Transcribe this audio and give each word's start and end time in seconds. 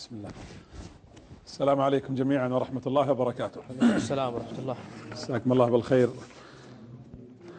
بسم 0.00 0.16
الله. 0.16 0.30
السلام 1.46 1.80
عليكم 1.80 2.14
جميعا 2.14 2.48
ورحمة 2.48 2.80
الله 2.86 3.10
وبركاته. 3.10 3.60
السلام 3.82 4.34
ورحمة 4.34 4.58
الله. 4.58 4.76
مساكم 5.12 5.52
الله 5.52 5.70
بالخير. 5.70 6.08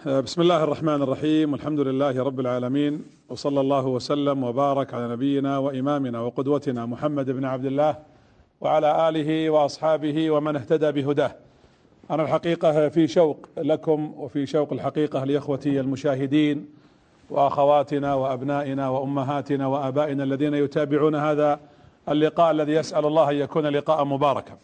بسم 0.05 0.41
الله 0.41 0.63
الرحمن 0.63 1.01
الرحيم. 1.01 1.53
والحمد 1.53 1.79
لله 1.79 2.23
رب 2.23 2.39
العالمين 2.39 3.03
وصلى 3.29 3.61
الله 3.61 3.87
وسلم 3.87 4.43
وبارك 4.43 4.93
على 4.93 5.07
نبينا 5.13 5.57
وإمامنا 5.57 6.19
وقدوتنا 6.21 6.85
محمد 6.85 7.29
بن 7.29 7.45
عبد 7.45 7.65
الله 7.65 7.97
وعلى 8.61 9.09
آله 9.09 9.49
وأصحابه 9.49 10.31
ومن 10.31 10.55
اهتدى 10.55 10.91
بهداه. 10.91 11.35
أنا 12.11 12.23
الحقيقة 12.23 12.89
في 12.89 13.07
شوق 13.07 13.49
لكم 13.57 14.13
وفي 14.17 14.45
شوق 14.45 14.73
الحقيقة 14.73 15.23
لإخوتي 15.23 15.79
المشاهدين 15.79 16.69
وأخواتنا 17.29 18.13
وأبنائنا 18.13 18.89
وأمهاتنا 18.89 19.67
وآبائنا 19.67 20.23
الذين 20.23 20.53
يتابعون 20.53 21.15
هذا 21.15 21.59
اللقاء 22.09 22.51
الذي 22.51 22.71
يسأل 22.71 23.05
الله 23.05 23.29
أن 23.29 23.35
يكون 23.35 23.67
لقاء 23.67 24.05
مباركا. 24.05 24.57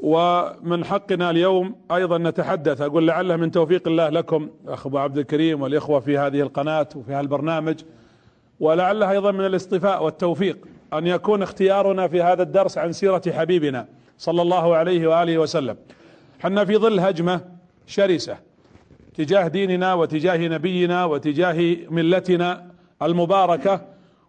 ومن 0.00 0.84
حقنا 0.84 1.30
اليوم 1.30 1.74
أيضا 1.92 2.18
نتحدث 2.18 2.80
أقول 2.80 3.06
لعله 3.08 3.36
من 3.36 3.50
توفيق 3.50 3.88
الله 3.88 4.08
لكم 4.08 4.48
أخ 4.68 4.86
أبو 4.86 4.98
عبد 4.98 5.18
الكريم 5.18 5.62
والإخوة 5.62 6.00
في 6.00 6.18
هذه 6.18 6.40
القناة 6.40 6.88
وفي 6.96 7.12
هذا 7.12 7.20
البرنامج 7.20 7.80
ولعله 8.60 9.10
أيضا 9.10 9.30
من 9.30 9.46
الاصطفاء 9.46 10.04
والتوفيق 10.04 10.58
أن 10.92 11.06
يكون 11.06 11.42
اختيارنا 11.42 12.08
في 12.08 12.22
هذا 12.22 12.42
الدرس 12.42 12.78
عن 12.78 12.92
سيرة 12.92 13.22
حبيبنا 13.28 13.86
صلى 14.18 14.42
الله 14.42 14.76
عليه 14.76 15.06
وآله 15.06 15.38
وسلم. 15.38 15.76
حنا 16.40 16.64
في 16.64 16.76
ظل 16.76 17.00
هجمة 17.00 17.40
شرسة 17.86 18.36
تجاه 19.14 19.48
ديننا 19.48 19.94
وتجاه 19.94 20.36
نبينا 20.48 21.04
وتجاه 21.04 21.76
ملتنا 21.90 22.66
المباركة 23.02 23.80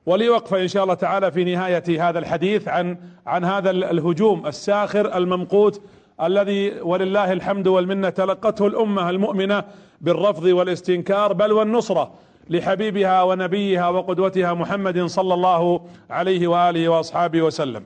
ولي 0.05 0.29
وقفة 0.29 0.61
إن 0.61 0.67
شاء 0.67 0.83
الله 0.83 0.93
تعالى 0.93 1.31
في 1.31 1.43
نهاية 1.43 2.09
هذا 2.09 2.19
الحديث 2.19 2.67
عن 2.67 2.97
عن 3.27 3.45
هذا 3.45 3.69
الهجوم 3.69 4.47
الساخر 4.47 5.17
الممقوت 5.17 5.81
الذي 6.23 6.81
ولله 6.81 7.31
الحمد 7.33 7.67
والمنة 7.67 8.09
تلقته 8.09 8.67
الأمة 8.67 9.09
المؤمنة 9.09 9.63
بالرفض 10.01 10.43
والاستنكار 10.43 11.33
بل 11.33 11.51
والنصرة 11.51 12.11
لحبيبها 12.49 13.23
ونبيها 13.23 13.89
وقدوتها 13.89 14.53
محمد 14.53 15.05
صلى 15.05 15.33
الله 15.33 15.81
عليه 16.09 16.47
وآله 16.47 16.89
وأصحابه 16.89 17.41
وسلم. 17.41 17.83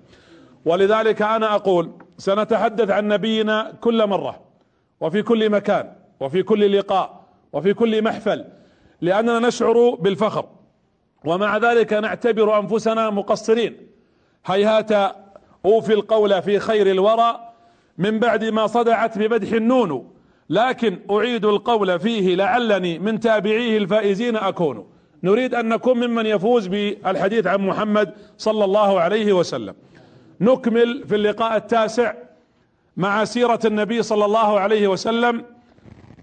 ولذلك 0.65 1.21
أنا 1.21 1.55
أقول 1.55 1.91
سنتحدث 2.17 2.89
عن 2.89 3.07
نبينا 3.07 3.73
كل 3.81 4.07
مرة 4.07 4.39
وفي 5.01 5.21
كل 5.21 5.49
مكان 5.49 5.93
وفي 6.19 6.43
كل 6.43 6.77
لقاء 6.77 7.21
وفي 7.53 7.73
كل 7.73 8.03
محفل 8.03 8.45
لأننا 9.01 9.39
نشعر 9.39 9.95
بالفخر. 9.99 10.45
ومع 11.25 11.57
ذلك 11.57 11.93
نعتبر 11.93 12.59
أنفسنا 12.59 13.09
مقصرين. 13.09 13.77
هيهات 14.45 14.91
أوفي 15.65 15.93
القول 15.93 16.41
في 16.41 16.59
خير 16.59 16.91
الورى 16.91 17.39
من 17.97 18.19
بعد 18.19 18.45
ما 18.45 18.67
صدعت 18.67 19.17
بمدح 19.17 19.51
النون. 19.51 20.11
لكن 20.49 20.99
أعيد 21.11 21.45
القول 21.45 21.99
فيه 21.99 22.35
لعلني 22.35 22.99
من 22.99 23.19
تابعيه 23.19 23.77
الفائزين 23.77 24.35
أكون. 24.35 24.87
نريد 25.23 25.55
أن 25.55 25.69
نكون 25.69 26.07
ممن 26.07 26.25
يفوز 26.25 26.67
بالحديث 26.67 27.47
عن 27.47 27.67
محمد 27.67 28.13
صلى 28.37 28.65
الله 28.65 28.99
عليه 28.99 29.33
وسلم. 29.33 29.75
نكمل 30.41 31.07
في 31.07 31.15
اللقاء 31.15 31.57
التاسع 31.57 32.13
مع 32.97 33.23
سيرة 33.23 33.59
النبي 33.65 34.03
صلى 34.03 34.25
الله 34.25 34.59
عليه 34.59 34.87
وسلم. 34.87 35.45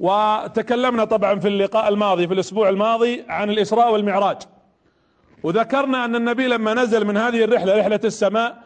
وتكلمنا 0.01 1.05
طبعا 1.05 1.39
في 1.39 1.49
اللقاء 1.49 1.89
الماضي 1.89 2.29
في 2.29 2.35
الأسبوع 2.35 2.69
الماضي 2.69 3.25
عن 3.29 3.51
الإسراء 3.51 3.93
والمعراج. 3.93 4.37
وذكرنا 5.43 6.05
أن 6.05 6.17
النبي 6.17 6.49
لما 6.49 6.75
نزل 6.75 7.05
من 7.05 7.17
هذه 7.17 7.45
الرحلة 7.45 7.79
رحلة 7.79 8.01
السماء 8.05 8.57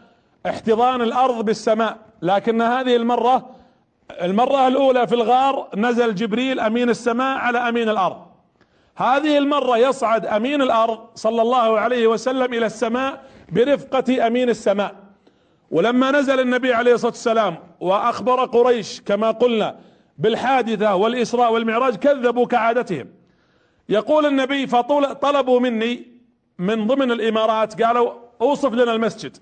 احتضان 0.47 1.03
الأرض 1.03 1.45
بالسماء. 1.45 1.99
لكن 2.23 2.63
هذه 2.63 2.97
المرة 2.97 3.51
المرة 4.23 4.69
الأولى 4.69 5.07
في 5.07 5.15
الغار 5.15 5.69
نزل 5.77 6.15
جبريل 6.15 6.61
أمين 6.61 6.91
السماء 6.91 7.39
على 7.39 7.59
أمين 7.59 7.89
الأرض. 7.89 8.27
هذه 8.97 9.39
المرة 9.39 9.77
يصعد 9.77 10.27
أمين 10.27 10.63
الأرض 10.63 10.99
صلى 11.15 11.43
الله 11.43 11.81
عليه 11.81 12.07
وسلم 12.07 12.55
إلى 12.55 12.67
السماء 12.67 13.25
برفقة 13.53 14.27
أمين 14.27 14.49
السماء. 14.49 14.95
ولما 15.71 16.11
نزل 16.11 16.41
النبي 16.41 16.75
عليه 16.75 16.95
الصلاة 16.95 17.13
والسلام 17.13 17.59
وأخبر 17.81 18.45
قريش 18.45 19.01
كما 19.01 19.31
قلنا 19.31 19.77
بالحادثة 20.19 20.95
والإسراء 20.95 21.53
والمعراج 21.53 21.97
كذبوا 21.97 22.47
كعادتهم. 22.47 23.09
يقول 23.89 24.27
النبي 24.27 24.67
فطلبوا 24.67 25.61
مني 25.61 26.10
من 26.61 26.87
ضمن 26.87 27.13
الإمارات 27.13 27.83
قالوا 27.83 28.13
أوصف 28.41 28.73
لنا 28.73 28.93
المسجد. 28.93 29.37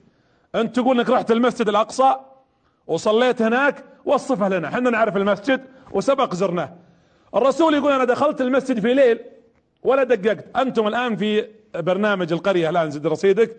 أنت 0.54 0.76
تقول 0.76 0.98
إنك 0.98 1.10
رحت 1.10 1.30
المسجد 1.30 1.68
الأقصى 1.68 2.16
وصليت 2.86 3.42
هناك 3.42 3.84
وصفه 4.04 4.48
لنا. 4.48 4.68
إحنا 4.68 4.90
نعرف 4.90 5.16
المسجد 5.16 5.64
وسبق 5.90 6.34
زرناه. 6.34 6.74
الرسول 7.34 7.74
يقول 7.74 7.92
أنا 7.92 8.04
دخلت 8.04 8.40
المسجد 8.40 8.80
في 8.80 8.94
ليل 8.94 9.18
ولا 9.82 10.04
دققت. 10.04 10.56
أنتم 10.56 10.86
الآن 10.86 11.16
في 11.16 11.48
برنامج 11.74 12.32
القرية 12.32 12.70
الآن 12.70 12.90
زد 12.90 13.06
رصيدك. 13.06 13.56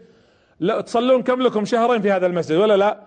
لا 0.60 0.82
تصلون 0.82 1.24
كم 1.24 1.42
لكم 1.42 1.66
شهرين 1.66 2.02
في 2.02 2.12
هذا 2.12 2.26
المسجد 2.26 2.58
ولا 2.58 2.78
لا؟ 2.78 3.00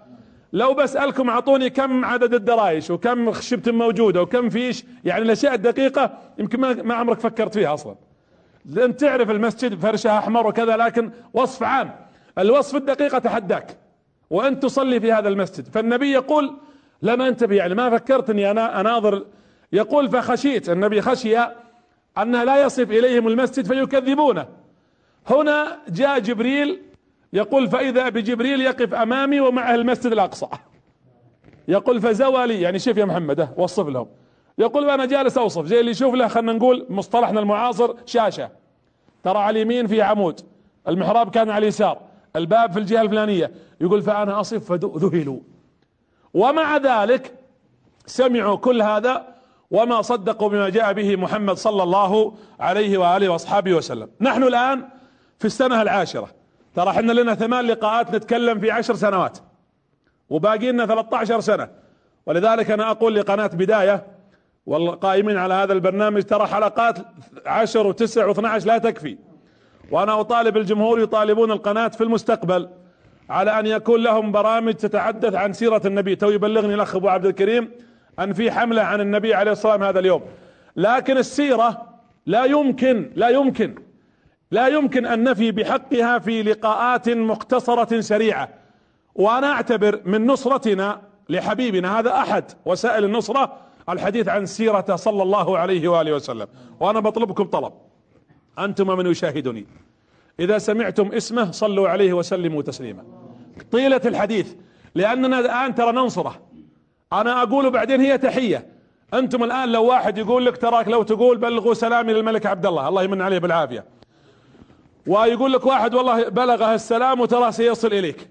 لو 0.52 0.74
بسألكم 0.74 1.30
أعطوني 1.30 1.70
كم 1.70 2.04
عدد 2.04 2.34
الدرايش 2.34 2.90
وكم 2.90 3.32
خشبة 3.32 3.72
موجودة 3.72 4.22
وكم 4.22 4.48
فيش 4.50 4.84
يعني 5.04 5.22
الأشياء 5.22 5.54
الدقيقة 5.54 6.18
يمكن 6.38 6.60
ما 6.60 6.94
عمرك 6.94 7.20
فكرت 7.20 7.54
فيها 7.54 7.74
أصلا. 7.74 7.94
انت 8.66 9.00
تعرف 9.00 9.30
المسجد 9.30 9.74
فرشها 9.74 10.18
أحمر 10.18 10.46
وكذا 10.46 10.76
لكن 10.76 11.10
وصف 11.34 11.62
عام. 11.62 11.94
الوصف 12.38 12.76
الدقيق 12.76 13.14
اتحداك 13.14 13.76
وأنت 14.30 14.62
تصلي 14.62 15.00
في 15.00 15.12
هذا 15.12 15.28
المسجد. 15.28 15.68
فالنبي 15.68 16.12
يقول 16.12 16.56
لم 17.02 17.22
انتبه 17.22 17.56
يعني 17.56 17.74
ما 17.74 17.90
فكرت 17.90 18.30
اني 18.30 18.50
أنا 18.50 18.80
أناظر. 18.80 19.26
يقول 19.72 20.10
فخشيت. 20.10 20.70
النبي 20.70 21.00
خشي 21.00 21.38
أن 22.18 22.44
لا 22.44 22.62
يصف 22.62 22.90
إليهم 22.90 23.28
المسجد 23.28 23.66
فيكذبونه. 23.66 24.46
هنا 25.30 25.78
جاء 25.88 26.18
جبريل 26.18 26.82
يقول 27.32 27.68
فإذا 27.68 28.08
بجبريل 28.08 28.60
يقف 28.60 28.94
أمامي 28.94 29.40
ومعه 29.40 29.74
المسجد 29.74 30.12
الأقصى. 30.12 30.46
يقول 31.68 32.00
فزوى 32.00 32.46
لي. 32.46 32.60
يعني 32.60 32.78
شوف 32.78 32.96
يا 32.96 33.04
محمد 33.04 33.48
وصف 33.56 33.88
لهم. 33.88 34.08
يقول 34.58 34.90
أنا 34.90 35.06
جالس 35.06 35.38
أوصف 35.38 35.66
زي 35.66 35.80
اللي 35.80 35.90
يشوف 35.90 36.14
له 36.14 36.28
خلينا 36.28 36.52
نقول 36.52 36.86
مصطلحنا 36.90 37.40
المعاصر 37.40 37.94
شاشة. 38.06 38.50
ترى 39.24 39.38
على 39.38 39.62
اليمين 39.62 39.86
في 39.86 40.02
عمود 40.02 40.40
المحراب 40.88 41.30
كان 41.30 41.50
على 41.50 41.62
اليسار 41.62 41.98
الباب 42.36 42.72
في 42.72 42.78
الجهة 42.78 43.02
الفلانية. 43.02 43.50
يقول 43.80 44.02
فأنا 44.02 44.40
أصف 44.40 44.72
فذهلوا 44.72 45.40
ومع 46.34 46.76
ذلك 46.76 47.34
سمعوا 48.06 48.56
كل 48.56 48.82
هذا 48.82 49.26
وما 49.70 50.02
صدقوا 50.02 50.48
بما 50.48 50.68
جاء 50.68 50.92
به 50.92 51.16
محمد 51.16 51.56
صلى 51.56 51.82
الله 51.82 52.34
عليه 52.60 52.98
وآله 52.98 53.28
وأصحابه 53.28 53.74
وسلم. 53.74 54.08
نحن 54.20 54.42
الآن 54.42 54.88
في 55.38 55.44
السنة 55.44 55.82
العاشرة. 55.82 56.28
ترى 56.74 56.90
إحنا 56.90 57.12
لنا 57.12 57.34
ثمان 57.34 57.64
لقاءات 57.64 58.14
نتكلم 58.14 58.60
في 58.60 58.70
عشر 58.70 58.94
سنوات 58.94 59.38
وباقي 60.30 60.72
لنا 60.72 60.86
13 60.86 61.40
سنة. 61.40 61.68
ولذلك 62.26 62.70
أنا 62.70 62.90
أقول 62.90 63.14
لقناة 63.14 63.46
بداية 63.46 64.06
والقائمين 64.66 65.36
على 65.36 65.54
هذا 65.54 65.72
البرنامج 65.72 66.22
ترى 66.22 66.46
حلقات 66.46 66.98
عشر 67.46 67.86
وتسع 67.86 68.26
واثنى 68.26 68.48
عشر 68.48 68.66
لا 68.66 68.78
تكفي. 68.78 69.18
وأنا 69.90 70.20
أطالب 70.20 70.56
الجمهور 70.56 71.00
يطالبون 71.00 71.50
القناة 71.50 71.88
في 71.88 72.04
المستقبل 72.04 72.68
على 73.30 73.58
أن 73.58 73.66
يكون 73.66 74.02
لهم 74.02 74.32
برامج 74.32 74.74
تتحدث 74.74 75.34
عن 75.34 75.52
سيرة 75.52 75.82
النبي. 75.84 76.16
تو 76.16 76.30
يبلغني 76.30 76.74
الأخ 76.74 76.96
أبو 76.96 77.08
عبد 77.08 77.26
الكريم 77.26 77.70
أن 78.18 78.32
في 78.32 78.50
حملة 78.50 78.82
عن 78.82 79.00
النبي 79.00 79.34
عليه 79.34 79.52
الصلاة 79.52 79.72
والسلام 79.72 79.88
هذا 79.88 79.98
اليوم. 79.98 80.22
لكن 80.76 81.16
السيرة 81.16 81.88
لا 82.26 82.44
يمكن 82.44 83.12
لا 83.14 83.28
يمكن 83.28 83.74
لا 84.50 84.68
يمكن 84.68 85.06
أن 85.06 85.24
نفي 85.24 85.52
بحقها 85.52 86.18
في 86.18 86.42
لقاءات 86.42 87.08
مختصرة 87.08 88.00
سريعة. 88.00 88.48
وأنا 89.14 89.52
أعتبر 89.52 90.00
من 90.04 90.26
نصرتنا 90.26 91.00
لحبيبنا 91.28 91.98
هذا 91.98 92.10
أحد 92.10 92.44
وسائل 92.64 93.04
النصرة 93.04 93.56
الحديث 93.88 94.28
عن 94.28 94.46
سيرة 94.46 94.96
صلى 94.96 95.22
الله 95.22 95.58
عليه 95.58 95.88
وآله 95.88 96.12
وسلم. 96.12 96.46
وأنا 96.80 97.00
بطلبكم 97.00 97.44
طلب. 97.44 97.72
أنتم 98.58 98.96
من 98.98 99.06
يشاهدني. 99.06 99.66
إذا 100.40 100.58
سمعتم 100.58 101.12
اسمه 101.12 101.50
صلوا 101.50 101.88
عليه 101.88 102.12
وسلموا 102.12 102.62
تسليما. 102.62 103.04
طيلة 103.72 104.00
الحديث. 104.04 104.54
لأننا 104.94 105.38
الآن 105.38 105.74
ترى 105.74 105.92
ننصره. 105.92 106.40
أنا 107.12 107.42
أقول 107.42 107.70
بعدين 107.70 108.00
هي 108.00 108.18
تحية. 108.18 108.66
أنتم 109.14 109.44
الآن 109.44 109.72
لو 109.72 109.84
واحد 109.84 110.18
يقول 110.18 110.46
لك 110.46 110.56
تراك 110.56 110.88
لو 110.88 111.02
تقول 111.02 111.38
بلغوا 111.38 111.74
سلامي 111.74 112.12
للملك 112.12 112.46
عبد 112.46 112.66
الله. 112.66 112.88
الله 112.88 113.02
يمن 113.02 113.22
عليه 113.22 113.38
بالعافية. 113.38 113.84
ويقول 115.06 115.52
لك 115.52 115.66
واحد 115.66 115.94
والله 115.94 116.28
بلغه 116.28 116.74
السلام 116.74 117.20
وترى 117.20 117.52
سيصل 117.52 117.92
إليك. 117.92 118.28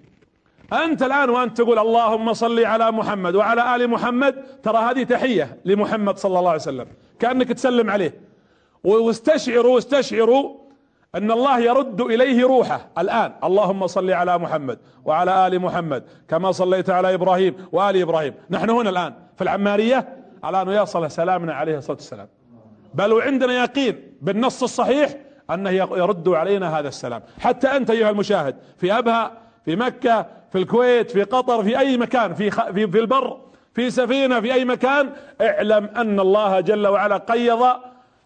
أنت 0.74 1.04
الآن 1.04 1.30
وانت 1.30 1.58
تقول 1.58 1.80
اللهم 1.80 2.34
صل 2.34 2.66
على 2.66 2.92
محمد 2.92 3.36
وعلى 3.36 3.76
آل 3.76 3.88
محمد 3.88 4.36
ترى 4.64 4.78
هذه 4.78 5.04
تحية 5.04 5.58
لمحمد 5.66 6.18
صلى 6.18 6.40
الله 6.40 6.50
عليه 6.50 6.62
وسلم 6.62 6.88
كأنك 7.20 7.48
تسلم 7.48 7.90
عليه. 7.90 8.14
واستشعروا 8.84 9.78
استشعروا 9.78 10.58
أن 11.16 11.32
الله 11.32 11.60
يرد 11.60 12.02
إليه 12.02 12.48
روحه 12.48 12.88
الآن. 12.98 13.34
اللهم 13.44 13.88
صل 13.88 14.12
على 14.12 14.38
محمد 14.38 14.80
وعلى 15.06 15.48
آل 15.48 15.60
محمد 15.60 16.04
كما 16.28 16.52
صليت 16.52 16.90
على 16.90 17.14
إبراهيم 17.14 17.56
وآل 17.72 18.02
إبراهيم. 18.02 18.34
نحن 18.50 18.70
هنا 18.70 18.90
الآن 18.90 19.14
في 19.36 19.42
العمارية. 19.42 20.18
على 20.44 20.62
ان 20.62 20.70
يصل 20.70 21.12
سلامنا 21.12 21.54
عليه 21.54 21.78
الصلاة 21.78 21.98
والسلام. 21.98 22.28
بل 22.94 23.14
وعندنا 23.14 23.54
يقين 23.54 24.14
بالنص 24.22 24.64
الصحيح 24.64 25.16
أنه 25.52 25.70
يرد 25.70 26.30
علينا 26.30 26.80
هذا 26.80 26.88
السلام. 26.88 27.22
حتى 27.40 27.68
أنت 27.68 27.90
أيها 27.90 28.10
المشاهد 28.10 28.56
في 28.78 28.98
أبها 28.98 29.32
في 29.66 29.76
مكة 29.76 30.41
في 30.52 30.58
الكويت 30.58 31.12
في 31.12 31.24
قطر 31.24 31.64
في 31.64 31.80
أي 31.80 31.98
مكان 31.98 32.34
في, 32.34 32.52
في, 32.52 32.88
في 32.88 33.00
البر 33.00 33.38
في 33.74 33.90
سفينة 33.90 34.40
في 34.42 34.54
أي 34.54 34.66
مكان 34.66 35.10
اعلم 35.42 35.86
أن 35.86 36.20
الله 36.20 36.60
جل 36.60 36.88
وعلا 36.88 37.18
قيض 37.18 37.66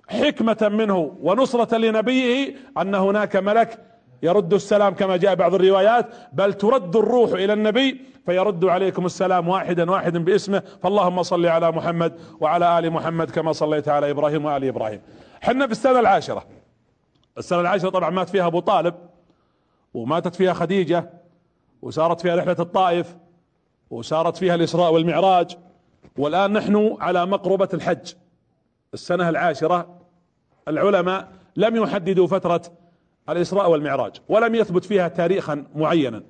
حكمة 0.08 0.70
منه 0.74 1.18
ونصرة 1.22 1.78
لنبيه 1.78 2.56
أن 2.78 2.96
هناك 2.96 3.36
ملك 3.36 3.80
يرد 4.24 4.54
السلام 4.54 4.94
كما 4.94 5.18
جاء 5.18 5.36
بعض 5.36 5.54
الروايات 5.54 6.08
بل 6.34 6.54
ترد 6.54 6.96
الروح 6.96 7.32
إلى 7.32 7.54
النبي 7.54 8.02
فيرد 8.26 8.66
عليكم 8.66 9.06
السلام 9.06 9.48
واحدا 9.48 9.92
واحدا 9.92 10.20
باسمه 10.24 10.64
فاللهم 10.84 11.24
صل 11.24 11.46
على 11.46 11.72
محمد 11.72 12.20
وعلى 12.40 12.80
آل 12.80 12.92
محمد 12.92 13.32
كما 13.32 13.52
صليت 13.52 13.88
على 13.88 14.12
إبراهيم 14.12 14.46
وآل 14.46 14.64
إبراهيم. 14.64 15.02
حنا 15.42 15.66
في 15.66 15.72
السنة 15.72 16.00
العاشرة. 16.00 16.44
السنة 17.38 17.62
العاشرة 17.62 17.90
طبعا 17.90 18.10
مات 18.10 18.30
فيها 18.30 18.48
أبو 18.48 18.60
طالب 18.60 18.96
وماتت 19.94 20.36
فيها 20.36 20.54
خديجة. 20.54 21.10
وسارت 21.86 22.22
فيها 22.22 22.36
رحلة 22.36 22.56
الطائف 22.60 23.16
وسارت 23.90 24.38
فيها 24.38 24.56
الإسراء 24.56 24.94
والمعراج 24.94 25.58
والآن 26.18 26.54
نحن 26.54 26.98
على 27.00 27.26
مقربة 27.26 27.70
الحج. 27.74 28.14
السنة 28.94 29.30
العاشرة 29.30 30.00
العلماء 30.68 31.28
لم 31.56 31.76
يحددوا 31.76 32.28
فترة 32.28 32.62
الإسراء 33.30 33.70
والمعراج 33.72 34.12
ولم 34.30 34.56
يثبت 34.56 34.86
فيها 34.86 35.08
تاريخا 35.08 35.66
معينا. 35.76 36.24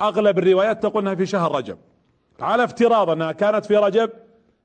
أغلب 0.00 0.38
الروايات 0.38 0.82
تقول 0.82 1.02
انها 1.02 1.14
في 1.14 1.26
شهر 1.26 1.54
رجب. 1.54 1.78
على 2.40 2.64
افتراض 2.64 3.10
انها 3.10 3.32
كانت 3.32 3.66
في 3.66 3.76
رجب 3.76 4.10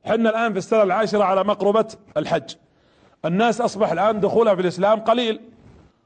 حنا 0.06 0.30
الآن 0.30 0.52
في 0.52 0.58
السنة 0.58 0.84
العاشرة 0.84 1.24
على 1.24 1.44
مقربة 1.44 1.88
الحج. 2.18 2.56
الناس 3.26 3.62
أصبح 3.62 3.92
الآن 3.92 4.20
دخولها 4.20 4.56
في 4.56 4.62
الإسلام 4.62 5.00
قليل 5.00 5.40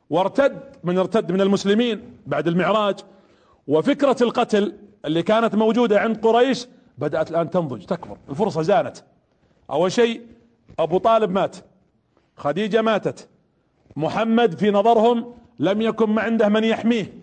وارتد 0.10 0.60
من 0.84 0.98
ارتد 0.98 1.32
من 1.32 1.42
المسلمين 1.42 2.18
بعد 2.26 2.48
المعراج. 2.48 2.96
وفكرة 3.68 4.16
القتل 4.22 4.74
اللي 5.06 5.24
كانت 5.24 5.56
موجودة 5.56 6.00
عند 6.00 6.26
قريش 6.26 6.68
بدأت 6.98 7.32
الآن 7.32 7.50
تنضج 7.50 7.86
تكبر 7.86 8.18
الفرصة 8.30 8.62
زانت. 8.62 8.98
أول 9.72 9.92
شيء 9.92 10.22
أبو 10.80 10.98
طالب 10.98 11.32
مات 11.32 11.58
خديجة 12.38 12.82
ماتت 12.82 13.28
محمد 13.96 14.58
في 14.58 14.72
نظرهم 14.72 15.34
لم 15.60 15.82
يكن 15.82 16.10
ما 16.10 16.22
عنده 16.22 16.50
من 16.50 16.64
يحميه. 16.64 17.14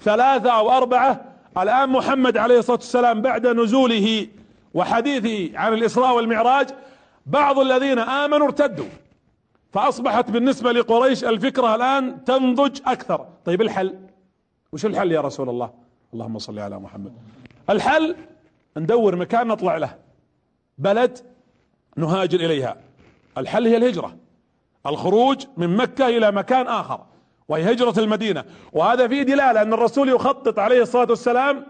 ثلاثة 0.00 0.50
أو 0.50 0.70
أربعة 0.70 1.24
الآن 1.58 1.88
محمد 1.88 2.36
عليه 2.36 2.58
الصلاة 2.58 2.76
والسلام 2.76 3.22
بعد 3.22 3.46
نزوله 3.46 4.26
وحديثه 4.74 5.58
عن 5.58 5.74
الإسراء 5.74 6.16
والمعراج 6.16 6.68
بعض 7.26 7.58
الذين 7.58 7.98
آمنوا 7.98 8.46
ارتدوا. 8.46 8.88
فأصبحت 9.72 10.30
بالنسبة 10.30 10.72
لقريش 10.72 11.24
الفكرة 11.24 11.74
الآن 11.74 12.24
تنضج 12.24 12.80
أكثر. 12.86 13.26
طيب 13.44 13.62
الحل؟ 13.62 13.94
وش 14.72 14.86
الحل 14.86 15.12
يا 15.12 15.20
رسول 15.20 15.48
الله؟ 15.48 15.70
اللهم 16.14 16.38
صل 16.38 16.58
على 16.58 16.78
محمد. 16.78 17.12
الحل 17.70 18.16
ندور 18.76 19.16
مكان 19.16 19.46
نطلع 19.46 19.76
له. 19.76 19.94
بلد 20.78 21.18
نهاجر 21.96 22.40
إليها. 22.40 22.76
الحل 23.38 23.66
هي 23.66 23.76
الهجرة. 23.76 24.16
الخروج 24.86 25.46
من 25.56 25.76
مكة 25.76 26.06
إلى 26.06 26.32
مكان 26.32 26.66
آخر 26.66 27.00
وهي 27.48 27.72
هجرة 27.72 27.94
المدينة. 27.98 28.44
وهذا 28.72 29.08
فيه 29.08 29.22
دلالة 29.22 29.62
أن 29.62 29.72
الرسول 29.72 30.08
يخطط 30.08 30.58
عليه 30.58 30.82
الصلاة 30.82 31.06
والسلام 31.10 31.66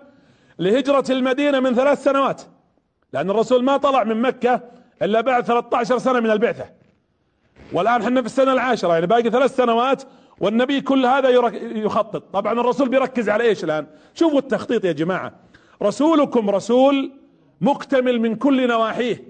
لهجرة 0.58 1.04
المدينة 1.10 1.60
من 1.60 1.74
ثلاث 1.74 2.04
سنوات. 2.04 2.42
لأن 3.12 3.30
الرسول 3.30 3.64
ما 3.64 3.76
طلع 3.76 4.04
من 4.04 4.22
مكة 4.22 4.60
إلا 5.02 5.20
بعد 5.20 5.44
13 5.44 5.98
سنة 5.98 6.20
من 6.20 6.30
البعثة. 6.30 6.70
والآن 7.72 8.02
إحنا 8.02 8.20
في 8.20 8.26
السنة 8.26 8.52
العاشرة 8.52 8.94
يعني 8.94 9.06
باقي 9.06 9.30
ثلاث 9.30 9.56
سنوات 9.56 10.02
والنبي 10.40 10.80
كل 10.80 11.06
هذا 11.06 11.28
يخطط. 11.62 12.22
طبعا 12.32 12.52
الرسول 12.52 12.88
بيركز 12.88 13.28
على 13.28 13.44
إيش 13.44 13.64
الآن؟ 13.64 13.86
شوفوا 14.14 14.38
التخطيط 14.38 14.84
يا 14.84 14.92
جماعة. 14.92 15.32
رسولكم 15.82 16.50
رسول 16.50 17.12
مكتمل 17.60 18.20
من 18.20 18.34
كل 18.36 18.68
نواحيه. 18.68 19.24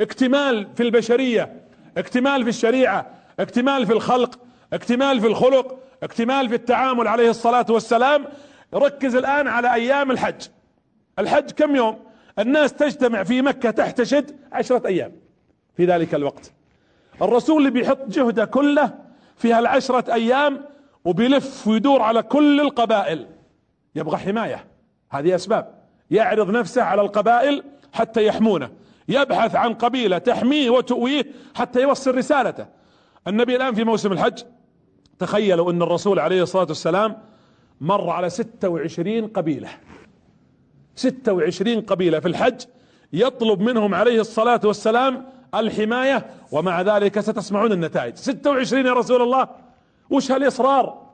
اكتمال 0.00 0.68
في 0.76 0.82
البشرية 0.82 1.62
اكتمال 1.96 2.42
في 2.42 2.48
الشريعة 2.48 3.10
اكتمال 3.40 3.86
في 3.86 3.92
الخلق 3.92 4.38
اكتمال 4.72 5.20
في 5.20 5.26
الخلق 5.26 5.78
اكتمال 6.02 6.48
في 6.48 6.54
التعامل 6.54 7.08
عليه 7.08 7.30
الصلاة 7.30 7.66
والسلام. 7.70 8.24
ركز 8.74 9.16
الآن 9.16 9.48
على 9.48 9.74
أيام 9.74 10.10
الحج. 10.10 10.48
الحج 11.18 11.50
كم 11.50 11.76
يوم؟ 11.76 11.98
الناس 12.38 12.72
تجتمع 12.72 13.22
في 13.22 13.42
مكة 13.42 13.70
تحتشد 13.70 14.36
عشرة 14.52 14.86
أيام 14.86 15.12
في 15.76 15.84
ذلك 15.84 16.14
الوقت. 16.14 16.52
الرسول 17.22 17.58
اللي 17.58 17.70
بيحط 17.70 18.08
جهده 18.08 18.44
كله 18.44 19.05
في 19.36 19.52
هالعشرة 19.52 20.14
أيام 20.14 20.64
وبيلف 21.04 21.68
ويدور 21.68 22.02
على 22.02 22.22
كل 22.22 22.60
القبائل. 22.60 23.26
يبغى 23.94 24.16
حماية. 24.16 24.66
هذه 25.10 25.34
أسباب. 25.34 25.74
يعرض 26.10 26.50
نفسه 26.50 26.82
على 26.82 27.02
القبائل 27.02 27.62
حتى 27.92 28.26
يحمونه. 28.26 28.70
يبحث 29.08 29.54
عن 29.54 29.74
قبيلة 29.74 30.18
تحميه 30.18 30.70
وتؤويه 30.70 31.26
حتى 31.54 31.82
يوصل 31.82 32.16
رسالته. 32.16 32.66
النبي 33.28 33.56
الآن 33.56 33.74
في 33.74 33.84
موسم 33.84 34.12
الحج 34.12 34.42
تخيلوا 35.18 35.72
إن 35.72 35.82
الرسول 35.82 36.18
عليه 36.18 36.42
الصلاة 36.42 36.66
والسلام 36.68 37.16
مر 37.80 38.10
على 38.10 38.30
ستة 38.30 38.68
وعشرين 38.68 39.26
قبيلة. 39.26 39.68
ستة 40.94 41.32
وعشرين 41.32 41.80
قبيلة 41.80 42.20
في 42.20 42.28
الحج 42.28 42.60
يطلب 43.12 43.60
منهم 43.60 43.94
عليه 43.94 44.20
الصلاة 44.20 44.60
والسلام 44.64 45.26
الحماية 45.60 46.26
ومع 46.52 46.82
ذلك 46.82 47.20
ستسمعون 47.20 47.72
النتائج. 47.72 48.16
26 48.16 48.86
يا 48.86 48.92
رسول 48.92 49.22
الله 49.22 49.48
وش 50.10 50.32
هالإصرار 50.32 51.06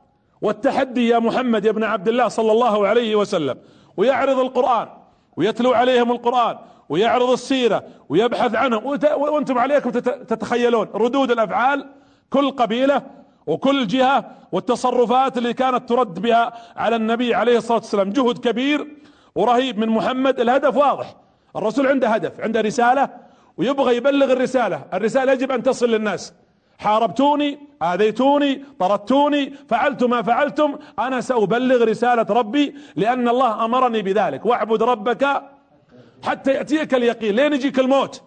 والتحدي 0.42 1.08
يا 1.08 1.18
محمد 1.18 1.64
يا 1.64 1.70
ابن 1.70 1.84
عبد 1.84 2.08
الله 2.08 2.28
صلى 2.28 2.52
الله 2.52 2.86
عليه 2.86 3.16
وسلم؟ 3.16 3.58
ويعرض 3.96 4.38
القرآن 4.38 4.88
ويتلو 5.36 5.72
عليهم 5.72 6.12
القرآن 6.12 6.58
ويعرض 6.88 7.30
السيرة 7.30 7.84
ويبحث 8.08 8.54
عنهم 8.54 8.86
وأنتم 9.16 9.58
عليكم 9.58 9.90
تتخيلون 9.90 10.88
ردود 10.94 11.30
الأفعال 11.30 11.86
كل 12.30 12.50
قبيلة 12.50 13.02
وكل 13.46 13.86
جهة 13.86 14.30
والتصرفات 14.52 15.38
اللي 15.38 15.54
كانت 15.54 15.88
ترد 15.88 16.20
بها 16.20 16.52
على 16.76 16.96
النبي 16.96 17.34
عليه 17.34 17.58
الصلاة 17.58 17.78
والسلام. 17.78 18.10
جهد 18.10 18.38
كبير 18.38 18.86
ورهيب 19.34 19.78
من 19.78 19.88
محمد. 19.88 20.40
الهدف 20.40 20.76
واضح 20.76 21.16
الرسول 21.56 21.86
عنده 21.86 22.08
هدف 22.08 22.40
عنده 22.40 22.60
رسالة 22.60 23.08
ويبغى 23.56 23.96
يبلغ 23.96 24.32
الرسالة. 24.32 24.84
الرسالة 24.94 25.32
يجب 25.32 25.52
أن 25.52 25.62
تصل 25.62 25.90
للناس. 25.90 26.34
حاربتوني 26.78 27.58
آذيتوني 27.82 28.64
طردتوني 28.80 29.52
فعلت 29.68 30.04
ما 30.04 30.22
فعلتم 30.22 30.78
أنا 30.98 31.20
سأبلغ 31.20 31.84
رسالة 31.84 32.26
ربي 32.30 32.74
لأن 32.96 33.28
الله 33.28 33.64
أمرني 33.64 34.02
بذلك. 34.02 34.46
واعبد 34.46 34.82
ربك 34.82 35.42
حتى 36.22 36.52
يأتيك 36.52 36.94
اليقين. 36.94 37.34
لين 37.34 37.52
يجيك 37.52 37.78
الموت. 37.78 38.22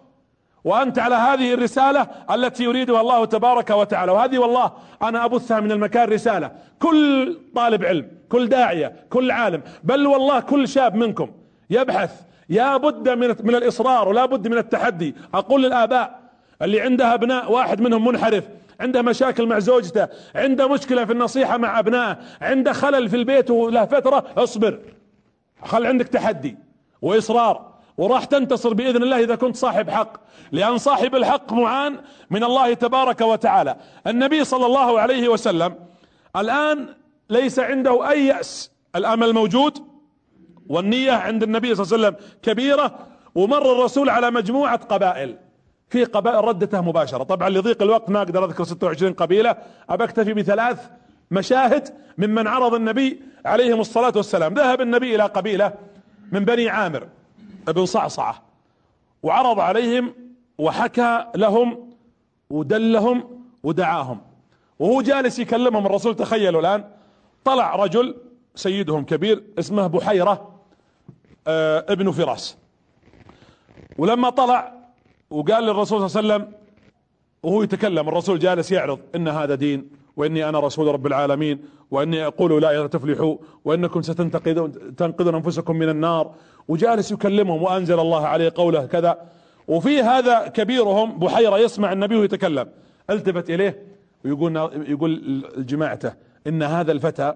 وأنت 0.63 0.99
على 0.99 1.15
هذه 1.15 1.53
الرسالة 1.53 2.07
التي 2.31 2.63
يريدها 2.63 3.01
الله 3.01 3.25
تبارك 3.25 3.69
وتعالى. 3.69 4.11
وهذه 4.11 4.37
والله 4.37 4.71
أنا 5.03 5.25
أبثها 5.25 5.59
من 5.59 5.71
المكان 5.71 6.09
رسالة. 6.09 6.51
كل 6.79 7.37
طالب 7.55 7.85
علم 7.85 8.11
كل 8.29 8.47
داعية 8.47 8.95
كل 9.09 9.31
عالم. 9.31 9.61
بل 9.83 10.07
والله 10.07 10.39
كل 10.39 10.67
شاب 10.67 10.95
منكم 10.95 11.31
يبحث 11.69 12.21
يا 12.49 12.77
بد 12.77 13.09
من 13.09 13.35
من 13.43 13.55
الإصرار 13.55 14.07
ولا 14.07 14.25
بد 14.25 14.47
من 14.47 14.57
التحدي. 14.57 15.15
أقول 15.33 15.63
للآباء 15.63 16.19
اللي 16.61 16.81
عنده 16.81 17.13
أبناء 17.13 17.51
واحد 17.51 17.81
منهم 17.81 18.07
منحرف 18.07 18.43
عنده 18.79 19.01
مشاكل 19.01 19.45
مع 19.45 19.59
زوجته 19.59 20.07
عنده 20.35 20.67
مشكلة 20.67 21.05
في 21.05 21.11
النصيحة 21.11 21.57
مع 21.57 21.79
أبنائه 21.79 22.17
عنده 22.41 22.73
خلل 22.73 23.09
في 23.09 23.15
البيت 23.15 23.51
وله 23.51 23.85
فترة 23.85 24.25
اصبر. 24.37 24.79
خل 25.63 25.85
عندك 25.85 26.07
تحدي 26.07 26.57
وإصرار 27.01 27.75
وراح 27.97 28.25
تنتصر 28.25 28.73
بإذن 28.73 29.03
الله 29.03 29.19
إذا 29.23 29.35
كنت 29.35 29.55
صاحب 29.55 29.89
حق 29.89 30.17
لأن 30.51 30.77
صاحب 30.77 31.15
الحق 31.15 31.53
معان 31.53 31.97
من 32.29 32.43
الله 32.43 32.73
تبارك 32.73 33.21
وتعالى. 33.21 33.75
النبي 34.07 34.43
صلى 34.43 34.65
الله 34.65 34.99
عليه 34.99 35.29
وسلم 35.29 35.75
الآن 36.35 36.87
ليس 37.29 37.59
عنده 37.59 38.09
أي 38.09 38.25
يأس 38.25 38.71
الأمل 38.95 39.33
موجود؟ 39.33 39.94
والنية 40.69 41.11
عند 41.11 41.43
النبي 41.43 41.75
صلى 41.75 41.85
الله 41.85 42.07
عليه 42.07 42.17
وسلم 42.17 42.29
كبيرة 42.41 42.99
ومر 43.35 43.71
الرسول 43.71 44.09
على 44.09 44.31
مجموعة 44.31 44.77
قبائل. 44.77 45.37
في 45.89 46.03
قبائل 46.03 46.45
ردته 46.45 46.81
مباشرة. 46.81 47.23
طبعا 47.23 47.49
لضيق 47.49 47.81
الوقت 47.81 48.09
ما 48.09 48.21
أقدر 48.21 48.45
أذكر 48.45 48.63
26 48.63 49.13
قبيلة. 49.13 49.55
أكتفي 49.89 50.33
بثلاث 50.33 50.89
مشاهد 51.31 51.89
ممن 52.17 52.47
عرض 52.47 52.73
النبي 52.73 53.21
عليهم 53.45 53.79
الصلاة 53.79 54.13
والسلام. 54.15 54.53
ذهب 54.53 54.81
النبي 54.81 55.15
إلى 55.15 55.23
قبيلة 55.23 55.73
من 56.31 56.45
بني 56.45 56.69
عامر 56.69 57.07
ابن 57.67 57.85
صعصعة 57.85 58.43
وعرض 59.23 59.59
عليهم 59.59 60.13
وحكى 60.57 61.25
لهم 61.35 61.89
ودلهم 62.49 63.43
ودعاهم. 63.63 64.21
وهو 64.79 65.01
جالس 65.01 65.39
يكلمهم. 65.39 65.85
الرسول 65.85 66.15
تخيلوا 66.15 66.61
الآن 66.61 66.83
طلع 67.43 67.75
رجل 67.75 68.15
سيدهم 68.55 69.05
كبير 69.05 69.43
اسمه 69.59 69.87
بحيرة. 69.87 70.54
ابن 71.47 72.11
فراس. 72.11 72.57
ولما 73.97 74.29
طلع 74.29 74.73
وقال 75.29 75.63
للرسول 75.63 76.09
صلى 76.09 76.19
الله 76.19 76.33
عليه 76.33 76.43
وسلم 76.43 76.59
وهو 77.43 77.63
يتكلم 77.63 78.09
الرسول 78.09 78.39
جالس 78.39 78.71
يعرض 78.71 78.99
إن 79.15 79.27
هذا 79.27 79.55
دين 79.55 79.89
وإني 80.17 80.49
أنا 80.49 80.59
رسول 80.59 80.87
رب 80.87 81.07
العالمين 81.07 81.59
وإني 81.91 82.27
أقول 82.27 82.61
لا 82.61 82.87
تفلحوا 82.87 83.37
وإنكم 83.65 84.01
ستنتقدون 84.01 84.95
تنقذون 84.95 85.35
أنفسكم 85.35 85.75
من 85.75 85.89
النار. 85.89 86.35
وجالس 86.67 87.11
يكلمهم 87.11 87.63
وأنزل 87.63 87.99
الله 87.99 88.27
عليه 88.27 88.53
قوله 88.55 88.85
كذا. 88.85 89.21
وفي 89.67 90.01
هذا 90.01 90.47
كبيرهم 90.47 91.19
بحيرة 91.19 91.57
يسمع 91.57 91.93
النبي 91.93 92.15
ويتكلم 92.15 92.69
ألتفت 93.09 93.49
إليه 93.49 93.83
ويقول 94.25 94.55
يقول 94.87 95.43
لجماعته 95.57 96.13
إن 96.47 96.63
هذا 96.63 96.91
الفتى 96.91 97.33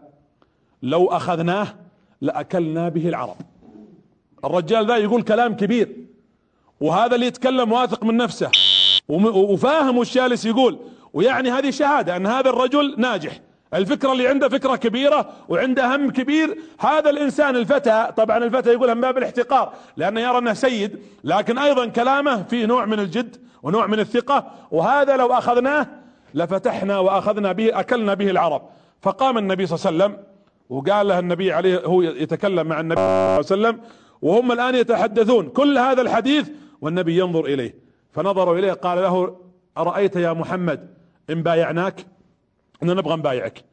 لو 0.84 1.08
أخذناه 1.08 1.68
لأكلنا 2.22 2.90
به 2.90 3.10
العرب. 3.10 3.36
الرجال 4.46 4.88
ذا 4.88 4.98
يقول 4.98 5.22
كلام 5.22 5.56
كبير. 5.56 5.96
وهذا 6.82 7.16
اللي 7.16 7.26
يتكلم 7.26 7.72
واثق 7.72 8.04
من 8.04 8.18
نفسه. 8.18 8.52
وفاهم 9.10 9.98
وش 9.98 10.16
جالس 10.16 10.46
يقول. 10.46 10.80
ويعني 11.14 11.52
هذه 11.52 11.70
شهادة 11.70 12.16
أن 12.16 12.28
هذا 12.28 12.50
الرجل 12.50 12.96
ناجح. 12.98 13.40
الفكرة 13.74 14.12
اللي 14.12 14.28
عنده 14.28 14.50
فكرة 14.50 14.76
كبيرة 14.76 15.30
وعنده 15.50 15.96
هم 15.96 16.12
كبير. 16.12 16.58
هذا 16.80 17.10
الإنسان 17.10 17.56
الفتى 17.56 18.08
طبعا 18.18 18.38
الفتى 18.38 18.70
يقولها 18.74 18.94
من 18.94 19.02
باب 19.02 19.18
الاحتقار 19.18 19.74
لأنه 19.98 20.22
يرى 20.22 20.38
أنه 20.38 20.54
سيد. 20.54 21.00
لكن 21.24 21.58
أيضا 21.58 21.86
كلامه 21.86 22.44
فيه 22.44 22.66
نوع 22.66 22.86
من 22.86 23.00
الجد 23.00 23.36
ونوع 23.64 23.88
من 23.88 24.00
الثقة. 24.00 24.52
وهذا 24.72 25.18
لو 25.18 25.34
أخذناه 25.34 25.88
لفتحنا 26.34 27.00
وأخذنا 27.00 27.52
به 27.52 27.80
أكلنا 27.80 28.14
به 28.14 28.30
العرب. 28.30 28.62
فقام 29.02 29.38
النبي 29.38 29.66
صلى 29.66 29.76
الله 29.92 30.04
عليه 30.04 30.16
وسلم 30.16 30.26
وقال 30.70 31.08
له 31.08 31.20
النبي 31.20 31.54
عليه 31.54 31.80
هو 31.86 32.02
يتكلم 32.02 32.68
مع 32.68 32.80
النبي 32.80 32.96
صلى 32.96 33.06
الله 33.06 33.34
عليه 33.34 33.40
وسلم 33.40 33.80
وهم 34.22 34.52
الآن 34.52 34.76
يتحدثون 34.76 35.50
كل 35.50 35.78
هذا 35.78 36.02
الحديث 36.02 36.50
والنبي 36.82 37.20
ينظر 37.20 37.46
إليه. 37.46 37.76
فنظروا 38.12 38.58
إليه 38.58 38.74
قال 38.74 38.98
له 38.98 39.40
أرأيت 39.78 40.16
يا 40.16 40.34
محمد 40.34 40.94
إن 41.30 41.44
بايعناك؟ 41.44 42.06
ان 42.84 42.88
نبغى 42.88 43.16
نبايعك 43.16 43.64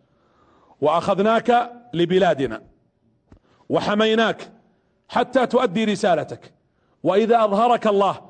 وأخذناك 0.81 1.73
لبلادنا 1.95 2.63
وحميناك 3.69 4.53
حتى 5.09 5.47
تؤدي 5.47 5.85
رسالتك. 5.85 6.53
وإذا 7.03 7.45
أظهرك 7.45 7.87
الله 7.87 8.21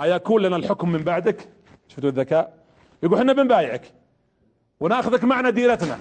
أيكون 0.00 0.42
لنا 0.42 0.56
الحكم 0.56 0.88
من 0.92 1.02
بعدك؟ 1.02 1.48
شفتوا 1.88 2.08
الذكاء؟ 2.08 2.54
يقول 3.02 3.18
إحنا 3.18 3.32
بنبايعك. 3.32 3.92
وناخذك 4.80 5.24
معنا 5.24 5.50
ديرتنا. 5.50 6.00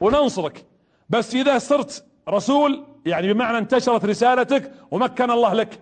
وننصرك. 0.00 0.64
بس 1.10 1.34
إذا 1.34 1.58
صرت 1.58 2.04
رسول 2.28 2.84
يعني 3.06 3.32
بمعنى 3.32 3.58
انتشرت 3.58 4.04
رسالتك 4.04 4.72
ومكن 4.90 5.30
الله 5.30 5.54
لك. 5.54 5.80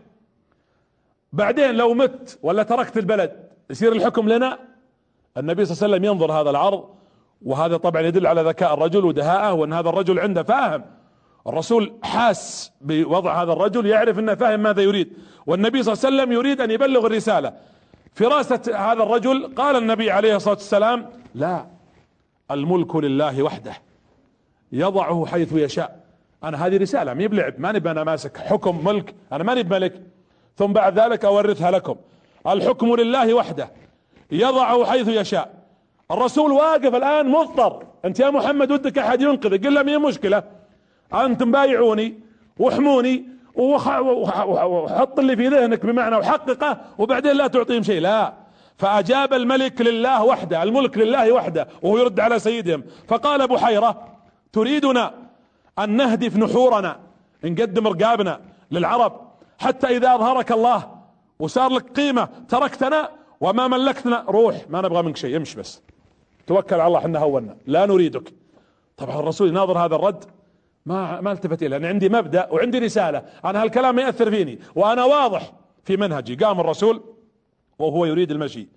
بعدين 1.32 1.74
لو 1.74 1.94
مت 1.94 2.38
ولا 2.42 2.62
تركت 2.62 2.96
البلد 2.96 3.48
يصير 3.70 3.92
الحكم 3.92 4.28
لنا؟ 4.28 4.58
النبي 5.36 5.64
صلى 5.64 5.74
الله 5.74 5.84
عليه 5.84 5.94
وسلم 5.94 6.04
ينظر 6.04 6.40
هذا 6.40 6.50
العرض 6.50 6.88
وهذا 7.42 7.76
طبعا 7.76 8.02
يدل 8.02 8.26
على 8.26 8.42
ذكاء 8.42 8.74
الرجل 8.74 9.04
ودهاءه 9.04 9.52
وأن 9.52 9.72
هذا 9.72 9.88
الرجل 9.88 10.18
عنده 10.18 10.42
فاهم. 10.42 10.84
الرسول 11.46 11.92
حاس 12.02 12.72
بوضع 12.80 13.42
هذا 13.42 13.52
الرجل 13.52 13.86
يعرف 13.86 14.18
إنه 14.18 14.34
فاهم 14.34 14.60
ماذا 14.60 14.82
يريد. 14.82 15.12
والنبي 15.46 15.82
صلى 15.82 15.92
الله 15.92 16.06
عليه 16.06 16.16
وسلم 16.16 16.32
يريد 16.32 16.60
أن 16.60 16.70
يبلغ 16.70 17.06
الرسالة. 17.06 17.52
فراسة 18.14 18.60
هذا 18.76 19.02
الرجل 19.02 19.54
قال 19.56 19.76
النبي 19.76 20.10
عليه 20.10 20.36
الصلاة 20.36 20.54
والسلام 20.54 21.10
لا 21.34 21.66
الملك 22.50 22.96
لله 22.96 23.42
وحده 23.42 23.72
يضعه 24.72 25.26
حيث 25.26 25.52
يشاء. 25.52 26.03
أنا 26.44 26.66
هذه 26.66 26.76
رسالة 26.76 27.14
مي 27.14 27.28
بلعب 27.28 27.54
ماني 27.58 27.90
أنا 27.90 28.04
ماسك 28.04 28.36
حكم 28.36 28.84
ملك 28.84 29.14
أنا 29.32 29.44
ماني 29.44 29.62
بملك. 29.62 30.02
ثم 30.56 30.66
بعد 30.66 30.98
ذلك 30.98 31.24
أورثها 31.24 31.70
لكم. 31.70 31.96
الحكم 32.46 32.94
لله 32.94 33.34
وحده 33.34 33.70
يضعه 34.30 34.84
حيث 34.84 35.08
يشاء. 35.08 35.54
الرسول 36.10 36.52
واقف 36.52 36.94
الآن 36.94 37.28
مضطر. 37.28 37.86
أنت 38.04 38.20
يا 38.20 38.30
محمد 38.30 38.72
ودك 38.72 38.98
أحد 38.98 39.20
ينقذك؟ 39.20 39.66
قل 39.66 39.74
له 39.74 39.82
مين 39.82 40.00
مشكلة؟ 40.00 40.42
أنتم 41.14 41.52
بايعوني 41.52 42.14
واحموني 42.58 43.24
وحط 43.56 45.18
اللي 45.18 45.36
في 45.36 45.48
ذهنك 45.48 45.86
بمعنى 45.86 46.16
وحققه 46.16 46.80
وبعدين 46.98 47.32
لا 47.36 47.46
تعطيهم 47.46 47.82
شيء. 47.82 48.00
لا. 48.00 48.32
فأجاب 48.78 49.32
الملك 49.32 49.80
لله 49.80 50.24
وحده 50.24 50.62
الملك 50.62 50.98
لله 50.98 51.32
وحده 51.32 51.68
وهو 51.82 51.98
يرد 51.98 52.20
على 52.20 52.38
سيدهم. 52.38 52.84
فقال 53.08 53.48
بحيرة 53.48 54.08
تريدنا 54.52 55.23
أن 55.78 55.96
نهدف 55.96 56.36
نحورنا 56.36 57.00
نقدم 57.44 57.88
رقابنا 57.88 58.40
للعرب. 58.70 59.20
حتى 59.58 59.86
إذا 59.86 60.14
أظهرك 60.14 60.52
الله 60.52 60.94
وصار 61.38 61.72
لك 61.72 61.90
قيمة 61.90 62.28
تركتنا 62.48 63.08
وما 63.40 63.68
ملكتنا 63.68 64.24
روح 64.28 64.56
ما 64.68 64.80
نبغى 64.80 65.02
منك 65.02 65.16
شيء 65.16 65.36
امش 65.36 65.54
بس. 65.54 65.82
توكل 66.46 66.74
على 66.74 66.86
الله 66.86 66.98
إحنا 66.98 67.18
هونا. 67.18 67.56
لا 67.66 67.86
نريدك. 67.86 68.34
طبعا 68.96 69.18
الرسول 69.18 69.48
يناظر 69.48 69.78
هذا 69.78 69.94
الرد 69.94 70.24
ما 70.86 71.20
ما 71.20 71.32
التفت 71.32 71.62
إليه 71.62 71.76
لأن 71.76 71.84
عندي 71.84 72.08
مبدأ 72.08 72.48
وعندي 72.50 72.78
رسالة. 72.78 73.22
أنا 73.44 73.62
هالكلام 73.62 73.98
يأثر 73.98 74.30
فيني 74.30 74.58
وأنا 74.74 75.04
واضح 75.04 75.52
في 75.84 75.96
منهجي. 75.96 76.34
قام 76.34 76.60
الرسول 76.60 77.02
وهو 77.78 78.04
يريد 78.04 78.30
المشي. 78.30 78.68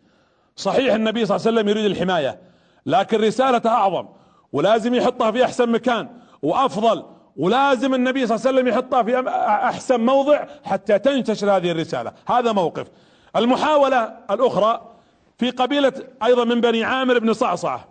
صحيح 0.56 0.94
النبي 0.94 1.26
صلى 1.26 1.36
الله 1.36 1.48
عليه 1.48 1.58
وسلم 1.58 1.70
يريد 1.70 1.86
الحماية 1.86 2.40
لكن 2.86 3.22
رسالته 3.22 3.70
أعظم 3.70 4.08
ولازم 4.54 4.94
يحطها 4.94 5.32
في 5.32 5.44
أحسن 5.44 5.70
مكان. 5.70 6.10
وأفضل 6.42 7.06
ولازم 7.38 7.94
النبي 7.94 8.28
صلى 8.28 8.36
الله 8.36 8.48
عليه 8.48 8.58
وسلم 8.58 8.68
يحطها 8.68 9.04
في 9.04 9.30
أحسن 9.68 10.00
موضع 10.06 10.46
حتى 10.64 11.00
تنتشر 11.00 11.58
هذه 11.58 11.72
الرسالة. 11.72 12.14
هذا 12.28 12.52
موقف. 12.52 12.88
المحاولة 13.36 14.14
الأخرى 14.32 14.92
في 15.38 15.50
قبيلة 15.50 15.94
أيضا 16.24 16.44
من 16.44 16.62
بني 16.62 16.84
عامر 16.84 17.20
بن 17.20 17.34
صعصعة 17.34 17.88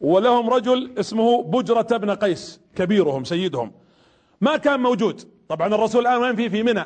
ولهم 0.00 0.50
رجل 0.50 0.92
اسمه 0.98 1.42
بجرة 1.42 1.96
بن 1.96 2.10
قيس 2.10 2.60
كبيرهم 2.76 3.24
سيدهم. 3.24 3.72
ما 4.40 4.56
كان 4.56 4.80
موجود. 4.80 5.20
طبعا 5.48 5.74
الرسول 5.74 6.06
الآن 6.06 6.22
وين 6.22 6.36
في 6.36 6.50
في 6.50 6.62
منى. 6.62 6.84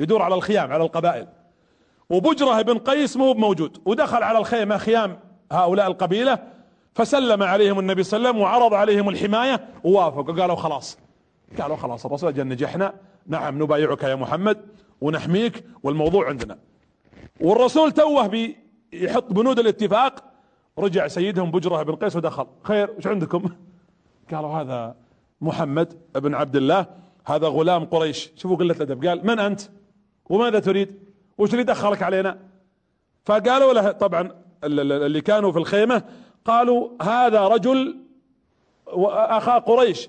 يدور 0.00 0.22
على 0.22 0.34
الخيام 0.34 0.72
على 0.72 0.84
القبائل. 0.84 1.26
وبجرة 2.10 2.62
بن 2.62 2.78
قيس 2.78 3.16
مو 3.16 3.34
موجود 3.34 3.78
ودخل 3.84 4.22
على 4.22 4.38
الخيمة 4.38 4.76
خيام 4.78 5.18
هؤلاء 5.52 5.86
القبيلة 5.86 6.38
فسلم 6.94 7.42
عليهم 7.42 7.78
النبي 7.78 8.02
صلى 8.02 8.16
الله 8.16 8.28
عليه 8.28 8.38
وسلم 8.38 8.42
وعرض 8.42 8.74
عليهم 8.74 9.08
الحماية 9.08 9.68
ووافقوا. 9.84 10.40
قالوا 10.40 10.56
خلاص. 10.56 10.98
قالوا 11.60 11.76
خلاص 11.76 12.06
الرسول 12.06 12.28
أجل 12.28 12.48
نجحنا. 12.48 12.94
نعم 13.26 13.62
نبايعك 13.62 14.02
يا 14.02 14.14
محمد 14.14 14.60
ونحميك 15.00 15.64
والموضوع 15.82 16.28
عندنا. 16.28 16.58
والرسول 17.40 17.92
توه 17.92 18.26
بيحط 18.26 19.32
بنود 19.32 19.58
الاتفاق. 19.58 20.24
رجع 20.78 21.08
سيدهم 21.08 21.50
بجره 21.50 21.82
بن 21.82 21.94
قيس 21.94 22.16
ودخل. 22.16 22.46
خير 22.62 22.90
وش 22.98 23.06
عندكم؟ 23.06 23.48
قالوا 24.32 24.50
هذا 24.50 24.96
محمد 25.40 25.98
بن 26.14 26.34
عبد 26.34 26.56
الله 26.56 26.86
هذا 27.26 27.48
غلام 27.48 27.84
قريش. 27.84 28.30
شوفوا 28.36 28.56
قلة 28.56 28.74
الأدب. 28.74 29.06
قال 29.06 29.26
من 29.26 29.38
أنت؟ 29.38 29.60
وماذا 30.30 30.58
تريد؟ 30.58 30.94
وش 31.38 31.52
اللي 31.52 31.64
دخلك 31.64 32.02
علينا؟ 32.02 32.38
فقالوا 33.24 33.72
له 33.72 33.92
طبعا 33.92 34.30
اللي 34.64 35.20
كانوا 35.20 35.52
في 35.52 35.58
الخيمة 35.58 36.02
قالوا 36.44 36.88
هذا 37.02 37.48
رجل 37.48 37.96
اخا 38.86 39.58
قريش 39.58 40.08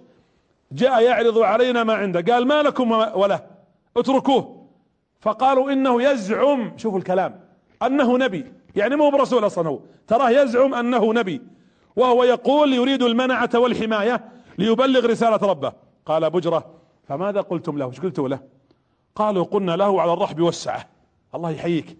جاء 0.72 1.04
يعرض 1.04 1.38
علينا 1.38 1.84
ما 1.84 1.94
عنده 1.94 2.34
قال 2.34 2.48
ما 2.48 2.64
لكم 2.64 2.92
وله 2.92 3.42
اتركوه. 3.98 4.68
فقالوا 5.20 5.72
إنه 5.72 6.04
يزعم 6.04 6.78
شوفوا 6.78 7.00
الكلام 7.00 7.40
أنه 7.84 8.18
نبي 8.18 8.54
يعني 8.76 8.96
مو 8.96 9.10
برسول 9.10 9.46
أصلا 9.46 9.70
هو 9.70 9.80
تراه 10.08 10.30
يزعم 10.30 10.74
أنه 10.74 11.14
نبي 11.14 11.42
وهو 11.96 12.24
يقول 12.24 12.74
يريد 12.74 13.04
المنعة 13.04 13.50
والحماية 13.56 14.26
ليبلغ 14.58 15.06
رسالة 15.06 15.38
ربه. 15.38 15.74
قال 16.06 16.30
بجرة 16.30 16.66
فماذا 17.08 17.42
قلتم 17.42 17.78
له؟ 17.78 17.90
إيش 17.90 18.00
قلتوا 18.00 18.30
له؟ 18.30 18.40
قالوا 19.16 19.44
قلنا 19.44 19.76
له 19.76 20.02
على 20.02 20.14
الرحب 20.14 20.42
والسعة 20.42 20.90
الله 21.36 21.52
يحييك. 21.52 21.98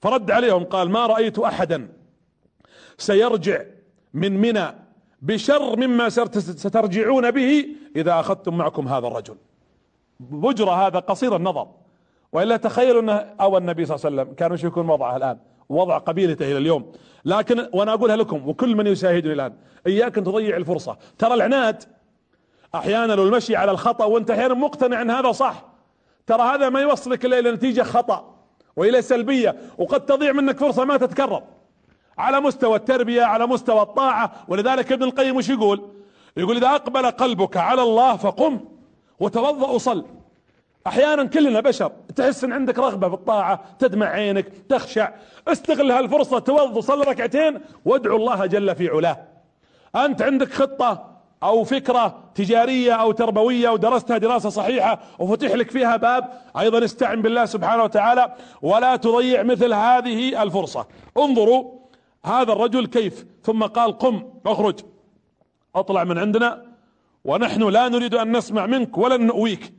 فرد 0.00 0.30
عليهم 0.30 0.64
قال 0.64 0.90
ما 0.90 1.06
رأيت 1.06 1.38
احدا. 1.38 1.88
سيرجع 2.98 3.62
من 4.14 4.40
منى 4.40 4.74
بشر 5.22 5.76
مما 5.76 6.08
سترجعون 6.08 7.30
به 7.30 7.66
إذا 7.96 8.20
أخذتم 8.20 8.58
معكم 8.58 8.88
هذا 8.88 9.06
الرجل. 9.06 9.36
بجرة 10.20 10.86
هذا 10.86 10.98
قصير 10.98 11.36
النظر. 11.36 11.68
وإلا 12.32 12.56
تخيلوا 12.56 13.02
انه 13.02 13.12
أو 13.12 13.58
النبي 13.58 13.86
صلى 13.86 13.96
الله 13.96 14.06
عليه 14.06 14.22
وسلم 14.22 14.34
كان 14.34 14.52
وش 14.52 14.64
يكون 14.64 14.88
وضعه 14.88 15.16
الآن؟ 15.16 15.38
وضع 15.68 15.98
قبيلته 15.98 16.44
إلى 16.44 16.58
اليوم. 16.58 16.92
لكن 17.24 17.68
وأنا 17.72 17.94
أقولها 17.94 18.16
لكم 18.16 18.48
وكل 18.48 18.76
من 18.76 18.86
يشاهدني 18.86 19.32
الآن 19.32 19.52
إياك 19.86 20.18
أن 20.18 20.24
تضيع 20.24 20.56
الفرصة. 20.56 20.96
ترى 21.18 21.34
العناد 21.34 21.84
أحيانا 22.74 23.12
لو 23.12 23.24
المشي 23.24 23.56
على 23.56 23.70
الخطأ 23.70 24.04
وانت 24.04 24.30
أحيانا 24.30 24.54
مقتنع 24.54 25.02
أن 25.02 25.10
هذا 25.10 25.32
صح 25.32 25.64
ترى 26.26 26.42
هذا 26.42 26.68
ما 26.68 26.80
يوصلك 26.80 27.24
الا 27.24 27.38
إلى 27.38 27.52
نتيجة 27.52 27.82
خطأ 27.82 28.34
وإلى 28.76 29.02
سلبية 29.02 29.56
وقد 29.78 30.06
تضيع 30.06 30.32
منك 30.32 30.58
فرصة 30.58 30.84
ما 30.84 30.96
تتكرر. 30.96 31.42
على 32.18 32.40
مستوى 32.40 32.76
التربية 32.76 33.22
على 33.22 33.46
مستوى 33.46 33.82
الطاعة. 33.82 34.32
ولذلك 34.48 34.92
ابن 34.92 35.04
القيم 35.04 35.36
وش 35.36 35.48
يقول؟ 35.48 35.88
يقول 36.36 36.56
إذا 36.56 36.68
أقبل 36.68 37.10
قلبك 37.10 37.56
على 37.56 37.82
الله 37.82 38.16
فقم 38.16 38.60
وتوضأ 39.20 39.68
وصل. 39.68 40.06
أحيانا 40.86 41.24
كلنا 41.24 41.60
بشر 41.60 41.92
تحس 42.16 42.44
إن 42.44 42.52
عندك 42.52 42.78
رغبة 42.78 43.08
في 43.08 43.14
الطاعة 43.14 43.60
تدمع 43.78 44.06
عينك 44.06 44.48
تخشع. 44.68 45.10
استغل 45.48 45.90
هالفرصة 45.90 46.38
توضأ 46.38 46.80
صل 46.80 47.08
ركعتين 47.08 47.60
وادعو 47.84 48.16
الله 48.16 48.46
جل 48.46 48.74
في 48.74 48.88
علاه. 48.88 49.16
أنت 49.96 50.22
عندك 50.22 50.52
خطة 50.52 51.18
أو 51.42 51.64
فكرة 51.64 52.18
تجارية 52.34 52.92
أو 52.92 53.12
تربوية 53.12 53.68
ودرستها 53.68 54.18
دراسة 54.18 54.48
صحيحة 54.48 54.98
وفتح 55.18 55.52
لك 55.52 55.70
فيها 55.70 55.96
باب 55.96 56.28
أيضا 56.58 56.84
استعن 56.84 57.22
بالله 57.22 57.44
سبحانه 57.44 57.82
وتعالى. 57.82 58.34
ولا 58.62 58.96
تضيع 58.96 59.42
مثل 59.42 59.72
هذه 59.72 60.42
الفرصة. 60.42 60.86
انظروا 61.18 61.77
هذا 62.24 62.52
الرجل 62.52 62.86
كيف؟ 62.86 63.26
ثم 63.42 63.62
قال 63.62 63.98
قم 63.98 64.40
اخرج. 64.46 64.80
اطلع 65.74 66.04
من 66.04 66.18
عندنا. 66.18 66.76
ونحن 67.24 67.68
لا 67.68 67.88
نريد 67.88 68.14
أن 68.14 68.36
نسمع 68.36 68.66
منك 68.66 68.98
ولن 68.98 69.26
نؤويك 69.26 69.72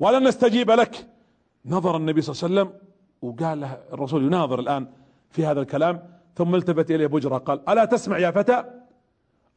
ولن 0.00 0.28
نستجيب 0.28 0.70
لك. 0.70 1.08
نظر 1.66 1.96
النبي 1.96 2.20
صلى 2.20 2.34
الله 2.34 2.60
عليه 2.60 2.70
وسلم 2.70 2.80
وقال 3.22 3.60
له 3.60 3.78
الرسول 3.92 4.24
يناظر 4.24 4.60
الآن 4.60 4.86
في 5.30 5.46
هذا 5.46 5.60
الكلام 5.60 6.08
ثم 6.36 6.54
التفت 6.54 6.90
إليه 6.90 7.06
بجرة 7.06 7.38
قال 7.38 7.68
ألا 7.68 7.84
تسمع 7.84 8.18
يا 8.18 8.30
فتى؟ 8.30 8.64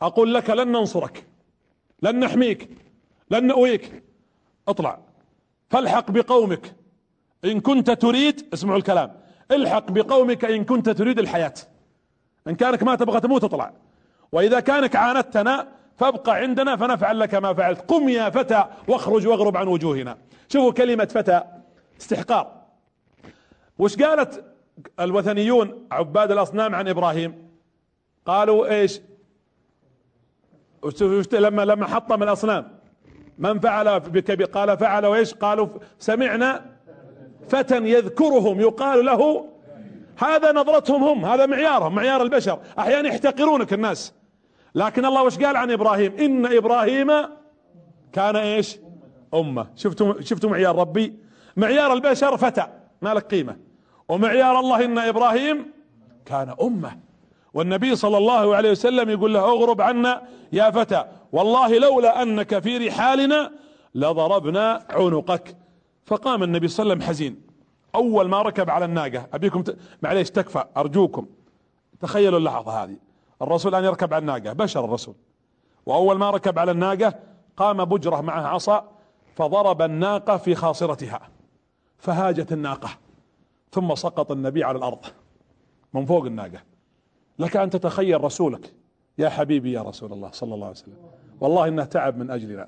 أقول 0.01 0.33
لك 0.33 0.49
لن 0.49 0.67
ننصرك 0.67 1.27
لن 2.01 2.19
نحميك 2.19 2.69
لن 3.31 3.47
نؤويك. 3.47 4.03
اطلع. 4.67 4.99
فالحق 5.69 6.11
بقومك 6.11 6.75
إن 7.45 7.59
كنت 7.59 7.91
تريد 7.91 8.45
اسمعوا 8.53 8.77
الكلام 8.77 9.19
الحق 9.51 9.91
بقومك 9.91 10.45
إن 10.45 10.63
كنت 10.63 10.89
تريد 10.89 11.19
الحياة. 11.19 11.53
إن 12.47 12.55
كانك 12.55 12.83
ما 12.83 12.95
تبغى 12.95 13.19
تموت 13.19 13.43
اطلع. 13.43 13.73
وإذا 14.31 14.59
كانك 14.59 14.95
عاندتنا 14.95 15.67
فابقى 15.97 16.35
عندنا 16.35 16.75
فنفعل 16.75 17.19
لك 17.19 17.35
ما 17.35 17.53
فعلت. 17.53 17.81
قم 17.81 18.09
يا 18.09 18.29
فتى 18.29 18.65
واخرج 18.87 19.27
واغرب 19.27 19.57
عن 19.57 19.67
وجوهنا. 19.67 20.17
شوفوا 20.49 20.71
كلمة 20.71 21.05
فتى 21.05 21.41
استحقار. 22.01 22.51
وش 23.79 23.95
قالت 23.95 24.43
الوثنيون 24.99 25.87
عباد 25.91 26.31
الأصنام 26.31 26.75
عن 26.75 26.87
إبراهيم؟ 26.87 27.49
قالوا 28.25 28.69
إيش؟ 28.69 29.01
لما 31.33 31.65
لما 31.65 31.87
حطم 31.87 32.23
الأصنام. 32.23 32.77
من 33.37 33.59
فعل 33.59 33.99
بك 33.99 34.41
قال 34.41 34.77
فعل 34.77 35.05
وإيش؟ 35.05 35.33
قالوا 35.33 35.67
سمعنا 35.99 36.65
فتى 37.47 37.77
يذكرهم 37.77 38.59
يقال 38.61 39.05
له 39.05 39.49
هذا 40.17 40.51
نظرتهم 40.51 41.03
هم 41.03 41.25
هذا 41.25 41.45
معيارهم 41.45 41.95
معيار 41.95 42.21
البشر. 42.21 42.59
أحيانا 42.79 43.09
يحتقرونك 43.09 43.73
الناس. 43.73 44.13
لكن 44.75 45.05
الله 45.05 45.23
وش 45.23 45.37
قال 45.37 45.57
عن 45.57 45.71
إبراهيم؟ 45.71 46.13
إن 46.19 46.45
إبراهيم 46.45 47.11
كان 48.13 48.35
إيش؟ 48.35 48.77
أمة. 49.33 49.67
شفتوا 49.75 50.21
شفتوا 50.21 50.49
معيار 50.49 50.75
ربي؟ 50.75 51.15
معيار 51.57 51.93
البشر 51.93 52.37
فتى 52.37 52.67
ما 53.01 53.13
لك 53.13 53.23
قيمة. 53.23 53.57
ومعيار 54.09 54.59
الله 54.59 54.85
إن 54.85 54.97
إبراهيم 54.97 55.71
كان 56.25 56.55
أمة. 56.61 56.97
والنبي 57.53 57.95
صلى 57.95 58.17
الله 58.17 58.55
عليه 58.55 58.71
وسلم 58.71 59.09
يقول 59.09 59.33
له 59.33 59.39
اغرب 59.39 59.81
عنا 59.81 60.21
يا 60.51 60.71
فتى. 60.71 61.05
والله 61.31 61.77
لولا 61.77 62.21
انك 62.21 62.59
في 62.59 62.87
رحالنا 62.87 63.51
لضربنا 63.95 64.85
عنقك. 64.89 65.57
فقام 66.05 66.43
النبي 66.43 66.67
صلى 66.67 66.83
الله 66.83 66.93
عليه 66.93 67.03
وسلم 67.03 67.09
حزين. 67.09 67.46
أول 67.95 68.29
ما 68.29 68.41
ركب 68.41 68.69
على 68.69 68.85
الناقة. 68.85 69.27
أبيكم 69.33 69.61
ت... 69.61 69.77
معليش 70.01 70.31
تكفى 70.31 70.63
أرجوكم. 70.77 71.27
تخيلوا 71.99 72.39
اللحظة 72.39 72.83
هذه. 72.83 72.97
الرسول 73.41 73.75
ان 73.75 73.83
يركب 73.83 74.13
على 74.13 74.21
الناقة. 74.21 74.53
بشر 74.53 74.85
الرسول. 74.85 75.15
وأول 75.85 76.17
ما 76.17 76.31
ركب 76.31 76.59
على 76.59 76.71
الناقة 76.71 77.13
قام 77.57 77.85
بجرة 77.85 78.21
معه 78.21 78.47
عصا 78.47 78.91
فضرب 79.35 79.81
الناقة 79.81 80.37
في 80.37 80.55
خاصرتها. 80.55 81.19
فهاجت 81.97 82.51
الناقة. 82.51 82.89
ثم 83.71 83.95
سقط 83.95 84.31
النبي 84.31 84.63
على 84.63 84.77
الأرض. 84.77 85.05
من 85.93 86.05
فوق 86.05 86.25
الناقة. 86.25 86.63
لك 87.39 87.57
أن 87.57 87.69
تتخيل 87.69 88.23
رسولك. 88.23 88.73
يا 89.17 89.29
حبيبي 89.29 89.71
يا 89.71 89.81
رسول 89.81 90.13
الله 90.13 90.31
صلى 90.31 90.53
الله 90.55 90.67
عليه 90.67 90.77
وسلم. 90.77 90.97
والله 91.41 91.67
إنه 91.67 91.85
تعب 91.85 92.17
من 92.17 92.31
أجلنا. 92.31 92.67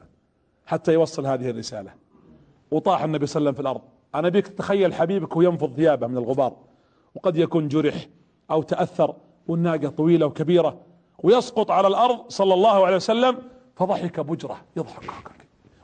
حتى 0.66 0.94
يوصل 0.94 1.26
هذه 1.26 1.50
الرسالة. 1.50 1.94
وطاح 2.72 3.04
النبي 3.04 3.26
صلى 3.26 3.40
الله 3.40 3.50
عليه 3.50 3.60
وسلم 3.60 3.74
في 3.74 3.80
الأرض. 3.80 3.99
أنا 4.16 4.30
بيك 4.30 4.48
تتخيل 4.48 4.94
حبيبك 4.94 5.36
وينفض 5.38 5.76
ثيابه 5.76 6.08
من 6.08 6.18
الغبار 6.18 6.56
وقد 7.16 7.38
يكون 7.38 7.68
جرح 7.68 8.08
أو 8.52 8.62
تأثر 8.62 9.16
والناقة 9.48 9.90
طويلة 9.90 10.26
وكبيرة 10.26 10.78
ويسقط 11.24 11.72
على 11.72 11.88
الأرض 11.88 12.30
صلى 12.30 12.54
الله 12.54 12.86
عليه 12.86 12.96
وسلم 12.96 13.38
فضحك 13.76 14.20
بجرة 14.20 14.58
يضحك. 14.78 15.12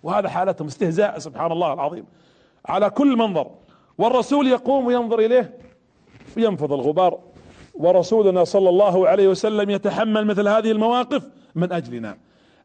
وهذا 0.04 0.30
حالتهم 0.30 0.68
استهزاء 0.68 1.20
سبحان 1.20 1.52
الله 1.52 1.74
العظيم. 1.74 2.06
على 2.66 2.90
كل 2.90 3.18
منظر 3.18 3.52
والرسول 3.98 4.48
يقوم 4.48 4.86
وينظر 4.86 5.20
إليه 5.20 5.58
ينفض 6.38 6.74
الغبار 6.74 7.20
ورسولنا 7.74 8.44
صلى 8.44 8.70
الله 8.70 9.08
عليه 9.08 9.28
وسلم 9.28 9.70
يتحمل 9.70 10.26
مثل 10.26 10.48
هذه 10.48 10.72
المواقف 10.72 11.30
من 11.56 11.72
أجلنا. 11.72 12.18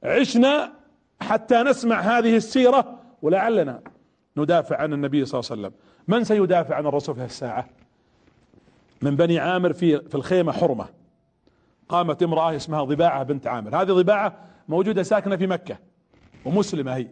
عشنا 0.03 0.73
حتى 1.20 1.62
نسمع 1.62 2.01
هذه 2.01 2.37
السيرة 2.37 2.99
ولعلنا 3.23 3.81
ندافع 4.37 4.77
عن 4.77 4.93
النبي 4.93 5.25
صلى 5.25 5.38
الله 5.38 5.51
عليه 5.51 5.61
وسلم. 5.61 5.73
من 6.09 6.25
سيدافع 6.25 6.75
عن 6.75 6.87
الرسول 6.87 7.14
في 7.14 7.25
الساعة؟ 7.25 7.69
من 9.03 9.16
بني 9.16 9.38
عامر 9.38 9.73
في 9.73 10.01
في 10.09 10.14
الخيمة 10.14 10.53
حرمة. 10.53 10.87
قامت 11.88 12.23
امرأة 12.23 12.57
اسمها 12.57 12.85
ضباعة 12.85 13.23
بنت 13.23 13.47
عامر. 13.47 13.83
هذه 13.83 13.93
ضباعة 13.93 14.37
موجودة 14.69 15.03
ساكنة 15.03 15.37
في 15.37 15.47
مكة 15.47 15.79
ومسلمة 16.45 16.97
هي 16.97 17.09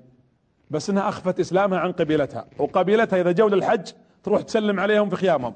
بس 0.71 0.91
إنها 0.91 1.09
أخفت 1.09 1.41
إسلامها 1.41 1.79
عن 1.79 1.93
قبيلتها 1.93 2.47
وقبيلتها 2.59 3.21
إذا 3.21 3.33
جو 3.33 3.49
للحج 3.49 3.93
تروح 4.23 4.43
تسلم 4.43 4.81
عليهم 4.81 5.09
في 5.09 5.17
خيامهم. 5.17 5.55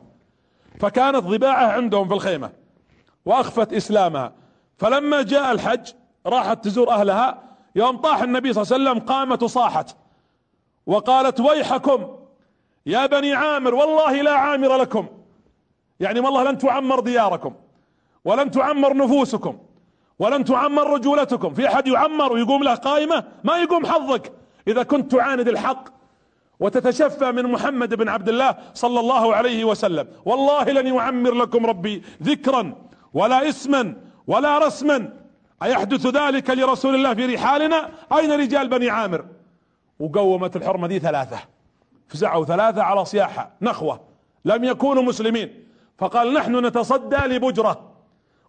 فكانت 0.80 1.24
ضباعة 1.24 1.66
عندهم 1.66 2.08
في 2.08 2.14
الخيمة 2.14 2.50
وأخفت 3.24 3.72
إسلامها. 3.72 4.32
فلما 4.78 5.22
جاء 5.22 5.52
الحج 5.52 5.92
راحت 6.26 6.64
تزور 6.64 6.90
أهلها. 6.90 7.42
يوم 7.74 7.96
طاح 7.96 8.22
النبي 8.22 8.52
صلى 8.52 8.62
الله 8.62 8.74
عليه 8.74 9.00
وسلم 9.00 9.06
قامت 9.08 9.42
وصاحت. 9.42 9.96
وقالت 10.86 11.40
ويحكم. 11.40 12.16
يا 12.86 13.06
بني 13.06 13.34
عامر 13.34 13.74
والله 13.74 14.22
لا 14.22 14.32
عامر 14.32 14.76
لكم. 14.76 15.06
يعني 16.00 16.20
والله 16.20 16.50
لن 16.50 16.58
تعمر 16.58 17.00
دياركم 17.00 17.54
ولن 18.24 18.50
تعمر 18.50 18.96
نفوسكم 18.96 19.58
ولن 20.18 20.44
تعمر 20.44 20.94
رجولتكم. 20.94 21.54
في 21.54 21.68
أحد 21.68 21.86
يعمر 21.86 22.32
ويقوم 22.32 22.62
له 22.62 22.74
قائمة؟ 22.74 23.24
ما 23.44 23.58
يقوم 23.58 23.86
حظك. 23.86 24.32
إذا 24.68 24.82
كنت 24.82 25.12
تعاند 25.12 25.48
الحق 25.48 25.84
وتتشفى 26.60 27.32
من 27.32 27.46
محمد 27.46 27.94
بن 27.94 28.08
عبد 28.08 28.28
الله 28.28 28.56
صلى 28.74 29.00
الله 29.00 29.34
عليه 29.34 29.64
وسلم. 29.64 30.08
والله 30.24 30.64
لن 30.64 30.86
يعمر 30.94 31.34
لكم 31.34 31.66
ربي 31.66 32.02
ذكرا 32.22 32.74
ولا 33.14 33.48
اسما 33.48 33.96
ولا 34.26 34.58
رسما. 34.58 35.12
أيحدث 35.62 36.06
ذلك 36.06 36.50
لرسول 36.50 36.94
الله 36.94 37.14
في 37.14 37.34
رحالنا؟ 37.34 37.90
أين 38.12 38.32
رجال 38.32 38.68
بني 38.68 38.90
عامر؟ 38.90 39.24
وقومت 40.00 40.56
الحرمة 40.56 40.86
دي 40.86 40.98
ثلاثة. 40.98 41.38
فزعوا 42.08 42.44
ثلاثة 42.44 42.82
على 42.82 43.04
صياحة 43.04 43.50
نخوة. 43.62 44.00
لم 44.44 44.64
يكونوا 44.64 45.02
مسلمين. 45.02 45.64
فقال 45.98 46.34
نحن 46.34 46.66
نتصدى 46.66 47.16
لبجرة. 47.16 47.92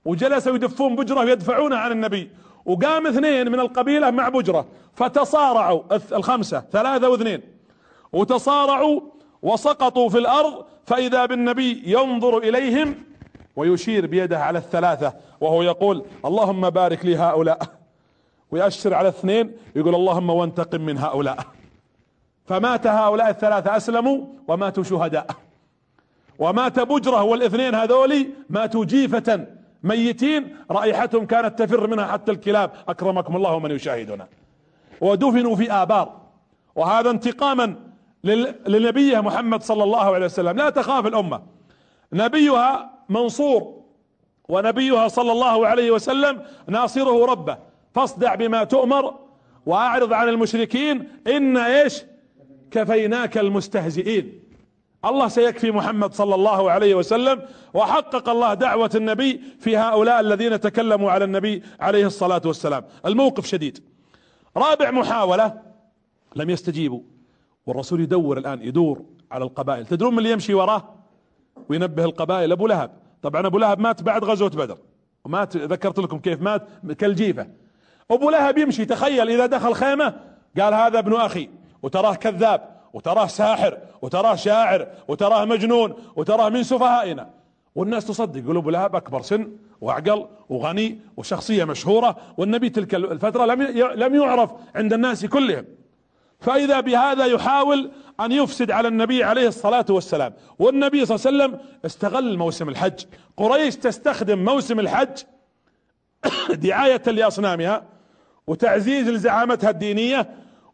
وجلسوا 0.05 0.55
يدفون 0.55 0.95
بجرة 0.95 1.19
ويدفعونها 1.19 1.77
عن 1.77 1.91
النبي. 1.91 2.31
وقام 2.65 3.07
اثنين 3.07 3.51
من 3.51 3.59
القبيلة 3.59 4.11
مع 4.11 4.29
بجرة. 4.29 4.65
فتصارعوا 4.93 5.81
الخمسة 6.11 6.63
ثلاثة 6.71 7.09
واثنين. 7.09 7.41
وتصارعوا 8.13 9.01
وسقطوا 9.41 10.09
في 10.09 10.17
الأرض. 10.17 10.65
فإذا 10.85 11.25
بالنبي 11.25 11.83
ينظر 11.85 12.37
إليهم 12.37 12.95
ويشير 13.55 14.07
بيده 14.07 14.39
على 14.39 14.59
الثلاثة. 14.59 15.13
وهو 15.41 15.61
يقول 15.61 16.05
اللهم 16.25 16.69
بارك 16.69 17.05
لي 17.05 17.15
هؤلاء. 17.15 17.82
ويأشر 18.53 18.93
على 18.93 19.09
اثنين 19.09 19.51
يقول 19.75 19.95
اللهم 19.95 20.29
وانتقم 20.29 20.81
من 20.81 20.97
هؤلاء. 20.97 21.37
فمات 22.45 22.87
هؤلاء 22.87 23.29
الثلاثة 23.29 23.77
أسلموا 23.77 24.25
وماتوا 24.47 24.83
شهداء. 24.83 25.27
ومات 26.39 26.79
بجرة 26.79 27.23
والاثنين 27.23 27.75
هذولي 27.75 28.29
ماتوا 28.49 28.85
جيفة 28.85 29.47
ميتين 29.83 30.57
رائحتهم 30.71 31.25
كانت 31.25 31.59
تفر 31.59 31.87
منها 31.87 32.05
حتى 32.05 32.31
الكلاب. 32.31 32.71
أكرمكم 32.87 33.35
الله 33.35 33.53
ومن 33.53 33.71
يشاهدنا. 33.71 34.27
ودفنوا 35.01 35.55
في 35.55 35.71
آبار. 35.71 36.21
وهذا 36.75 37.09
انتقاما 37.09 37.75
لنبيه 38.67 39.19
محمد 39.21 39.63
صلى 39.63 39.83
الله 39.83 40.13
عليه 40.15 40.25
وسلم. 40.25 40.57
لا 40.57 40.69
تخاف 40.69 41.07
الأمة. 41.07 41.41
نبيها 42.13 42.89
منصور 43.09 43.81
ونبيها 44.49 45.07
صلى 45.07 45.31
الله 45.31 45.67
عليه 45.67 45.91
وسلم 45.91 46.41
ناصره 46.67 47.25
ربه. 47.25 47.72
فاصدع 47.93 48.35
بما 48.35 48.63
تؤمر 48.63 49.15
واعرض 49.65 50.13
عن 50.13 50.29
المشركين 50.29 51.09
إن 51.27 51.57
إيش؟ 51.57 52.03
كفيناك 52.71 53.37
المستهزئين. 53.37 54.39
الله 55.05 55.27
سيكفي 55.27 55.71
محمد 55.71 56.13
صلى 56.13 56.35
الله 56.35 56.71
عليه 56.71 56.95
وسلم 56.95 57.41
وحقق 57.73 58.29
الله 58.29 58.53
دعوة 58.53 58.91
النبي 58.95 59.41
في 59.59 59.77
هؤلاء 59.77 60.19
الذين 60.19 60.59
تكلموا 60.59 61.11
على 61.11 61.25
النبي 61.25 61.63
عليه 61.79 62.05
الصلاة 62.05 62.41
والسلام. 62.45 62.83
الموقف 63.05 63.45
شديد. 63.45 63.83
رابع 64.57 64.91
محاولة 64.91 65.61
لم 66.35 66.49
يستجيبوا. 66.49 67.01
والرسول 67.65 68.01
يدور 68.01 68.37
الآن 68.37 68.61
يدور 68.61 69.05
على 69.31 69.43
القبائل. 69.43 69.85
تدرون 69.85 70.11
من 70.11 70.17
اللي 70.19 70.31
يمشي 70.31 70.53
وراه؟ 70.53 70.95
وينبه 71.69 72.05
القبائل. 72.05 72.51
أبو 72.51 72.67
لهب. 72.67 72.91
طبعا 73.21 73.47
أبو 73.47 73.57
لهب 73.57 73.79
مات 73.79 74.03
بعد 74.03 74.23
غزوة 74.23 74.49
بدر. 74.49 74.77
ومات 75.25 75.57
ذكرت 75.57 75.99
لكم 75.99 76.19
كيف 76.19 76.41
مات؟ 76.41 76.67
كالجيفة. 76.99 77.47
أبو 78.11 78.29
لهب 78.29 78.57
يمشي 78.57 78.85
تخيل 78.85 79.29
إذا 79.29 79.45
دخل 79.45 79.73
خيمة 79.73 80.13
قال 80.59 80.73
هذا 80.73 80.99
ابن 80.99 81.15
أخي 81.15 81.49
وتراه 81.83 82.15
كذاب 82.15 82.73
وتراه 82.93 83.27
ساحر 83.27 83.77
وتراه 84.01 84.35
شاعر 84.35 84.87
وتراه 85.07 85.45
مجنون 85.45 85.93
وتراه 86.15 86.49
من 86.49 86.63
سفهائنا. 86.63 87.29
والناس 87.75 88.05
تصدق 88.05 88.43
يقول 88.43 88.57
أبو 88.57 88.69
لهب 88.69 88.95
أكبر 88.95 89.21
سن 89.21 89.51
وأعقل 89.81 90.25
وغني 90.49 90.99
وشخصية 91.17 91.63
مشهورة 91.63 92.17
والنبي 92.37 92.69
تلك 92.69 92.95
الفترة 92.95 93.45
لم 93.45 93.61
لم 93.95 94.15
يعرف 94.15 94.51
عند 94.75 94.93
الناس 94.93 95.25
كلهم. 95.25 95.65
فإذا 96.39 96.79
بهذا 96.79 97.25
يحاول 97.25 97.91
أن 98.19 98.31
يفسد 98.31 98.71
على 98.71 98.87
النبي 98.87 99.23
عليه 99.23 99.47
الصلاة 99.47 99.85
والسلام. 99.89 100.33
والنبي 100.59 101.05
صلى 101.05 101.15
الله 101.15 101.43
عليه 101.43 101.53
وسلم 101.53 101.67
استغل 101.85 102.37
موسم 102.37 102.69
الحج. 102.69 103.05
قريش 103.37 103.75
تستخدم 103.75 104.45
موسم 104.45 104.79
الحج 104.79 105.23
دعاية 106.65 107.01
لأصنامها. 107.07 107.92
وتعزيز 108.47 109.09
لزعامتها 109.09 109.69
الدينية 109.69 110.29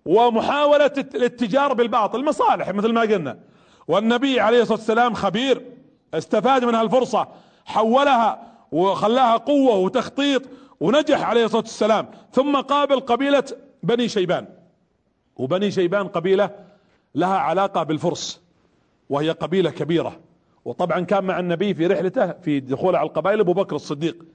ومحاولة 0.05 0.91
الاتجار 1.15 1.73
بالباطل 1.73 2.25
مصالح 2.25 2.69
مثل 2.69 2.93
ما 2.93 3.01
قلنا. 3.01 3.39
والنبي 3.87 4.39
عليه 4.39 4.61
الصلاة 4.61 4.77
والسلام 4.77 5.13
خبير 5.13 5.65
استفاد 6.13 6.65
من 6.65 6.75
هالفرصة 6.75 7.27
حولها 7.65 8.53
وخلاها 8.71 9.37
قوة 9.37 9.75
وتخطيط 9.75 10.41
ونجح 10.79 11.21
عليه 11.21 11.45
الصلاة 11.45 11.61
والسلام. 11.61 12.07
ثم 12.33 12.55
قابل 12.55 12.99
قبيلة 12.99 13.43
بني 13.83 14.09
شيبان. 14.09 14.45
وبني 15.35 15.71
شيبان 15.71 16.07
قبيلة 16.07 16.49
لها 17.15 17.37
علاقة 17.37 17.83
بالفرس 17.83 18.41
وهي 19.09 19.31
قبيلة 19.31 19.69
كبيرة. 19.69 20.19
وطبعا 20.65 20.99
كان 20.99 21.23
مع 21.23 21.39
النبي 21.39 21.73
في 21.73 21.87
رحلته 21.87 22.31
في 22.31 22.59
دخوله 22.59 22.97
على 22.97 23.07
القبائل 23.07 23.39
أبو 23.39 23.53
بكر 23.53 23.75
الصديق. 23.75 24.25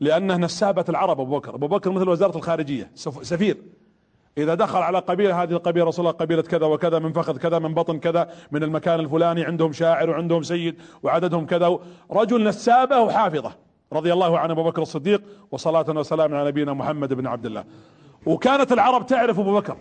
لأنه 0.00 0.36
نسابة 0.36 0.84
العرب 0.88 1.20
أبو 1.20 1.38
بكر. 1.38 1.54
أبو 1.54 1.66
بكر 1.66 1.90
مثل 1.90 2.08
وزارة 2.08 2.36
الخارجية 2.36 2.90
سفير. 3.22 3.56
إذا 4.38 4.54
دخل 4.54 4.78
على 4.78 4.98
قبيلة 4.98 5.42
هذه 5.42 5.50
القبيلة 5.50 5.86
رسول 5.86 6.06
الله 6.06 6.18
قبيلة 6.18 6.42
كذا 6.42 6.66
وكذا 6.66 6.98
من 6.98 7.12
فخذ 7.12 7.36
كذا 7.38 7.58
من 7.58 7.74
بطن 7.74 7.98
كذا 7.98 8.30
من 8.52 8.62
المكان 8.62 9.00
الفلاني 9.00 9.44
عندهم 9.44 9.72
شاعر 9.72 10.10
وعندهم 10.10 10.42
سيد 10.42 10.76
وعددهم 11.02 11.46
كذا. 11.46 11.78
رجل 12.10 12.44
نسابة 12.44 13.00
وحافظة 13.00 13.52
رضي 13.92 14.12
الله 14.12 14.38
عن 14.38 14.50
أبو 14.50 14.62
بكر 14.62 14.82
الصديق 14.82 15.22
وصلاة 15.50 15.86
وسلام 15.88 16.34
على 16.34 16.48
نبينا 16.48 16.72
محمد 16.72 17.14
بن 17.14 17.26
عبد 17.26 17.46
الله. 17.46 17.64
وكانت 18.26 18.72
العرب 18.72 19.06
تعرف 19.06 19.38
أبو 19.38 19.54
بكر 19.54 19.76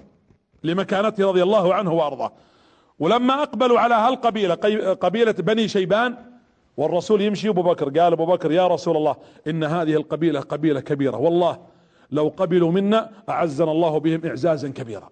لمكانته 0.63 1.27
رضي 1.27 1.43
الله 1.43 1.73
عنه 1.73 1.93
وأرضاه. 1.93 2.31
ولما 2.99 3.43
أقبلوا 3.43 3.79
على 3.79 3.95
هالقبيلة 3.95 4.55
قبيلة 4.93 5.31
بني 5.31 5.67
شيبان 5.67 6.15
والرسول 6.77 7.21
يمشي 7.21 7.49
أبو 7.49 7.61
بكر 7.61 7.99
قال 7.99 8.13
أبو 8.13 8.25
بكر 8.25 8.51
يا 8.51 8.67
رسول 8.67 8.97
الله 8.97 9.15
إن 9.47 9.63
هذه 9.63 9.93
القبيلة 9.93 10.39
قبيلة 10.39 10.79
كبيرة. 10.79 11.17
والله 11.17 11.59
لو 12.11 12.33
قبلوا 12.37 12.71
منا 12.71 13.11
أعزنا 13.29 13.71
الله 13.71 13.97
بهم 13.97 14.21
إعزازا 14.25 14.69
كبيرا. 14.69 15.09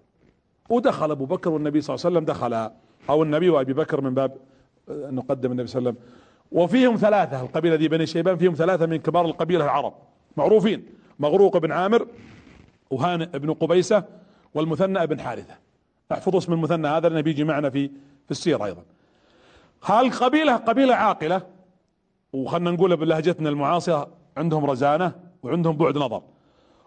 ودخل 0.70 1.10
أبو 1.10 1.24
بكر 1.24 1.50
والنبي 1.50 1.80
صلى 1.80 1.94
الله 1.94 2.06
عليه 2.06 2.16
وسلم 2.16 2.24
دخل 2.24 2.70
أو 3.10 3.22
النبي 3.22 3.50
وأبي 3.50 3.72
بكر 3.72 4.00
من 4.00 4.14
باب 4.14 4.36
نقدم 4.88 5.52
النبي 5.52 5.66
صلى 5.66 5.78
الله 5.78 5.90
عليه 5.90 5.98
وسلم. 6.00 6.14
وفيهم 6.52 6.96
ثلاثة 6.96 7.42
القبيلة 7.42 7.76
دي 7.76 7.88
بني 7.88 8.06
شيبان 8.06 8.36
فيهم 8.36 8.54
ثلاثة 8.54 8.86
من 8.86 8.96
كبار 8.96 9.24
القبيلة 9.24 9.64
العرب. 9.64 9.94
معروفين 10.36 10.86
مغروق 11.18 11.56
بن 11.58 11.72
عامر 11.72 12.06
وهان 12.90 13.24
بن 13.24 13.52
قبيسة 13.52 14.04
والمثنى 14.54 15.06
بن 15.06 15.20
حارثة. 15.20 15.54
احفظوا 16.12 16.38
اسم 16.38 16.52
المثنى 16.52 16.88
هذا 16.88 17.08
لأنه 17.08 17.20
بيجي 17.20 17.44
معنا 17.44 17.70
في 17.70 17.88
في 18.24 18.30
السيرة 18.30 18.64
أيضا. 18.64 18.82
هالقبيلة 19.84 20.56
قبيلة 20.56 20.94
عاقلة 20.94 21.42
وخلنا 22.34 22.70
نقول 22.70 22.96
بلهجتنا 22.96 23.48
المعاصرة 23.48 24.08
عندهم 24.36 24.64
رزانة 24.64 25.12
وعندهم 25.42 25.76
بعد 25.76 25.98
نظر. 25.98 26.22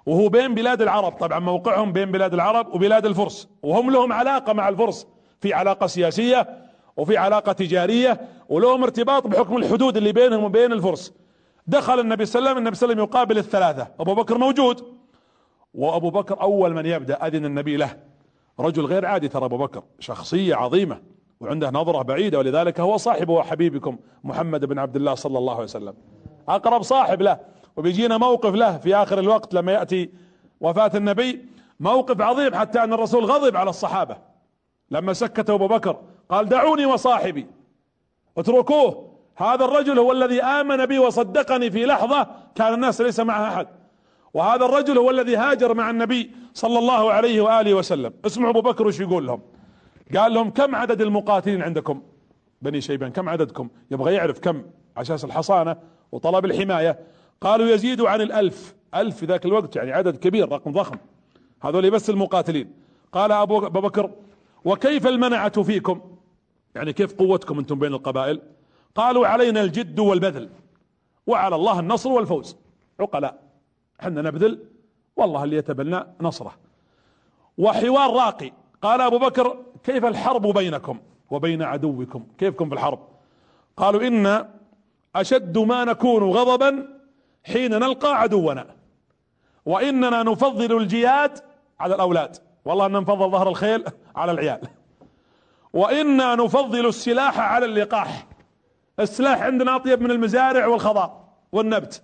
وهو 0.06 0.30
بين 0.30 0.54
بلاد 0.54 0.82
العرب 0.82 1.12
طبعا 1.12 1.40
موقعهم 1.40 1.92
بين 1.92 2.12
بلاد 2.12 2.34
العرب 2.34 2.76
وبلاد 2.76 3.06
الفرس. 3.06 3.50
وهم 3.64 3.92
لهم 3.92 4.14
علاقة 4.14 4.54
مع 4.54 4.70
الفرس. 4.70 5.08
في 5.42 5.54
علاقة 5.54 5.88
سياسية 5.88 6.68
وفي 6.98 7.18
علاقة 7.18 7.52
تجارية 7.52 8.22
ولهم 8.50 8.84
ارتباط 8.84 9.28
بحكم 9.28 9.58
الحدود 9.58 9.98
اللي 9.98 10.12
بينهم 10.12 10.44
وبين 10.44 10.72
الفرس. 10.72 11.14
دخل 11.68 12.00
النبي 12.00 12.26
صلى 12.26 12.40
الله 12.40 12.50
عليه 12.50 12.60
وسلم 12.60 12.68
النبي 12.68 12.76
صلى 12.76 12.92
الله 12.92 13.02
عليه 13.02 13.04
وسلم 13.04 13.20
يقابل 13.20 13.38
الثلاثة. 13.38 13.88
أبو 14.00 14.16
بكر 14.16 14.38
موجود. 14.38 14.84
وأبو 15.74 16.10
بكر 16.10 16.42
أول 16.42 16.74
من 16.74 16.86
يبدأ 16.86 17.28
أذن 17.28 17.46
النبي 17.46 17.78
له. 17.78 17.98
رجل 18.60 18.86
غير 18.86 19.06
عادي 19.06 19.28
ترى 19.28 19.46
أبو 19.46 19.58
بكر 19.58 19.84
شخصية 20.00 20.56
عظيمة. 20.56 21.02
وعنده 21.40 21.70
نظرة 21.70 22.02
بعيدة 22.02 22.38
ولذلك 22.40 22.80
هو 22.80 22.98
صاحب 22.98 23.30
وحبيبكم 23.30 23.98
محمد 24.24 24.66
بن 24.66 24.80
عبد 24.80 24.96
الله 24.96 25.16
صلى 25.16 25.38
الله 25.38 25.54
عليه 25.54 25.64
وسلم. 25.64 25.94
أقرب 26.50 26.82
صاحب 26.82 27.22
له 27.22 27.40
وبيجينا 27.78 28.18
موقف 28.18 28.54
له 28.54 28.78
في 28.78 28.96
آخر 28.96 29.20
الوقت 29.20 29.54
لما 29.54 29.72
يأتي 29.72 30.10
وفاة 30.62 30.92
النبي. 30.96 31.46
موقف 31.80 32.22
عظيم 32.22 32.56
حتى 32.56 32.84
أن 32.84 32.94
الرسول 32.94 33.26
غضب 33.26 33.58
على 33.58 33.70
الصحابة. 33.70 34.18
لما 34.92 35.14
سكت 35.14 35.50
أبو 35.50 35.68
بكر 35.68 35.98
قال 36.30 36.50
دعوني 36.50 36.86
وصاحبي 36.86 37.48
اتركوه 38.38 39.08
هذا 39.36 39.66
الرجل 39.66 40.00
هو 40.00 40.12
الذي 40.12 40.44
آمن 40.44 40.86
بي 40.86 41.00
وصدقني 41.00 41.72
في 41.72 41.86
لحظة 41.86 42.28
كان 42.56 42.74
الناس 42.74 43.02
ليس 43.02 43.20
معها 43.20 43.54
أحد. 43.54 43.68
وهذا 44.34 44.66
الرجل 44.66 44.98
هو 44.98 45.10
الذي 45.10 45.36
هاجر 45.36 45.74
مع 45.74 45.90
النبي 45.90 46.32
صلى 46.54 46.80
الله 46.80 47.12
عليه 47.12 47.42
وآله 47.42 47.74
وسلم. 47.74 48.14
اسمعوا 48.26 48.52
أبو 48.52 48.62
بكر 48.62 48.88
وش 48.88 49.00
يقول 49.00 49.28
لهم. 49.28 49.42
قال 50.16 50.34
لهم 50.34 50.50
كم 50.50 50.76
عدد 50.76 51.02
المقاتلين 51.02 51.62
عندكم؟ 51.62 52.02
بني 52.62 52.82
شيبان 52.82 53.12
كم 53.12 53.30
عددكم؟ 53.30 53.70
يبغى 53.92 54.14
يعرف 54.14 54.40
كم 54.40 54.64
أساس 54.98 55.26
الحصانة 55.26 55.76
وطلب 56.12 56.46
الحماية. 56.46 57.00
قالوا 57.42 57.68
يزيد 57.68 58.02
عن 58.02 58.22
الألف 58.22 58.76
ألف 58.96 59.18
في 59.18 59.26
ذاك 59.26 59.46
الوقت 59.46 59.76
يعني 59.76 59.92
عدد 59.92 60.18
كبير 60.18 60.52
رقم 60.52 60.72
ضخم. 60.72 60.98
هذول 61.62 61.92
بس 61.92 62.10
المقاتلين. 62.10 62.74
قال 63.12 63.32
أبو 63.32 63.60
بكر 63.60 64.12
وكيف 64.66 65.08
المنعة 65.08 65.62
فيكم؟ 65.64 66.02
يعني 66.76 66.94
كيف 66.94 67.14
قوتكم 67.14 67.60
أنتم 67.60 67.80
بين 67.80 67.94
القبائل؟ 67.94 68.42
قالوا 68.96 69.28
علينا 69.28 69.62
الجد 69.62 70.00
والبذل 70.00 70.50
وعلى 71.28 71.56
الله 71.56 71.80
النصر 71.80 72.10
والفوز. 72.10 72.58
عقلاء 73.00 73.40
حنا 74.00 74.22
نبذل 74.22 74.60
والله 75.16 75.44
اللي 75.44 75.56
يتبنى 75.56 76.04
نصره. 76.22 76.56
وحوار 77.58 78.14
راقي 78.14 78.52
قال 78.82 79.02
أبو 79.02 79.18
بكر 79.18 79.58
كيف 79.84 80.06
الحرب 80.06 80.48
بينكم 80.48 81.00
وبين 81.30 81.64
عدوكم؟ 81.64 82.24
كيفكم 82.38 82.70
في 82.70 82.76
الحرب؟ 82.76 83.00
قالوا 83.78 84.08
إن 84.08 84.48
أشد 85.16 85.58
ما 85.58 85.86
نكون 85.86 86.24
غضبا 86.24 87.00
حين 87.44 87.72
نلقى 87.72 88.20
عدونا 88.20 88.66
وإننا 89.66 90.24
نفضل 90.24 90.78
الجياد 90.78 91.40
على 91.80 91.96
الأولاد. 91.96 92.38
والله 92.66 92.86
أن 92.86 92.92
نفضل 92.92 93.32
ظهر 93.32 93.50
الخيل 93.50 93.84
على 94.16 94.32
العيال. 94.32 94.62
وأنا 95.74 96.36
نفضل 96.36 96.88
السلاح 96.88 97.40
على 97.40 97.66
اللقاح. 97.66 98.28
السلاح 99.00 99.42
عندنا 99.42 99.76
أطيب 99.76 100.02
من 100.02 100.12
المزارع 100.12 100.68
والخضار 100.68 101.24
والنبت. 101.52 102.04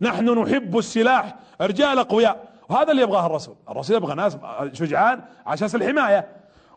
نحن 0.00 0.38
نحب 0.38 0.78
السلاح. 0.78 1.36
رجال 1.60 1.98
أقوياء. 1.98 2.45
وهذا 2.68 2.90
اللي 2.90 3.02
يبغاه 3.02 3.26
الرسول. 3.26 3.54
الرسول 3.68 3.96
يبغى 3.96 4.14
ناس 4.14 4.38
شجعان 4.72 5.22
على 5.46 5.54
أساس 5.54 5.74
الحمايه 5.74 6.28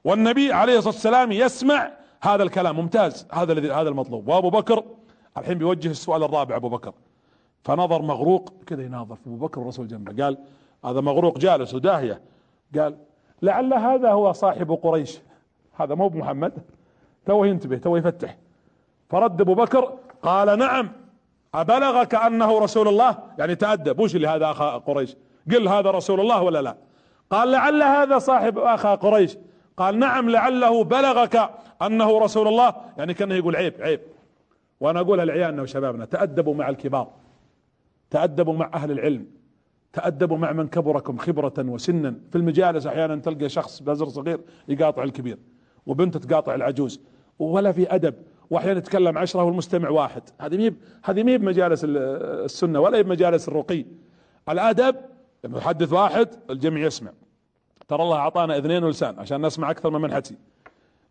والنبي 0.03 0.53
عليه 0.53 0.77
الصلاة 0.77 0.93
والسلام 0.93 1.31
يسمع 1.31 1.91
هذا 2.21 2.43
الكلام. 2.43 2.75
ممتاز. 2.75 3.27
هذا 3.31 3.53
الذي 3.53 3.71
هذا 3.71 3.89
المطلوب. 3.89 4.27
وأبو 4.27 4.49
بكر 4.49 4.83
الحين 5.37 5.57
بيوجه 5.57 5.91
السؤال 5.91 6.23
الرابع 6.23 6.55
أبو 6.55 6.69
بكر. 6.69 6.93
فنظر 7.63 8.01
مفروق 8.01 8.53
كذا 8.67 8.83
يناظر. 8.83 9.17
أبو 9.27 9.35
بكر 9.35 9.61
الرسول 9.61 9.87
جنبه. 9.87 10.23
قال 10.23 10.37
هذا 10.85 11.01
مفروق 11.01 11.37
جالس 11.37 11.73
وداهية. 11.73 12.21
قال 12.77 12.97
لعل 13.41 13.73
هذا 13.73 14.11
هو 14.11 14.31
صاحب 14.31 14.71
قريش. 14.71 15.19
هذا 15.73 15.95
مو 15.95 16.07
بمحمد. 16.07 16.53
تو 17.25 17.43
ينتبه 17.43 17.77
تو 17.77 17.97
يفتح. 17.97 18.37
فرد 19.09 19.41
أبو 19.41 19.53
بكر 19.53 19.93
قال 20.21 20.59
نعم 20.59 20.91
أبلغك 21.53 22.15
أنه 22.15 22.59
رسول 22.59 22.87
الله. 22.87 23.17
يعني 23.37 23.55
تأدب. 23.55 23.99
وش 23.99 24.15
اللي 24.15 24.27
هذا 24.27 24.51
أخا 24.51 24.77
قريش؟ 24.77 25.15
قل 25.51 25.67
هذا 25.67 25.91
رسول 25.91 26.19
الله 26.19 26.41
ولا 26.41 26.61
لا؟ 26.61 26.77
قال 27.29 27.51
لعل 27.51 27.83
هذا 27.83 28.19
صاحب 28.19 28.57
أخا 28.57 28.95
قريش. 28.95 29.37
قال 29.77 29.99
نعم 29.99 30.29
لعله 30.29 30.83
بلغك 30.83 31.49
أنه 31.81 32.19
رسول 32.19 32.47
الله. 32.47 32.75
يعني 32.97 33.13
كأنه 33.13 33.35
يقول 33.35 33.55
عيب 33.55 33.73
عيب. 33.79 33.99
وأنا 34.79 34.99
أقولها 34.99 35.25
لعيالنا 35.25 35.61
وشبابنا 35.61 36.05
تأدبوا 36.05 36.55
مع 36.55 36.69
الكبار. 36.69 37.11
تأدبوا 38.09 38.53
مع 38.53 38.71
أهل 38.73 38.91
العلم. 38.91 39.25
تأدبوا 39.93 40.37
مع 40.37 40.51
من 40.51 40.67
كبركم 40.67 41.17
خبرة 41.17 41.53
وسنا. 41.57 42.15
في 42.31 42.37
المجالس 42.37 42.87
أحيانا 42.87 43.15
تلقى 43.15 43.49
شخص 43.49 43.81
بزر 43.81 44.09
صغير 44.09 44.39
يقاطع 44.67 45.03
الكبير 45.03 45.37
وبنت 45.85 46.17
تقاطع 46.17 46.55
العجوز 46.55 47.01
ولا 47.39 47.71
في 47.71 47.95
أدب. 47.95 48.15
وأحيانا 48.49 48.77
يتكلم 48.77 49.17
عشرة 49.17 49.43
والمستمع 49.43 49.89
واحد. 49.89 50.21
هذه 50.41 50.57
ميب 50.57 50.75
هذه 51.03 51.23
ميب 51.23 51.43
مجالس 51.43 51.85
السنة 51.85 52.79
ولا 52.79 53.03
مجالس 53.03 53.47
الرقي. 53.47 53.85
الأدب 54.49 54.95
لما 55.43 55.57
يحدث 55.57 55.93
واحد 55.93 56.29
الجميع 56.49 56.85
يسمع. 56.85 57.11
ترى 57.87 58.03
الله 58.03 58.17
أعطانا 58.17 58.57
اذنين 58.57 58.83
ولسان 58.83 59.19
عشان 59.19 59.45
نسمع 59.45 59.71
أكثر 59.71 59.89
مما 59.89 60.07
نحكي 60.07 60.35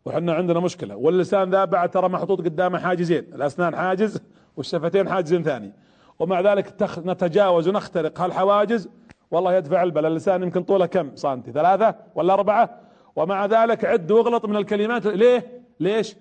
وحنا 0.04 0.32
عندنا 0.32 0.60
مشكلة. 0.60 0.96
واللسان 0.96 1.50
ذا 1.50 1.64
بعد 1.64 1.90
ترى 1.90 2.08
محطوط 2.08 2.40
قدامه 2.40 2.78
حاجزين. 2.78 3.34
الأسنان 3.34 3.76
حاجز 3.76 4.20
والشفتين 4.56 5.08
حاجز 5.08 5.34
ثاني. 5.34 5.72
ومع 6.18 6.40
ذلك 6.40 6.82
نتجاوز 6.98 7.68
ونخترق. 7.68 8.20
هالحواجز 8.20 8.88
والله 9.30 9.54
يدفع 9.54 9.82
البلا 9.82 10.08
اللسان 10.08 10.42
يمكن 10.42 10.62
طوله 10.62 10.86
كم؟ 10.86 11.16
سنتي. 11.16 11.52
ثلاثة 11.52 11.94
ولا 12.14 12.34
أربعة؟ 12.34 12.80
ومع 13.16 13.46
ذلك 13.46 13.84
عد 13.84 14.10
واغلط 14.10 14.46
من 14.46 14.56
الكلمات. 14.56 15.06
ليه؟ 15.06 15.62
ليش؟ 15.80 16.16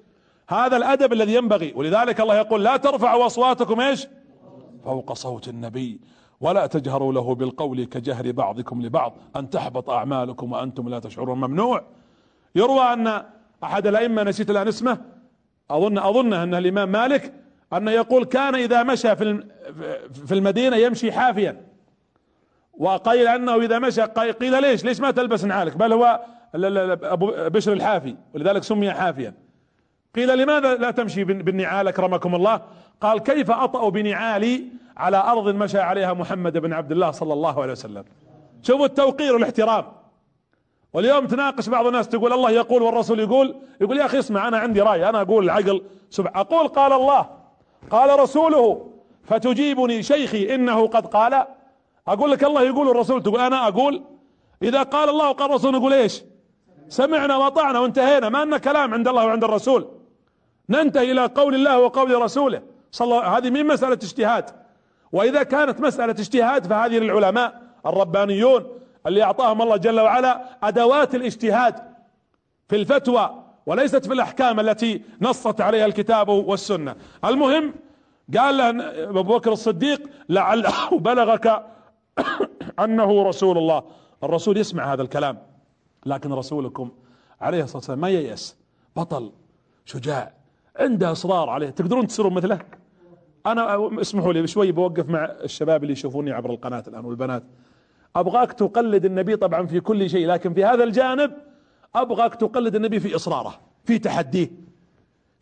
هذا 0.49 0.77
الأدب 0.77 1.13
الذي 1.13 1.35
ينبغي. 1.35 1.73
ولذلك 1.75 2.21
الله 2.21 2.35
يقول 2.35 2.63
لا 2.63 2.77
ترفعوا 2.77 3.25
أصواتكم 3.25 3.79
إيش؟ 3.79 4.07
فوق 4.83 5.13
صوت 5.13 5.47
النبي. 5.47 6.01
ولا 6.41 6.67
تجهروا 6.67 7.13
له 7.13 7.35
بالقول 7.35 7.83
كجهر 7.83 8.31
بعضكم 8.31 8.81
لبعض 8.81 9.17
أن 9.35 9.49
تحبط 9.49 9.89
أعمالكم 9.89 10.51
وأنتم 10.51 10.89
لا 10.89 10.99
تشعرون. 10.99 11.37
ممنوع. 11.37 11.83
يروى 12.55 12.81
أن 12.81 13.23
أحد 13.63 13.87
الأئمة 13.87 14.23
نسيت 14.23 14.49
الآن 14.49 14.67
اسمه 14.67 14.97
أظن 15.71 15.97
أظن 15.97 16.33
أن 16.33 16.55
الإمام 16.55 16.91
مالك 16.91 17.33
أنه 17.73 17.91
يقول 17.91 18.25
كان 18.25 18.55
إذا 18.55 18.83
مشى 18.83 19.15
في 19.15 19.43
في 20.25 20.33
المدينة 20.33 20.75
يمشي 20.75 21.11
حافيا. 21.11 21.61
وقيل 22.77 23.27
أنه 23.27 23.55
إذا 23.55 23.79
مشى 23.79 24.01
قيل 24.01 24.61
ليش؟ 24.61 24.85
ليش 24.85 24.99
ما 24.99 25.11
تلبس 25.11 25.45
نعالك؟ 25.45 25.77
بل 25.77 25.93
هو 25.93 26.21
أبو 26.55 27.31
بشر 27.37 27.73
الحافي 27.73 28.15
ولذلك 28.33 28.63
سمي 28.63 28.91
حافيا. 28.91 29.33
قيل 30.15 30.37
لماذا 30.37 30.75
لا 30.75 30.91
تمشي 30.91 31.23
بالنعال 31.23 31.87
أكرمكم 31.87 32.35
الله؟ 32.35 32.61
قال 33.01 33.19
كيف 33.19 33.51
أطأ 33.51 33.89
بنعالي 33.89 34.63
على 34.97 35.17
أرض 35.17 35.47
مشى 35.55 35.79
عليها 35.79 36.13
محمد 36.13 36.57
بن 36.57 36.73
عبد 36.73 36.91
الله 36.91 37.11
صلى 37.11 37.33
الله 37.33 37.61
عليه 37.61 37.71
وسلم. 37.71 38.03
شوفوا 38.61 38.85
التوقير 38.85 39.33
والاحترام. 39.33 39.85
واليوم 40.93 41.27
تناقش 41.27 41.69
بعض 41.69 41.85
الناس 41.85 42.07
تقول 42.09 42.33
الله 42.33 42.51
يقول 42.51 42.81
والرسول 42.81 43.19
يقول. 43.19 43.55
يقول 43.81 43.97
يا 43.97 44.05
أخي 44.05 44.19
اسمع 44.19 44.47
أنا 44.47 44.57
عندي 44.57 44.81
رأي 44.81 45.09
أنا 45.09 45.21
أقول 45.21 45.43
العقل. 45.43 45.83
أقول 46.19 46.67
قال 46.67 46.93
الله. 46.93 47.29
قال 47.89 48.19
رسوله. 48.19 48.91
فتجيبني 49.23 50.03
شيخي 50.03 50.55
إنه 50.55 50.87
قد 50.87 51.07
قال. 51.07 51.45
أقول 52.07 52.31
لك 52.31 52.43
الله 52.43 52.61
يقول 52.61 52.89
الرسول 52.89 53.23
تقول 53.23 53.39
أنا 53.39 53.67
أقول. 53.67 54.03
إذا 54.63 54.83
قال 54.83 55.09
الله 55.09 55.29
وقال 55.29 55.49
الرسول 55.49 55.73
نقول 55.73 55.93
إيش؟ 55.93 56.23
سمعنا 56.89 57.37
وأطعنا 57.37 57.79
وانتهينا. 57.79 58.29
ما 58.29 58.45
لنا 58.45 58.57
كلام 58.57 58.93
عند 58.93 59.07
الله 59.07 59.25
وعند 59.25 59.43
الرسول. 59.43 59.87
ننتهي 60.69 61.11
إلى 61.11 61.25
قول 61.25 61.55
الله 61.55 61.79
وقول 61.79 62.21
رسوله. 62.21 62.61
صلى 62.91 63.15
هذه 63.15 63.49
من 63.49 63.67
مسألة 63.67 63.93
اجتهاد. 63.93 64.66
وإذا 65.11 65.43
كانت 65.43 65.81
مسألة 65.81 66.11
اجتهاد 66.11 66.67
فهذه 66.67 66.97
للعلماء 66.99 67.61
الربانيون 67.85 68.77
اللي 69.07 69.23
أعطاهم 69.23 69.61
الله 69.61 69.77
جل 69.77 69.99
وعلا 69.99 70.57
أدوات 70.63 71.15
الاجتهاد 71.15 71.75
في 72.69 72.75
الفتوى 72.75 73.43
وليست 73.65 74.05
في 74.05 74.13
الأحكام 74.13 74.59
التي 74.59 75.01
نصت 75.21 75.61
عليها 75.61 75.85
الكتاب 75.85 76.29
والسنة. 76.29 76.95
المهم 77.25 77.73
قال 78.37 78.57
له 78.57 78.69
أبو 79.09 79.23
بكر 79.23 79.51
الصديق 79.51 80.09
لعله 80.29 80.89
بلغك 81.09 81.65
أنه 82.83 83.23
رسول 83.23 83.57
الله. 83.57 83.83
الرسول 84.23 84.57
يسمع 84.57 84.93
هذا 84.93 85.01
الكلام 85.01 85.37
لكن 86.05 86.33
رسولكم 86.33 86.91
عليه 87.41 87.63
الصلاة 87.63 87.77
والسلام 87.77 87.99
ما 87.99 88.09
ييأس 88.09 88.55
بطل 88.95 89.31
شجاع 89.85 90.33
عنده 90.79 91.11
إصرار 91.11 91.49
عليه. 91.49 91.69
تقدرون 91.69 92.07
تصيرون 92.07 92.33
مثله؟ 92.33 92.59
أنا 93.51 93.89
اسمحوا 94.01 94.33
لي 94.33 94.47
شوي 94.47 94.71
بوقف 94.71 95.09
مع 95.09 95.25
الشباب 95.25 95.83
اللي 95.83 95.93
يشوفوني 95.93 96.31
عبر 96.31 96.49
القناة 96.49 96.83
الآن 96.87 97.05
والبنات. 97.05 97.43
أبغاك 98.15 98.53
تقلد 98.53 99.05
النبي 99.05 99.35
طبعا 99.35 99.65
في 99.65 99.79
كل 99.79 100.09
شيء 100.09 100.27
لكن 100.27 100.53
في 100.53 100.65
هذا 100.65 100.83
الجانب 100.83 101.31
أبغاك 101.95 102.35
تقلد 102.35 102.75
النبي 102.75 102.99
في 102.99 103.15
إصراره 103.15 103.59
في 103.85 103.99
تحديه 103.99 104.51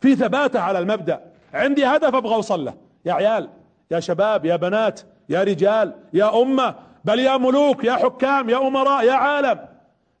في 0.00 0.16
ثباته 0.16 0.60
على 0.60 0.78
المبدأ. 0.78 1.20
عندي 1.54 1.84
هدف 1.84 2.14
أبغى 2.14 2.34
أوصل 2.34 2.64
له. 2.64 2.74
يا 3.04 3.12
عيال 3.12 3.48
يا 3.90 4.00
شباب 4.00 4.44
يا 4.44 4.56
بنات 4.56 5.00
يا 5.28 5.42
رجال 5.42 5.94
يا 6.12 6.42
أمة 6.42 6.74
بل 7.04 7.18
يا 7.18 7.36
ملوك 7.36 7.84
يا 7.84 7.92
حكام 7.92 8.50
يا 8.50 8.68
أمراء 8.68 9.04
يا 9.04 9.12
عالم. 9.12 9.58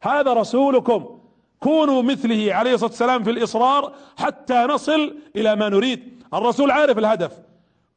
هذا 0.02 0.32
رسولكم. 0.32 1.18
كونوا 1.60 2.02
مثله 2.02 2.54
عليه 2.54 2.74
الصلاة 2.74 2.90
والسلام 2.90 3.22
في 3.22 3.30
الإصرار 3.30 3.92
حتى 4.16 4.54
نصل 4.54 5.16
إلى 5.36 5.56
ما 5.56 5.68
نريد. 5.68 6.22
الرسول 6.34 6.70
عارف 6.70 6.98
الهدف. 6.98 7.45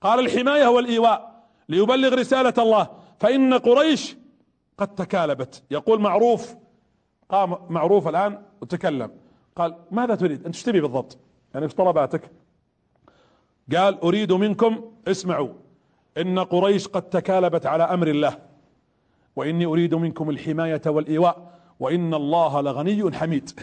قال 0.02 0.20
الحماية 0.20 0.68
والإيواء 0.68 1.44
ليبلغ 1.70 2.14
رسالة 2.16 2.54
الله. 2.58 2.88
فإن 3.20 3.54
قريش 3.54 4.18
قد 4.78 4.96
تكالبت. 4.96 5.64
يقول 5.72 6.02
معروف 6.02 6.56
قام 7.30 7.58
معروف 7.70 8.08
الآن 8.08 8.42
وتكلم. 8.62 9.12
قال 9.56 9.76
ماذا 9.92 10.16
تريد؟ 10.16 10.46
إيش 10.46 10.64
تبي 10.64 10.82
بالضبط؟ 10.82 11.18
يعني 11.54 11.66
إيش 11.66 11.74
طلباتك؟ 11.74 12.32
قال 13.76 14.02
أريد 14.02 14.34
منكم 14.34 14.92
اسمعوا 15.08 15.50
إن 16.18 16.40
قريش 16.40 16.88
قد 16.88 17.02
تكالبت 17.02 17.66
على 17.66 17.84
أمر 17.84 18.08
الله. 18.08 18.38
وإني 19.36 19.66
أريد 19.66 19.96
منكم 19.96 20.30
الحماية 20.30 20.82
والإيواء 20.86 21.60
وإن 21.80 22.14
الله 22.14 22.62
لغني 22.62 23.14
حميد. 23.18 23.60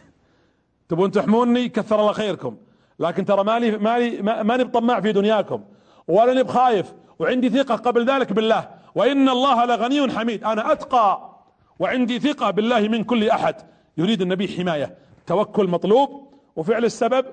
تبون 0.88 1.10
تحموني؟ 1.10 1.68
كثر 1.68 2.00
الله 2.00 2.12
خيركم. 2.12 2.56
لكن 2.98 3.24
ترى 3.24 3.44
مالي 3.44 3.78
مالي 3.78 4.22
ماني 4.22 4.64
بطماع 4.64 5.00
في 5.00 5.12
دنياكم. 5.12 5.64
ولا 6.08 6.42
بخايف 6.42 6.94
وعندي 7.18 7.50
ثقة 7.50 7.76
قبل 7.76 8.10
ذلك 8.10 8.32
بالله. 8.32 8.68
وإن 8.94 9.28
الله 9.28 9.64
لغني 9.64 10.12
حميد. 10.12 10.44
أنا 10.44 10.72
أتقى. 10.72 11.30
وعندي 11.78 12.18
ثقة 12.18 12.50
بالله 12.50 12.88
من 12.88 13.04
كل 13.04 13.28
أحد. 13.30 13.54
يريد 13.98 14.22
النبي 14.22 14.48
حماية. 14.48 14.94
توكل 15.26 15.68
مطلوب. 15.68 16.34
وفعل 16.56 16.84
السبب 16.84 17.26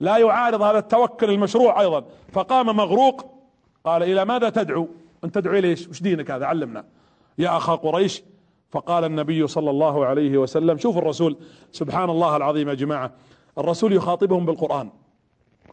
لا 0.00 0.16
يعارض 0.16 0.62
هذا 0.62 0.78
التوكل 0.78 1.30
المشروع 1.30 1.80
أيضا. 1.80 2.04
فقام 2.32 2.76
مغروق. 2.76 3.26
قال 3.84 4.02
إلى 4.02 4.24
ماذا 4.24 4.50
تدعو؟ 4.50 4.88
أنت 5.24 5.34
تدعو 5.34 5.54
ليش؟ 5.54 5.88
وش 5.88 6.02
دينك 6.02 6.30
هذا؟ 6.30 6.46
علمنا. 6.46 6.84
يا 7.38 7.56
أخا 7.56 7.74
قريش. 7.74 8.22
فقال 8.70 9.04
النبي 9.04 9.46
صلى 9.46 9.70
الله 9.70 10.06
عليه 10.06 10.38
وسلم 10.38 10.78
شوف 10.78 10.98
الرسول. 10.98 11.36
سبحان 11.72 12.10
الله 12.10 12.36
العظيم 12.36 12.68
يا 12.68 12.74
جماعة. 12.74 13.12
الرسول 13.58 13.92
يخاطبهم 13.92 14.46
بالقرآن. 14.46 14.90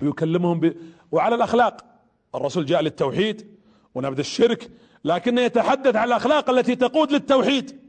ويكلمهم 0.01 0.60
ب... 0.60 0.75
وعلى 1.12 1.36
الأخلاق. 1.36 1.94
الرسول 2.36 2.65
جاء 2.65 2.82
للتوحيد 2.82 3.48
ونبذ 3.95 4.19
الشرك 4.19 4.69
لكنه 5.06 5.41
يتحدث 5.41 5.95
عن 5.95 6.08
الأخلاق 6.08 6.50
التي 6.50 6.76
تقود 6.76 7.12
للتوحيد. 7.12 7.80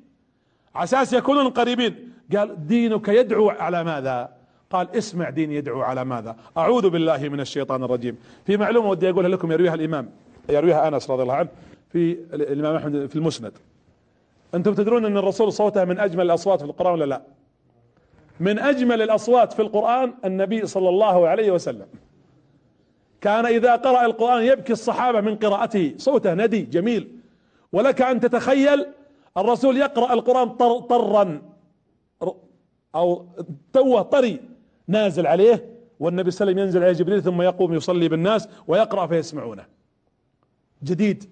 عساس 0.75 1.13
يكونون 1.13 1.49
قريبين. 1.49 2.13
قال 2.37 2.67
دينك 2.67 3.09
يدعو 3.09 3.51
على 3.51 3.85
ماذا؟ 3.85 4.37
قال 4.71 4.97
اسمع 4.97 5.31
دين 5.31 5.53
يدعو 5.53 5.83
على 5.83 6.05
ماذا؟ 6.05 6.37
أعوذ 6.57 6.91
بالله 6.91 7.29
من 7.29 7.41
الشيطان 7.41 7.85
الرجيم. 7.85 8.17
في 8.47 8.57
معلومة 8.57 8.89
ودي 8.89 9.11
أقولها 9.11 9.29
لكم 9.29 9.53
يرويها 9.53 9.75
الإمام 9.75 10.11
يرويها 10.49 10.89
أنس 10.89 11.11
رضي 11.11 11.23
الله 11.23 11.35
عنه 11.35 11.49
في 11.93 12.13
الإمام 12.33 12.77
أحمد 12.77 13.07
في 13.07 13.17
المسند. 13.17 13.53
أنتم 14.55 14.75
تدرون 14.75 15.05
أن 15.05 15.17
الرسول 15.17 15.53
صوته 15.53 15.85
من 15.85 15.99
أجمل 15.99 16.25
الأصوات 16.25 16.61
في 16.61 16.67
القرآن 16.67 16.93
ولا 16.93 17.05
لا؟ 17.05 17.23
من 18.41 18.59
أجمل 18.59 19.03
الأصوات 19.03 19.53
في 19.53 19.63
القرآن 19.63 20.15
النبي 20.25 20.67
صلى 20.67 20.89
الله 20.89 21.29
عليه 21.29 21.51
وسلم. 21.51 21.87
كان 23.27 23.47
إذا 23.47 23.77
قرأ 23.77 24.07
القرآن 24.07 24.43
يبكي 24.43 24.73
الصحابة 24.73 25.21
من 25.21 25.37
قراءته. 25.37 25.95
صوته 25.97 26.35
ندي 26.35 26.63
جميل. 26.63 27.19
ولك 27.73 28.03
أن 28.03 28.21
تتخيل 28.21 28.87
الرسول 29.37 29.77
يقرأ 29.77 30.13
القرآن 30.13 30.49
طر 30.49 30.81
طرا. 30.81 31.43
أو 32.95 33.27
توه 33.73 34.03
طري 34.03 34.41
نازل 34.89 35.27
عليه 35.27 35.79
والنبي 36.01 36.31
صلى 36.31 36.51
الله 36.51 36.53
عليه 36.53 36.63
وسلم 36.63 36.67
ينزل 36.67 36.83
عليه 36.83 36.93
جبريل 36.93 37.23
ثم 37.23 37.43
يقوم 37.43 37.75
يصلي 37.75 38.09
بالناس 38.09 38.49
ويقرأ 38.69 39.07
فيسمعونه. 39.07 39.65
جديد. 40.83 41.25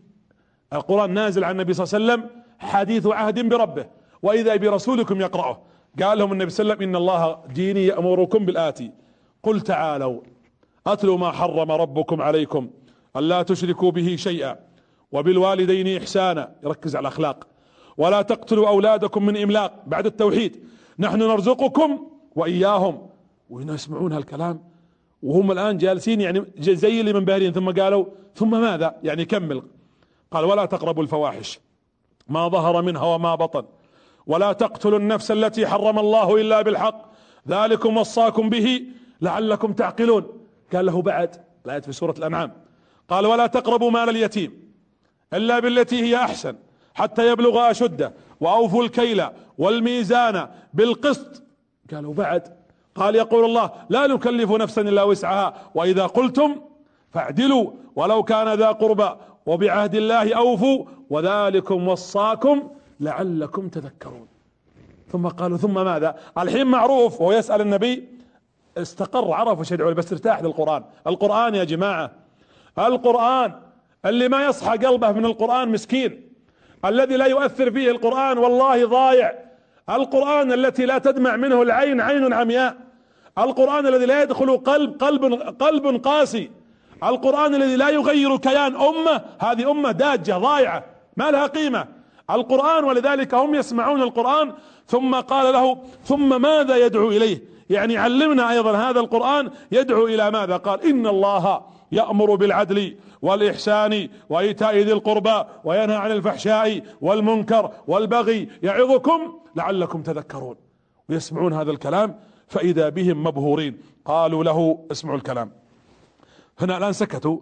القرآن 0.73 1.15
نازل 1.15 1.45
على 1.45 1.53
النبي 1.53 1.73
صلى 1.73 1.85
الله 1.85 2.13
عليه 2.13 2.23
وسلم 2.23 2.43
حديث 2.59 3.07
عهد 3.07 3.49
بربه. 3.49 3.87
وإذا 4.23 4.57
برسولكم 4.57 5.21
يقرأه. 5.21 5.63
قال 6.03 6.19
لهم 6.19 6.33
النبي 6.33 6.51
صلى 6.51 6.65
الله 6.65 6.75
عليه 6.75 6.85
وسلم 6.85 6.89
إن 6.89 6.97
الله 6.97 7.47
ديني 7.55 7.87
يأمركم 7.87 8.45
بالآتي. 8.45 8.91
قل 9.43 9.61
تعالوا. 9.61 10.21
اتلوا 10.87 11.19
ما 11.19 11.33
حرم 11.33 11.71
ربكم 11.71 12.23
عليكم 12.23 12.71
الا 13.17 13.43
تشركوا 13.43 13.91
به 13.91 14.17
شيئا 14.17 14.57
وبالوالدين 15.13 15.97
إحسانا 16.03 16.55
يركز 16.65 16.97
على 16.97 17.03
الأخلاق. 17.03 17.47
ولا 17.97 18.23
تقتلوا 18.23 18.69
أولادكم 18.69 19.27
من 19.27 19.37
إملاق 19.37 19.83
بعد 19.87 20.07
التوحيد. 20.07 20.65
نحن 20.99 21.19
نرزقكم 21.19 22.09
وإياهم. 22.37 23.07
وهنا 23.51 23.75
يسمعون 23.75 24.13
هالكلام. 24.13 24.61
وهم 25.23 25.53
الآن 25.53 25.79
جالسين 25.79 26.21
يعني 26.21 26.45
زي 26.59 27.01
اللي 27.01 27.13
من 27.13 27.25
بارين 27.25 27.53
ثم 27.53 27.71
قالوا 27.71 28.05
ثم 28.35 28.61
ماذا؟ 28.61 28.95
يعني 29.03 29.25
كمل 29.25 29.63
قال 30.31 30.45
ولا 30.45 30.65
تقربوا 30.65 31.03
الفواحش. 31.03 31.61
ما 32.29 32.49
ظهر 32.49 32.83
منها 32.83 33.03
وما 33.03 33.35
بطن. 33.35 33.65
ولا 34.27 34.53
تقتلوا 34.53 34.99
النفس 34.99 35.31
التي 35.31 35.67
حرم 35.67 35.99
الله 35.99 36.41
إلا 36.41 36.63
بالحق. 36.63 37.13
ذلكم 37.49 37.97
وصاكم 37.97 38.49
به 38.49 38.83
لعلكم 39.21 39.73
تعقلون. 39.73 40.44
قال 40.75 40.87
له 40.87 41.03
بعد 41.03 41.37
الآية 41.67 41.81
في 41.81 41.93
سورة 41.93 42.15
الأنعام. 42.19 42.53
قال 43.09 43.27
ولا 43.27 43.47
تقربوا 43.47 43.91
مال 43.91 44.09
اليتيم 44.09 44.73
إلا 45.33 45.59
بالتي 45.59 46.03
هي 46.03 46.17
أحسن 46.17 46.57
حتى 46.95 47.29
يبلغ 47.29 47.71
أشده 47.71 48.13
وأوفوا 48.41 48.85
الكيل 48.85 49.25
والميزان 49.59 50.49
بالقسط. 50.75 51.43
قالوا 51.93 52.15
بعد. 52.15 52.57
قال 52.95 53.15
يقول 53.15 53.45
الله 53.45 53.71
لا 53.89 54.07
نكلف 54.07 54.51
نفسا 54.51 54.81
إلا 54.81 55.03
وسعها 55.03 55.55
وإذا 55.75 56.07
قلتم 56.07 56.61
فاعدلوا 57.11 57.71
ولو 57.97 58.23
كان 58.23 58.55
ذا 58.55 58.73
قربى 58.73 59.11
وبعهد 59.47 59.95
الله 59.95 60.35
أوفوا. 60.35 60.85
وذلكم 61.11 61.89
وصاكم 61.89 62.71
لعلكم 63.01 63.69
تذكرون. 63.69 64.27
ثم 65.13 65.29
قالوا 65.29 65.59
ثم 65.59 65.75
ماذا؟ 65.75 66.17
الحين 66.39 66.67
معروف 66.67 67.21
وهو 67.21 67.33
يسأل 67.33 67.61
النبي 67.61 68.09
استقر 68.79 69.33
عرف 69.33 69.59
وش 69.59 69.73
يدعو 69.73 69.95
بس 69.95 70.13
ارتاح 70.13 70.43
للقرآن. 70.43 70.85
القرآن 71.07 71.55
يا 71.55 71.65
جماعة 71.65 72.11
القرآن 72.79 73.53
اللي 74.05 74.29
ما 74.29 74.47
يصحى 74.47 74.79
قلبه 74.79 75.13
من 75.13 75.25
القرآن 75.25 75.69
مسكين. 75.69 76.29
الذي 76.85 77.17
لا 77.17 77.27
يؤثر 77.27 77.71
فيه 77.71 77.91
القرآن 77.91 78.39
والله 78.39 78.87
ضايع. 78.87 79.33
القرآن 79.91 80.53
التي 80.53 80.87
لا 80.87 80.99
تدمع 80.99 81.37
منه 81.37 81.63
العين 81.63 82.01
عين 82.01 82.33
عمياء. 82.33 82.77
القرآن 83.39 83.87
الذي 83.87 84.07
لا 84.07 84.23
يدخل 84.23 84.57
قلب 84.57 85.03
قلب 85.03 85.25
قلب 85.61 86.05
قاسي. 86.05 86.51
القرآن 87.05 87.55
الذي 87.55 87.77
لا 87.77 87.89
يغير 87.89 88.37
كيان 88.37 88.77
أمة. 88.77 89.21
هذه 89.39 89.71
أمة 89.71 89.93
داجة 89.93 90.33
ضايعة 90.33 90.85
ما 91.17 91.31
لها 91.31 91.47
قيمة. 91.47 91.87
القرآن 92.31 92.85
ولذلك 92.85 93.35
هم 93.35 93.55
يسمعون 93.55 94.03
القرآن 94.03 94.53
ثم 94.87 95.15
قال 95.15 95.53
له 95.53 95.79
ثم 96.05 96.43
ماذا 96.43 96.77
يدعو 96.77 97.09
إليه؟ 97.11 97.54
يعني 97.71 97.97
علمنا 97.97 98.51
أيضا 98.51 98.77
هذا 98.77 99.01
القرآن 99.01 99.51
يدعو 99.73 100.07
إلى 100.07 100.31
ماذا؟ 100.31 100.57
قال 100.57 100.85
إن 100.85 101.07
الله 101.07 101.63
يأمر 101.93 102.35
بالعدل 102.35 102.97
والإحسان 103.23 104.09
وإيتاء 104.29 104.77
ذي 104.77 104.93
القربى 104.93 105.45
وينهى 105.65 105.97
عن 105.97 106.13
الفحشاء 106.13 106.83
والمنكر 107.01 107.71
والبغي 107.87 108.49
يعظكم 108.63 109.39
لعلكم 109.57 110.03
تذكرون. 110.03 110.57
ويسمعون 111.09 111.53
هذا 111.53 111.71
الكلام 111.71 112.19
فإذا 112.49 112.89
بهم 112.89 113.25
مبهورين 113.25 113.79
قالوا 114.05 114.45
له 114.45 114.87
اسمعوا 114.93 115.17
الكلام. 115.17 115.51
هنا 116.61 116.79
الآن 116.79 116.93
سكتوا 116.93 117.39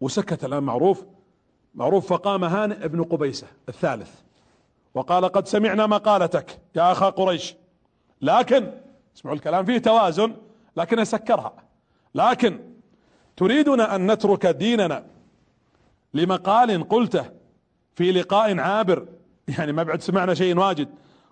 وسكت 0.00 0.44
الآن 0.44 0.62
معروف 0.62 1.04
معروف 1.74 2.12
فقام 2.12 2.44
هانئ 2.44 2.88
بن 2.88 3.02
قبيسة 3.02 3.46
الثالث 3.68 4.10
وقال 4.94 5.24
قد 5.24 5.48
سمعنا 5.48 5.86
مقالتك 5.86 6.58
يا 6.76 6.92
أخا 6.92 7.10
قريش 7.10 7.54
لكن 8.22 8.70
اسمعوا 9.16 9.36
الكلام 9.36 9.64
فيه 9.64 9.78
توازن 9.78 10.34
لكن 10.76 11.04
سكرها 11.04 11.52
لكن 12.14 12.60
تريدنا 13.36 13.96
أن 13.96 14.12
نترك 14.12 14.46
ديننا 14.46 15.06
لمقال 16.14 16.88
قلته 16.88 17.24
في 17.94 18.12
لقاء 18.12 18.58
عابر. 18.58 19.06
يعني 19.58 19.72
ما 19.72 19.82
بعد 19.82 20.02
سمعنا 20.02 20.34
شيء 20.34 20.58
واجد. 20.58 20.88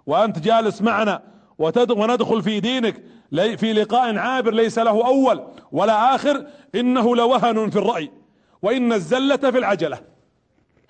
وأنت 0.06 0.38
جالس 0.38 0.82
معنا 0.82 1.22
وندخل 1.58 2.42
في 2.42 2.60
دينك 2.60 3.02
في 3.32 3.72
لقاء 3.72 4.16
عابر 4.16 4.54
ليس 4.54 4.78
له 4.78 5.06
أول 5.06 5.44
ولا 5.72 6.14
آخر 6.14 6.46
إنه 6.74 7.16
لوهن 7.16 7.70
في 7.70 7.76
الرأي. 7.76 8.10
وإن 8.62 8.92
الزلة 8.92 9.36
في 9.36 9.58
العجلة. 9.58 10.00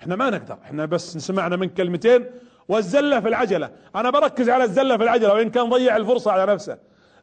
إحنا 0.01 0.15
ما 0.15 0.29
نقدر 0.29 0.57
إحنا 0.63 0.85
بس 0.85 1.17
سمعنا 1.17 1.55
من 1.55 1.69
كلمتين 1.69 2.25
والزلة 2.69 3.19
في 3.19 3.27
العجلة. 3.27 3.69
أنا 3.95 4.09
بركز 4.09 4.49
على 4.49 4.63
الزلة 4.63 4.97
في 4.97 5.03
العجلة 5.03 5.33
وإن 5.33 5.49
كان 5.49 5.69
ضيع 5.69 5.97
الفرصة 5.97 6.31
على 6.31 6.53
نفسه. 6.53 6.77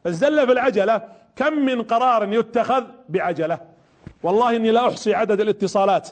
الزلة 0.05 0.45
في 0.45 0.51
العجلة 0.51 1.01
كم 1.35 1.53
من 1.53 1.81
قرار 1.81 2.33
يتخذ 2.33 2.83
بعجلة؟ 3.09 3.59
والله 4.23 4.55
إني 4.55 4.71
لا 4.71 4.87
أحصي 4.87 5.13
عدد 5.13 5.41
الاتصالات 5.41 6.09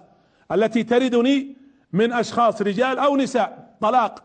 التي 0.52 0.84
تردني 0.84 1.56
من 1.94 2.14
أشخاص 2.14 2.62
رجال 2.62 3.00
أو 3.00 3.18
نساء 3.18 3.76
طلاق. 3.82 4.24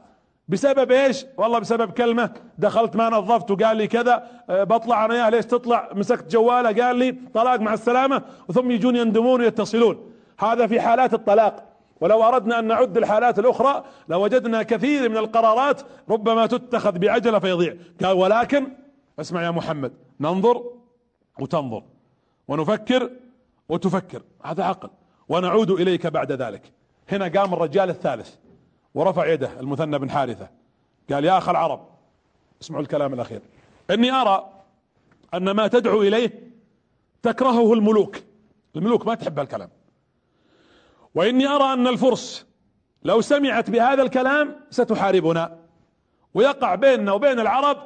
بسبب 0.48 0.92
إيش؟ 0.92 1.26
والله 1.36 1.58
بسبب 1.58 1.90
كلمة. 1.90 2.30
دخلت 2.58 2.96
ما 2.96 3.08
نظفت 3.08 3.50
وقال 3.50 3.76
لي 3.76 3.86
كذا 3.86 4.26
أه، 4.50 4.64
بطلع 4.64 5.04
أنا 5.04 5.14
يا 5.14 5.30
ليش 5.30 5.46
تطلع؟ 5.46 5.88
مسكت 5.92 6.32
جوالة 6.32 6.84
قال 6.84 6.96
لي 6.96 7.16
طلاق 7.34 7.60
مع 7.60 7.74
السلامة. 7.74 8.22
وثم 8.48 8.70
يجون 8.70 8.96
يندمون 8.96 9.40
ويتصلون. 9.40 10.12
هذا 10.38 10.66
في 10.66 10.80
حالات 10.80 11.14
الطلاق. 11.14 11.69
ولو 12.00 12.22
أردنا 12.22 12.58
أن 12.58 12.66
نعد 12.66 12.96
الحالات 12.96 13.38
الأخرى 13.38 13.84
لوجدنا 14.08 14.62
كثير 14.62 15.08
من 15.08 15.16
القرارات 15.16 15.82
ربما 16.08 16.46
تتخذ 16.46 16.98
بعجلة 16.98 17.38
فيضيع. 17.38 17.76
قال 18.04 18.16
ولكن 18.16 18.68
اسمع 19.20 19.42
يا 19.42 19.50
محمد 19.50 19.92
ننظر 20.20 20.72
وتنظر 21.38 21.82
ونفكر 22.48 23.10
وتفكر. 23.68 24.22
هذا 24.44 24.64
عقل. 24.64 24.90
ونعود 25.28 25.70
إليك 25.70 26.06
بعد 26.06 26.32
ذلك. 26.32 26.72
هنا 27.08 27.40
قام 27.40 27.54
الرجال 27.54 27.90
الثالث 27.90 28.34
ورفع 28.94 29.26
يده 29.26 29.60
المثنى 29.60 29.98
بن 29.98 30.10
حارثة. 30.10 30.48
قال 31.12 31.24
يا 31.24 31.38
أخ 31.38 31.48
العرب 31.48 31.88
اسمعوا 32.62 32.82
الكلام 32.82 33.14
الأخير. 33.14 33.40
إني 33.90 34.10
أرى 34.10 34.52
أن 35.34 35.50
ما 35.50 35.66
تدعو 35.66 36.02
إليه 36.02 36.52
تكرهه 37.22 37.72
الملوك. 37.72 38.16
الملوك 38.76 39.06
ما 39.06 39.14
تحب 39.14 39.38
الكلام. 39.38 39.70
وإني 41.14 41.46
أرى 41.46 41.72
أن 41.72 41.86
الفرس 41.86 42.46
لو 43.02 43.20
سمعت 43.20 43.70
بهذا 43.70 44.02
الكلام 44.02 44.56
ستحاربنا. 44.70 45.58
ويقع 46.34 46.74
بيننا 46.74 47.12
وبين 47.12 47.40
العرب 47.40 47.76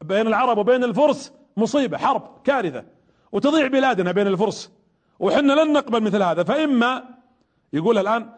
بين 0.00 0.26
العرب 0.26 0.58
وبين 0.58 0.84
الفرس 0.84 1.32
مصيبة 1.56 1.98
حرب 1.98 2.22
كارثة. 2.44 2.84
وتضيع 3.32 3.66
بلادنا 3.66 4.12
بين 4.12 4.26
الفرس. 4.26 4.70
وحنا 5.20 5.52
لن 5.52 5.72
نقبل 5.72 6.02
مثل 6.02 6.22
هذا. 6.22 6.42
فإما 6.42 7.04
يقول 7.72 7.98
الآن 7.98 8.30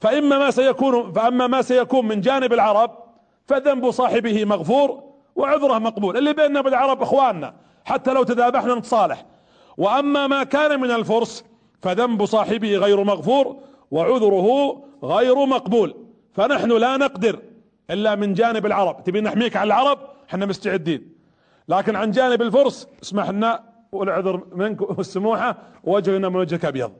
فإما 0.00 0.38
ما 0.38 0.50
سيكون 0.50 1.12
فأما 1.12 1.46
ما 1.46 1.62
سيكون 1.62 2.08
من 2.08 2.20
جانب 2.20 2.52
العرب 2.52 2.90
فذنب 3.46 3.90
صاحبه 3.90 4.44
مغفور 4.44 5.02
وعذره 5.36 5.78
مقبول. 5.78 6.16
اللي 6.16 6.32
بيننا 6.32 6.60
بالعرب 6.60 7.02
إخواننا 7.02 7.54
حتى 7.84 8.12
لو 8.12 8.22
تذابحنا 8.22 8.74
نتصالح. 8.74 9.26
وأما 9.76 10.26
ما 10.26 10.44
كان 10.44 10.80
من 10.80 10.90
الفرس 10.90 11.44
فذنب 11.82 12.24
صاحبه 12.24 12.76
غير 12.76 13.04
مغفور 13.04 13.56
وعذره 13.92 14.48
غير 15.02 15.46
مقبول. 15.46 15.94
فنحن 16.32 16.70
لا 16.84 16.96
نقدر 16.96 17.38
إلا 17.90 18.14
من 18.14 18.34
جانب 18.34 18.66
العرب. 18.66 19.04
تبي 19.04 19.20
نحميك 19.20 19.56
على 19.56 19.66
العرب؟ 19.66 19.98
إحنا 20.28 20.46
مستعدين. 20.46 21.12
لكن 21.68 21.96
عن 21.96 22.10
جانب 22.10 22.42
الفرس 22.42 22.88
اسمح 23.02 23.30
لنا 23.30 23.64
والعذر 23.92 24.42
منك 24.52 24.98
والسموحة 24.98 25.58
وجهنا 25.84 26.28
من 26.28 26.36
وجهك 26.36 26.64
أبيض. 26.64 26.92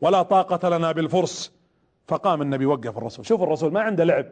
ولا 0.00 0.22
طاقة 0.22 0.68
لنا 0.68 0.92
بالفرس. 0.92 1.52
فقام 2.08 2.42
النبي 2.42 2.66
وقف 2.66 2.98
الرسول. 2.98 3.26
شوف 3.26 3.42
الرسول 3.42 3.72
ما 3.72 3.80
عنده 3.80 4.04
لعب 4.04 4.26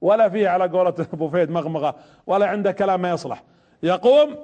ولا 0.00 0.28
فيه 0.28 0.48
على 0.48 0.68
قولة 0.68 0.94
أبو 1.12 1.28
فيد 1.28 1.50
مغمغة 1.50 1.94
ولا 2.26 2.46
عنده 2.46 2.72
كلام 2.72 3.02
ما 3.02 3.10
يصلح. 3.10 3.44
يقوم 3.82 4.36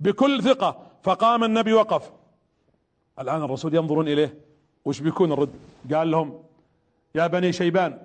بكل 0.00 0.42
ثقة. 0.42 0.76
فقام 1.02 1.44
النبي 1.44 1.72
وقف. 1.72 2.12
الآن 3.20 3.42
الرسول 3.42 3.74
ينظرون 3.74 4.08
إليه. 4.08 4.38
وش 4.84 5.00
بيكون 5.00 5.32
الرد؟ 5.32 5.50
قال 5.94 6.10
لهم 6.10 6.38
يا 7.14 7.26
بني 7.26 7.52
شيبان 7.52 7.98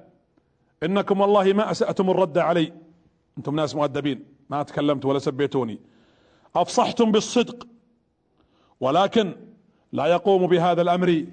إنكم 0.84 1.22
والله 1.22 1.54
ما 1.54 1.72
أسأتم 1.72 2.10
الرد 2.10 2.38
علي. 2.38 2.74
أنتم 3.38 3.56
ناس 3.56 3.76
مؤدبين 3.76 4.26
ما 4.50 4.64
تكلمت 4.64 5.06
ولا 5.06 5.20
سبيتوني. 5.20 5.80
أفصحتم 6.56 7.12
بالصدق 7.12 7.68
ولكن 8.80 9.36
لا 9.92 10.06
يقوم 10.06 10.48
بهذا 10.48 10.82
الأمر 10.82 11.26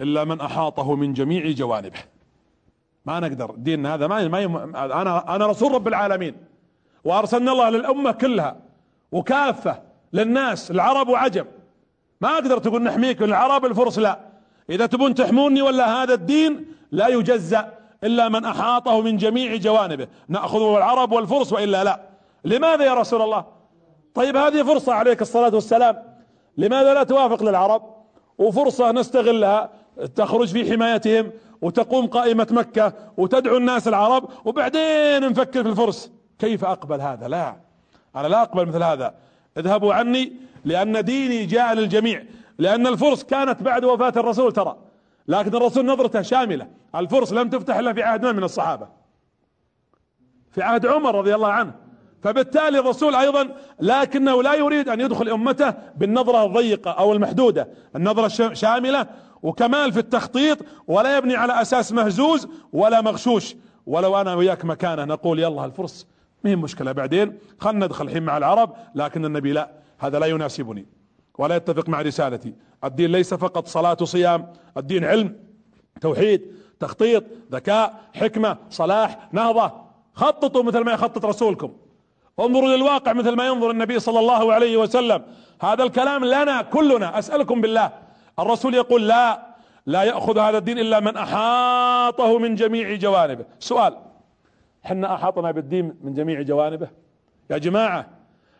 إلا 0.00 0.24
من 0.24 0.40
أحاطه 0.40 0.94
من 0.94 1.12
جميع 1.12 1.50
جوانبه. 1.50 1.98
ما 3.06 3.20
نقدر 3.20 3.54
دين 3.56 3.86
هذا 3.86 4.06
ما, 4.06 4.28
ما 4.28 4.40
يم... 4.40 4.56
أنا 4.76 5.36
أنا 5.36 5.46
رسول 5.46 5.74
رب 5.74 5.88
العالمين 5.88 6.34
وأرسلنا 7.04 7.52
الله 7.52 7.70
للأمة 7.70 8.12
كلها 8.12 8.56
وكافة 9.12 9.82
للناس 10.12 10.70
العرب 10.70 11.08
وعجم 11.08 11.44
ما 12.20 12.34
أقدر 12.34 12.58
تقول 12.58 12.82
نحميك 12.82 13.22
العرب 13.22 13.64
الفرس 13.64 13.98
لا. 13.98 14.33
إذا 14.70 14.86
تبون 14.86 15.14
تحموني 15.14 15.62
ولا 15.62 16.02
هذا 16.02 16.14
الدين 16.14 16.66
لا 16.90 17.08
يجزأ 17.08 17.72
إلا 18.04 18.28
من 18.28 18.44
أحاطه 18.44 19.00
من 19.00 19.16
جميع 19.16 19.56
جوانبه. 19.56 20.08
نأخذ 20.28 20.62
العرب 20.62 21.12
والفرس 21.12 21.52
وإلا 21.52 21.84
لا. 21.84 22.00
لماذا 22.44 22.84
يا 22.84 22.94
رسول 22.94 23.22
الله؟ 23.22 23.44
طيب 24.14 24.36
هذه 24.36 24.62
فرصة 24.62 24.92
عليك 24.92 25.22
الصلاة 25.22 25.54
والسلام. 25.54 26.02
لماذا 26.56 26.94
لا 26.94 27.02
توافق 27.02 27.42
للعرب؟ 27.42 27.82
وفرصة 28.38 28.92
نستغلها. 28.92 29.70
تخرج 30.16 30.48
في 30.48 30.72
حمايتهم 30.72 31.32
وتقوم 31.62 32.06
قائمة 32.06 32.46
مكة 32.50 32.92
وتدعو 33.16 33.56
الناس 33.56 33.88
العرب 33.88 34.28
وبعدين 34.44 35.30
نفكر 35.30 35.62
في 35.62 35.68
الفرس. 35.68 36.10
كيف 36.38 36.64
أقبل 36.64 37.00
هذا؟ 37.00 37.28
لا. 37.28 37.56
أنا 38.16 38.26
لا 38.26 38.42
أقبل 38.42 38.66
مثل 38.66 38.82
هذا. 38.82 39.14
اذهبوا 39.58 39.94
عني 39.94 40.32
لأن 40.64 41.04
ديني 41.04 41.46
جاء 41.46 41.74
للجميع. 41.74 42.24
لأن 42.58 42.86
الفرس 42.86 43.24
كانت 43.24 43.62
بعد 43.62 43.84
وفاة 43.84 44.12
الرسول 44.16 44.52
ترى. 44.52 44.76
لكن 45.28 45.56
الرسول 45.56 45.86
نظرته 45.86 46.22
شاملة. 46.22 46.68
الفرس 46.94 47.32
لم 47.32 47.48
تفتح 47.48 47.76
إلا 47.76 47.92
في 47.92 48.02
عهد 48.02 48.26
من 48.26 48.36
من 48.36 48.44
الصحابة. 48.44 48.88
في 50.50 50.62
عهد 50.62 50.86
عمر 50.86 51.14
رضي 51.14 51.34
الله 51.34 51.48
عنه. 51.48 51.74
فبالتالي 52.22 52.78
الرسول 52.78 53.14
أيضا 53.14 53.48
لكنه 53.80 54.42
لا 54.42 54.54
يريد 54.54 54.88
أن 54.88 55.00
يدخل 55.00 55.28
أمته 55.28 55.74
بالنظرة 55.96 56.44
الضيقة 56.44 56.90
أو 56.90 57.12
المحدودة. 57.12 57.68
النظرة 57.96 58.52
شاملة. 58.54 59.06
وكمال 59.42 59.92
في 59.92 59.98
التخطيط 59.98 60.58
ولا 60.86 61.16
يبني 61.16 61.36
على 61.36 61.62
أساس 61.62 61.92
مهزوز 61.92 62.48
ولا 62.72 63.00
مغشوش. 63.00 63.54
ولو 63.86 64.20
أنا 64.20 64.34
وياك 64.34 64.64
مكانه 64.64 65.04
نقول 65.04 65.38
يلا 65.38 65.64
الفرس. 65.64 66.06
مهم 66.44 66.60
مشكلة 66.60 66.92
بعدين؟ 66.92 67.38
خلنا 67.58 67.86
ندخل 67.86 68.04
الحين 68.04 68.22
مع 68.22 68.36
العرب. 68.36 68.72
لكن 68.94 69.24
النبي 69.24 69.52
لا. 69.52 69.70
هذا 69.98 70.18
لا 70.18 70.26
يناسبني. 70.26 70.86
ولا 71.38 71.56
يتفق 71.56 71.88
مع 71.88 72.02
رسالتي. 72.02 72.54
الدين 72.84 73.12
ليس 73.12 73.34
فقط 73.34 73.66
صلاة 73.66 73.96
وصيام 74.00 74.52
الدين 74.76 75.04
علم 75.04 75.36
توحيد 76.00 76.42
تخطيط 76.80 77.24
ذكاء 77.52 77.94
حكمة 78.14 78.56
صلاح 78.70 79.28
نهضة. 79.32 79.72
خططوا 80.14 80.62
مثل 80.62 80.80
ما 80.80 80.92
يخطط 80.92 81.24
رسولكم. 81.24 81.72
انظروا 82.40 82.76
للواقع 82.76 83.12
مثل 83.12 83.36
ما 83.36 83.46
ينظر 83.46 83.70
النبي 83.70 83.98
صلى 83.98 84.18
الله 84.18 84.52
عليه 84.52 84.76
وسلم. 84.76 85.22
هذا 85.60 85.84
الكلام 85.84 86.24
لنا 86.24 86.62
كلنا 86.62 87.18
أسألكم 87.18 87.60
بالله. 87.60 87.92
الرسول 88.38 88.74
يقول 88.74 89.08
لا 89.08 89.54
لا 89.86 90.02
يأخذ 90.02 90.38
هذا 90.38 90.58
الدين 90.58 90.78
إلا 90.78 91.00
من 91.00 91.16
أحاطه 91.16 92.38
من 92.38 92.54
جميع 92.54 92.94
جوانبه. 92.94 93.44
سؤال 93.58 93.96
حنا 94.82 95.14
أحاطنا 95.14 95.50
بالدين 95.50 95.96
من 96.02 96.14
جميع 96.14 96.42
جوانبه؟ 96.42 96.88
يا 97.50 97.58
جماعة 97.58 98.06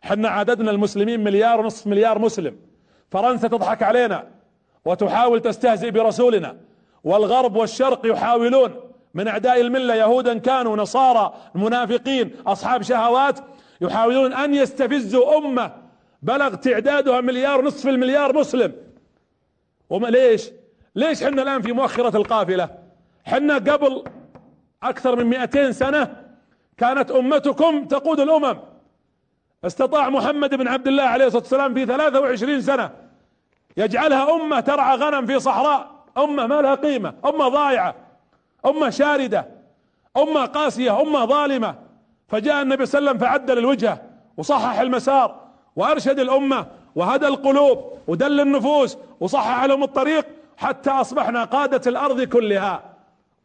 حنا 0.04 0.28
عددنا 0.28 0.70
المسلمين 0.70 1.24
مليار 1.24 1.60
ونصف 1.60 1.86
مليار 1.86 2.18
مسلم. 2.18 2.56
فرنسا 3.10 3.48
تضحك 3.48 3.82
علينا 3.82 4.26
وتحاول 4.84 5.40
تستهزئ 5.40 5.90
برسولنا. 5.90 6.56
والغرب 7.04 7.56
والشرق 7.56 8.06
يحاولون 8.06 8.74
من 9.14 9.28
أعداء 9.28 9.60
الملة 9.60 9.94
يهودا 9.94 10.38
كانوا 10.38 10.76
نصارى 10.76 11.34
منافقين 11.54 12.30
أصحاب 12.46 12.82
شهوات 12.82 13.38
يحاولون 13.80 14.32
أن 14.32 14.54
يستفزوا 14.54 15.38
أمة. 15.38 15.72
بلغ 16.22 16.54
تعدادها 16.54 17.20
مليار 17.20 17.62
نصف 17.62 17.88
المليار 17.88 18.36
مسلم. 18.36 18.72
وما 19.90 20.08
ليش؟ 20.08 20.50
ليش 20.94 21.24
حنا 21.24 21.42
الآن 21.42 21.62
في 21.62 21.72
مؤخرة 21.72 22.16
القافلة؟ 22.16 22.68
حنا 23.24 23.54
قبل 23.54 24.04
أكثر 24.82 25.16
من 25.16 25.26
200 25.26 25.72
سنة 25.72 26.16
كانت 26.76 27.10
أمتكم 27.10 27.84
تقود 27.84 28.20
الأمم. 28.20 28.58
استطاع 29.66 30.10
محمد 30.10 30.54
بن 30.54 30.68
عبد 30.68 30.88
الله 30.88 31.02
عليه 31.02 31.26
الصلاة 31.26 31.42
والسلام 31.42 31.74
في 31.74 31.86
23 31.86 32.60
سنة 32.60 32.90
يجعلها 33.76 34.34
أمة 34.34 34.60
ترعى 34.60 34.96
غنم 34.96 35.26
في 35.26 35.40
صحراء 35.40 35.90
أمة 36.18 36.46
ما 36.46 36.62
لها 36.62 36.74
قيمة 36.74 37.14
أمة 37.24 37.48
ضايعة 37.48 37.94
أمة 38.66 38.90
شاردة 38.90 39.46
أمة 40.16 40.44
قاسية 40.44 41.00
أمة 41.00 41.24
ظالمة. 41.24 41.74
فجاء 42.28 42.62
النبي 42.62 42.86
صلى 42.86 42.98
الله 42.98 43.10
عليه 43.10 43.18
وسلم 43.18 43.28
فعدل 43.28 43.58
الوجهة 43.58 44.02
وصحح 44.36 44.80
المسار 44.80 45.40
وأرشد 45.76 46.18
الأمة 46.18 46.66
وهدى 46.94 47.26
القلوب 47.26 47.92
ودل 48.06 48.40
النفوس 48.40 48.98
وصحح 49.20 49.64
لهم 49.64 49.82
الطريق 49.82 50.26
حتى 50.56 50.90
أصبحنا 50.90 51.44
قادة 51.44 51.90
الأرض 51.90 52.22
كلها. 52.22 52.82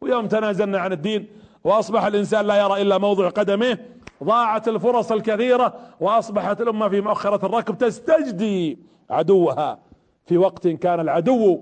ويوم 0.00 0.26
تنازلنا 0.28 0.78
عن 0.78 0.92
الدين 0.92 1.26
وأصبح 1.64 2.04
الإنسان 2.04 2.46
لا 2.46 2.56
يرى 2.56 2.82
إلا 2.82 2.98
موضع 2.98 3.28
قدمه 3.28 3.78
ضاعت 4.24 4.68
الفرص 4.68 5.12
الكثيرة 5.12 5.74
وأصبحت 6.00 6.60
الأمة 6.60 6.88
في 6.88 7.00
مؤخرة 7.00 7.46
الركب 7.46 7.78
تستجدي 7.78 8.78
عدوها. 9.10 9.78
في 10.26 10.38
وقت 10.38 10.68
كان 10.68 11.00
العدو 11.00 11.60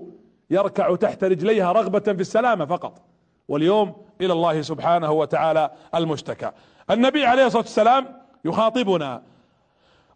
يركع 0.49 0.95
تحت 0.95 1.23
رجليها 1.23 1.71
رغبة 1.71 1.99
في 1.99 2.21
السلامة 2.21 2.65
فقط. 2.65 3.01
واليوم 3.47 3.95
إلى 4.21 4.33
الله 4.33 4.61
سبحانه 4.61 5.11
وتعالى 5.11 5.71
المشتكى. 5.95 6.51
النبي 6.91 7.25
عليه 7.25 7.45
الصلاة 7.45 7.61
والسلام 7.61 8.05
يخاطبنا. 8.45 9.21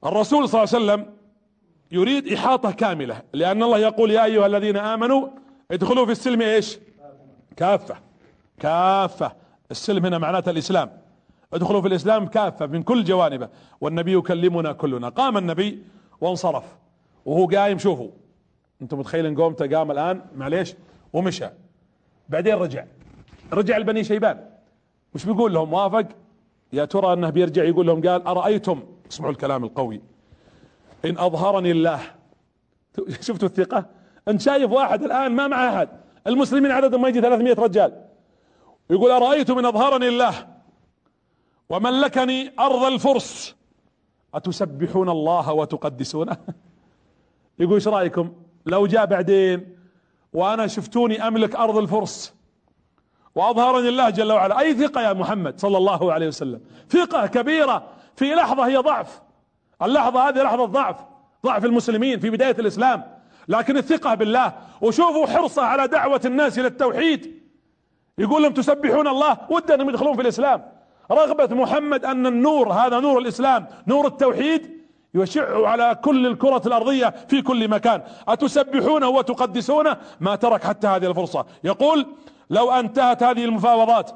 الرسول 0.05 0.49
صلى 0.49 0.63
الله 0.63 0.75
عليه 0.75 0.85
وسلم 0.85 1.13
يريد 1.91 2.33
إحاطة 2.33 2.71
كاملة 2.71 3.21
لأن 3.33 3.63
الله 3.63 3.77
يقول 3.77 4.11
يا 4.11 4.25
أيها 4.25 4.45
الذين 4.45 4.77
آمنوا 4.77 5.27
ادخلوا 5.71 6.05
في 6.05 6.11
السلم 6.11 6.41
إيش؟ 6.41 6.79
كافة. 7.57 7.95
كافة. 8.59 9.31
السلم 9.71 10.05
هنا 10.05 10.17
معناته 10.17 10.49
الإسلام. 10.49 11.02
ادخلوا 11.53 11.81
في 11.81 11.87
الإسلام 11.87 12.27
كافة 12.27 12.65
من 12.65 12.83
كل 12.83 13.03
جوانبه 13.03 13.49
والنبي 13.81 14.13
يكلمنا 14.13 14.71
كلنا. 14.71 15.09
قام 15.09 15.37
النبي 15.37 15.83
وانصرف 16.21 16.63
وهو 17.25 17.45
قايم 17.45 17.77
شوفوا 17.77 18.09
أنتم 18.81 18.99
متخيلين 18.99 19.35
قومته 19.35 19.77
قام 19.77 19.91
الآن؟ 19.91 20.21
معليش 20.35 20.75
ومشى. 21.13 21.45
بعدين 22.29 22.53
رجع. 22.53 22.85
رجع 23.53 23.77
لبني 23.77 24.03
شيبان. 24.03 24.49
وش 25.15 25.25
بيقول 25.25 25.53
لهم؟ 25.53 25.73
وافق 25.73 26.07
يا 26.73 26.85
ترى 26.85 27.13
أنه 27.13 27.29
بيرجع 27.29 27.63
يقول 27.63 27.87
لهم؟ 27.87 28.07
قال 28.07 28.27
أرأيتم؟ 28.27 28.83
اسمعوا 29.11 29.31
الكلام 29.31 29.63
القوي. 29.63 30.01
إن 31.05 31.17
أظهرني 31.17 31.71
الله. 31.71 31.99
شفتوا 33.21 33.47
الثقة؟ 33.47 33.85
أنت 34.27 34.41
شايف 34.41 34.71
واحد 34.71 35.03
الآن 35.03 35.31
ما 35.31 35.47
معه 35.47 35.75
أحد. 35.75 35.89
المسلمين 36.27 36.71
عددهم 36.71 37.01
ما 37.01 37.09
يجي 37.09 37.21
300 37.21 37.53
رجال. 37.53 38.01
يقول 38.89 39.11
أرأيتم 39.11 39.59
إن 39.59 39.65
أظهرني 39.65 40.07
الله؟ 40.07 40.52
وملكني 41.69 42.51
أرض 42.59 42.83
الفرس. 42.83 43.55
أتسبحون 44.33 45.09
الله 45.09 45.53
وتقدسونه؟ 45.53 46.37
يقول 47.59 47.73
إيش 47.73 47.87
رأيكم؟ 47.87 48.33
لو 48.65 48.87
جاء 48.87 49.05
بعدين 49.05 49.77
وأنا 50.33 50.67
شفتوني 50.67 51.27
أملك 51.27 51.55
أرض 51.55 51.77
الفرس 51.77 52.33
وأظهرني 53.35 53.89
الله 53.89 54.09
جل 54.09 54.31
وعلا. 54.31 54.59
أي 54.59 54.73
ثقة 54.73 55.01
يا 55.01 55.13
محمد 55.13 55.59
صلى 55.59 55.77
الله 55.77 56.13
عليه 56.13 56.27
وسلم؟ 56.27 56.61
ثقة 56.89 57.27
كبيرة 57.27 57.87
في 58.15 58.33
لحظة 58.33 58.67
هي 58.67 58.77
ضعف. 58.77 59.21
اللحظة 59.81 60.29
هذه 60.29 60.43
لحظة 60.43 60.65
ضعف 60.65 60.95
ضعف 61.45 61.65
المسلمين 61.65 62.19
في 62.19 62.29
بداية 62.29 62.55
الإسلام. 62.59 63.03
لكن 63.47 63.77
الثقة 63.77 64.13
بالله 64.15 64.53
وشوفوا 64.81 65.27
حرصه 65.27 65.61
على 65.61 65.87
دعوة 65.87 66.21
الناس 66.25 66.59
إلى 66.59 66.67
التوحيد. 66.67 67.43
يقول 68.17 68.43
لهم 68.43 68.53
تسبحون 68.53 69.07
الله 69.07 69.37
ود 69.49 69.71
انهم 69.71 69.89
يدخلون 69.89 70.15
في 70.15 70.21
الإسلام. 70.21 70.71
رغبة 71.13 71.55
محمد 71.55 72.05
أن 72.05 72.27
النور 72.27 72.73
هذا 72.73 72.99
نور 72.99 73.19
الإسلام 73.19 73.67
نور 73.87 74.07
التوحيد 74.07 74.83
يشع 75.15 75.67
على 75.67 75.99
كل 76.03 76.27
الكرة 76.27 76.61
الأرضية 76.65 77.13
في 77.27 77.41
كل 77.41 77.67
مكان. 77.67 78.01
اتسبحونه 78.27 79.09
وتقدسونه 79.09 79.97
ما 80.19 80.35
ترك 80.35 80.63
حتى 80.63 80.87
هذه 80.87 81.05
الفرصة. 81.09 81.45
يقول 81.63 82.05
لو 82.49 82.71
انتهت 82.71 83.23
هذه 83.23 83.45
المفاوضات 83.45 84.11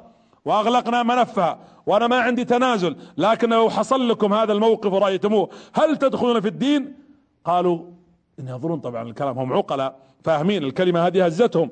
وأغلقنا 0.45 1.03
ملفها 1.03 1.59
وأنا 1.85 2.07
ما 2.07 2.19
عندي 2.19 2.45
تنازل 2.45 2.95
لكن 3.17 3.49
لو 3.49 3.69
حصل 3.69 4.09
لكم 4.09 4.33
هذا 4.33 4.53
الموقف 4.53 4.93
ورأيتموه 4.93 5.49
هل 5.73 5.97
تدخلون 5.97 6.41
في 6.41 6.47
الدين؟ 6.47 6.95
قالوا 7.45 7.79
يناظرون 8.39 8.79
طبعا 8.79 9.03
الكلام 9.03 9.39
هم 9.39 9.53
عقلاء 9.53 9.99
فاهمين 10.23 10.63
الكلمة 10.63 11.07
هذه 11.07 11.25
هزتهم 11.25 11.69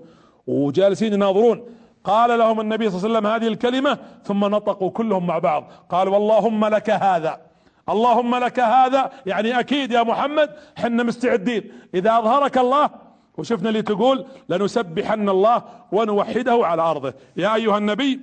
وجالسين 0.48 1.14
يناظرون. 1.14 1.64
قال 2.06 2.40
لهم 2.40 2.60
النبي 2.60 2.90
صلى 2.90 2.98
الله 2.98 3.10
عليه 3.10 3.18
وسلم 3.18 3.28
هذه 3.34 3.54
الكلمة 3.54 4.00
ثم 4.24 4.46
نطقوا 4.46 4.90
كلهم 4.90 5.28
مع 5.28 5.40
بعض. 5.40 5.72
قال 5.90 6.08
واللهم 6.08 6.66
لك 6.66 6.90
هذا. 6.90 7.42
اللهم 7.90 8.36
لك 8.36 8.60
هذا. 8.60 9.12
يعني 9.26 9.60
أكيد 9.60 9.92
يا 9.92 10.04
محمد 10.04 10.50
حنا 10.76 11.04
مستعدين. 11.04 11.72
إذا 11.94 12.18
أظهرك 12.20 12.58
الله 12.58 12.90
وشفنا 13.38 13.70
اللي 13.70 13.82
تقول 13.82 14.26
لنسبحن 14.50 15.30
الله 15.30 15.64
ونوحده 15.92 16.60
على 16.66 16.82
أرضه. 16.82 17.14
يا 17.38 17.56
أيها 17.56 17.78
النبي 17.78 18.20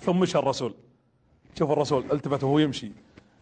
ثم 0.00 0.20
مشى 0.20 0.38
الرسول. 0.38 0.74
شوف 1.58 1.70
الرسول 1.70 2.04
التفت 2.12 2.44
وهو 2.44 2.58
يمشي. 2.58 2.92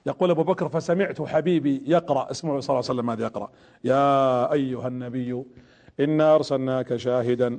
يقول 0.07 0.31
أبو 0.31 0.43
بكر 0.43 0.69
فسمعت 0.69 1.23
حبيبي 1.23 1.83
يقرأ. 1.87 2.31
اسمعوا 2.31 2.61
صلى 2.61 2.75
الله 2.75 2.85
عليه 2.91 3.01
وسلم 3.01 3.07
ماذا 3.07 3.25
يقرأ. 3.25 3.51
يا 3.85 4.53
أيها 4.53 4.89
النبي 4.89 5.45
إنا 6.01 6.35
أرسلناك 6.35 6.97
شاهدا 6.97 7.59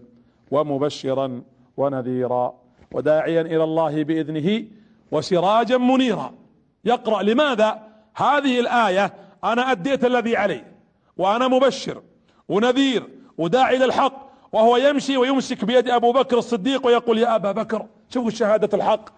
ومبشرا 0.51 1.41
ونذيرا 1.79 2.53
وداعيا 2.91 3.41
إلى 3.41 3.63
الله 3.63 4.03
بإذنه 4.03 4.65
وسراجا 5.11 5.77
منيرا. 5.77 6.33
يقرأ 6.85 7.23
لماذا؟ 7.23 7.79
هذه 8.15 8.59
الآية 8.59 9.13
أنا 9.43 9.71
أديت 9.71 10.05
الذي 10.05 10.37
علي 10.37 10.63
وأنا 11.17 11.47
مبشر 11.47 12.01
ونذير 12.49 13.03
وداعي 13.37 13.77
للحق 13.77 14.29
وهو 14.53 14.77
يمشي 14.77 15.17
ويمسك 15.17 15.65
بيد 15.65 15.89
أبو 15.89 16.11
بكر 16.11 16.37
الصديق 16.37 16.87
ويقول 16.87 17.17
يا 17.17 17.35
أبا 17.35 17.51
بكر 17.51 17.85
شوفوا 18.09 18.29
شهادة 18.29 18.77
الحق. 18.77 19.09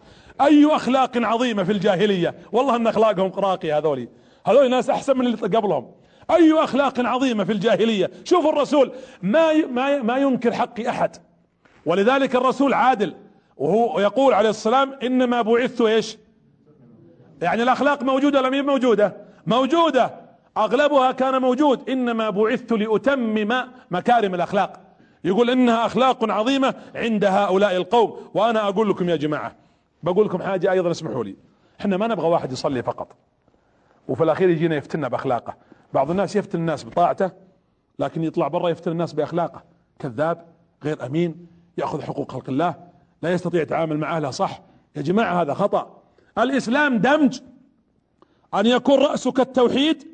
أي 0.42 0.66
أخلاق 0.66 1.12
عظيمة 1.18 1.64
في 1.64 1.72
الجاهلية. 1.72 2.36
والله 2.52 2.76
أن 2.76 2.88
أخلاقهم 2.88 3.32
راقية 3.38 3.78
هذولي. 3.78 4.08
هذول 4.46 4.70
ناس 4.70 4.90
أحسن 4.90 5.18
من 5.18 5.26
اللي 5.26 5.38
قبلهم. 5.38 5.92
أي 6.32 6.54
أخلاق 6.54 7.00
عظيمة 7.00 7.44
في 7.44 7.52
الجاهلية. 7.52 8.12
شوفوا 8.24 8.52
الرسول 8.52 8.92
ما 9.22 9.66
ما 9.66 10.02
ما 10.02 10.18
ينكر 10.18 10.52
حق 10.52 10.80
أحد. 10.80 11.16
ولذلك 11.86 12.36
الرسول 12.36 12.74
عادل 12.74 13.16
وهو 13.58 14.00
يقول 14.00 14.34
عليه 14.34 14.50
السلام 14.50 14.94
إنما 15.04 15.42
بعثت 15.42 15.82
إيش؟ 15.82 16.18
يعني 17.42 17.64
الأخلاق 17.64 18.04
موجودة 18.04 18.42
لم 18.42 18.66
موجودة؟ 18.66 19.18
موجودة. 19.48 20.22
أغلبها 20.58 21.12
كان 21.12 21.42
موجود. 21.42 21.90
إنما 21.90 22.30
بعثت 22.30 22.72
لأتمم 22.72 23.64
مكارم 23.92 24.36
الأخلاق. 24.36 24.80
يقول 25.24 25.50
إنها 25.50 25.86
أخلاق 25.86 26.32
عظيمة 26.32 26.76
عند 26.96 27.26
هؤلاء 27.26 27.76
القوم. 27.76 28.18
وأنا 28.34 28.68
أقول 28.68 28.90
لكم 28.90 29.10
يا 29.10 29.16
جماعة 29.16 29.56
بقول 30.04 30.26
لكم 30.26 30.42
حاجة 30.42 30.72
أيضا 30.72 30.92
اسمحوا 30.92 31.24
لي. 31.24 31.36
إحنا 31.80 31.98
ما 31.98 32.08
نبغى 32.08 32.28
واحد 32.28 32.52
يصلي 32.52 32.84
فقط. 32.84 33.16
وفي 34.08 34.24
الأخير 34.24 34.50
يجينا 34.50 34.76
يفتنا 34.76 35.08
بأخلاقه. 35.08 35.56
بعض 35.94 36.12
الناس 36.12 36.36
يفتن 36.36 36.60
الناس 36.60 36.84
بطاعته 36.84 37.32
لكن 38.00 38.24
يطلع 38.24 38.48
برا 38.48 38.70
يفتن 38.70 38.92
الناس 38.92 39.14
بأخلاقه. 39.14 39.64
كذاب 40.00 40.46
غير 40.84 41.06
أمين. 41.06 41.51
ياخذ 41.78 42.02
حقوق 42.02 42.32
خلق 42.32 42.50
الله 42.50 42.76
لا 43.22 43.34
يستطيع 43.34 43.62
التعامل 43.62 43.98
مع 43.98 44.18
اهله 44.18 44.32
صح. 44.32 44.62
يا 44.96 45.02
جماعة 45.02 45.42
هذا 45.42 45.54
خطأ. 45.54 46.02
الإسلام 46.38 46.98
دمج. 46.98 47.40
أن 48.54 48.66
يكون 48.66 49.00
رأسك 49.00 49.40
التوحيد 49.40 50.08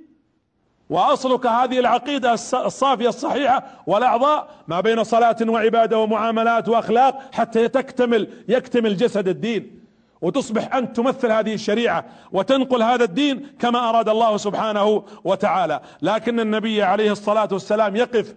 وأصلك 0.89 1.45
هذه 1.45 1.79
العقيدة 1.79 2.33
الصافية 2.33 3.09
الصحيحة 3.09 3.83
والأعضاء 3.87 4.49
ما 4.67 4.81
بين 4.81 5.03
صلاة 5.03 5.35
وعبادة 5.47 5.99
ومعاملات 5.99 6.69
وأخلاق 6.69 7.19
حتى 7.33 7.67
تكتمل 7.67 8.43
يكتمل 8.47 8.97
جسد 8.97 9.27
الدين. 9.27 9.79
وتصبح 10.21 10.75
أنت 10.75 10.95
تمثل 10.95 11.31
هذه 11.31 11.53
الشريعة 11.53 12.05
وتنقل 12.31 12.83
هذا 12.83 13.03
الدين 13.03 13.47
كما 13.59 13.89
أراد 13.89 14.09
الله 14.09 14.37
سبحانه 14.37 15.03
وتعالى. 15.23 15.81
لكن 16.01 16.39
النبي 16.39 16.83
عليه 16.83 17.11
الصلاة 17.11 17.49
والسلام 17.51 17.95
يقف 17.95 18.35